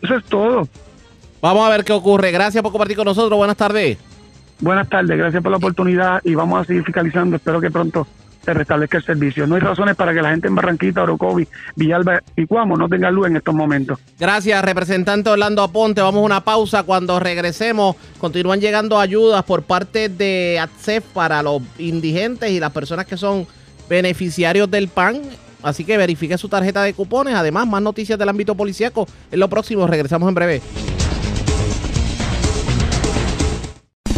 Eso 0.00 0.16
es 0.16 0.24
todo. 0.24 0.66
Vamos 1.42 1.66
a 1.66 1.68
ver 1.68 1.84
qué 1.84 1.92
ocurre. 1.92 2.32
Gracias 2.32 2.62
por 2.62 2.72
compartir 2.72 2.96
con 2.96 3.04
nosotros. 3.04 3.36
Buenas 3.36 3.58
tardes. 3.58 3.98
Buenas 4.60 4.88
tardes, 4.88 5.18
gracias 5.18 5.42
por 5.42 5.50
la 5.50 5.58
oportunidad 5.58 6.22
y 6.24 6.34
vamos 6.34 6.62
a 6.62 6.64
seguir 6.64 6.84
fiscalizando. 6.84 7.36
Espero 7.36 7.60
que 7.60 7.70
pronto 7.70 8.06
se 8.44 8.54
restablezca 8.54 8.98
el 8.98 9.04
servicio. 9.04 9.46
No 9.46 9.54
hay 9.54 9.60
razones 9.60 9.96
para 9.96 10.12
que 10.12 10.22
la 10.22 10.30
gente 10.30 10.48
en 10.48 10.54
Barranquita, 10.54 11.02
Orocovi, 11.02 11.46
Villalba 11.76 12.22
y 12.36 12.46
Cuamo 12.46 12.76
no 12.76 12.88
tenga 12.88 13.10
luz 13.10 13.28
en 13.28 13.36
estos 13.36 13.54
momentos. 13.54 13.98
Gracias, 14.18 14.64
representante 14.64 15.30
Orlando 15.30 15.62
Aponte. 15.62 16.00
Vamos 16.00 16.22
a 16.22 16.24
una 16.24 16.40
pausa. 16.42 16.82
Cuando 16.82 17.20
regresemos, 17.20 17.96
continúan 18.18 18.60
llegando 18.60 18.98
ayudas 18.98 19.44
por 19.44 19.62
parte 19.62 20.08
de 20.08 20.58
ATSEF 20.60 21.04
para 21.12 21.42
los 21.42 21.62
indigentes 21.78 22.50
y 22.50 22.60
las 22.60 22.72
personas 22.72 23.06
que 23.06 23.16
son 23.16 23.46
beneficiarios 23.88 24.70
del 24.70 24.88
PAN. 24.88 25.20
Así 25.62 25.84
que 25.84 25.96
verifique 25.96 26.36
su 26.38 26.48
tarjeta 26.48 26.82
de 26.82 26.92
cupones. 26.92 27.34
Además, 27.34 27.68
más 27.68 27.82
noticias 27.82 28.18
del 28.18 28.28
ámbito 28.28 28.56
policíaco. 28.56 29.06
En 29.30 29.38
lo 29.38 29.48
próximo, 29.48 29.86
regresamos 29.86 30.28
en 30.28 30.34
breve. 30.34 30.62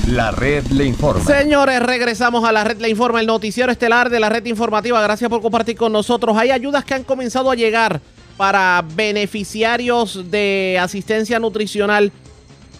La 0.09 0.31
red 0.31 0.67
le 0.67 0.85
informa. 0.85 1.25
Señores, 1.25 1.81
regresamos 1.81 2.45
a 2.45 2.53
la 2.53 2.63
red 2.63 2.79
le 2.79 2.91
informa, 2.91 3.21
el 3.21 3.27
noticiero 3.27 3.73
estelar 3.73 4.11
de 4.11 4.21
la 4.21 4.29
red 4.29 4.45
informativa. 4.45 5.01
Gracias 5.01 5.31
por 5.31 5.41
compartir 5.41 5.77
con 5.77 5.93
nosotros. 5.93 6.37
Hay 6.37 6.51
ayudas 6.51 6.85
que 6.85 6.93
han 6.93 7.05
comenzado 7.05 7.51
a 7.51 7.55
llegar 7.55 8.03
para 8.37 8.85
beneficiarios 8.95 10.31
de 10.31 10.79
asistencia 10.79 11.39
nutricional. 11.39 12.13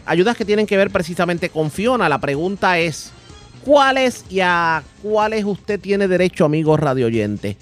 Ayudas 0.05 0.37
que 0.37 0.45
tienen 0.45 0.67
que 0.67 0.77
ver 0.77 0.91
precisamente 0.91 1.49
con 1.49 1.71
Fiona. 1.71 2.11
La 2.11 2.21
pregunta 2.21 2.79
es, 2.79 3.11
¿cuáles 3.65 4.27
y 4.29 4.41
a 4.41 4.83
cuáles 5.03 5.47
usted 5.47 5.81
tiene 5.81 6.09
derecho, 6.09 6.45
amigos 6.45 6.79
radio 6.79 7.07
oyente? 7.07 7.57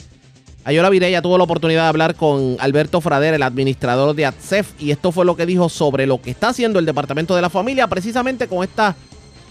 Ayola 0.64 0.90
Vireya 0.90 1.22
tuvo 1.22 1.38
la 1.38 1.44
oportunidad 1.44 1.82
de 1.82 1.88
hablar 1.88 2.14
con 2.16 2.56
Alberto 2.58 3.00
Frader, 3.00 3.34
el 3.34 3.42
administrador 3.42 4.14
de 4.14 4.26
ATSEF, 4.26 4.80
y 4.80 4.92
esto 4.92 5.10
fue 5.10 5.24
lo 5.24 5.36
que 5.36 5.46
dijo 5.46 5.68
sobre 5.68 6.06
lo 6.06 6.20
que 6.20 6.30
está 6.30 6.48
haciendo 6.48 6.78
el 6.78 6.86
Departamento 6.86 7.34
de 7.34 7.42
la 7.42 7.50
Familia 7.50 7.88
precisamente 7.88 8.46
con 8.46 8.62
esta 8.62 8.94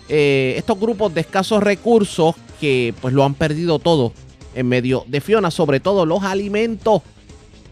eh, 0.10 0.56
estos 0.58 0.80
grupos 0.80 1.14
de 1.14 1.22
escasos 1.22 1.64
recursos 1.64 2.36
que 2.60 2.94
pues 3.02 3.14
lo 3.14 3.24
han 3.24 3.34
perdido 3.34 3.80
todo 3.80 4.14
en 4.56 4.68
medio 4.68 5.04
de 5.08 5.22
Fiona, 5.22 5.52
sobre 5.52 5.80
todo 5.80 6.06
los 6.06 6.24
alimentos. 6.24 7.02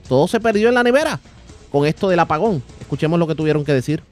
Todo 0.08 0.28
se 0.28 0.40
perdió 0.40 0.70
en 0.70 0.76
la 0.76 0.84
nevera 0.84 1.20
con 1.72 1.86
esto 1.86 2.10
del 2.10 2.20
apagón. 2.20 2.64
Escuchemos 2.80 3.20
lo 3.20 3.28
que 3.28 3.36
tuvieron 3.36 3.64
que 3.64 3.74
decir. 3.74 4.04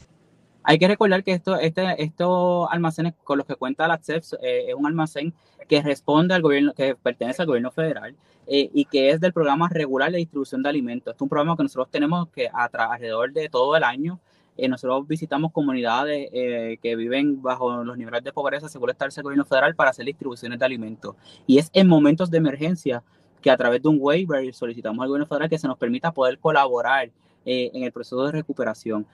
Hay 0.63 0.77
que 0.77 0.87
recordar 0.87 1.23
que 1.23 1.31
esto, 1.31 1.57
este, 1.57 2.03
estos 2.03 2.67
almacenes 2.69 3.13
con 3.23 3.37
los 3.37 3.47
que 3.47 3.55
cuenta 3.55 3.87
la 3.87 3.97
CEF 3.97 4.33
eh, 4.41 4.65
es 4.67 4.75
un 4.75 4.85
almacén 4.85 5.33
que 5.67 5.81
responde 5.81 6.33
al 6.33 6.41
gobierno, 6.41 6.73
que 6.73 6.95
pertenece 6.95 7.41
al 7.41 7.47
gobierno 7.47 7.71
federal 7.71 8.15
eh, 8.47 8.69
y 8.73 8.85
que 8.85 9.09
es 9.09 9.19
del 9.19 9.33
programa 9.33 9.69
regular 9.69 10.11
de 10.11 10.17
distribución 10.17 10.63
de 10.63 10.69
alimentos. 10.69 11.11
Este 11.11 11.17
es 11.17 11.21
un 11.21 11.29
programa 11.29 11.55
que 11.55 11.63
nosotros 11.63 11.89
tenemos 11.89 12.27
que 12.29 12.49
alrededor 12.51 13.31
de 13.31 13.49
todo 13.49 13.75
el 13.75 13.83
año 13.83 14.19
eh, 14.57 14.67
nosotros 14.67 15.07
visitamos 15.07 15.51
comunidades 15.51 16.29
eh, 16.33 16.79
que 16.81 16.95
viven 16.95 17.41
bajo 17.41 17.83
los 17.83 17.97
niveles 17.97 18.23
de 18.23 18.33
pobreza 18.33 18.67
según 18.67 18.89
el 18.89 19.21
gobierno 19.21 19.45
federal 19.45 19.75
para 19.75 19.91
hacer 19.91 20.05
distribuciones 20.05 20.57
de 20.57 20.65
alimentos. 20.65 21.15
Y 21.45 21.59
es 21.59 21.69
en 21.73 21.87
momentos 21.87 22.31
de 22.31 22.39
emergencia 22.39 23.03
que 23.41 23.51
a 23.51 23.57
través 23.57 23.83
de 23.83 23.89
un 23.89 23.97
waiver 23.99 24.51
solicitamos 24.53 25.01
al 25.03 25.09
gobierno 25.09 25.27
federal 25.27 25.49
que 25.49 25.59
se 25.59 25.67
nos 25.67 25.77
permita 25.77 26.11
poder 26.11 26.39
colaborar 26.39 27.11
eh, 27.45 27.69
en 27.73 27.83
el 27.83 27.91
proceso 27.91 28.25
de 28.25 28.31
recuperación. 28.31 29.05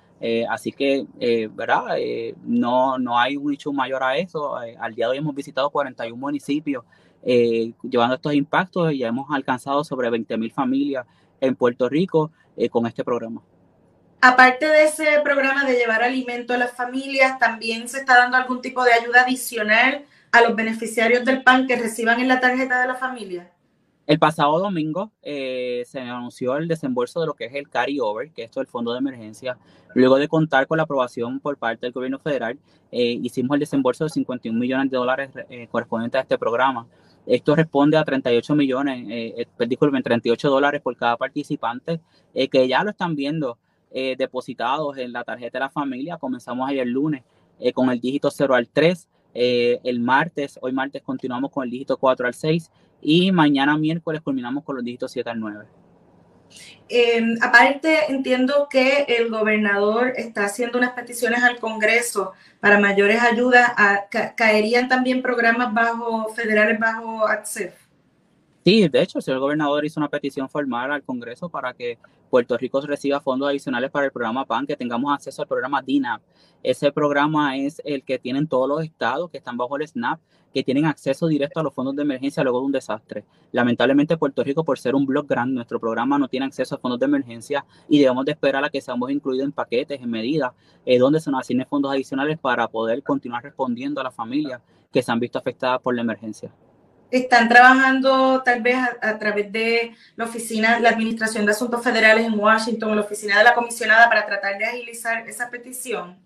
así 0.49 0.72
que, 0.72 1.06
¿verdad? 1.53 1.98
no, 2.45 2.98
no 2.98 3.20
hay 3.20 3.36
un 3.36 3.53
hecho 3.53 3.74
mayor 3.74 4.02
a 4.02 4.15
eso. 4.18 4.56
al 4.56 4.95
día 4.95 5.07
de 5.07 5.11
hoy 5.11 5.18
hemos 5.18 5.36
visitado 5.36 5.70
41 5.70 6.15
municipios 6.15 6.86
llevando 7.22 8.15
estos 8.15 8.34
impactos 8.34 8.94
y 8.94 8.99
ya 8.99 9.10
hemos 9.10 9.30
alcanzado 9.30 9.84
sobre 9.84 10.10
20.000 10.10 10.52
familias 10.53 11.06
en 11.41 11.56
Puerto 11.56 11.90
Rico 11.90 12.32
con 12.72 12.88
este 12.88 13.03
programa. 13.03 13.41
Aparte 14.26 14.66
de 14.68 14.86
ese 14.86 15.20
programa 15.22 15.66
de 15.66 15.74
llevar 15.74 16.02
alimento 16.02 16.54
a 16.54 16.58
las 16.58 16.72
familias, 16.72 17.38
también 17.40 17.90
se 17.90 17.98
está 17.98 18.20
dando 18.20 18.38
algún 18.38 18.62
tipo 18.62 18.82
de 18.86 18.94
ayuda 18.94 19.24
adicional 19.24 20.06
a 20.32 20.40
los 20.40 20.56
beneficiarios 20.56 21.26
del 21.26 21.44
PAN 21.44 21.68
que 21.68 21.76
reciban 21.76 22.22
en 22.22 22.30
la 22.30 22.40
tarjeta 22.40 22.80
de 22.80 22.88
la 22.88 22.95
familia. 22.95 23.52
El 24.08 24.20
pasado 24.20 24.58
domingo 24.60 25.12
eh, 25.22 25.84
se 25.86 26.00
anunció 26.00 26.56
el 26.56 26.70
desembolso 26.70 27.20
de 27.20 27.28
lo 27.28 27.34
que 27.34 27.48
es 27.48 27.54
el 27.54 27.68
carry-over, 27.68 28.32
que 28.32 28.44
es 28.44 28.45
esto 28.45 28.62
el 28.62 28.68
fondo 28.68 28.94
de 28.94 29.00
emergencia. 29.00 29.58
Luego 29.94 30.16
de 30.16 30.30
contar 30.30 30.68
con 30.68 30.78
la 30.78 30.84
aprobación 30.84 31.41
por 31.41 31.58
parte 31.58 31.86
del 31.86 31.91
gobierno 31.91 32.18
federal, 32.18 32.58
eh, 32.94 33.20
hicimos 33.22 33.56
el 33.56 33.60
desembolso 33.60 34.06
de 34.06 34.10
51 34.10 34.58
millones 34.58 34.90
de 34.90 34.95
dólares 34.95 35.32
eh, 35.50 35.68
correspondientes 35.70 36.20
a 36.20 36.22
este 36.22 36.38
programa. 36.38 36.88
Esto 37.26 37.58
responde 37.58 37.98
a 37.98 38.06
38 38.06 38.56
millones, 38.56 39.06
eh, 39.10 39.48
disculpen, 39.68 40.02
38 40.02 40.50
dólares 40.50 40.80
por 40.80 40.95
cada 40.95 41.18
participante, 41.18 42.00
que 42.34 42.68
ya 42.70 42.86
lo 42.86 42.91
están 42.91 43.18
viendo 43.18 43.58
depositados 44.18 44.98
en 44.98 45.14
la 45.14 45.24
tarjeta 45.24 45.60
de 45.60 45.65
la 45.65 45.70
familia. 45.70 46.18
Comenzamos 46.18 46.70
ayer 46.70 46.88
lunes 46.88 47.24
con 47.74 47.90
el 47.90 47.99
dígito 47.99 48.32
0 48.32 48.56
al 48.56 48.68
3. 48.68 49.07
el 49.34 49.99
martes, 49.99 50.57
hoy 50.61 50.72
martes 50.72 51.02
continuamos 51.02 51.52
con 51.52 51.64
el 51.64 51.70
dígito 51.70 51.98
4 51.98 52.28
al 52.28 52.34
6 52.34 52.72
y 53.02 53.32
mañana 53.32 53.78
miércoles 53.78 54.22
culminamos 54.22 54.64
con 54.64 54.78
los 54.78 54.86
dígitos 54.86 55.11
7 55.11 55.30
al 55.30 55.40
9. 55.40 55.65
Em, 56.90 57.38
aparte, 57.41 57.98
entiendo 58.10 58.68
que 58.70 59.06
el 59.07 59.30
gobernador 59.30 60.14
está 60.15 60.45
haciendo 60.45 60.78
unas 60.78 60.91
peticiones 60.91 61.41
al 61.44 61.60
Congreso 61.60 62.34
para 62.60 62.80
mayores 62.80 63.22
ayudas. 63.22 63.72
¿Caerían 64.36 64.88
también 64.88 65.22
programas 65.22 65.74
bajo 65.74 66.30
federales 66.34 66.80
bajo 66.80 67.28
ACCEF? 67.28 67.74
Sí, 68.65 68.88
de 68.88 69.02
hecho, 69.02 69.18
el 69.18 69.23
señor 69.23 69.41
gobernador 69.41 69.84
hizo 69.84 69.99
una 69.99 70.07
petición 70.07 70.48
formal 70.48 70.90
al 70.90 71.03
Congreso 71.03 71.49
para 71.49 71.73
que 71.73 71.98
Puerto 72.30 72.57
Rico 72.57 72.80
reciba 72.80 73.19
fondos 73.19 73.49
adicionales 73.49 73.91
para 73.91 74.06
el 74.06 74.11
programa 74.14 74.45
PAN, 74.45 74.65
que 74.65 74.77
tengamos 74.77 75.14
acceso 75.14 75.41
al 75.41 75.49
programa 75.49 75.81
DINAP. 75.81 76.22
Ese 76.64 76.90
programa 76.94 77.57
es 77.57 77.81
el 77.84 78.06
que 78.06 78.19
tienen 78.19 78.48
todos 78.48 78.69
los 78.69 78.81
estados 78.81 79.30
que 79.30 79.38
están 79.38 79.57
bajo 79.57 79.76
el 79.76 79.85
SNAP, 79.85 80.22
que 80.53 80.64
tienen 80.64 80.85
acceso 80.85 81.27
directo 81.27 81.60
a 81.60 81.64
los 81.64 81.73
fondos 81.73 81.94
de 81.98 82.03
emergencia 82.03 82.41
luego 82.41 82.61
de 82.61 82.65
un 82.68 82.72
desastre. 82.72 83.26
Lamentablemente, 83.52 84.15
Puerto 84.15 84.41
Rico, 84.45 84.64
por 84.64 84.80
ser 84.80 84.95
un 84.95 85.06
block 85.06 85.27
grande, 85.27 85.56
nuestro 85.56 85.77
programa 85.77 86.18
no 86.18 86.30
tiene 86.30 86.45
acceso 86.45 86.76
a 86.76 86.77
fondos 86.77 86.99
de 86.99 87.06
emergencia 87.06 87.65
y 87.90 87.99
debemos 87.99 88.23
de 88.23 88.31
esperar 88.31 88.64
a 88.64 88.69
que 88.69 88.80
seamos 88.80 89.11
incluidos 89.11 89.44
en 89.44 89.52
paquetes, 89.52 89.99
en 89.99 90.10
medidas, 90.10 90.53
eh, 90.85 90.98
donde 90.99 91.19
se 91.19 91.30
nos 91.30 91.41
asignen 91.41 91.68
fondos 91.68 91.91
adicionales 91.91 92.40
para 92.40 92.69
poder 92.69 93.03
continuar 93.03 93.44
respondiendo 93.44 93.99
a 93.99 94.06
las 94.06 94.15
familias 94.15 94.61
que 94.90 95.03
se 95.03 95.11
han 95.11 95.19
visto 95.19 95.38
afectadas 95.38 95.81
por 95.81 95.94
la 95.94 96.02
emergencia 96.02 96.49
están 97.18 97.48
trabajando 97.48 98.41
tal 98.44 98.61
vez 98.61 98.77
a, 99.02 99.19
través 99.19 99.52
de 99.52 99.95
la 100.15 100.26
oficina, 100.26 100.80
la 100.80 100.90
Administración 100.90 101.45
de 101.45 101.52
Asuntos 101.52 101.84
Federales 101.84 102.26
en 102.26 102.40
Washington, 102.40 102.95
la 102.95 103.03
oficina 103.03 103.38
de 103.38 103.44
la 103.44 103.53
comisionada 103.53 104.10
para 104.10 104.26
tratar 104.26 104.57
de 104.57 104.65
agilizar 104.65 105.27
esa 105.27 105.49
petición? 105.49 106.18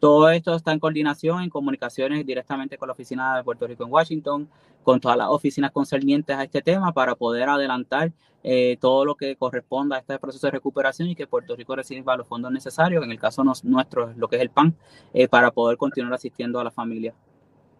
Todo 0.00 0.28
esto 0.30 0.56
está 0.56 0.72
en 0.72 0.80
coordinación, 0.80 1.44
en 1.44 1.48
comunicaciones 1.48 2.26
directamente 2.26 2.76
con 2.76 2.88
la 2.88 2.92
oficina 2.92 3.36
de 3.36 3.44
Puerto 3.44 3.68
Rico 3.68 3.84
en 3.84 3.92
Washington, 3.92 4.48
con 4.82 4.98
todas 4.98 5.16
las 5.16 5.28
oficinas 5.28 5.70
concernientes 5.70 6.36
a 6.36 6.42
este 6.42 6.60
tema 6.60 6.92
para 6.92 7.14
poder 7.14 7.48
adelantar 7.48 8.10
eh, 8.42 8.76
todo 8.80 9.04
lo 9.04 9.14
que 9.14 9.36
corresponda 9.36 9.94
a 9.94 9.98
este 10.00 10.18
proceso 10.18 10.48
de 10.48 10.50
recuperación 10.50 11.08
y 11.08 11.14
que 11.14 11.28
Puerto 11.28 11.54
Rico 11.54 11.76
reciba 11.76 12.16
los 12.16 12.26
fondos 12.26 12.50
necesarios, 12.50 13.04
en 13.04 13.12
el 13.12 13.20
caso 13.20 13.44
nuestro, 13.44 14.12
lo 14.16 14.26
que 14.26 14.34
es 14.34 14.42
el 14.42 14.50
PAN, 14.50 14.74
eh, 15.14 15.28
para 15.28 15.52
poder 15.52 15.76
continuar 15.76 16.14
asistiendo 16.14 16.58
a 16.58 16.64
la 16.64 16.72
familia. 16.72 17.14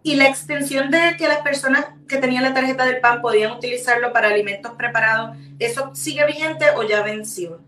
Y 0.03 0.17
la 0.17 0.29
extensión 0.29 0.91
de 0.91 1.17
que 1.17 1.29
las 1.29 1.39
personas 1.43 1.87
que 2.09 2.19
tenían 2.19 2.43
la 2.43 2.55
tarjeta 2.55 2.85
del 2.85 3.01
PAN 3.01 3.23
podían 3.23 3.53
utilizarlo 3.53 4.13
para 4.13 4.29
alimentos 4.29 4.73
preparados, 4.73 5.37
¿eso 5.59 5.95
sigue 5.95 6.27
vigente 6.27 6.67
o 6.77 6.83
ya 6.83 7.03
venció? 7.03 7.61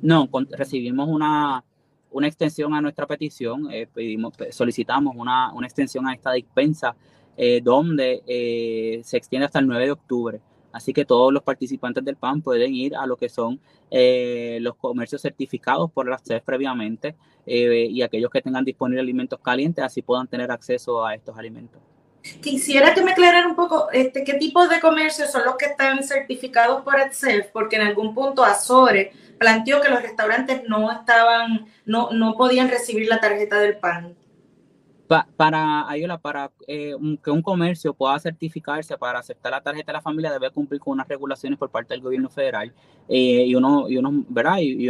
No, 0.00 0.28
recibimos 0.50 1.08
una, 1.08 1.62
una 2.10 2.26
extensión 2.26 2.74
a 2.74 2.80
nuestra 2.80 3.06
petición, 3.06 3.70
eh, 3.70 3.86
pedimos, 3.92 4.34
solicitamos 4.50 5.14
una, 5.16 5.52
una, 5.52 5.66
extensión 5.66 6.06
a 6.06 6.14
esta 6.14 6.32
dispensa 6.32 6.94
eh, 7.36 7.60
donde 7.62 8.22
eh, 8.26 9.00
se 9.04 9.16
extiende 9.16 9.46
hasta 9.46 9.58
el 9.58 9.66
9 9.66 9.84
de 9.84 9.90
octubre. 9.90 10.40
Así 10.72 10.92
que 10.92 11.04
todos 11.04 11.32
los 11.32 11.42
participantes 11.42 12.04
del 12.04 12.16
PAN 12.16 12.42
pueden 12.42 12.74
ir 12.74 12.94
a 12.94 13.06
lo 13.06 13.16
que 13.16 13.28
son 13.28 13.60
eh, 13.90 14.58
los 14.60 14.76
comercios 14.76 15.22
certificados 15.22 15.90
por 15.90 16.08
la 16.08 16.18
CEF 16.18 16.42
previamente 16.44 17.16
eh, 17.46 17.86
y 17.90 18.02
aquellos 18.02 18.30
que 18.30 18.42
tengan 18.42 18.64
disponibles 18.64 19.02
alimentos 19.02 19.40
calientes, 19.40 19.82
así 19.82 20.02
puedan 20.02 20.26
tener 20.26 20.50
acceso 20.50 21.04
a 21.04 21.14
estos 21.14 21.36
alimentos. 21.38 21.80
Quisiera 22.42 22.92
que 22.92 23.00
me 23.00 23.12
aclararan 23.12 23.50
un 23.50 23.56
poco 23.56 23.90
este, 23.90 24.24
qué 24.24 24.34
tipo 24.34 24.66
de 24.68 24.80
comercios 24.80 25.30
son 25.30 25.44
los 25.46 25.56
que 25.56 25.66
están 25.66 26.02
certificados 26.02 26.82
por 26.82 26.96
CEF, 27.12 27.46
porque 27.52 27.76
en 27.76 27.82
algún 27.82 28.14
punto 28.14 28.44
Azore 28.44 29.12
planteó 29.38 29.80
que 29.80 29.88
los 29.88 30.02
restaurantes 30.02 30.62
no 30.68 30.92
estaban, 30.92 31.66
no, 31.86 32.10
no 32.10 32.34
podían 32.34 32.68
recibir 32.68 33.08
la 33.08 33.20
tarjeta 33.20 33.58
del 33.60 33.78
PAN 33.78 34.17
para 35.08 35.88
Ayola, 35.88 36.18
para 36.18 36.50
eh, 36.66 36.94
que 37.22 37.30
un 37.30 37.42
comercio 37.42 37.94
pueda 37.94 38.18
certificarse 38.18 38.96
para 38.98 39.18
aceptar 39.18 39.52
la 39.52 39.62
tarjeta 39.62 39.92
de 39.92 39.94
la 39.94 40.02
familia 40.02 40.30
debe 40.30 40.50
cumplir 40.50 40.80
con 40.80 40.92
unas 40.92 41.08
regulaciones 41.08 41.58
por 41.58 41.70
parte 41.70 41.94
del 41.94 42.02
gobierno 42.02 42.28
federal 42.28 42.72
eh, 43.08 43.44
y 43.46 43.54
unos 43.54 43.90
y 43.90 43.96
uno. 43.96 44.24
Y, 44.58 44.88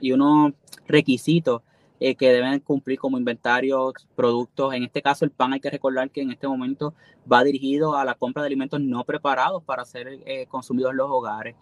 y 0.00 0.12
unos 0.12 0.52
requisitos 0.86 1.62
eh, 1.98 2.14
que 2.14 2.32
deben 2.32 2.60
cumplir 2.60 2.98
como 3.00 3.18
inventarios, 3.18 3.94
productos. 4.14 4.74
En 4.74 4.84
este 4.84 5.02
caso, 5.02 5.24
el 5.24 5.32
PAN 5.32 5.54
hay 5.54 5.60
que 5.60 5.70
recordar 5.70 6.08
que 6.10 6.22
en 6.22 6.30
este 6.30 6.46
momento 6.46 6.94
va 7.30 7.42
dirigido 7.42 7.96
a 7.96 8.04
la 8.04 8.14
compra 8.14 8.42
de 8.42 8.46
alimentos 8.46 8.80
no 8.80 9.02
preparados 9.04 9.64
para 9.64 9.84
ser 9.84 10.20
consumidos 10.48 10.92
en 10.92 10.98
los 10.98 11.10
hogares. 11.10 11.56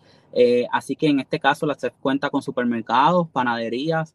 así 0.70 0.96
que 0.96 1.08
en 1.08 1.20
este 1.20 1.40
caso, 1.40 1.64
la 1.64 1.74
CEF 1.74 1.94
cuenta 2.00 2.28
con 2.28 2.42
supermercados, 2.42 3.28
panaderías, 3.30 4.14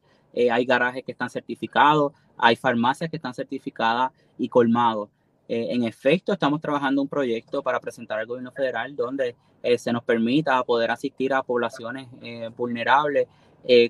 hay 0.52 0.64
garajes 0.66 1.04
que 1.04 1.12
están 1.12 1.30
certificados, 1.30 2.14
hay 2.42 2.56
farmacias 2.56 3.10
que 3.10 3.18
están 3.18 3.34
certificadas 3.34 4.12
y 4.38 4.50
colmados. 4.50 5.10
Eh, 5.48 5.68
en 5.70 5.84
efecto, 5.84 6.34
estamos 6.34 6.60
trabajando 6.60 7.02
un 7.02 7.08
proyecto 7.08 7.62
para 7.62 7.80
presentar 7.80 8.20
al 8.20 8.26
gobierno 8.26 8.52
federal 8.52 8.96
donde 8.96 9.36
eh, 9.62 9.78
se 9.78 9.94
nos 9.94 10.04
permita 10.04 10.64
poder 10.64 10.90
asistir 10.90 11.34
a 11.34 11.44
poblaciones 11.44 12.08
eh, 12.22 12.50
vulnerables 12.58 13.28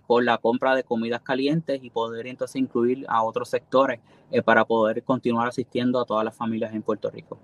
con 0.05 0.25
la 0.25 0.37
compra 0.37 0.75
de 0.75 0.83
comidas 0.83 1.21
calientes 1.21 1.81
y 1.81 1.89
poder 1.89 2.27
entonces 2.27 2.57
incluir 2.57 3.05
a 3.07 3.23
otros 3.23 3.47
sectores 3.47 4.01
para 4.43 4.65
poder 4.65 5.01
continuar 5.01 5.47
asistiendo 5.47 5.97
a 6.01 6.05
todas 6.05 6.25
las 6.25 6.35
familias 6.35 6.73
en 6.73 6.81
Puerto 6.81 7.09
Rico. 7.09 7.39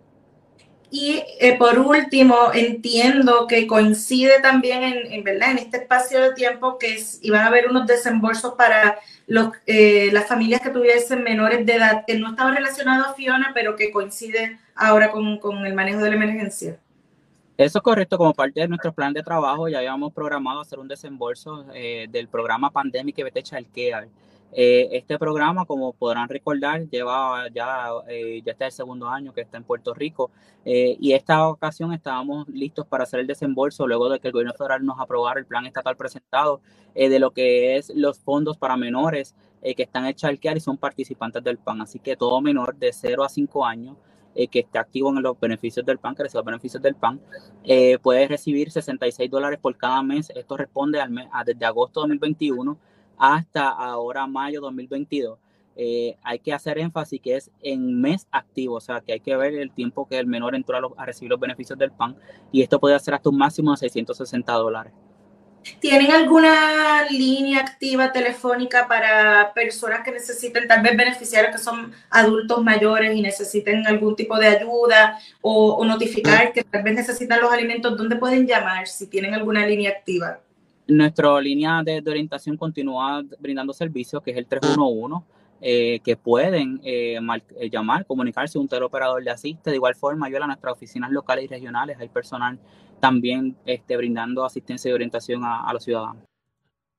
Y 0.90 1.22
eh, 1.40 1.58
por 1.58 1.80
último, 1.80 2.54
entiendo 2.54 3.46
que 3.48 3.68
coincide 3.68 4.40
también 4.42 4.84
en, 4.84 5.24
verdad 5.24 5.52
en 5.52 5.58
este 5.58 5.78
espacio 5.78 6.22
de 6.22 6.34
tiempo 6.34 6.78
que 6.78 6.98
iban 7.22 7.42
a 7.42 7.48
haber 7.48 7.68
unos 7.68 7.88
desembolsos 7.88 8.54
para 8.54 8.98
los, 9.28 9.50
eh, 9.66 10.10
las 10.14 10.28
familias 10.28 10.62
que 10.62 10.70
tuviesen 10.70 11.24
menores 11.24 11.66
de 11.66 11.76
edad, 11.76 12.06
que 12.08 12.18
no 12.18 12.30
estaba 12.30 12.52
relacionado 12.52 13.06
a 13.06 13.14
Fiona, 13.16 13.52
pero 13.54 13.76
que 13.76 13.92
coincide 13.92 14.60
ahora 14.76 15.12
con, 15.12 15.40
con 15.40 15.66
el 15.66 15.74
manejo 15.74 16.00
de 16.00 16.10
la 16.10 16.16
emergencia. 16.16 16.80
Eso 17.58 17.80
es 17.80 17.84
correcto, 17.84 18.18
como 18.18 18.34
parte 18.34 18.62
de 18.62 18.68
nuestro 18.68 18.94
plan 18.94 19.12
de 19.14 19.24
trabajo 19.24 19.68
ya 19.68 19.80
habíamos 19.80 20.14
programado 20.14 20.62
hacer 20.62 20.78
un 20.78 20.88
desembolso 20.88 21.66
eh, 21.74 22.06
del 22.10 22.28
programa 22.28 22.70
Pandemic 22.70 23.18
VT 23.18 23.44
Care 23.74 24.08
eh, 24.54 24.90
este 24.94 25.20
programa, 25.20 25.66
como 25.66 25.94
podrán 25.94 26.30
recordar, 26.30 26.90
lleva 26.90 27.48
ya, 27.54 27.90
eh, 28.08 28.42
ya 28.46 28.54
está 28.54 28.66
el 28.66 28.72
segundo 28.72 29.08
año 29.10 29.34
que 29.34 29.42
está 29.42 29.58
en 29.58 29.64
Puerto 29.64 29.94
Rico 29.94 30.32
eh, 30.64 30.96
y 31.00 31.14
esta 31.14 31.48
ocasión 31.50 31.94
estábamos 31.94 32.48
listos 32.48 32.88
para 32.88 33.04
hacer 33.04 33.20
el 33.20 33.28
desembolso 33.28 33.86
luego 33.86 34.10
de 34.10 34.20
que 34.20 34.28
el 34.30 34.34
gobierno 34.34 34.54
federal 34.54 34.86
nos 34.86 35.00
aprobara 35.00 35.40
el 35.40 35.46
plan 35.46 35.66
estatal 35.66 35.98
presentado 35.98 36.62
de 36.96 37.20
lo 37.20 37.32
que 37.32 37.78
es 37.78 37.92
los 37.94 38.20
fondos 38.20 38.58
para 38.58 38.76
menores 38.76 39.36
que 39.62 39.84
están 39.84 40.08
hechos 40.08 40.30
al 40.30 40.40
y 40.42 40.60
son 40.60 40.78
participantes 40.78 41.44
del 41.44 41.60
PAN. 41.60 41.82
Así 41.82 42.00
que 42.00 42.16
todo 42.16 42.42
menor 42.42 42.76
de 42.76 42.92
0 42.92 43.24
a 43.24 43.30
5 43.30 43.66
años 43.66 43.98
que 44.34 44.60
esté 44.60 44.80
activo 44.80 45.10
en 45.16 45.22
los 45.22 45.40
beneficios 45.40 45.86
del 45.86 46.00
PAN, 46.00 46.16
que 46.16 46.24
reciba 46.24 46.42
beneficios 46.42 46.82
del 46.82 46.96
PAN, 46.96 47.22
puede 48.02 48.28
recibir 48.28 48.72
66 48.72 49.30
dólares 49.30 49.60
por 49.62 49.78
cada 49.78 50.02
mes. 50.02 50.32
Esto 50.32 50.58
responde 50.58 51.00
al 51.00 51.12
mes, 51.12 51.28
a, 51.32 51.44
desde 51.44 51.66
agosto 51.66 52.02
de 52.02 52.16
2021 52.16 52.80
hasta 53.18 53.70
ahora 53.70 54.28
mayo 54.28 54.62
2022. 54.62 55.40
Eh, 55.80 56.18
hay 56.24 56.40
que 56.40 56.54
hacer 56.54 56.80
énfasis 56.80 57.22
que 57.22 57.36
es 57.36 57.52
en 57.62 58.02
mes 58.02 58.28
activo, 58.32 58.76
o 58.76 58.82
sea 58.82 59.00
que 59.00 59.14
hay 59.14 59.20
que 59.20 59.36
ver 59.36 59.54
el 59.54 59.72
tiempo 59.72 60.08
que 60.08 60.18
el 60.18 60.26
menor 60.26 60.56
entró 60.56 60.96
a, 60.98 61.06
recibir 61.06 61.30
los 61.30 61.40
beneficios 61.40 61.78
del 61.78 61.92
PAN 61.92 62.18
y 62.52 62.64
esto 62.64 62.80
puede 62.80 62.96
hacer 62.96 63.14
hasta 63.14 63.30
un 63.30 63.38
máximo 63.38 63.72
de 63.72 63.78
660 63.78 64.52
dólares. 64.54 64.94
¿Tienen 65.80 66.10
alguna 66.10 67.06
línea 67.12 67.60
activa 67.60 68.12
telefónica 68.12 68.88
para 68.88 69.54
personas 69.54 70.02
que 70.04 70.12
necesiten, 70.12 70.68
tal 70.68 70.82
vez 70.82 70.98
beneficiarios 70.98 71.52
que 71.52 71.62
son 71.62 71.92
adultos 72.10 72.64
mayores 72.64 73.16
y 73.16 73.22
necesiten 73.22 73.86
algún 73.86 74.16
tipo 74.16 74.40
de 74.40 74.48
ayuda 74.48 75.20
o, 75.42 75.74
o 75.74 75.86
notificar 75.86 76.54
que 76.54 76.64
tal 76.64 76.82
vez 76.82 76.96
necesitan 76.96 77.40
los 77.40 77.52
alimentos? 77.52 77.96
¿Dónde 77.96 78.16
pueden 78.16 78.48
llamar 78.48 78.88
si 78.88 79.06
tienen 79.08 79.36
alguna 79.36 79.68
línea 79.68 79.92
activa? 79.92 80.40
Nuestra 80.88 81.40
línea 81.42 81.84
de, 81.84 82.02
orientación 82.06 82.56
continúa 82.56 83.24
brindando 83.40 83.74
servicios, 83.74 84.22
que 84.24 84.32
es 84.32 84.38
el 84.38 84.48
311. 84.48 85.26
eh, 85.60 86.02
que 86.04 86.16
pueden 86.16 86.80
eh, 86.84 87.18
eh, 87.60 87.70
llamar, 87.72 88.06
comunicarse, 88.06 88.60
un 88.60 88.68
teleoperador 88.68 89.24
le 89.24 89.32
asiste. 89.32 89.72
De 89.72 89.76
igual 89.76 89.96
forma, 89.96 90.30
yo 90.30 90.42
a 90.42 90.46
nuestras 90.46 90.74
oficinas 90.74 91.12
locales 91.12 91.46
y 91.46 91.48
regionales 91.48 91.98
hay 92.00 92.10
personal 92.10 92.60
también 93.00 93.56
este, 93.66 93.98
brindando 93.98 94.46
asistencia 94.46 94.90
y 94.90 94.94
orientación 94.94 95.44
a, 95.44 95.68
los 95.74 95.84
ciudadanos. 95.84 96.24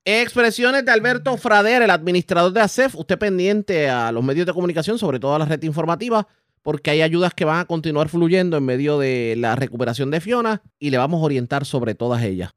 Expresiones 0.03 0.83
de 0.83 0.91
Alberto 0.91 1.37
Frader, 1.37 1.83
el 1.83 1.89
administrador 1.89 2.51
de 2.51 2.61
ASEF. 2.61 2.95
Usted 2.95 3.17
pendiente 3.17 3.89
a 3.89 4.11
los 4.11 4.23
medios 4.23 4.45
de 4.45 4.53
comunicación, 4.53 4.97
sobre 4.97 5.19
todo 5.19 5.35
a 5.35 5.39
la 5.39 5.45
red 5.45 5.61
informativa, 5.63 6.27
porque 6.61 6.91
hay 6.91 7.01
ayudas 7.01 7.33
que 7.33 7.45
van 7.45 7.59
a 7.59 7.65
continuar 7.65 8.09
fluyendo 8.09 8.57
en 8.57 8.65
medio 8.65 8.99
de 8.99 9.35
la 9.37 9.55
recuperación 9.55 10.11
de 10.11 10.19
Fiona 10.19 10.61
y 10.79 10.89
le 10.89 10.97
vamos 10.97 11.21
a 11.21 11.25
orientar 11.25 11.65
sobre 11.65 11.95
todas 11.95 12.23
ellas. 12.23 12.51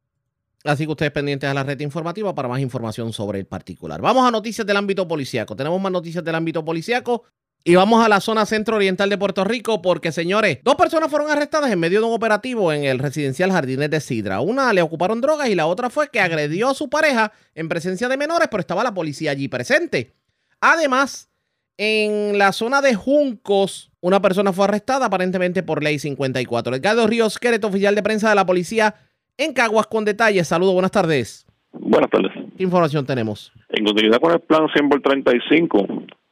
Así 0.65 0.85
que 0.85 0.93
ustedes 0.93 1.13
pendientes 1.13 1.49
a 1.51 1.55
la 1.55 1.65
red 1.65 1.81
informativa 1.81 2.35
para 2.35 2.49
más 2.49 2.61
información 2.61 3.13
sobre 3.13 3.41
el 3.41 3.47
particular. 3.47 4.01
Vamos 4.01 4.27
a 4.27 4.31
noticias 4.31 4.67
del 4.67 4.77
ámbito 4.77 5.09
policíaco. 5.09 5.57
Tenemos 5.57 5.81
más 5.81 5.93
noticias 5.93 6.25
del 6.25 6.35
ámbito 6.35 6.65
policíaco. 6.65 7.25
Y 7.65 7.77
vamos 7.77 8.05
a 8.05 8.09
la 8.09 8.21
zona 8.21 8.45
centro-oriental 8.45 9.09
de 9.09 9.17
Puerto 9.17 9.45
Rico 9.45 9.83
porque, 9.83 10.11
señores, 10.11 10.59
dos 10.65 10.75
personas 10.75 11.11
fueron 11.11 11.31
arrestadas 11.31 11.71
en 11.71 11.79
medio 11.79 12.01
de 12.01 12.07
un 12.07 12.13
operativo 12.13 12.73
en 12.73 12.83
el 12.83 12.99
residencial 12.99 13.53
Jardines 13.53 13.89
de 13.89 14.01
Sidra. 14.01 14.41
Una 14.41 14.73
le 14.73 14.83
ocuparon 14.83 15.21
drogas 15.21 15.49
y 15.49 15.55
la 15.55 15.67
otra 15.67 15.89
fue 15.89 16.09
que 16.09 16.21
agredió 16.21 16.71
a 16.71 16.75
su 16.75 16.91
pareja 16.91 17.33
en 17.55 17.69
presencia 17.69 18.09
de 18.09 18.17
menores, 18.17 18.49
pero 18.51 18.61
estaba 18.61 18.83
la 18.83 18.93
policía 18.93 19.31
allí 19.31 19.47
presente. 19.47 20.13
Además, 20.61 21.29
en 21.77 22.37
la 22.37 22.53
zona 22.53 22.83
de 22.83 22.97
Juncos, 22.97 23.93
una 24.01 24.21
persona 24.21 24.53
fue 24.53 24.65
arrestada 24.65 25.07
aparentemente 25.07 25.63
por 25.63 25.85
ley 25.85 26.01
54. 26.01 26.75
Edgardo 26.75 27.07
Ríos 27.07 27.39
Queret, 27.39 27.63
oficial 27.65 27.95
de 27.95 28.03
prensa 28.03 28.29
de 28.29 28.35
la 28.35 28.45
policía 28.45 28.97
en 29.39 29.53
Caguas 29.53 29.87
con 29.87 30.05
detalles. 30.05 30.49
Saludos, 30.49 30.75
buenas 30.75 30.91
tardes. 30.91 31.47
Buenas 31.73 32.11
tardes. 32.11 32.33
¿Qué 32.57 32.63
información 32.63 33.07
tenemos? 33.07 33.53
En 33.71 33.85
continuidad 33.85 34.21
con 34.21 34.33
el 34.33 34.41
plan 34.41 34.69
100 34.73 34.89
por 34.89 35.01
35, 35.01 35.87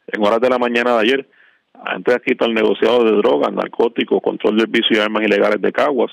en 0.08 0.26
horas 0.26 0.40
de 0.40 0.50
la 0.50 0.58
mañana 0.58 0.94
de 0.94 1.00
ayer, 1.00 1.28
antes 1.84 2.14
de 2.14 2.20
quitar 2.20 2.48
el 2.48 2.54
negociado 2.54 3.04
de 3.04 3.12
drogas, 3.12 3.52
narcóticos, 3.52 4.20
control 4.22 4.58
del 4.58 4.66
vicio 4.66 4.96
y 4.96 5.00
armas 5.00 5.22
ilegales 5.22 5.60
de 5.60 5.72
Caguas, 5.72 6.12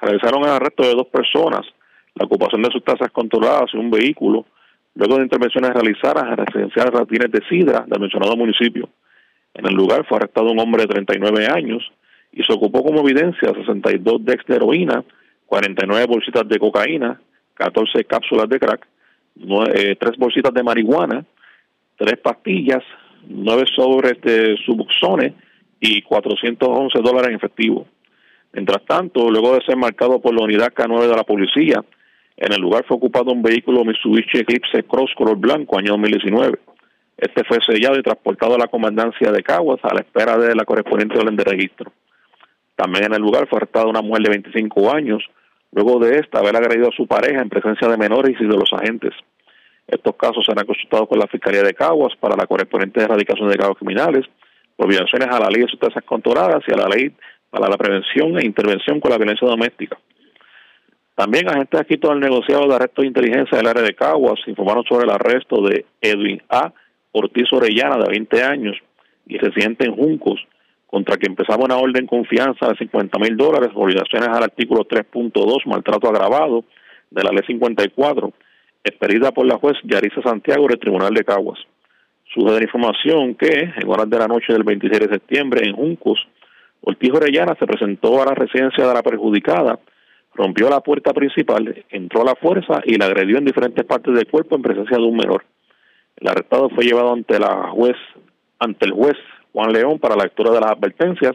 realizaron 0.00 0.42
el 0.44 0.50
arresto 0.50 0.82
de 0.82 0.94
dos 0.94 1.06
personas, 1.08 1.66
la 2.14 2.26
ocupación 2.26 2.62
de 2.62 2.70
sus 2.70 2.82
tasas 2.82 3.10
controladas 3.12 3.72
en 3.74 3.80
un 3.80 3.90
vehículo, 3.90 4.46
luego 4.94 5.16
de 5.16 5.24
intervenciones 5.24 5.70
realizadas 5.72 6.24
en 6.24 6.36
residenciales 6.36 6.92
ratines 6.92 7.30
de 7.30 7.40
Sidra 7.48 7.84
del 7.86 8.00
mencionado 8.00 8.36
municipio. 8.36 8.88
En 9.54 9.66
el 9.66 9.74
lugar 9.74 10.06
fue 10.08 10.16
arrestado 10.16 10.50
un 10.50 10.58
hombre 10.58 10.82
de 10.82 10.88
39 10.88 11.46
años 11.46 11.82
y 12.32 12.42
se 12.42 12.52
ocupó 12.52 12.82
como 12.82 13.00
evidencia 13.00 13.52
62 13.52 14.24
decks 14.24 14.46
de 14.46 14.56
heroína, 14.56 15.04
49 15.52 16.06
bolsitas 16.06 16.48
de 16.48 16.58
cocaína, 16.58 17.20
14 17.52 18.04
cápsulas 18.04 18.48
de 18.48 18.58
crack, 18.58 18.88
eh, 19.74 19.96
tres 20.00 20.16
bolsitas 20.16 20.54
de 20.54 20.62
marihuana, 20.62 21.26
tres 21.98 22.18
pastillas, 22.22 22.82
nueve 23.28 23.64
sobres 23.76 24.18
de 24.22 24.56
subuxones 24.64 25.34
y 25.78 26.00
411 26.00 26.98
dólares 27.02 27.28
en 27.28 27.36
efectivo. 27.36 27.86
Mientras 28.54 28.82
tanto, 28.86 29.30
luego 29.30 29.54
de 29.54 29.60
ser 29.66 29.76
marcado 29.76 30.22
por 30.22 30.34
la 30.34 30.42
unidad 30.42 30.72
K9 30.72 31.06
de 31.06 31.16
la 31.16 31.24
policía, 31.24 31.84
en 32.38 32.52
el 32.54 32.60
lugar 32.62 32.86
fue 32.88 32.96
ocupado 32.96 33.30
un 33.30 33.42
vehículo 33.42 33.84
Mitsubishi 33.84 34.38
Eclipse 34.38 34.84
Cross 34.84 35.10
color 35.14 35.36
blanco, 35.36 35.78
año 35.78 35.92
2019. 35.92 36.60
Este 37.18 37.44
fue 37.44 37.58
sellado 37.60 37.98
y 37.98 38.02
transportado 38.02 38.54
a 38.54 38.58
la 38.58 38.68
comandancia 38.68 39.30
de 39.30 39.42
Caguas 39.42 39.80
a 39.82 39.92
la 39.92 40.00
espera 40.00 40.38
de 40.38 40.54
la 40.54 40.64
correspondiente 40.64 41.18
orden 41.18 41.36
de 41.36 41.44
registro. 41.44 41.92
También 42.74 43.04
en 43.04 43.14
el 43.16 43.20
lugar 43.20 43.46
fue 43.48 43.58
arrestada 43.58 43.84
una 43.84 44.00
mujer 44.00 44.22
de 44.22 44.30
25 44.30 44.94
años, 44.94 45.22
luego 45.72 45.98
de 45.98 46.18
esta 46.18 46.38
haber 46.38 46.56
agredido 46.56 46.88
a 46.88 46.96
su 46.96 47.06
pareja 47.06 47.42
en 47.42 47.48
presencia 47.48 47.88
de 47.88 47.96
menores 47.96 48.36
y 48.38 48.44
de 48.44 48.56
los 48.56 48.72
agentes. 48.72 49.12
Estos 49.86 50.14
casos 50.16 50.44
serán 50.46 50.66
consultados 50.66 51.08
con 51.08 51.18
la 51.18 51.26
Fiscalía 51.26 51.62
de 51.62 51.74
Caguas 51.74 52.14
para 52.20 52.36
la 52.36 52.46
correspondiente 52.46 53.02
erradicación 53.02 53.48
de 53.48 53.56
cargos 53.56 53.78
criminales, 53.78 54.26
por 54.76 54.88
violaciones 54.88 55.28
a 55.28 55.40
la 55.40 55.48
ley 55.48 55.62
de 55.62 55.68
sustancias 55.68 56.04
controladas 56.04 56.62
y 56.66 56.72
a 56.72 56.76
la 56.76 56.88
ley 56.88 57.12
para 57.50 57.68
la 57.68 57.76
prevención 57.76 58.38
e 58.38 58.46
intervención 58.46 59.00
con 59.00 59.10
la 59.10 59.18
violencia 59.18 59.48
doméstica. 59.48 59.98
También 61.14 61.48
agentes 61.48 61.78
aquí 61.78 61.98
todo 61.98 62.12
el 62.12 62.20
negociado 62.20 62.66
de 62.66 62.74
arresto 62.74 63.02
de 63.02 63.08
inteligencia 63.08 63.58
del 63.58 63.66
área 63.66 63.82
de 63.82 63.94
Caguas 63.94 64.40
informaron 64.46 64.84
sobre 64.84 65.04
el 65.04 65.10
arresto 65.10 65.60
de 65.62 65.84
Edwin 66.00 66.42
A. 66.48 66.72
Ortiz 67.12 67.52
Orellana, 67.52 67.98
de 67.98 68.08
20 68.08 68.42
años, 68.42 68.76
y 69.26 69.36
residente 69.36 69.86
en 69.86 69.94
Juncos, 69.94 70.40
contra 70.92 71.16
quien 71.16 71.32
empezaba 71.32 71.64
una 71.64 71.78
orden 71.78 72.06
confianza 72.06 72.68
de 72.68 72.76
50 72.76 73.18
mil 73.18 73.34
dólares 73.34 73.70
por 73.72 73.88
violaciones 73.88 74.28
al 74.28 74.42
artículo 74.42 74.84
3.2, 74.84 75.64
maltrato 75.64 76.06
agravado 76.06 76.64
de 77.10 77.24
la 77.24 77.30
ley 77.30 77.40
54, 77.46 78.30
expedida 78.84 79.32
por 79.32 79.46
la 79.46 79.56
juez 79.56 79.74
Yarisa 79.84 80.20
Santiago 80.20 80.66
del 80.68 80.78
Tribunal 80.78 81.14
de 81.14 81.24
Caguas. 81.24 81.58
Surge 82.34 82.52
de 82.52 82.58
la 82.58 82.64
información 82.64 83.34
que, 83.36 83.72
en 83.74 83.88
horas 83.88 84.10
de 84.10 84.18
la 84.18 84.26
noche 84.26 84.52
del 84.52 84.64
26 84.64 85.00
de 85.00 85.08
septiembre, 85.08 85.66
en 85.66 85.74
Juncos, 85.74 86.18
Ortiz 86.82 87.10
Orellana 87.10 87.56
se 87.58 87.66
presentó 87.66 88.20
a 88.20 88.26
la 88.26 88.34
residencia 88.34 88.86
de 88.86 88.92
la 88.92 89.02
perjudicada, 89.02 89.78
rompió 90.34 90.68
la 90.68 90.80
puerta 90.80 91.14
principal, 91.14 91.86
entró 91.88 92.20
a 92.20 92.26
la 92.26 92.34
fuerza 92.34 92.82
y 92.84 92.98
la 92.98 93.06
agredió 93.06 93.38
en 93.38 93.46
diferentes 93.46 93.86
partes 93.86 94.14
del 94.14 94.26
cuerpo 94.26 94.56
en 94.56 94.62
presencia 94.62 94.98
de 94.98 95.04
un 95.04 95.16
menor. 95.16 95.42
El 96.18 96.28
arrestado 96.28 96.68
fue 96.68 96.84
llevado 96.84 97.14
ante 97.14 97.38
la 97.38 97.70
juez, 97.70 97.96
ante 98.58 98.84
el 98.84 98.92
juez 98.92 99.16
Juan 99.52 99.72
León 99.72 99.98
para 99.98 100.16
la 100.16 100.24
lectura 100.24 100.50
de 100.50 100.60
las 100.60 100.70
advertencias 100.70 101.34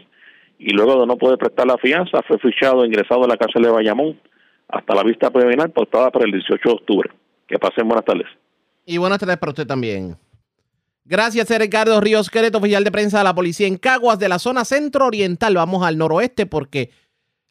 y 0.60 0.72
luego 0.72 0.99
de 0.99 1.07
no 1.07 1.18
poder 1.18 1.38
prestar 1.38 1.68
la 1.68 1.77
fianza 1.77 2.22
fue 2.27 2.39
fichado 2.39 2.84
e 2.84 2.88
ingresado 2.88 3.23
en 3.23 3.30
la 3.30 3.38
cárcel 3.38 3.64
de 3.64 3.69
Bayamón 3.69 4.19
hasta 4.68 4.95
la 4.95 5.03
vista 5.03 5.30
preliminar 5.30 5.72
pautada 5.72 6.11
para 6.11 6.26
el 6.26 6.31
18 6.31 6.61
de 6.64 6.73
octubre. 6.73 7.11
Que 7.48 7.57
pasen 7.57 7.88
buenas 7.88 8.06
tardes. 8.06 8.27
Y 8.85 8.98
buenas 8.98 9.19
tardes 9.19 9.38
para 9.38 9.52
usted 9.52 9.68
también. 9.68 10.18
Gracias, 11.06 11.49
Ricardo 11.57 12.02
Ríos 12.02 12.30
Queret, 12.30 12.53
oficial 12.53 12.84
de 12.84 12.91
prensa 12.91 13.19
de 13.19 13.23
la 13.23 13.34
policía 13.34 13.68
en 13.68 13.77
Caguas, 13.77 14.19
de 14.19 14.27
la 14.27 14.39
zona 14.39 14.65
centro-oriental. 14.65 15.56
Vamos 15.56 15.85
al 15.85 15.98
noroeste 15.98 16.45
porque 16.45 16.89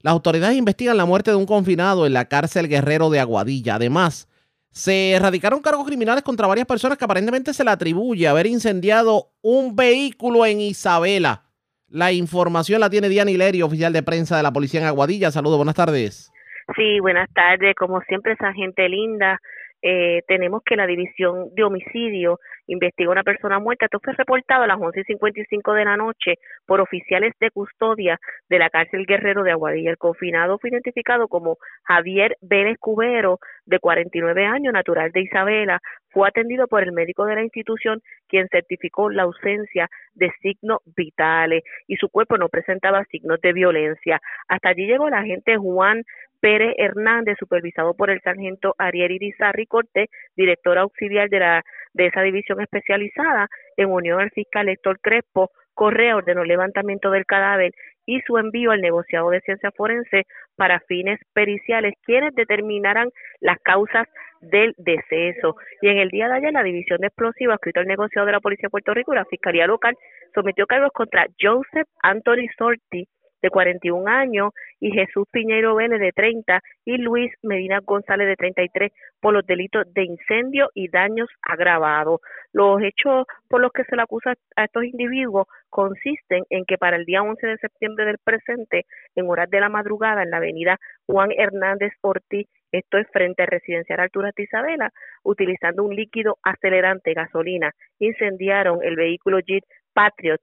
las 0.01 0.13
autoridades 0.13 0.59
investigan 0.59 0.99
la 0.99 1.07
muerte 1.07 1.31
de 1.31 1.39
un 1.39 1.47
confinado 1.47 2.05
en 2.05 2.13
la 2.13 2.27
cárcel 2.27 2.69
Guerrero 2.69 3.09
de 3.09 3.21
Aguadilla. 3.21 3.77
Además, 3.77 4.29
se 4.77 5.13
erradicaron 5.13 5.63
cargos 5.63 5.87
criminales 5.87 6.23
contra 6.23 6.47
varias 6.47 6.67
personas 6.67 6.99
que 6.99 7.05
aparentemente 7.07 7.55
se 7.55 7.65
le 7.65 7.71
atribuye 7.71 8.29
haber 8.29 8.47
incendiado 8.47 9.31
un 9.41 9.75
vehículo 9.75 10.45
en 10.45 10.61
Isabela. 10.61 11.45
La 11.89 12.13
información 12.13 12.81
la 12.81 12.91
tiene 12.91 13.09
Diana 13.09 13.31
Hilerio, 13.31 13.65
oficial 13.65 13.95
de 13.95 14.03
prensa 14.03 14.37
de 14.37 14.43
la 14.43 14.53
policía 14.53 14.81
en 14.81 14.87
Aguadilla. 14.87 15.31
Saludos, 15.31 15.57
buenas 15.57 15.77
tardes. 15.77 16.31
Sí, 16.77 17.01
buenas 17.01 17.33
tardes. 17.33 17.75
Como 17.75 18.03
siempre, 18.03 18.35
esa 18.35 18.53
gente 18.53 18.87
linda. 18.91 19.41
Eh, 19.81 20.21
tenemos 20.29 20.61
que 20.63 20.77
la 20.77 20.87
división 20.87 21.55
de 21.55 21.65
homicidio 21.65 22.39
investiga 22.67 23.11
una 23.11 23.23
persona 23.23 23.59
muerta. 23.59 23.87
Esto 23.87 24.01
fue 24.03 24.13
reportado 24.15 24.65
a 24.65 24.67
las 24.67 24.79
11.55 24.79 25.75
de 25.75 25.85
la 25.85 25.97
noche 25.97 26.35
por 26.67 26.81
oficiales 26.81 27.33
de 27.41 27.51
custodia 27.51 28.19
de 28.49 28.59
la 28.59 28.71
cárcel 28.71 29.07
Guerrero 29.07 29.43
de 29.43 29.53
Aguadilla. 29.53 29.91
El 29.91 29.99
confinado 29.99 30.59
fue 30.59 30.71
identificado 30.71 31.29
como 31.29 31.59
Javier 31.85 32.37
Vélez 32.41 32.79
Cubero, 32.79 33.39
de 33.67 33.79
49 33.79 34.47
años, 34.47 34.73
natural 34.73 35.11
de 35.13 35.23
Isabela. 35.23 35.81
Fue 36.11 36.29
atendido 36.29 36.67
por 36.67 36.83
el 36.83 36.93
médico 36.93 37.27
de 37.27 37.35
la 37.35 37.43
institución, 37.43 38.01
quien 38.29 38.49
certificó 38.49 39.11
la 39.11 39.25
ausencia 39.25 39.89
de 40.15 40.33
signos 40.41 40.79
vitales 40.97 41.63
y 41.87 41.97
su 41.97 42.09
cuerpo 42.09 42.39
no 42.39 42.49
presentaba 42.49 43.05
signos 43.05 43.41
de 43.41 43.53
violencia. 43.53 44.21
Hasta 44.49 44.71
allí 44.71 44.87
llegó 44.87 45.09
el 45.09 45.15
agente 45.15 45.57
Juan 45.57 46.03
Pérez 46.41 46.75
Hernández, 46.79 47.37
supervisado 47.39 47.95
por 47.95 48.11
el 48.11 48.21
sargento 48.21 48.75
Ariel 48.79 49.13
Irizarri 49.13 49.67
Cortés, 49.67 50.09
director 50.37 50.79
auxiliar 50.79 51.29
de 51.29 51.41
la 51.41 51.65
de 51.97 52.07
esa 52.07 52.23
división 52.23 52.61
especializada, 52.61 53.49
en 53.77 53.91
unión 53.91 54.21
al 54.21 54.31
fiscal 54.31 54.69
Héctor 54.69 55.01
Crespo, 55.01 55.51
Correa 55.75 56.17
ordenó 56.17 56.43
el 56.43 56.49
levantamiento 56.49 57.11
del 57.11 57.27
cadáver 57.27 57.73
y 58.07 58.21
su 58.21 58.39
envío 58.39 58.71
al 58.71 58.81
negociado 58.81 59.31
de 59.31 59.41
ciencia 59.41 59.71
forense 59.73 60.25
para 60.57 60.81
fines 60.81 61.19
periciales, 61.33 61.95
quienes 62.05 62.35
determinarán 62.35 63.11
las 63.41 63.59
causas 63.61 64.07
del 64.41 64.75
deceso. 64.79 65.57
Y 65.83 65.89
en 65.89 65.99
el 65.99 66.09
día 66.11 66.29
de 66.29 66.35
ayer, 66.37 66.53
la 66.53 66.63
División 66.63 67.01
de 67.01 67.09
Explosivos, 67.09 67.55
escrito 67.55 67.81
al 67.81 67.87
negociado 67.87 68.27
de 68.27 68.33
la 68.33 68.41
Policía 68.41 68.67
de 68.67 68.71
Puerto 68.71 68.95
Rico 68.95 69.15
la 69.15 69.25
Fiscalía 69.25 69.67
Local, 69.67 69.97
sometió 70.35 70.67
cargos 70.67 70.93
contra 70.93 71.27
Joseph 71.41 71.89
Anthony 72.03 72.47
Sorti, 72.57 73.09
de 73.43 73.51
41 73.51 74.09
años, 74.09 74.53
y 74.81 74.91
Jesús 74.91 75.27
Piñeiro 75.31 75.75
Vélez, 75.75 76.01
de 76.01 76.13
30, 76.13 76.61
y 76.85 76.99
Luis 76.99 77.33
Medina 77.43 77.81
González, 77.85 78.27
de 78.27 78.37
33, 78.37 78.93
por 79.21 79.35
los 79.35 79.47
delitos 79.47 79.93
de 79.93 80.05
incendio 80.05 80.71
y 80.75 80.89
daños 80.89 81.29
agravados. 81.43 82.21
Los 82.53 82.81
hechos 82.83 83.27
por 83.49 83.61
los 83.61 83.73
que 83.73 83.85
se 83.85 83.97
le 83.97 84.03
acusa 84.03 84.35
a 84.57 84.65
estos 84.65 84.85
individuos 84.85 85.47
consisten 85.71 86.45
en 86.51 86.65
que 86.65 86.79
para 86.79 86.97
el 86.97 87.05
día 87.05 87.23
11 87.23 87.47
de 87.47 87.59
septiembre 87.59 88.05
del 88.07 88.19
presente, 88.19 88.87
en 89.15 89.29
horas 89.29 89.51
de 89.51 89.61
la 89.61 89.69
madrugada, 89.69 90.23
en 90.23 90.31
la 90.31 90.39
avenida 90.39 90.79
Juan 91.07 91.31
Hernández 91.37 91.93
Ortiz, 92.01 92.49
esto 92.73 92.99
es 92.99 93.07
frente 93.11 93.43
al 93.43 93.49
residencial 93.49 94.01
Altura 94.01 94.33
de 94.37 94.43
Isabela, 94.43 94.91
utilizando 95.23 95.85
un 95.85 95.95
líquido 95.95 96.37
acelerante, 96.43 97.15
gasolina, 97.15 97.73
incendiaron 97.99 98.83
el 98.83 98.97
vehículo 98.97 99.39
Jeep 99.41 99.65
Patriot 99.95 100.41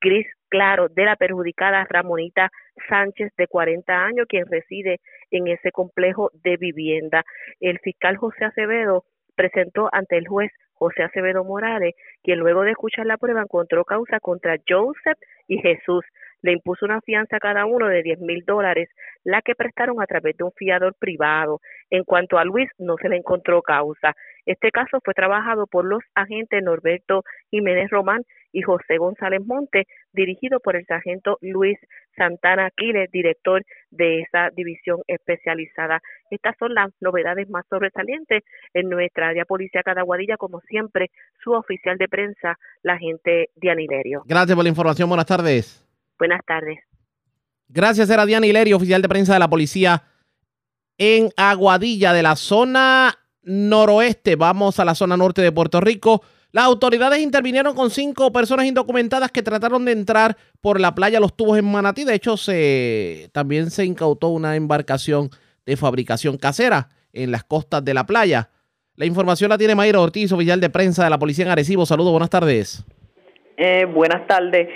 gris 0.00 0.26
claro 0.48 0.88
de 0.88 1.04
la 1.04 1.16
perjudicada 1.16 1.86
Ramonita 1.88 2.50
Sánchez 2.88 3.32
de 3.36 3.46
40 3.46 3.92
años, 3.92 4.26
quien 4.28 4.46
reside 4.46 5.00
en 5.30 5.48
ese 5.48 5.72
complejo 5.72 6.30
de 6.44 6.56
vivienda. 6.56 7.24
El 7.60 7.78
fiscal 7.78 8.16
José 8.16 8.44
Acevedo 8.44 9.04
presentó 9.34 9.88
ante 9.92 10.18
el 10.18 10.28
juez 10.28 10.52
José 10.74 11.04
Acevedo 11.04 11.44
Morales, 11.44 11.94
quien 12.22 12.40
luego 12.40 12.62
de 12.62 12.72
escuchar 12.72 13.06
la 13.06 13.16
prueba 13.16 13.42
encontró 13.42 13.84
causa 13.84 14.20
contra 14.20 14.56
Joseph 14.68 15.18
y 15.46 15.58
Jesús. 15.58 16.04
Le 16.42 16.52
impuso 16.52 16.84
una 16.84 17.00
fianza 17.00 17.36
a 17.36 17.40
cada 17.40 17.66
uno 17.66 17.88
de 17.88 18.02
10 18.02 18.20
mil 18.20 18.44
dólares, 18.44 18.88
la 19.24 19.42
que 19.42 19.54
prestaron 19.54 20.02
a 20.02 20.06
través 20.06 20.36
de 20.36 20.44
un 20.44 20.52
fiador 20.52 20.94
privado. 20.98 21.60
En 21.90 22.04
cuanto 22.04 22.38
a 22.38 22.44
Luis, 22.44 22.68
no 22.78 22.96
se 23.00 23.08
le 23.08 23.16
encontró 23.16 23.62
causa. 23.62 24.14
Este 24.44 24.70
caso 24.70 24.98
fue 25.04 25.14
trabajado 25.14 25.66
por 25.66 25.84
los 25.84 26.02
agentes 26.14 26.62
Norberto 26.62 27.22
Jiménez 27.50 27.90
Román 27.90 28.22
y 28.52 28.62
José 28.62 28.98
González 28.98 29.40
Monte, 29.46 29.86
dirigido 30.12 30.60
por 30.60 30.76
el 30.76 30.84
sargento 30.86 31.38
Luis 31.40 31.78
Santana 32.16 32.66
Aquiles, 32.66 33.10
director 33.10 33.62
de 33.90 34.20
esa 34.20 34.50
división 34.54 35.00
especializada. 35.06 36.00
Estas 36.30 36.56
son 36.58 36.74
las 36.74 36.90
novedades 37.00 37.48
más 37.48 37.64
sobresalientes 37.68 38.42
en 38.74 38.88
nuestra 38.88 39.28
área 39.28 39.44
policíaca 39.44 39.94
de 39.94 40.00
Aguadilla, 40.00 40.36
como 40.36 40.60
siempre, 40.60 41.10
su 41.42 41.52
oficial 41.52 41.96
de 41.98 42.08
prensa, 42.08 42.58
la 42.82 42.94
agente 42.94 43.48
Diana 43.56 43.82
Hilerio. 43.82 44.22
Gracias 44.26 44.54
por 44.54 44.64
la 44.64 44.70
información. 44.70 45.08
Buenas 45.08 45.26
tardes. 45.26 45.91
Buenas 46.22 46.46
tardes. 46.46 46.78
Gracias, 47.66 48.08
era 48.08 48.24
Diana 48.24 48.46
Hilerio, 48.46 48.76
oficial 48.76 49.02
de 49.02 49.08
prensa 49.08 49.32
de 49.32 49.40
la 49.40 49.50
policía 49.50 50.04
en 50.96 51.30
Aguadilla, 51.36 52.12
de 52.12 52.22
la 52.22 52.36
zona 52.36 53.12
noroeste. 53.42 54.36
Vamos 54.36 54.78
a 54.78 54.84
la 54.84 54.94
zona 54.94 55.16
norte 55.16 55.42
de 55.42 55.50
Puerto 55.50 55.80
Rico. 55.80 56.22
Las 56.52 56.66
autoridades 56.66 57.18
intervinieron 57.18 57.74
con 57.74 57.90
cinco 57.90 58.30
personas 58.30 58.66
indocumentadas 58.66 59.32
que 59.32 59.42
trataron 59.42 59.84
de 59.84 59.90
entrar 59.90 60.36
por 60.60 60.78
la 60.78 60.94
playa 60.94 61.18
Los 61.18 61.36
Tubos 61.36 61.58
en 61.58 61.64
Manatí. 61.64 62.04
De 62.04 62.14
hecho, 62.14 62.36
se, 62.36 63.28
también 63.32 63.72
se 63.72 63.84
incautó 63.84 64.28
una 64.28 64.54
embarcación 64.54 65.28
de 65.66 65.76
fabricación 65.76 66.36
casera 66.36 66.88
en 67.12 67.32
las 67.32 67.42
costas 67.42 67.84
de 67.84 67.94
la 67.94 68.06
playa. 68.06 68.48
La 68.94 69.06
información 69.06 69.50
la 69.50 69.58
tiene 69.58 69.74
Mayra 69.74 69.98
Ortiz, 69.98 70.30
oficial 70.30 70.60
de 70.60 70.70
prensa 70.70 71.02
de 71.02 71.10
la 71.10 71.18
Policía 71.18 71.46
en 71.46 71.50
Arecibo. 71.50 71.84
Saludos, 71.84 72.12
buenas 72.12 72.30
tardes. 72.30 72.84
Eh, 73.56 73.86
buenas 73.86 74.24
tardes. 74.28 74.68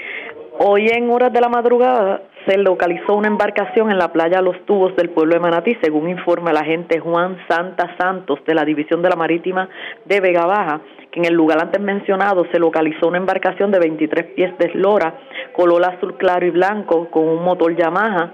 Hoy 0.58 0.88
en 0.88 1.10
horas 1.10 1.34
de 1.34 1.40
la 1.42 1.50
madrugada 1.50 2.22
se 2.46 2.56
localizó 2.56 3.14
una 3.14 3.28
embarcación 3.28 3.90
en 3.90 3.98
la 3.98 4.10
playa 4.10 4.40
Los 4.40 4.64
Tubos 4.64 4.96
del 4.96 5.10
pueblo 5.10 5.34
de 5.34 5.40
Manatí, 5.40 5.76
según 5.82 6.08
informa 6.08 6.50
el 6.50 6.56
agente 6.56 6.98
Juan 6.98 7.36
Santa 7.46 7.94
Santos 8.00 8.38
de 8.46 8.54
la 8.54 8.64
División 8.64 9.02
de 9.02 9.10
la 9.10 9.16
Marítima 9.16 9.68
de 10.06 10.18
Vega 10.20 10.46
Baja, 10.46 10.80
que 11.10 11.20
en 11.20 11.26
el 11.26 11.34
lugar 11.34 11.58
antes 11.60 11.78
mencionado 11.78 12.46
se 12.50 12.58
localizó 12.58 13.08
una 13.08 13.18
embarcación 13.18 13.70
de 13.70 13.80
23 13.80 14.32
pies 14.34 14.56
de 14.56 14.68
eslora, 14.68 15.18
color 15.52 15.84
azul 15.84 16.16
claro 16.16 16.46
y 16.46 16.50
blanco, 16.50 17.10
con 17.10 17.28
un 17.28 17.44
motor 17.44 17.76
Yamaha. 17.76 18.32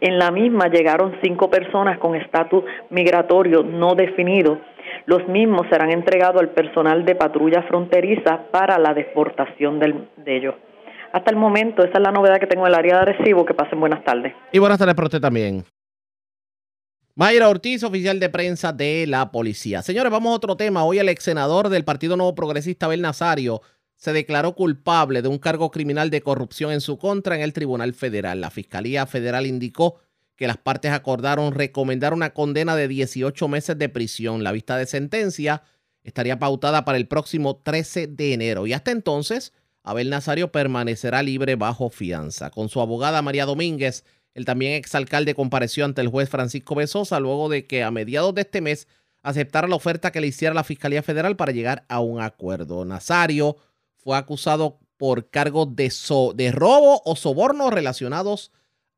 En 0.00 0.18
la 0.18 0.30
misma 0.30 0.68
llegaron 0.68 1.18
cinco 1.22 1.50
personas 1.50 1.98
con 1.98 2.14
estatus 2.14 2.64
migratorio 2.88 3.62
no 3.62 3.94
definido. 3.94 4.56
Los 5.04 5.28
mismos 5.28 5.66
serán 5.70 5.90
entregados 5.90 6.40
al 6.40 6.48
personal 6.48 7.04
de 7.04 7.14
patrulla 7.14 7.60
fronteriza 7.64 8.44
para 8.50 8.78
la 8.78 8.94
deportación 8.94 9.78
de 9.78 10.36
ellos. 10.36 10.54
Hasta 11.18 11.32
el 11.32 11.36
momento, 11.36 11.82
esa 11.82 11.98
es 11.98 12.00
la 12.00 12.12
novedad 12.12 12.38
que 12.38 12.46
tengo 12.46 12.64
en 12.64 12.72
el 12.72 12.78
área 12.78 12.94
de 12.94 13.10
Arecibo. 13.10 13.44
Que 13.44 13.52
pasen 13.52 13.80
buenas 13.80 14.04
tardes. 14.04 14.32
Y 14.52 14.60
buenas 14.60 14.78
tardes 14.78 14.94
para 14.94 15.06
usted 15.06 15.20
también. 15.20 15.64
Mayra 17.16 17.48
Ortiz, 17.48 17.82
oficial 17.82 18.20
de 18.20 18.28
prensa 18.28 18.72
de 18.72 19.04
la 19.08 19.32
policía. 19.32 19.82
Señores, 19.82 20.12
vamos 20.12 20.30
a 20.30 20.36
otro 20.36 20.56
tema. 20.56 20.84
Hoy 20.84 21.00
el 21.00 21.08
ex 21.08 21.24
senador 21.24 21.70
del 21.70 21.84
Partido 21.84 22.16
Nuevo 22.16 22.36
Progresista, 22.36 22.86
Abel 22.86 23.02
Nazario, 23.02 23.62
se 23.96 24.12
declaró 24.12 24.54
culpable 24.54 25.20
de 25.20 25.26
un 25.26 25.38
cargo 25.38 25.72
criminal 25.72 26.08
de 26.10 26.22
corrupción 26.22 26.70
en 26.70 26.80
su 26.80 26.98
contra 26.98 27.34
en 27.34 27.42
el 27.42 27.52
Tribunal 27.52 27.94
Federal. 27.94 28.40
La 28.40 28.50
Fiscalía 28.50 29.04
Federal 29.06 29.44
indicó 29.44 29.96
que 30.36 30.46
las 30.46 30.58
partes 30.58 30.92
acordaron 30.92 31.52
recomendar 31.52 32.14
una 32.14 32.30
condena 32.30 32.76
de 32.76 32.86
18 32.86 33.48
meses 33.48 33.76
de 33.76 33.88
prisión. 33.88 34.44
La 34.44 34.52
vista 34.52 34.76
de 34.76 34.86
sentencia 34.86 35.64
estaría 36.04 36.38
pautada 36.38 36.84
para 36.84 36.96
el 36.96 37.08
próximo 37.08 37.56
13 37.56 38.06
de 38.06 38.34
enero. 38.34 38.68
Y 38.68 38.72
hasta 38.72 38.92
entonces, 38.92 39.52
Abel 39.88 40.10
Nazario 40.10 40.52
permanecerá 40.52 41.22
libre 41.22 41.56
bajo 41.56 41.88
fianza. 41.88 42.50
Con 42.50 42.68
su 42.68 42.82
abogada 42.82 43.22
María 43.22 43.46
Domínguez, 43.46 44.04
el 44.34 44.44
también 44.44 44.74
exalcalde 44.74 45.34
compareció 45.34 45.86
ante 45.86 46.02
el 46.02 46.08
juez 46.08 46.28
Francisco 46.28 46.74
Besosa 46.74 47.18
luego 47.20 47.48
de 47.48 47.66
que 47.66 47.82
a 47.82 47.90
mediados 47.90 48.34
de 48.34 48.42
este 48.42 48.60
mes 48.60 48.86
aceptara 49.22 49.66
la 49.66 49.76
oferta 49.76 50.12
que 50.12 50.20
le 50.20 50.26
hiciera 50.26 50.54
la 50.54 50.62
Fiscalía 50.62 51.02
Federal 51.02 51.36
para 51.36 51.52
llegar 51.52 51.86
a 51.88 52.00
un 52.00 52.20
acuerdo. 52.20 52.84
Nazario 52.84 53.56
fue 53.96 54.18
acusado 54.18 54.78
por 54.98 55.30
cargos 55.30 55.74
de, 55.74 55.90
de 56.34 56.52
robo 56.52 57.00
o 57.06 57.16
soborno 57.16 57.70
relacionados 57.70 58.52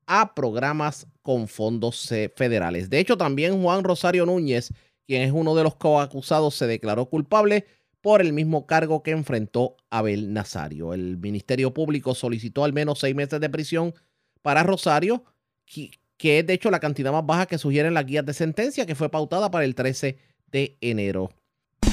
a 0.07 0.35
programas 0.35 1.07
con 1.23 1.47
fondos 1.47 2.11
eh, 2.11 2.33
federales. 2.35 2.91
De 2.91 2.99
hecho, 2.99 3.17
también 3.17 3.63
Juan 3.63 3.85
Rosario 3.85 4.27
Núñez, 4.27 4.73
quien 5.07 5.23
es 5.23 5.31
uno 5.31 5.55
de 5.55 5.63
los 5.63 5.77
coacusados, 5.77 6.57
se 6.57 6.67
declaró 6.67 7.07
culpable 7.07 7.65
por 8.01 8.21
el 8.21 8.33
mismo 8.33 8.67
cargo 8.67 9.03
que 9.03 9.11
enfrentó 9.11 9.77
Abel 9.91 10.33
Nazario. 10.33 10.95
El 10.95 11.19
Ministerio 11.19 11.75
Público 11.75 12.15
solicitó 12.15 12.65
al 12.65 12.73
menos 12.73 12.99
seis 13.01 13.15
meses 13.15 13.41
de 13.41 13.51
prisión 13.51 13.95
para 14.43 14.63
Rosario, 14.63 15.25
que 15.65 16.39
es 16.39 16.47
de 16.47 16.53
hecho 16.53 16.71
la 16.71 16.81
cantidad 16.81 17.13
más 17.13 17.27
baja 17.27 17.47
que 17.47 17.59
sugieren 17.59 17.95
las 17.95 18.07
guías 18.07 18.25
de 18.25 18.35
sentencia, 18.35 18.87
que 18.87 18.95
fue 18.95 19.11
pautada 19.11 19.51
para 19.51 19.65
el 19.65 19.75
13 19.75 20.19
de 20.51 20.77
enero. 20.81 21.31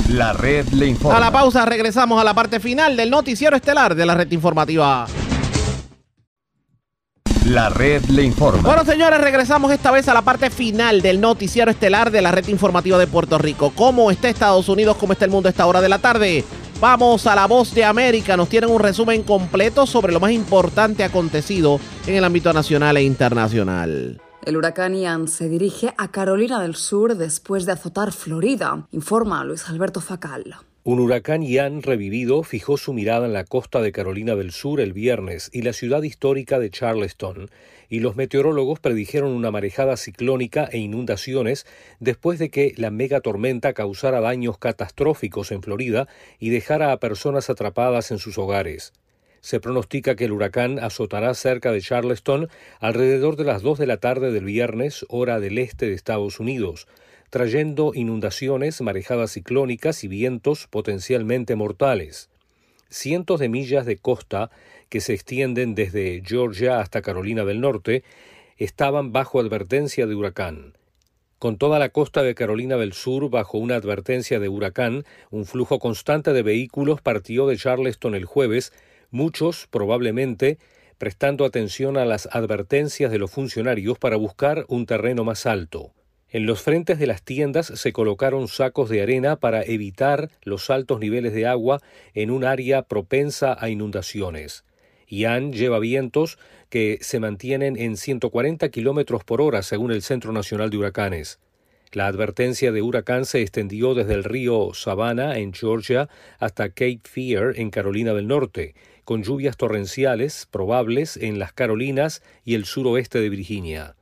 La 0.10 0.32
red 0.34 0.68
le 0.70 0.88
informa. 0.88 1.18
A 1.18 1.20
la 1.20 1.32
pausa 1.32 1.66
regresamos 1.66 2.20
a 2.20 2.24
la 2.24 2.34
parte 2.34 2.60
final 2.60 2.96
del 2.96 3.10
noticiero 3.10 3.56
estelar 3.56 3.94
de 3.94 4.06
la 4.06 4.16
red 4.16 4.32
informativa. 4.32 5.06
La 7.48 7.70
red 7.70 8.04
le 8.08 8.24
informa. 8.24 8.62
Bueno, 8.62 8.84
señores, 8.84 9.22
regresamos 9.22 9.72
esta 9.72 9.90
vez 9.90 10.10
a 10.10 10.14
la 10.14 10.22
parte 10.22 10.50
final 10.50 11.02
del 11.02 11.22
noticiero 11.22 11.72
estelar 11.72 12.12
de 12.12 12.22
la 12.22 12.30
red 12.30 12.46
informativa 12.50 12.98
de 12.98 13.08
Puerto 13.08 13.38
Rico. 13.38 13.72
¿Cómo 13.74 14.12
está 14.12 14.28
Estados 14.28 14.68
Unidos? 14.68 14.98
¿Cómo 14.98 15.14
está 15.14 15.24
el 15.24 15.32
mundo 15.32 15.48
a 15.48 15.52
esta 15.52 15.66
hora 15.66 15.80
de 15.80 15.88
la 15.88 16.00
tarde? 16.00 16.44
Vamos 16.82 17.26
a 17.26 17.36
la 17.36 17.48
voz 17.48 17.74
de 17.74 17.86
América. 17.86 18.36
Nos 18.36 18.50
tienen 18.50 18.70
un 18.70 18.82
resumen 18.82 19.24
completo 19.24 19.86
sobre 19.86 20.12
lo 20.12 20.20
más 20.20 20.32
importante 20.32 21.06
acontecido 21.06 21.80
en 22.06 22.16
el 22.16 22.26
ámbito 22.26 22.52
nacional 22.52 22.98
e 22.98 23.04
internacional. 23.04 24.22
El 24.44 24.58
huracán 24.58 24.94
Ian 24.94 25.30
se 25.30 25.48
dirige 25.48 25.94
a 25.98 26.10
Carolina 26.10 26.62
del 26.62 26.76
Sur 26.76 27.16
después 27.16 27.66
de 27.66 27.72
azotar 27.72 28.12
Florida, 28.12 28.86
informa 28.92 29.46
Luis 29.46 29.70
Alberto 29.70 30.02
Facal. 30.02 30.58
Un 30.88 31.02
huracán 31.02 31.44
Ian 31.44 31.82
revivido 31.82 32.44
fijó 32.44 32.78
su 32.78 32.94
mirada 32.94 33.26
en 33.26 33.34
la 33.34 33.44
costa 33.44 33.82
de 33.82 33.92
Carolina 33.92 34.38
del 34.38 34.54
Sur 34.54 34.80
el 34.80 34.94
viernes 34.94 35.50
y 35.52 35.64
la 35.64 35.74
ciudad 35.74 36.02
histórica 36.02 36.60
de 36.60 36.70
Charleston, 36.70 37.50
y 37.90 38.00
los 38.00 38.16
meteorólogos 38.16 38.80
predijeron 38.80 39.34
una 39.34 39.52
marejada 39.52 39.98
ciclónica 39.98 40.70
e 40.72 40.78
inundaciones 40.78 41.66
después 42.00 42.40
de 42.40 42.50
que 42.50 42.74
la 42.78 42.90
megatormenta 42.90 43.74
causara 43.74 44.22
daños 44.22 44.60
catastróficos 44.60 45.52
en 45.52 45.62
Florida 45.62 46.08
y 46.40 46.52
dejara 46.52 46.94
a 46.94 47.02
personas 47.02 47.50
atrapadas 47.50 48.10
en 48.12 48.18
sus 48.18 48.38
hogares. 48.38 48.94
Se 49.42 49.60
pronostica 49.60 50.16
que 50.16 50.24
el 50.24 50.32
huracán 50.32 50.80
azotará 50.80 51.34
cerca 51.34 51.74
de 51.74 51.82
Charleston 51.82 52.48
alrededor 52.80 53.36
de 53.36 53.44
las 53.44 53.62
2 53.62 53.78
de 53.78 53.88
la 53.88 53.98
tarde 53.98 54.32
del 54.32 54.46
viernes, 54.46 55.06
hora 55.10 55.42
del 55.42 55.58
este 55.58 55.88
de 55.88 55.96
Estados 55.96 56.40
Unidos 56.40 56.88
trayendo 57.30 57.92
inundaciones, 57.94 58.82
marejadas 58.82 59.32
ciclónicas 59.32 60.04
y 60.04 60.08
vientos 60.08 60.68
potencialmente 60.68 61.56
mortales. 61.56 62.30
Cientos 62.90 63.40
de 63.40 63.50
millas 63.50 63.86
de 63.86 63.98
costa 63.98 64.50
que 64.90 65.02
se 65.02 65.14
extienden 65.14 65.76
desde 65.76 66.22
Georgia 66.26 66.80
hasta 66.80 67.02
Carolina 67.02 67.44
del 67.44 67.60
Norte 67.60 68.04
estaban 68.58 69.12
bajo 69.12 69.40
advertencia 69.40 70.08
de 70.08 70.16
huracán. 70.16 70.74
Con 71.38 71.58
toda 71.58 71.78
la 71.78 71.90
costa 71.90 72.24
de 72.24 72.34
Carolina 72.34 72.78
del 72.78 72.94
Sur 72.94 73.30
bajo 73.30 73.60
una 73.60 73.76
advertencia 73.76 74.40
de 74.40 74.50
huracán, 74.50 75.04
un 75.30 75.46
flujo 75.46 75.78
constante 75.78 76.34
de 76.34 76.42
vehículos 76.42 77.02
partió 77.02 77.46
de 77.46 77.58
Charleston 77.58 78.16
el 78.16 78.26
jueves, 78.26 78.74
muchos 79.12 79.68
probablemente 79.70 80.58
prestando 80.98 81.46
atención 81.46 81.98
a 81.98 82.06
las 82.06 82.28
advertencias 82.32 83.12
de 83.12 83.20
los 83.20 83.30
funcionarios 83.30 84.00
para 84.00 84.16
buscar 84.16 84.66
un 84.68 84.88
terreno 84.88 85.24
más 85.24 85.46
alto. 85.46 85.92
En 86.38 86.46
los 86.46 86.62
frentes 86.62 87.00
de 87.00 87.08
las 87.08 87.24
tiendas 87.24 87.66
se 87.66 87.92
colocaron 87.92 88.48
sacos 88.48 88.90
de 88.90 89.02
arena 89.02 89.38
para 89.38 89.64
evitar 89.64 90.30
los 90.44 90.70
altos 90.70 91.00
niveles 91.00 91.34
de 91.34 91.48
agua 91.48 91.82
en 92.14 92.30
un 92.30 92.44
área 92.44 92.84
propensa 92.84 93.58
a 93.60 93.70
inundaciones. 93.70 94.64
Ian 95.08 95.52
lleva 95.52 95.80
vientos 95.80 96.38
que 96.70 97.00
se 97.02 97.20
mantienen 97.20 97.76
en 97.76 97.98
140 97.98 98.70
kilómetros 98.70 99.24
por 99.24 99.42
hora 99.42 99.64
según 99.64 99.92
el 99.92 100.04
Centro 100.04 100.32
Nacional 100.32 100.70
de 100.70 100.78
Huracanes. 100.78 101.40
La 101.92 102.06
advertencia 102.06 102.72
de 102.72 102.84
huracán 102.84 103.26
se 103.26 103.42
extendió 103.42 103.96
desde 103.96 104.14
el 104.14 104.24
río 104.24 104.76
Savannah 104.76 105.40
en 105.40 105.54
Georgia 105.54 106.08
hasta 106.38 106.70
Cape 106.70 107.02
Fear 107.06 107.54
en 107.56 107.72
Carolina 107.72 108.14
del 108.14 108.28
Norte, 108.28 108.76
con 109.06 109.24
lluvias 109.24 109.58
torrenciales 109.58 110.48
probables 110.52 111.18
en 111.18 111.40
las 111.40 111.52
Carolinas 111.52 112.22
y 112.46 112.54
el 112.54 112.66
suroeste 112.66 113.22
de 113.22 113.30
Virginia. 113.30 113.97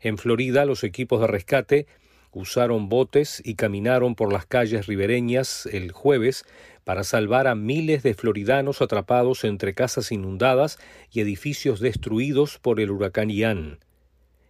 En 0.00 0.18
Florida, 0.18 0.64
los 0.64 0.84
equipos 0.84 1.20
de 1.20 1.26
rescate 1.26 1.86
usaron 2.32 2.90
botes 2.90 3.40
y 3.44 3.54
caminaron 3.54 4.14
por 4.14 4.30
las 4.30 4.44
calles 4.44 4.86
ribereñas 4.86 5.66
el 5.72 5.90
jueves 5.90 6.44
para 6.84 7.02
salvar 7.02 7.46
a 7.46 7.54
miles 7.54 8.02
de 8.02 8.12
floridanos 8.12 8.82
atrapados 8.82 9.42
entre 9.44 9.74
casas 9.74 10.12
inundadas 10.12 10.78
y 11.10 11.20
edificios 11.20 11.80
destruidos 11.80 12.58
por 12.58 12.78
el 12.78 12.90
huracán 12.90 13.30
Ian. 13.30 13.78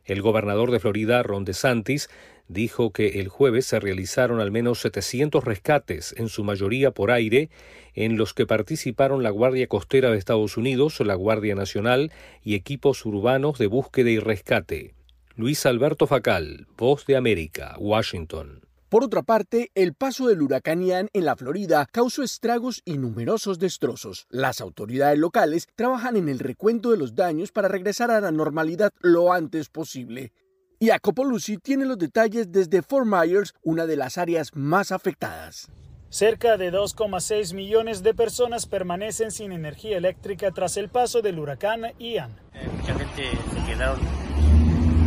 El 0.05 0.21
gobernador 0.21 0.73
de 0.73 0.81
Florida, 0.81 1.23
Ron 1.23 1.45
DeSantis, 1.45 2.11
dijo 2.49 2.93
que 2.93 3.21
el 3.21 3.29
jueves 3.29 3.67
se 3.67 3.79
realizaron 3.79 4.41
al 4.41 4.51
menos 4.51 4.81
700 4.81 5.45
rescates, 5.45 6.13
en 6.17 6.29
su 6.29 6.43
mayoría 6.43 6.91
por 6.91 7.13
aire, 7.13 7.51
en 7.95 8.17
los 8.17 8.35
que 8.35 8.47
participaron 8.47 9.23
la 9.23 9.31
Guardia 9.31 9.69
Costera 9.69 10.11
de 10.11 10.19
Estados 10.19 10.57
Unidos, 10.57 10.99
la 11.01 11.15
Guardia 11.15 11.55
Nacional 11.55 12.13
y 12.43 12.55
equipos 12.55 13.07
urbanos 13.07 13.59
de 13.59 13.69
búsqueda 13.69 14.11
y 14.11 14.19
rescate. 14.19 14.96
Luis 15.39 15.67
Alberto 15.67 16.07
Facal, 16.07 16.67
Voz 16.79 17.05
de 17.05 17.15
América, 17.15 17.77
Washington. 17.79 18.63
Por 18.89 19.05
otra 19.05 19.23
parte, 19.23 19.71
el 19.75 19.93
paso 19.93 20.29
del 20.29 20.41
huracán 20.41 20.81
Ian 20.83 21.11
en 21.13 21.27
la 21.27 21.37
Florida 21.37 21.87
causó 21.93 22.23
estragos 22.23 22.81
y 22.87 22.97
numerosos 22.97 23.59
destrozos. 23.59 24.27
Las 24.31 24.63
autoridades 24.63 25.19
locales 25.19 25.69
trabajan 25.77 26.17
en 26.17 26.31
el 26.31 26.39
recuento 26.39 26.91
de 26.91 26.97
los 26.97 27.15
daños 27.15 27.53
para 27.53 27.69
regresar 27.69 28.11
a 28.11 28.23
la 28.23 28.33
normalidad 28.33 28.93
lo 29.01 29.31
antes 29.31 29.69
posible. 29.69 30.33
Jacopo 30.81 31.23
Lucy 31.23 31.59
tiene 31.59 31.85
los 31.85 31.99
detalles 31.99 32.51
desde 32.51 32.81
Fort 32.81 33.07
Myers, 33.07 33.53
una 33.63 33.85
de 33.85 33.97
las 33.97 34.17
áreas 34.17 34.57
más 34.57 34.91
afectadas. 34.91 35.69
Cerca 36.09 36.57
de 36.57 36.73
2,6 36.73 37.53
millones 37.53 38.03
de 38.03 38.15
personas 38.15 38.65
permanecen 38.65 39.31
sin 39.31 39.53
energía 39.53 39.99
eléctrica 39.99 40.51
tras 40.53 40.79
el 40.79 40.89
paso 40.89 41.21
del 41.21 41.39
huracán 41.39 41.83
Ian. 41.99 42.31
Eh, 42.55 42.71
mucha 42.75 42.95
gente 42.95 43.23
se 43.53 43.67
quedaron 43.71 44.01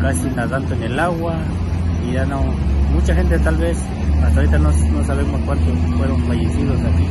casi 0.01 0.29
nadando 0.29 0.73
en 0.75 0.83
el 0.83 0.99
agua 0.99 1.35
y 2.07 2.13
ya 2.13 2.25
no, 2.25 2.41
mucha 2.93 3.13
gente 3.13 3.37
tal 3.39 3.57
vez, 3.57 3.77
hasta 4.23 4.39
ahorita 4.39 4.57
no, 4.59 4.71
no 4.71 5.05
sabemos 5.05 5.41
cuántos 5.45 5.77
fueron 5.97 6.25
fallecidos 6.25 6.79
aquí. 6.81 7.07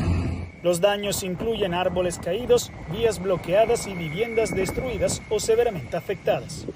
Los 0.63 0.81
daños 0.81 1.23
incluyen 1.23 1.73
árboles 1.73 2.19
caídos, 2.19 2.73
vías 2.91 3.23
bloqueadas 3.23 3.87
y 3.87 3.95
viviendas 3.95 4.55
destruidas 4.55 5.23
o 5.31 5.39
severamente 5.39 5.97
afectadas. 5.97 6.67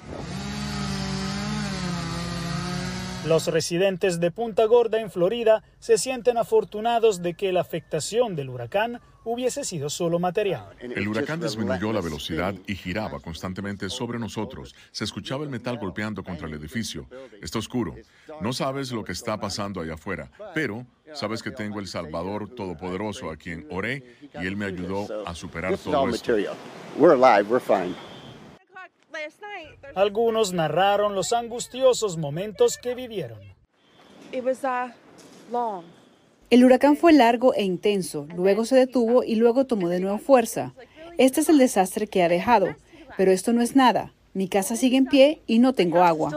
Los 3.25 3.47
residentes 3.47 4.19
de 4.19 4.31
Punta 4.31 4.65
Gorda, 4.65 4.99
en 4.99 5.09
Florida, 5.09 5.63
se 5.79 5.97
sienten 5.97 6.37
afortunados 6.37 7.21
de 7.21 7.35
que 7.35 7.53
la 7.53 7.61
afectación 7.61 8.35
del 8.35 8.49
huracán 8.49 8.99
hubiese 9.23 9.63
sido 9.63 9.89
solo 9.89 10.19
material. 10.19 10.65
El 10.79 11.07
huracán 11.07 11.39
disminuyó 11.39 11.93
la 11.93 12.01
velocidad 12.01 12.53
y 12.67 12.75
giraba 12.75 13.21
constantemente 13.21 13.89
sobre 13.89 14.19
nosotros. 14.19 14.75
Se 14.91 15.05
escuchaba 15.05 15.45
el 15.45 15.49
metal 15.49 15.77
golpeando 15.77 16.21
contra 16.21 16.47
el 16.49 16.53
edificio. 16.55 17.07
Está 17.41 17.59
oscuro. 17.59 17.95
No 18.41 18.51
sabes 18.51 18.91
lo 18.91 19.05
que 19.05 19.13
está 19.13 19.39
pasando 19.39 19.79
allá 19.79 19.93
afuera, 19.93 20.29
pero 20.53 20.85
sabes 21.13 21.41
que 21.41 21.51
tengo 21.51 21.79
el 21.79 21.87
Salvador 21.87 22.49
Todopoderoso 22.49 23.31
a 23.31 23.37
quien 23.37 23.65
oré 23.69 24.17
y 24.21 24.45
él 24.45 24.57
me 24.57 24.65
ayudó 24.65 25.25
a 25.25 25.33
superar 25.33 25.77
todo 25.77 26.09
esto. 26.09 26.35
Algunos 29.95 30.53
narraron 30.53 31.15
los 31.15 31.33
angustiosos 31.33 32.17
momentos 32.17 32.77
que 32.77 32.95
vivieron. 32.95 33.39
El 36.49 36.65
huracán 36.65 36.97
fue 36.97 37.13
largo 37.13 37.53
e 37.53 37.63
intenso, 37.63 38.27
luego 38.35 38.65
se 38.65 38.75
detuvo 38.75 39.23
y 39.23 39.35
luego 39.35 39.65
tomó 39.65 39.89
de 39.89 39.99
nuevo 39.99 40.17
fuerza. 40.17 40.73
Este 41.17 41.41
es 41.41 41.49
el 41.49 41.57
desastre 41.57 42.07
que 42.07 42.23
ha 42.23 42.29
dejado, 42.29 42.75
pero 43.17 43.31
esto 43.31 43.53
no 43.53 43.61
es 43.61 43.75
nada. 43.75 44.13
Mi 44.33 44.47
casa 44.47 44.75
sigue 44.75 44.97
en 44.97 45.05
pie 45.05 45.41
y 45.45 45.59
no 45.59 45.73
tengo 45.73 46.03
agua. 46.03 46.31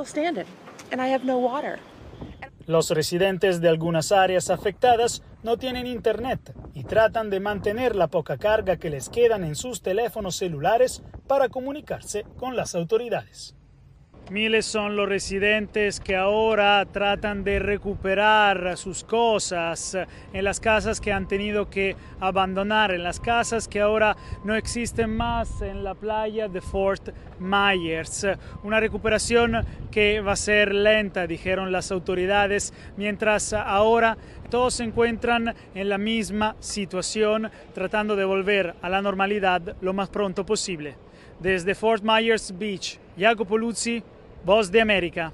Los 2.67 2.91
residentes 2.91 3.61
de 3.61 3.69
algunas 3.69 4.13
áreas 4.13 4.51
afectadas 4.51 5.23
no 5.47 5.59
tienen 5.59 5.87
internet 5.87 6.53
y 6.75 6.83
tratan 6.83 7.31
de 7.31 7.39
mantener 7.39 7.95
la 7.95 8.09
poca 8.09 8.37
carga 8.37 8.79
que 8.79 8.91
les 8.91 9.09
quedan 9.09 9.45
en 9.45 9.55
sus 9.55 9.81
teléfonos 9.81 10.35
celulares 10.35 11.05
para 11.29 11.49
comunicarse 11.49 12.25
con 12.37 12.57
las 12.57 12.75
autoridades. 12.75 13.56
Miles 14.29 14.67
son 14.67 14.97
los 14.97 15.09
residentes 15.09 16.01
que 16.01 16.17
ahora 16.17 16.85
tratan 16.87 17.45
de 17.45 17.61
recuperar 17.61 18.77
sus 18.77 19.05
cosas 19.05 19.97
en 20.33 20.45
las 20.45 20.59
casas 20.59 21.01
que 21.01 21.13
han 21.13 21.29
tenido 21.29 21.71
que 21.71 21.95
abandonar, 22.19 22.91
en 22.91 23.05
las 23.05 23.21
casas 23.21 23.69
que 23.69 23.81
ahora 23.81 24.17
no 24.43 24.57
existen 24.57 25.17
más 25.17 25.63
en 25.63 25.85
la 25.85 25.95
playa 25.95 26.49
de 26.49 26.61
Fort 26.61 27.11
Myers. 27.39 28.27
Una 28.65 28.81
recuperación 28.81 29.65
que 29.93 30.21
va 30.21 30.33
a 30.33 30.37
ser 30.37 30.75
lenta, 30.75 31.29
dijeron 31.29 31.71
las 31.71 31.93
autoridades, 31.93 32.75
mientras 32.97 33.53
ahora 33.53 34.19
todos 34.51 34.75
se 34.75 34.83
encuentran 34.83 35.55
en 35.73 35.89
la 35.89 35.99
misma 35.99 36.57
situación, 36.59 37.49
tratando 37.75 38.17
de 38.17 38.25
volver 38.25 38.75
a 38.83 38.89
la 38.89 39.01
normalidad 39.01 39.77
lo 39.81 39.93
más 39.93 40.09
pronto 40.09 40.45
posible. 40.45 40.97
Desde 41.39 41.77
Fort 41.77 42.03
Myers 42.03 42.53
Beach, 42.59 42.99
Jacopo 43.17 43.57
Luzzi, 43.59 44.03
Voz 44.47 44.71
de 44.71 44.81
América. 44.81 45.33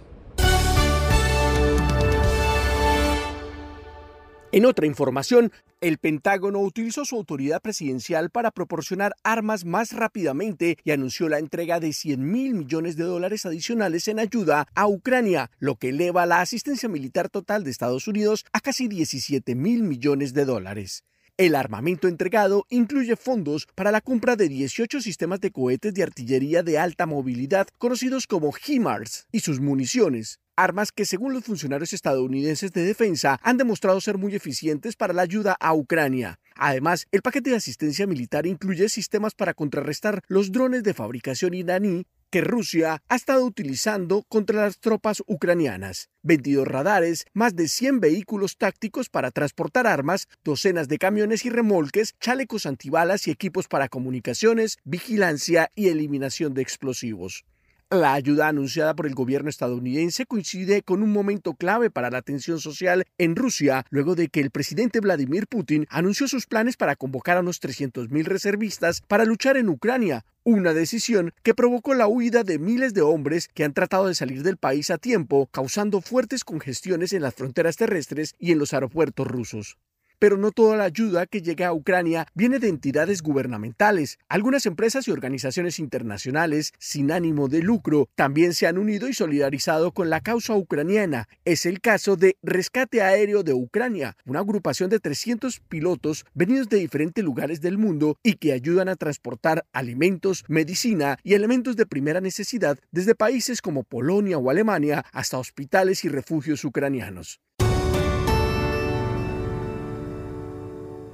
En 4.52 4.64
otra 4.64 4.86
información, 4.86 5.52
el 5.82 5.98
Pentágono 5.98 6.60
utilizó 6.60 7.05
su 7.05 7.16
autoridad 7.16 7.60
presidencial 7.60 8.30
para 8.30 8.51
proporcionar 8.51 9.14
armas 9.22 9.66
más 9.66 9.93
rápidamente 9.93 10.78
y 10.82 10.93
anunció 10.93 11.28
la 11.28 11.40
entrega 11.40 11.78
de 11.78 11.93
100 11.93 12.26
mil 12.26 12.55
millones 12.55 12.97
de 12.97 13.05
dólares 13.05 13.44
adicionales 13.44 14.09
en 14.09 14.18
ayuda 14.18 14.66
a 14.74 14.89
Ucrania, 14.89 15.51
lo 15.59 15.76
que 15.76 15.90
eleva 15.90 16.24
la 16.24 16.40
asistencia 16.40 16.89
militar 16.89 17.28
total 17.28 17.64
de 17.64 17.70
Estados 17.70 18.09
Unidos 18.09 18.47
a 18.55 18.60
casi 18.60 18.89
17 18.89 19.55
mil 19.55 19.82
millones 19.82 20.32
de 20.32 20.47
dólares. 20.47 21.05
El 21.38 21.54
armamento 21.54 22.09
entregado 22.09 22.66
incluye 22.68 23.16
fondos 23.16 23.66
para 23.74 23.90
la 23.90 24.02
compra 24.02 24.36
de 24.36 24.50
18 24.50 25.00
sistemas 25.00 25.40
de 25.40 25.50
cohetes 25.50 25.94
de 25.94 26.02
artillería 26.02 26.62
de 26.62 26.78
alta 26.78 27.06
movilidad 27.06 27.68
conocidos 27.78 28.26
como 28.26 28.52
HIMARS 28.52 29.28
y 29.32 29.40
sus 29.40 29.59
municiones, 29.59 30.40
armas 30.56 30.92
que 30.92 31.06
según 31.06 31.32
los 31.32 31.44
funcionarios 31.44 31.94
estadounidenses 31.94 32.72
de 32.72 32.84
defensa 32.84 33.40
han 33.42 33.56
demostrado 33.56 33.98
ser 34.02 34.18
muy 34.18 34.34
eficientes 34.34 34.94
para 34.94 35.14
la 35.14 35.22
ayuda 35.22 35.56
a 35.59 35.72
Ucrania. 35.72 36.38
Además, 36.54 37.06
el 37.12 37.22
paquete 37.22 37.48
de 37.48 37.56
asistencia 37.56 38.06
militar 38.06 38.46
incluye 38.46 38.90
sistemas 38.90 39.34
para 39.34 39.54
contrarrestar 39.54 40.22
los 40.28 40.52
drones 40.52 40.82
de 40.82 40.92
fabricación 40.92 41.54
iraní 41.54 42.04
que 42.32 42.40
Rusia 42.40 43.02
ha 43.09 43.14
estado 43.14 43.44
utilizando 43.44 44.24
contra 44.26 44.62
las 44.62 44.80
tropas 44.80 45.22
ucranianas. 45.26 46.09
22 46.22 46.66
radares, 46.66 47.26
más 47.34 47.54
de 47.54 47.68
100 47.68 48.00
vehículos 48.00 48.56
tácticos 48.56 49.10
para 49.10 49.30
transportar 49.30 49.86
armas, 49.86 50.28
docenas 50.42 50.88
de 50.88 50.96
camiones 50.96 51.44
y 51.44 51.50
remolques, 51.50 52.14
chalecos 52.20 52.64
antibalas 52.64 53.28
y 53.28 53.30
equipos 53.30 53.68
para 53.68 53.88
comunicaciones, 53.88 54.78
vigilancia 54.82 55.70
y 55.74 55.88
eliminación 55.88 56.54
de 56.54 56.62
explosivos. 56.62 57.44
La 57.93 58.14
ayuda 58.14 58.48
anunciada 58.48 58.97
por 58.97 59.06
el 59.06 59.14
gobierno 59.14 59.51
estadounidense 59.51 60.24
coincide 60.24 60.81
con 60.81 61.02
un 61.02 61.12
momento 61.12 61.52
clave 61.52 61.90
para 61.90 62.09
la 62.09 62.23
tensión 62.23 62.59
social 62.59 63.05
en 63.19 63.36
Rusia, 63.36 63.85
luego 63.90 64.14
de 64.14 64.28
que 64.28 64.40
el 64.40 64.51
presidente 64.51 65.01
Vladimir 65.01 65.47
Putin 65.47 65.86
anunció 65.90 66.27
sus 66.27 66.47
planes 66.47 66.78
para 66.78 66.97
convocar 66.97 67.36
a 67.36 67.40
unos 67.40 67.60
300.000 67.60 68.24
reservistas 68.24 69.02
para 69.02 69.27
luchar 69.27 69.59
en 69.59 69.69
Ucrania, 69.69 70.24
una 70.43 70.73
decisión 70.73 71.35
que 71.43 71.52
provocó 71.52 71.93
la 71.93 72.06
huida 72.06 72.44
de 72.44 72.59
miles 72.59 72.94
de 72.94 73.02
hombres 73.02 73.51
que 73.52 73.62
han 73.62 73.74
tratado 73.74 74.06
de 74.06 74.14
salir 74.14 74.43
del 74.43 74.56
país 74.56 74.90
a 74.90 74.97
tiempo, 74.97 75.51
causando 75.52 76.01
fuertes 76.01 76.44
congestiones 76.44 77.12
en 77.12 77.20
las 77.20 77.35
fronteras 77.35 77.77
terrestres 77.77 78.36
y 78.39 78.52
en 78.52 78.59
los 78.59 78.73
aeropuertos 78.73 79.27
rusos 79.27 79.77
pero 80.23 80.36
no 80.36 80.53
toda 80.53 80.77
la 80.77 80.85
ayuda 80.85 81.27
que 81.27 81.43
llega 81.43 81.66
a 81.66 81.73
Ucrania 81.73 82.28
viene 82.32 82.61
de 82.61 82.69
entidades 82.69 83.23
gubernamentales. 83.23 84.20
Algunas 84.28 84.66
empresas 84.66 85.09
y 85.09 85.11
organizaciones 85.11 85.81
internacionales 85.81 86.74
sin 86.78 87.11
ánimo 87.11 87.49
de 87.49 87.61
lucro 87.61 88.09
también 88.15 88.55
se 88.55 88.69
han 88.69 88.78
unido 88.78 89.09
y 89.09 89.15
solidarizado 89.15 89.90
con 89.90 90.11
la 90.11 90.20
causa 90.20 90.55
ucraniana. 90.55 91.27
Es 91.44 91.66
el 91.66 91.81
caso 91.81 92.15
de 92.15 92.36
Rescate 92.40 93.03
Aéreo 93.03 93.43
de 93.43 93.53
Ucrania, 93.53 94.16
una 94.24 94.39
agrupación 94.39 94.90
de 94.90 95.01
300 95.01 95.59
pilotos 95.59 96.24
venidos 96.35 96.69
de 96.69 96.77
diferentes 96.77 97.24
lugares 97.24 97.61
del 97.61 97.77
mundo 97.77 98.16
y 98.23 98.35
que 98.35 98.53
ayudan 98.53 98.89
a 98.89 98.94
transportar 98.94 99.66
alimentos, 99.73 100.44
medicina 100.47 101.19
y 101.24 101.35
elementos 101.35 101.74
de 101.74 101.86
primera 101.86 102.20
necesidad 102.20 102.78
desde 102.93 103.16
países 103.16 103.61
como 103.61 103.82
Polonia 103.82 104.39
o 104.39 104.51
Alemania 104.51 105.05
hasta 105.11 105.39
hospitales 105.39 106.05
y 106.05 106.09
refugios 106.09 106.65
ucranianos. 106.65 107.40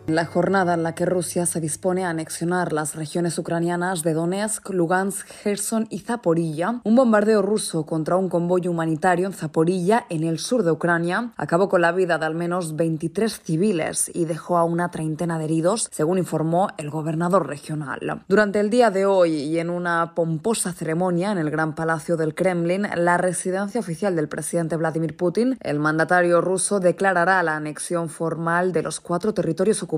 La 0.08 0.24
jornada 0.24 0.72
en 0.72 0.82
la 0.82 0.94
que 0.94 1.04
Rusia 1.04 1.44
se 1.44 1.60
dispone 1.60 2.06
a 2.06 2.08
anexionar 2.08 2.72
las 2.72 2.94
regiones 2.94 3.38
ucranianas 3.38 4.02
de 4.02 4.14
Donetsk, 4.14 4.70
Lugansk, 4.70 5.26
Gerson 5.42 5.86
y 5.90 5.98
Zaporilla, 5.98 6.80
un 6.82 6.96
bombardeo 6.96 7.42
ruso 7.42 7.84
contra 7.84 8.16
un 8.16 8.30
convoy 8.30 8.68
humanitario 8.68 9.26
en 9.26 9.34
Zaporilla, 9.34 10.06
en 10.08 10.24
el 10.24 10.38
sur 10.38 10.62
de 10.62 10.70
Ucrania, 10.70 11.32
acabó 11.36 11.68
con 11.68 11.82
la 11.82 11.92
vida 11.92 12.16
de 12.16 12.24
al 12.24 12.34
menos 12.34 12.74
23 12.74 13.38
civiles 13.38 14.10
y 14.14 14.24
dejó 14.24 14.56
a 14.56 14.64
una 14.64 14.90
treintena 14.90 15.38
de 15.38 15.44
heridos, 15.44 15.90
según 15.92 16.16
informó 16.16 16.68
el 16.78 16.88
gobernador 16.88 17.46
regional. 17.46 18.22
Durante 18.28 18.60
el 18.60 18.70
día 18.70 18.90
de 18.90 19.04
hoy 19.04 19.34
y 19.34 19.58
en 19.58 19.68
una 19.68 20.14
pomposa 20.14 20.72
ceremonia 20.72 21.32
en 21.32 21.38
el 21.38 21.50
Gran 21.50 21.74
Palacio 21.74 22.16
del 22.16 22.34
Kremlin, 22.34 22.86
la 22.94 23.18
residencia 23.18 23.78
oficial 23.78 24.16
del 24.16 24.30
presidente 24.30 24.76
Vladimir 24.76 25.18
Putin, 25.18 25.58
el 25.60 25.78
mandatario 25.78 26.40
ruso 26.40 26.80
declarará 26.80 27.42
la 27.42 27.56
anexión 27.56 28.08
formal 28.08 28.72
de 28.72 28.82
los 28.82 29.00
cuatro 29.00 29.34
territorios 29.34 29.82
ocupados 29.82 29.97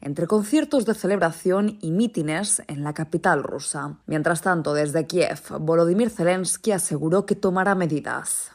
entre 0.00 0.26
conciertos 0.26 0.84
de 0.86 0.94
celebración 0.94 1.78
y 1.80 1.90
mítines 1.90 2.62
en 2.68 2.84
la 2.84 2.94
capital 2.94 3.42
rusa. 3.42 3.98
Mientras 4.06 4.42
tanto, 4.42 4.74
desde 4.74 5.06
Kiev, 5.06 5.40
Volodymyr 5.60 6.10
Zelensky 6.10 6.72
aseguró 6.72 7.26
que 7.26 7.34
tomará 7.34 7.74
medidas. 7.74 8.52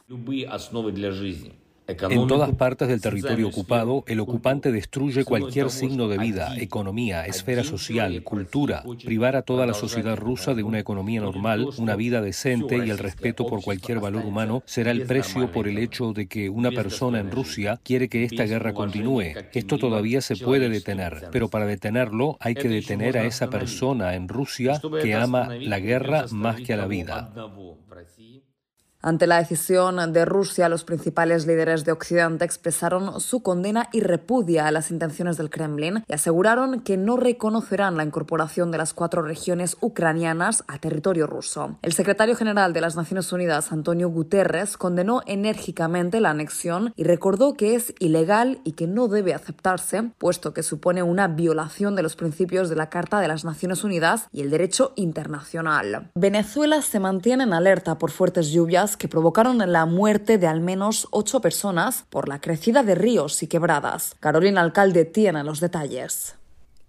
En 2.10 2.26
todas 2.26 2.54
partes 2.54 2.88
del 2.88 3.00
territorio 3.00 3.48
ocupado, 3.48 4.04
el 4.06 4.20
ocupante 4.20 4.72
destruye 4.72 5.24
cualquier 5.24 5.70
signo 5.70 6.08
de 6.08 6.18
vida, 6.18 6.54
economía, 6.56 7.26
esfera 7.26 7.64
social, 7.64 8.22
cultura. 8.22 8.82
Privar 9.04 9.36
a 9.36 9.42
toda 9.42 9.66
la 9.66 9.74
sociedad 9.74 10.16
rusa 10.16 10.54
de 10.54 10.62
una 10.62 10.78
economía 10.78 11.20
normal, 11.20 11.68
una 11.78 11.96
vida 11.96 12.20
decente 12.20 12.78
y 12.78 12.90
el 12.90 12.98
respeto 12.98 13.46
por 13.46 13.62
cualquier 13.62 14.00
valor 14.00 14.24
humano 14.24 14.62
será 14.66 14.90
el 14.90 15.06
precio 15.06 15.50
por 15.50 15.68
el 15.68 15.78
hecho 15.78 16.12
de 16.12 16.26
que 16.26 16.48
una 16.48 16.70
persona 16.70 17.20
en 17.20 17.30
Rusia 17.30 17.80
quiere 17.82 18.08
que 18.08 18.24
esta 18.24 18.44
guerra 18.44 18.72
continúe. 18.72 19.34
Esto 19.52 19.78
todavía 19.78 20.20
se 20.20 20.36
puede 20.36 20.68
detener, 20.68 21.28
pero 21.30 21.48
para 21.48 21.66
detenerlo 21.66 22.36
hay 22.40 22.54
que 22.54 22.68
detener 22.68 23.18
a 23.18 23.24
esa 23.24 23.50
persona 23.50 24.14
en 24.14 24.28
Rusia 24.28 24.80
que 25.02 25.14
ama 25.14 25.48
la 25.60 25.80
guerra 25.80 26.26
más 26.30 26.60
que 26.60 26.72
a 26.72 26.76
la 26.76 26.86
vida. 26.86 27.32
Ante 29.04 29.26
la 29.26 29.38
decisión 29.38 30.12
de 30.12 30.24
Rusia, 30.24 30.68
los 30.68 30.84
principales 30.84 31.44
líderes 31.44 31.84
de 31.84 31.90
Occidente 31.90 32.44
expresaron 32.44 33.20
su 33.20 33.42
condena 33.42 33.88
y 33.92 34.00
repudia 34.00 34.68
a 34.68 34.70
las 34.70 34.92
intenciones 34.92 35.36
del 35.36 35.50
Kremlin 35.50 36.04
y 36.06 36.12
aseguraron 36.12 36.82
que 36.82 36.96
no 36.96 37.16
reconocerán 37.16 37.96
la 37.96 38.04
incorporación 38.04 38.70
de 38.70 38.78
las 38.78 38.94
cuatro 38.94 39.22
regiones 39.22 39.76
ucranianas 39.80 40.62
a 40.68 40.78
territorio 40.78 41.26
ruso. 41.26 41.78
El 41.82 41.94
secretario 41.94 42.36
general 42.36 42.72
de 42.72 42.80
las 42.80 42.94
Naciones 42.94 43.32
Unidas, 43.32 43.72
Antonio 43.72 44.08
Guterres, 44.08 44.76
condenó 44.76 45.22
enérgicamente 45.26 46.20
la 46.20 46.30
anexión 46.30 46.92
y 46.94 47.02
recordó 47.02 47.54
que 47.54 47.74
es 47.74 47.94
ilegal 47.98 48.60
y 48.62 48.72
que 48.72 48.86
no 48.86 49.08
debe 49.08 49.34
aceptarse, 49.34 50.12
puesto 50.18 50.54
que 50.54 50.62
supone 50.62 51.02
una 51.02 51.26
violación 51.26 51.96
de 51.96 52.04
los 52.04 52.14
principios 52.14 52.68
de 52.68 52.76
la 52.76 52.88
Carta 52.88 53.18
de 53.18 53.26
las 53.26 53.44
Naciones 53.44 53.82
Unidas 53.82 54.28
y 54.30 54.42
el 54.42 54.50
derecho 54.50 54.92
internacional. 54.94 56.12
Venezuela 56.14 56.82
se 56.82 57.00
mantiene 57.00 57.42
en 57.42 57.52
alerta 57.52 57.98
por 57.98 58.12
fuertes 58.12 58.52
lluvias 58.52 58.91
que 58.96 59.08
provocaron 59.08 59.58
la 59.58 59.86
muerte 59.86 60.38
de 60.38 60.46
al 60.46 60.60
menos 60.60 61.08
ocho 61.10 61.40
personas 61.40 62.04
por 62.10 62.28
la 62.28 62.40
crecida 62.40 62.82
de 62.82 62.94
ríos 62.94 63.42
y 63.42 63.46
quebradas. 63.46 64.16
Carolina 64.20 64.60
Alcalde 64.60 65.04
tiene 65.04 65.44
los 65.44 65.60
detalles. 65.60 66.36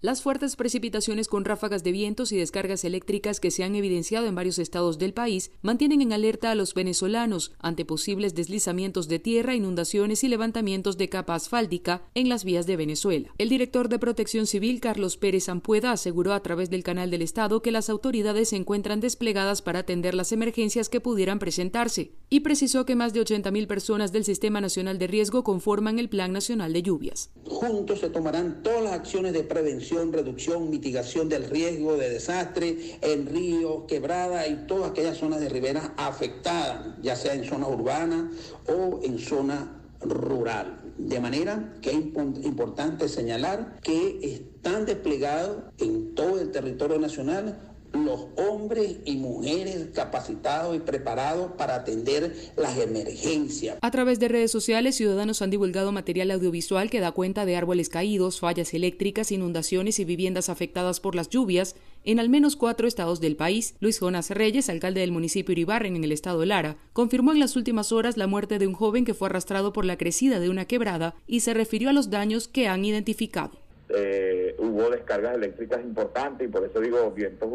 Las 0.04 0.22
fuertes 0.22 0.58
precipitaciones 0.58 1.30
con 1.30 1.46
ráfagas 1.46 1.82
de 1.82 1.94
vientos 1.94 2.34
y 2.34 2.38
descargas 2.38 2.84
eléctricas 2.84 3.40
que 3.40 3.52
se 3.52 3.64
han 3.64 3.74
evidenciado 3.74 4.28
en 4.28 4.36
varios 4.36 4.60
estados 4.60 5.00
del 5.00 5.14
país 5.14 5.50
mantienen 5.62 6.02
en 6.02 6.12
alerta 6.12 6.52
a 6.52 6.56
los 6.56 6.74
venezolanos 6.74 7.54
ante 7.60 7.86
posibles 7.86 8.36
deslizamientos 8.36 9.08
de 9.08 9.20
tierra, 9.20 9.56
inundaciones 9.56 10.26
y 10.26 10.28
levantamientos 10.28 10.98
de 10.98 11.08
capa 11.08 11.36
asfáltica 11.36 12.02
en 12.16 12.28
las 12.28 12.44
vías 12.44 12.68
de 12.68 12.76
Venezuela. 12.76 13.30
El 13.38 13.48
director 13.48 13.88
de 13.88 13.98
Protección 13.98 14.46
Civil, 14.46 14.82
Carlos 14.82 15.16
Pérez 15.16 15.48
Ampueda, 15.48 15.94
aseguró 15.94 16.34
a 16.34 16.44
través 16.44 16.70
del 16.70 16.84
canal 16.84 17.10
del 17.10 17.22
Estado 17.22 17.62
que 17.62 17.72
las 17.72 17.90
autoridades 17.90 18.50
se 18.50 18.58
encuentran 18.58 19.00
desplegadas 19.00 19.62
para 19.62 19.80
atender 19.80 20.16
las 20.16 20.34
emergencias 20.34 20.90
que 20.90 21.00
pudieran 21.00 21.40
presentarse 21.40 22.12
y 22.30 22.42
precisó 22.42 22.86
que 22.86 22.98
más 22.98 23.14
de 23.14 23.22
80.000 23.22 23.68
personas 23.68 24.12
del 24.12 24.26
Sistema 24.26 24.60
Nacional 24.60 25.00
de 25.00 25.08
Riesgo 25.08 25.46
conforman 25.46 25.98
el 25.98 26.10
Plan 26.10 26.34
Nacional 26.34 26.74
de 26.74 26.82
Lluvias. 26.82 27.30
Juntos 27.48 28.02
se 28.02 28.10
tomarán 28.10 28.64
todas 28.64 28.84
las 28.84 28.92
acciones 28.92 29.32
de 29.32 29.44
prevención 29.44 29.93
reducción, 30.12 30.70
mitigación 30.70 31.30
del 31.30 31.50
riesgo 31.50 31.96
de 31.96 32.10
desastre 32.10 32.98
en 33.02 33.26
ríos, 33.28 33.84
quebradas 33.88 34.50
y 34.50 34.56
todas 34.68 34.92
aquellas 34.92 35.18
zonas 35.18 35.40
de 35.40 35.50
ribera 35.50 35.94
afectadas, 35.98 36.96
ya 37.02 37.16
sea 37.16 37.34
en 37.34 37.44
zona 37.44 37.68
urbana 37.68 38.32
o 38.68 39.00
en 39.04 39.20
zona 39.20 39.80
rural. 40.02 40.80
De 40.98 41.20
manera 41.20 41.74
que 41.82 41.92
es 41.92 41.98
importante 42.46 43.08
señalar 43.10 43.80
que 43.82 44.20
están 44.22 44.86
desplegados 44.86 45.64
en 45.80 46.14
todo 46.14 46.40
el 46.40 46.52
territorio 46.52 47.00
nacional 47.00 47.73
los 47.94 48.28
hombres 48.38 48.98
y 49.06 49.18
mujeres 49.18 49.90
capacitados 49.94 50.76
y 50.76 50.80
preparados 50.80 51.52
para 51.58 51.76
atender 51.76 52.36
las 52.58 52.78
emergencias. 52.78 53.78
A 53.82 53.92
través 53.92 54.20
de 54.20 54.28
redes 54.28 54.52
sociales, 54.52 54.96
ciudadanos 54.96 55.42
han 55.42 55.52
divulgado 55.52 55.92
material 55.92 56.32
audiovisual 56.32 56.90
que 56.90 57.00
da 57.00 57.12
cuenta 57.12 57.46
de 57.46 57.56
árboles 57.56 57.90
caídos, 57.90 58.40
fallas 58.40 58.74
eléctricas, 58.74 59.32
inundaciones 59.32 60.00
y 60.00 60.06
viviendas 60.06 60.50
afectadas 60.50 61.00
por 61.00 61.16
las 61.16 61.30
lluvias 61.30 61.76
en 62.06 62.20
al 62.20 62.30
menos 62.30 62.56
cuatro 62.56 62.88
estados 62.88 63.22
del 63.22 63.36
país. 63.36 63.76
Luis 63.80 64.00
Jonas 64.00 64.30
Reyes, 64.30 64.70
alcalde 64.70 65.02
del 65.02 65.12
municipio 65.12 65.54
Iribarren 65.54 65.96
en 65.96 66.04
el 66.04 66.12
estado 66.12 66.44
Lara, 66.46 66.78
confirmó 66.92 67.32
en 67.32 67.40
las 67.40 67.56
últimas 67.56 67.92
horas 67.92 68.18
la 68.18 68.28
muerte 68.28 68.60
de 68.60 68.68
un 68.68 68.74
joven 68.74 69.06
que 69.06 69.14
fue 69.14 69.30
arrastrado 69.30 69.72
por 69.72 69.86
la 69.86 69.98
crecida 69.98 70.40
de 70.40 70.50
una 70.50 70.66
quebrada 70.66 71.16
y 71.28 71.42
se 71.42 71.54
refirió 71.54 71.90
a 71.90 71.94
los 71.94 72.10
daños 72.10 72.48
que 72.48 72.68
han 72.68 72.84
identificado. 72.86 73.63
Eh, 73.96 74.56
hubo 74.58 74.90
descargas 74.90 75.36
eléctricas 75.36 75.82
importantes 75.82 76.48
y 76.48 76.52
por 76.52 76.66
eso 76.66 76.80
digo 76.80 77.12
vientos 77.12 77.50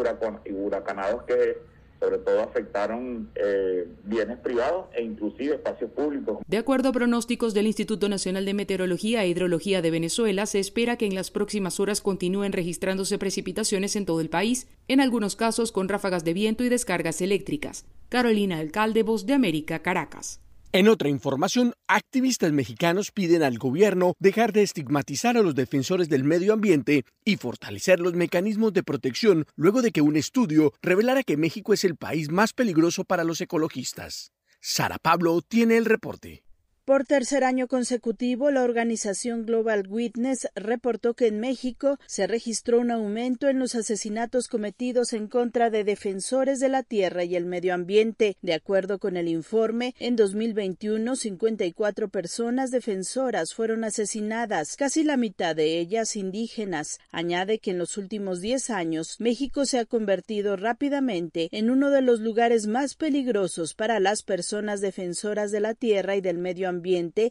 huracanados 0.51 1.23
que 1.25 1.57
sobre 2.01 2.19
todo 2.19 2.41
afectaron 2.43 3.31
eh, 3.35 3.89
bienes 4.05 4.39
privados 4.39 4.87
e 4.95 5.03
inclusive 5.03 5.57
espacios 5.57 5.91
públicos. 5.91 6.39
De 6.47 6.59
acuerdo 6.59 6.91
a 6.91 6.93
pronósticos 6.93 7.55
del 7.55 7.67
Instituto 7.67 8.09
Nacional 8.09 8.45
de 8.45 8.55
Meteorología 8.55 9.25
e 9.25 9.29
Hidrología 9.29 9.83
de 9.83 9.91
Venezuela, 9.91 10.47
se 10.47 10.61
espera 10.61 10.97
que 10.97 11.07
en 11.07 11.15
las 11.15 11.31
próximas 11.31 11.81
horas 11.81 12.01
continúen 12.01 12.53
registrándose 12.53 13.19
precipitaciones 13.19 13.97
en 13.97 14.07
todo 14.07 14.21
el 14.21 14.31
país, 14.31 14.69
en 14.87 15.01
algunos 15.01 15.35
casos 15.35 15.73
con 15.73 15.89
ráfagas 15.89 16.25
de 16.25 16.35
viento 16.35 16.63
y 16.63 16.69
descargas 16.69 17.21
eléctricas. 17.21 17.85
Carolina 18.09 18.59
Alcalde, 18.59 19.03
Voz 19.03 19.27
de 19.27 19.35
América, 19.35 19.81
Caracas. 19.81 20.41
En 20.71 20.87
otra 20.87 21.09
información, 21.09 21.73
activistas 21.87 22.53
mexicanos 22.53 23.11
piden 23.11 23.43
al 23.43 23.57
gobierno 23.57 24.13
dejar 24.19 24.53
de 24.53 24.63
estigmatizar 24.63 25.39
a 25.39 25.43
los 25.43 25.55
defensores 25.55 26.11
del 26.11 26.25
medio 26.25 26.53
ambiente 26.53 27.07
y 27.25 27.37
fortalecer 27.37 28.01
los 28.01 28.13
mecanismos 28.13 28.75
de 28.75 28.83
protección 28.83 29.47
luego 29.57 29.81
de 29.81 29.93
que 29.93 30.03
un 30.03 30.17
estudio 30.17 30.75
revelara 30.83 31.23
que 31.23 31.39
México 31.39 31.73
es 31.73 31.85
el 31.85 31.97
país 31.97 32.31
más 32.31 32.53
peligroso 32.53 33.05
para 33.05 33.25
los 33.25 33.41
ecologistas. 33.41 34.33
Sara 34.61 34.99
Pablo 34.99 35.41
tiene 35.41 35.79
el 35.79 35.87
reporte. 35.87 36.43
Por 36.89 37.05
tercer 37.05 37.45
año 37.45 37.69
consecutivo, 37.69 38.51
la 38.51 38.63
organización 38.63 39.45
Global 39.45 39.87
Witness 39.91 40.49
reportó 40.55 41.13
que 41.13 41.27
en 41.27 41.39
México 41.39 41.99
se 42.07 42.27
registró 42.27 42.81
un 42.81 42.91
aumento 42.91 43.49
en 43.49 43.59
los 43.59 43.75
asesinatos 43.75 44.49
cometidos 44.49 45.13
en 45.13 45.29
contra 45.29 45.69
de 45.69 45.85
defensores 45.85 46.61
de 46.61 46.71
la 46.71 46.83
tierra 46.83 47.25
y 47.25 47.37
el 47.37 47.45
medio 47.45 47.75
ambiente. 47.75 48.39
De 48.41 48.55
acuerdo 48.55 48.99
con 48.99 49.19
el 49.19 49.29
informe, 49.29 49.95
en 49.99 50.17
2021, 50.17 51.15
54 51.15 52.09
personas 52.09 52.71
defensoras 52.71 53.53
fueron 53.53 53.85
asesinadas, 53.85 54.75
casi 54.75 55.05
la 55.05 55.19
mitad 55.19 55.55
de 55.55 55.79
ellas 55.81 56.17
indígenas. 56.17 57.01
Añade 57.13 57.59
que 57.59 57.73
en 57.73 57.79
los 57.79 57.99
últimos 57.99 58.41
10 58.41 58.71
años, 58.71 59.17
México 59.19 59.67
se 59.67 59.79
ha 59.79 59.85
convertido 59.85 60.57
rápidamente 60.57 61.51
en 61.53 61.69
uno 61.69 61.91
de 61.91 62.01
los 62.01 62.21
lugares 62.21 62.67
más 62.67 62.95
peligrosos 62.95 63.75
para 63.75 64.01
las 64.01 64.23
personas 64.23 64.81
defensoras 64.81 65.51
de 65.51 65.61
la 65.61 65.75
tierra 65.75 66.17
y 66.17 66.23
del 66.23 66.39
medio 66.39 66.67
ambiente 66.67 66.78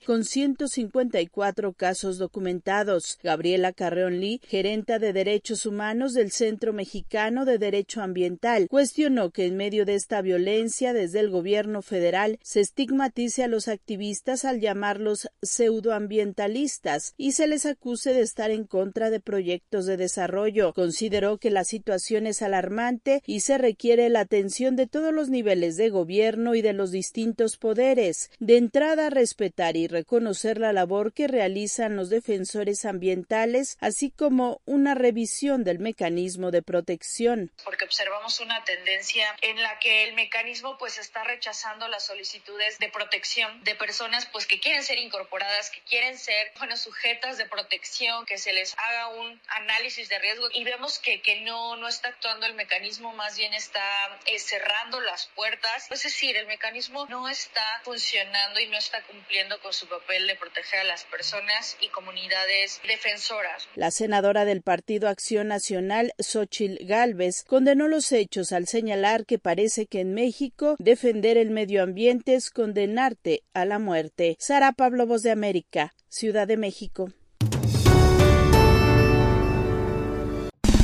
con 0.05 0.25
154 0.25 1.73
casos 1.73 2.17
documentados. 2.17 3.17
Gabriela 3.23 3.71
Carreón 3.71 4.19
Lee, 4.19 4.41
gerenta 4.43 4.99
de 4.99 5.13
Derechos 5.13 5.65
Humanos 5.65 6.13
del 6.13 6.31
Centro 6.31 6.73
Mexicano 6.73 7.45
de 7.45 7.57
Derecho 7.57 8.01
Ambiental, 8.01 8.67
cuestionó 8.69 9.31
que 9.31 9.45
en 9.45 9.55
medio 9.55 9.85
de 9.85 9.95
esta 9.95 10.21
violencia 10.21 10.93
desde 10.93 11.21
el 11.21 11.29
gobierno 11.29 11.81
federal 11.81 12.39
se 12.43 12.59
estigmatice 12.59 13.43
a 13.43 13.47
los 13.47 13.67
activistas 13.67 14.43
al 14.43 14.59
llamarlos 14.59 15.29
pseudoambientalistas 15.41 17.13
y 17.17 17.31
se 17.31 17.47
les 17.47 17.65
acuse 17.65 18.13
de 18.13 18.21
estar 18.21 18.51
en 18.51 18.65
contra 18.65 19.09
de 19.09 19.19
proyectos 19.19 19.85
de 19.85 19.97
desarrollo. 19.97 20.73
Consideró 20.73 21.37
que 21.37 21.51
la 21.51 21.63
situación 21.63 22.27
es 22.27 22.41
alarmante 22.41 23.21
y 23.25 23.39
se 23.41 23.57
requiere 23.57 24.09
la 24.09 24.21
atención 24.21 24.75
de 24.75 24.87
todos 24.87 25.13
los 25.13 25.29
niveles 25.29 25.77
de 25.77 25.89
gobierno 25.89 26.53
y 26.55 26.61
de 26.61 26.73
los 26.73 26.91
distintos 26.91 27.57
poderes. 27.57 28.29
De 28.39 28.57
entrada, 28.57 29.09
respetar 29.37 29.77
y 29.77 29.87
reconocer 29.87 30.57
la 30.57 30.73
labor 30.73 31.13
que 31.13 31.27
realizan 31.27 31.95
los 31.95 32.09
defensores 32.09 32.85
ambientales, 32.85 33.77
así 33.81 34.09
como 34.09 34.61
una 34.65 34.95
revisión 34.95 35.63
del 35.63 35.77
mecanismo 35.77 36.49
de 36.49 36.63
protección. 36.63 37.51
Porque 37.63 37.85
observamos 37.85 38.39
una 38.39 38.63
tendencia 38.63 39.27
en 39.41 39.61
la 39.61 39.77
que 39.77 40.05
el 40.05 40.15
mecanismo 40.15 40.75
pues 40.79 40.97
está 40.97 41.23
rechazando 41.23 41.87
las 41.87 42.07
solicitudes 42.07 42.79
de 42.79 42.89
protección 42.89 43.63
de 43.63 43.75
personas 43.75 44.25
pues 44.31 44.47
que 44.47 44.59
quieren 44.59 44.81
ser 44.81 44.97
incorporadas, 44.97 45.69
que 45.69 45.81
quieren 45.81 46.17
ser 46.17 46.51
bueno, 46.57 46.75
sujetas 46.75 47.37
de 47.37 47.45
protección, 47.45 48.25
que 48.25 48.39
se 48.39 48.53
les 48.53 48.75
haga 48.75 49.09
un 49.09 49.39
análisis 49.49 50.09
de 50.09 50.17
riesgo 50.17 50.47
y 50.51 50.63
vemos 50.63 50.97
que, 50.97 51.21
que 51.21 51.41
no, 51.41 51.75
no 51.75 51.87
está 51.87 52.07
actuando 52.07 52.47
el 52.47 52.55
mecanismo, 52.55 53.13
más 53.13 53.37
bien 53.37 53.53
está 53.53 54.19
eh, 54.25 54.39
cerrando 54.39 54.99
las 55.01 55.27
puertas. 55.35 55.91
Es 55.91 56.01
decir, 56.01 56.35
el 56.37 56.47
mecanismo 56.47 57.05
no 57.05 57.29
está 57.29 57.81
funcionando 57.83 58.59
y 58.59 58.67
no 58.67 58.77
está 58.77 59.03
cumpliendo 59.03 59.26
cumpliendo 59.27 59.59
con 59.61 59.73
su 59.73 59.87
papel 59.87 60.25
de 60.25 60.35
proteger 60.35 60.79
a 60.79 60.83
las 60.85 61.03
personas 61.03 61.75
y 61.81 61.89
comunidades 61.89 62.79
defensoras. 62.87 63.67
La 63.75 63.91
senadora 63.91 64.45
del 64.45 64.61
Partido 64.61 65.09
Acción 65.09 65.49
Nacional, 65.49 66.13
Xochil 66.17 66.79
Gálvez, 66.83 67.43
condenó 67.43 67.89
los 67.89 68.13
hechos 68.13 68.53
al 68.53 68.67
señalar 68.67 69.25
que 69.25 69.37
parece 69.37 69.85
que 69.85 69.99
en 69.99 70.13
México 70.13 70.75
defender 70.79 71.37
el 71.37 71.51
medio 71.51 71.83
ambiente 71.83 72.35
es 72.35 72.51
condenarte 72.51 73.43
a 73.53 73.65
la 73.65 73.79
muerte. 73.79 74.37
Sara 74.39 74.71
Pablo 74.71 75.05
Voz 75.05 75.23
de 75.23 75.31
América, 75.31 75.93
Ciudad 76.07 76.47
de 76.47 76.55
México. 76.55 77.09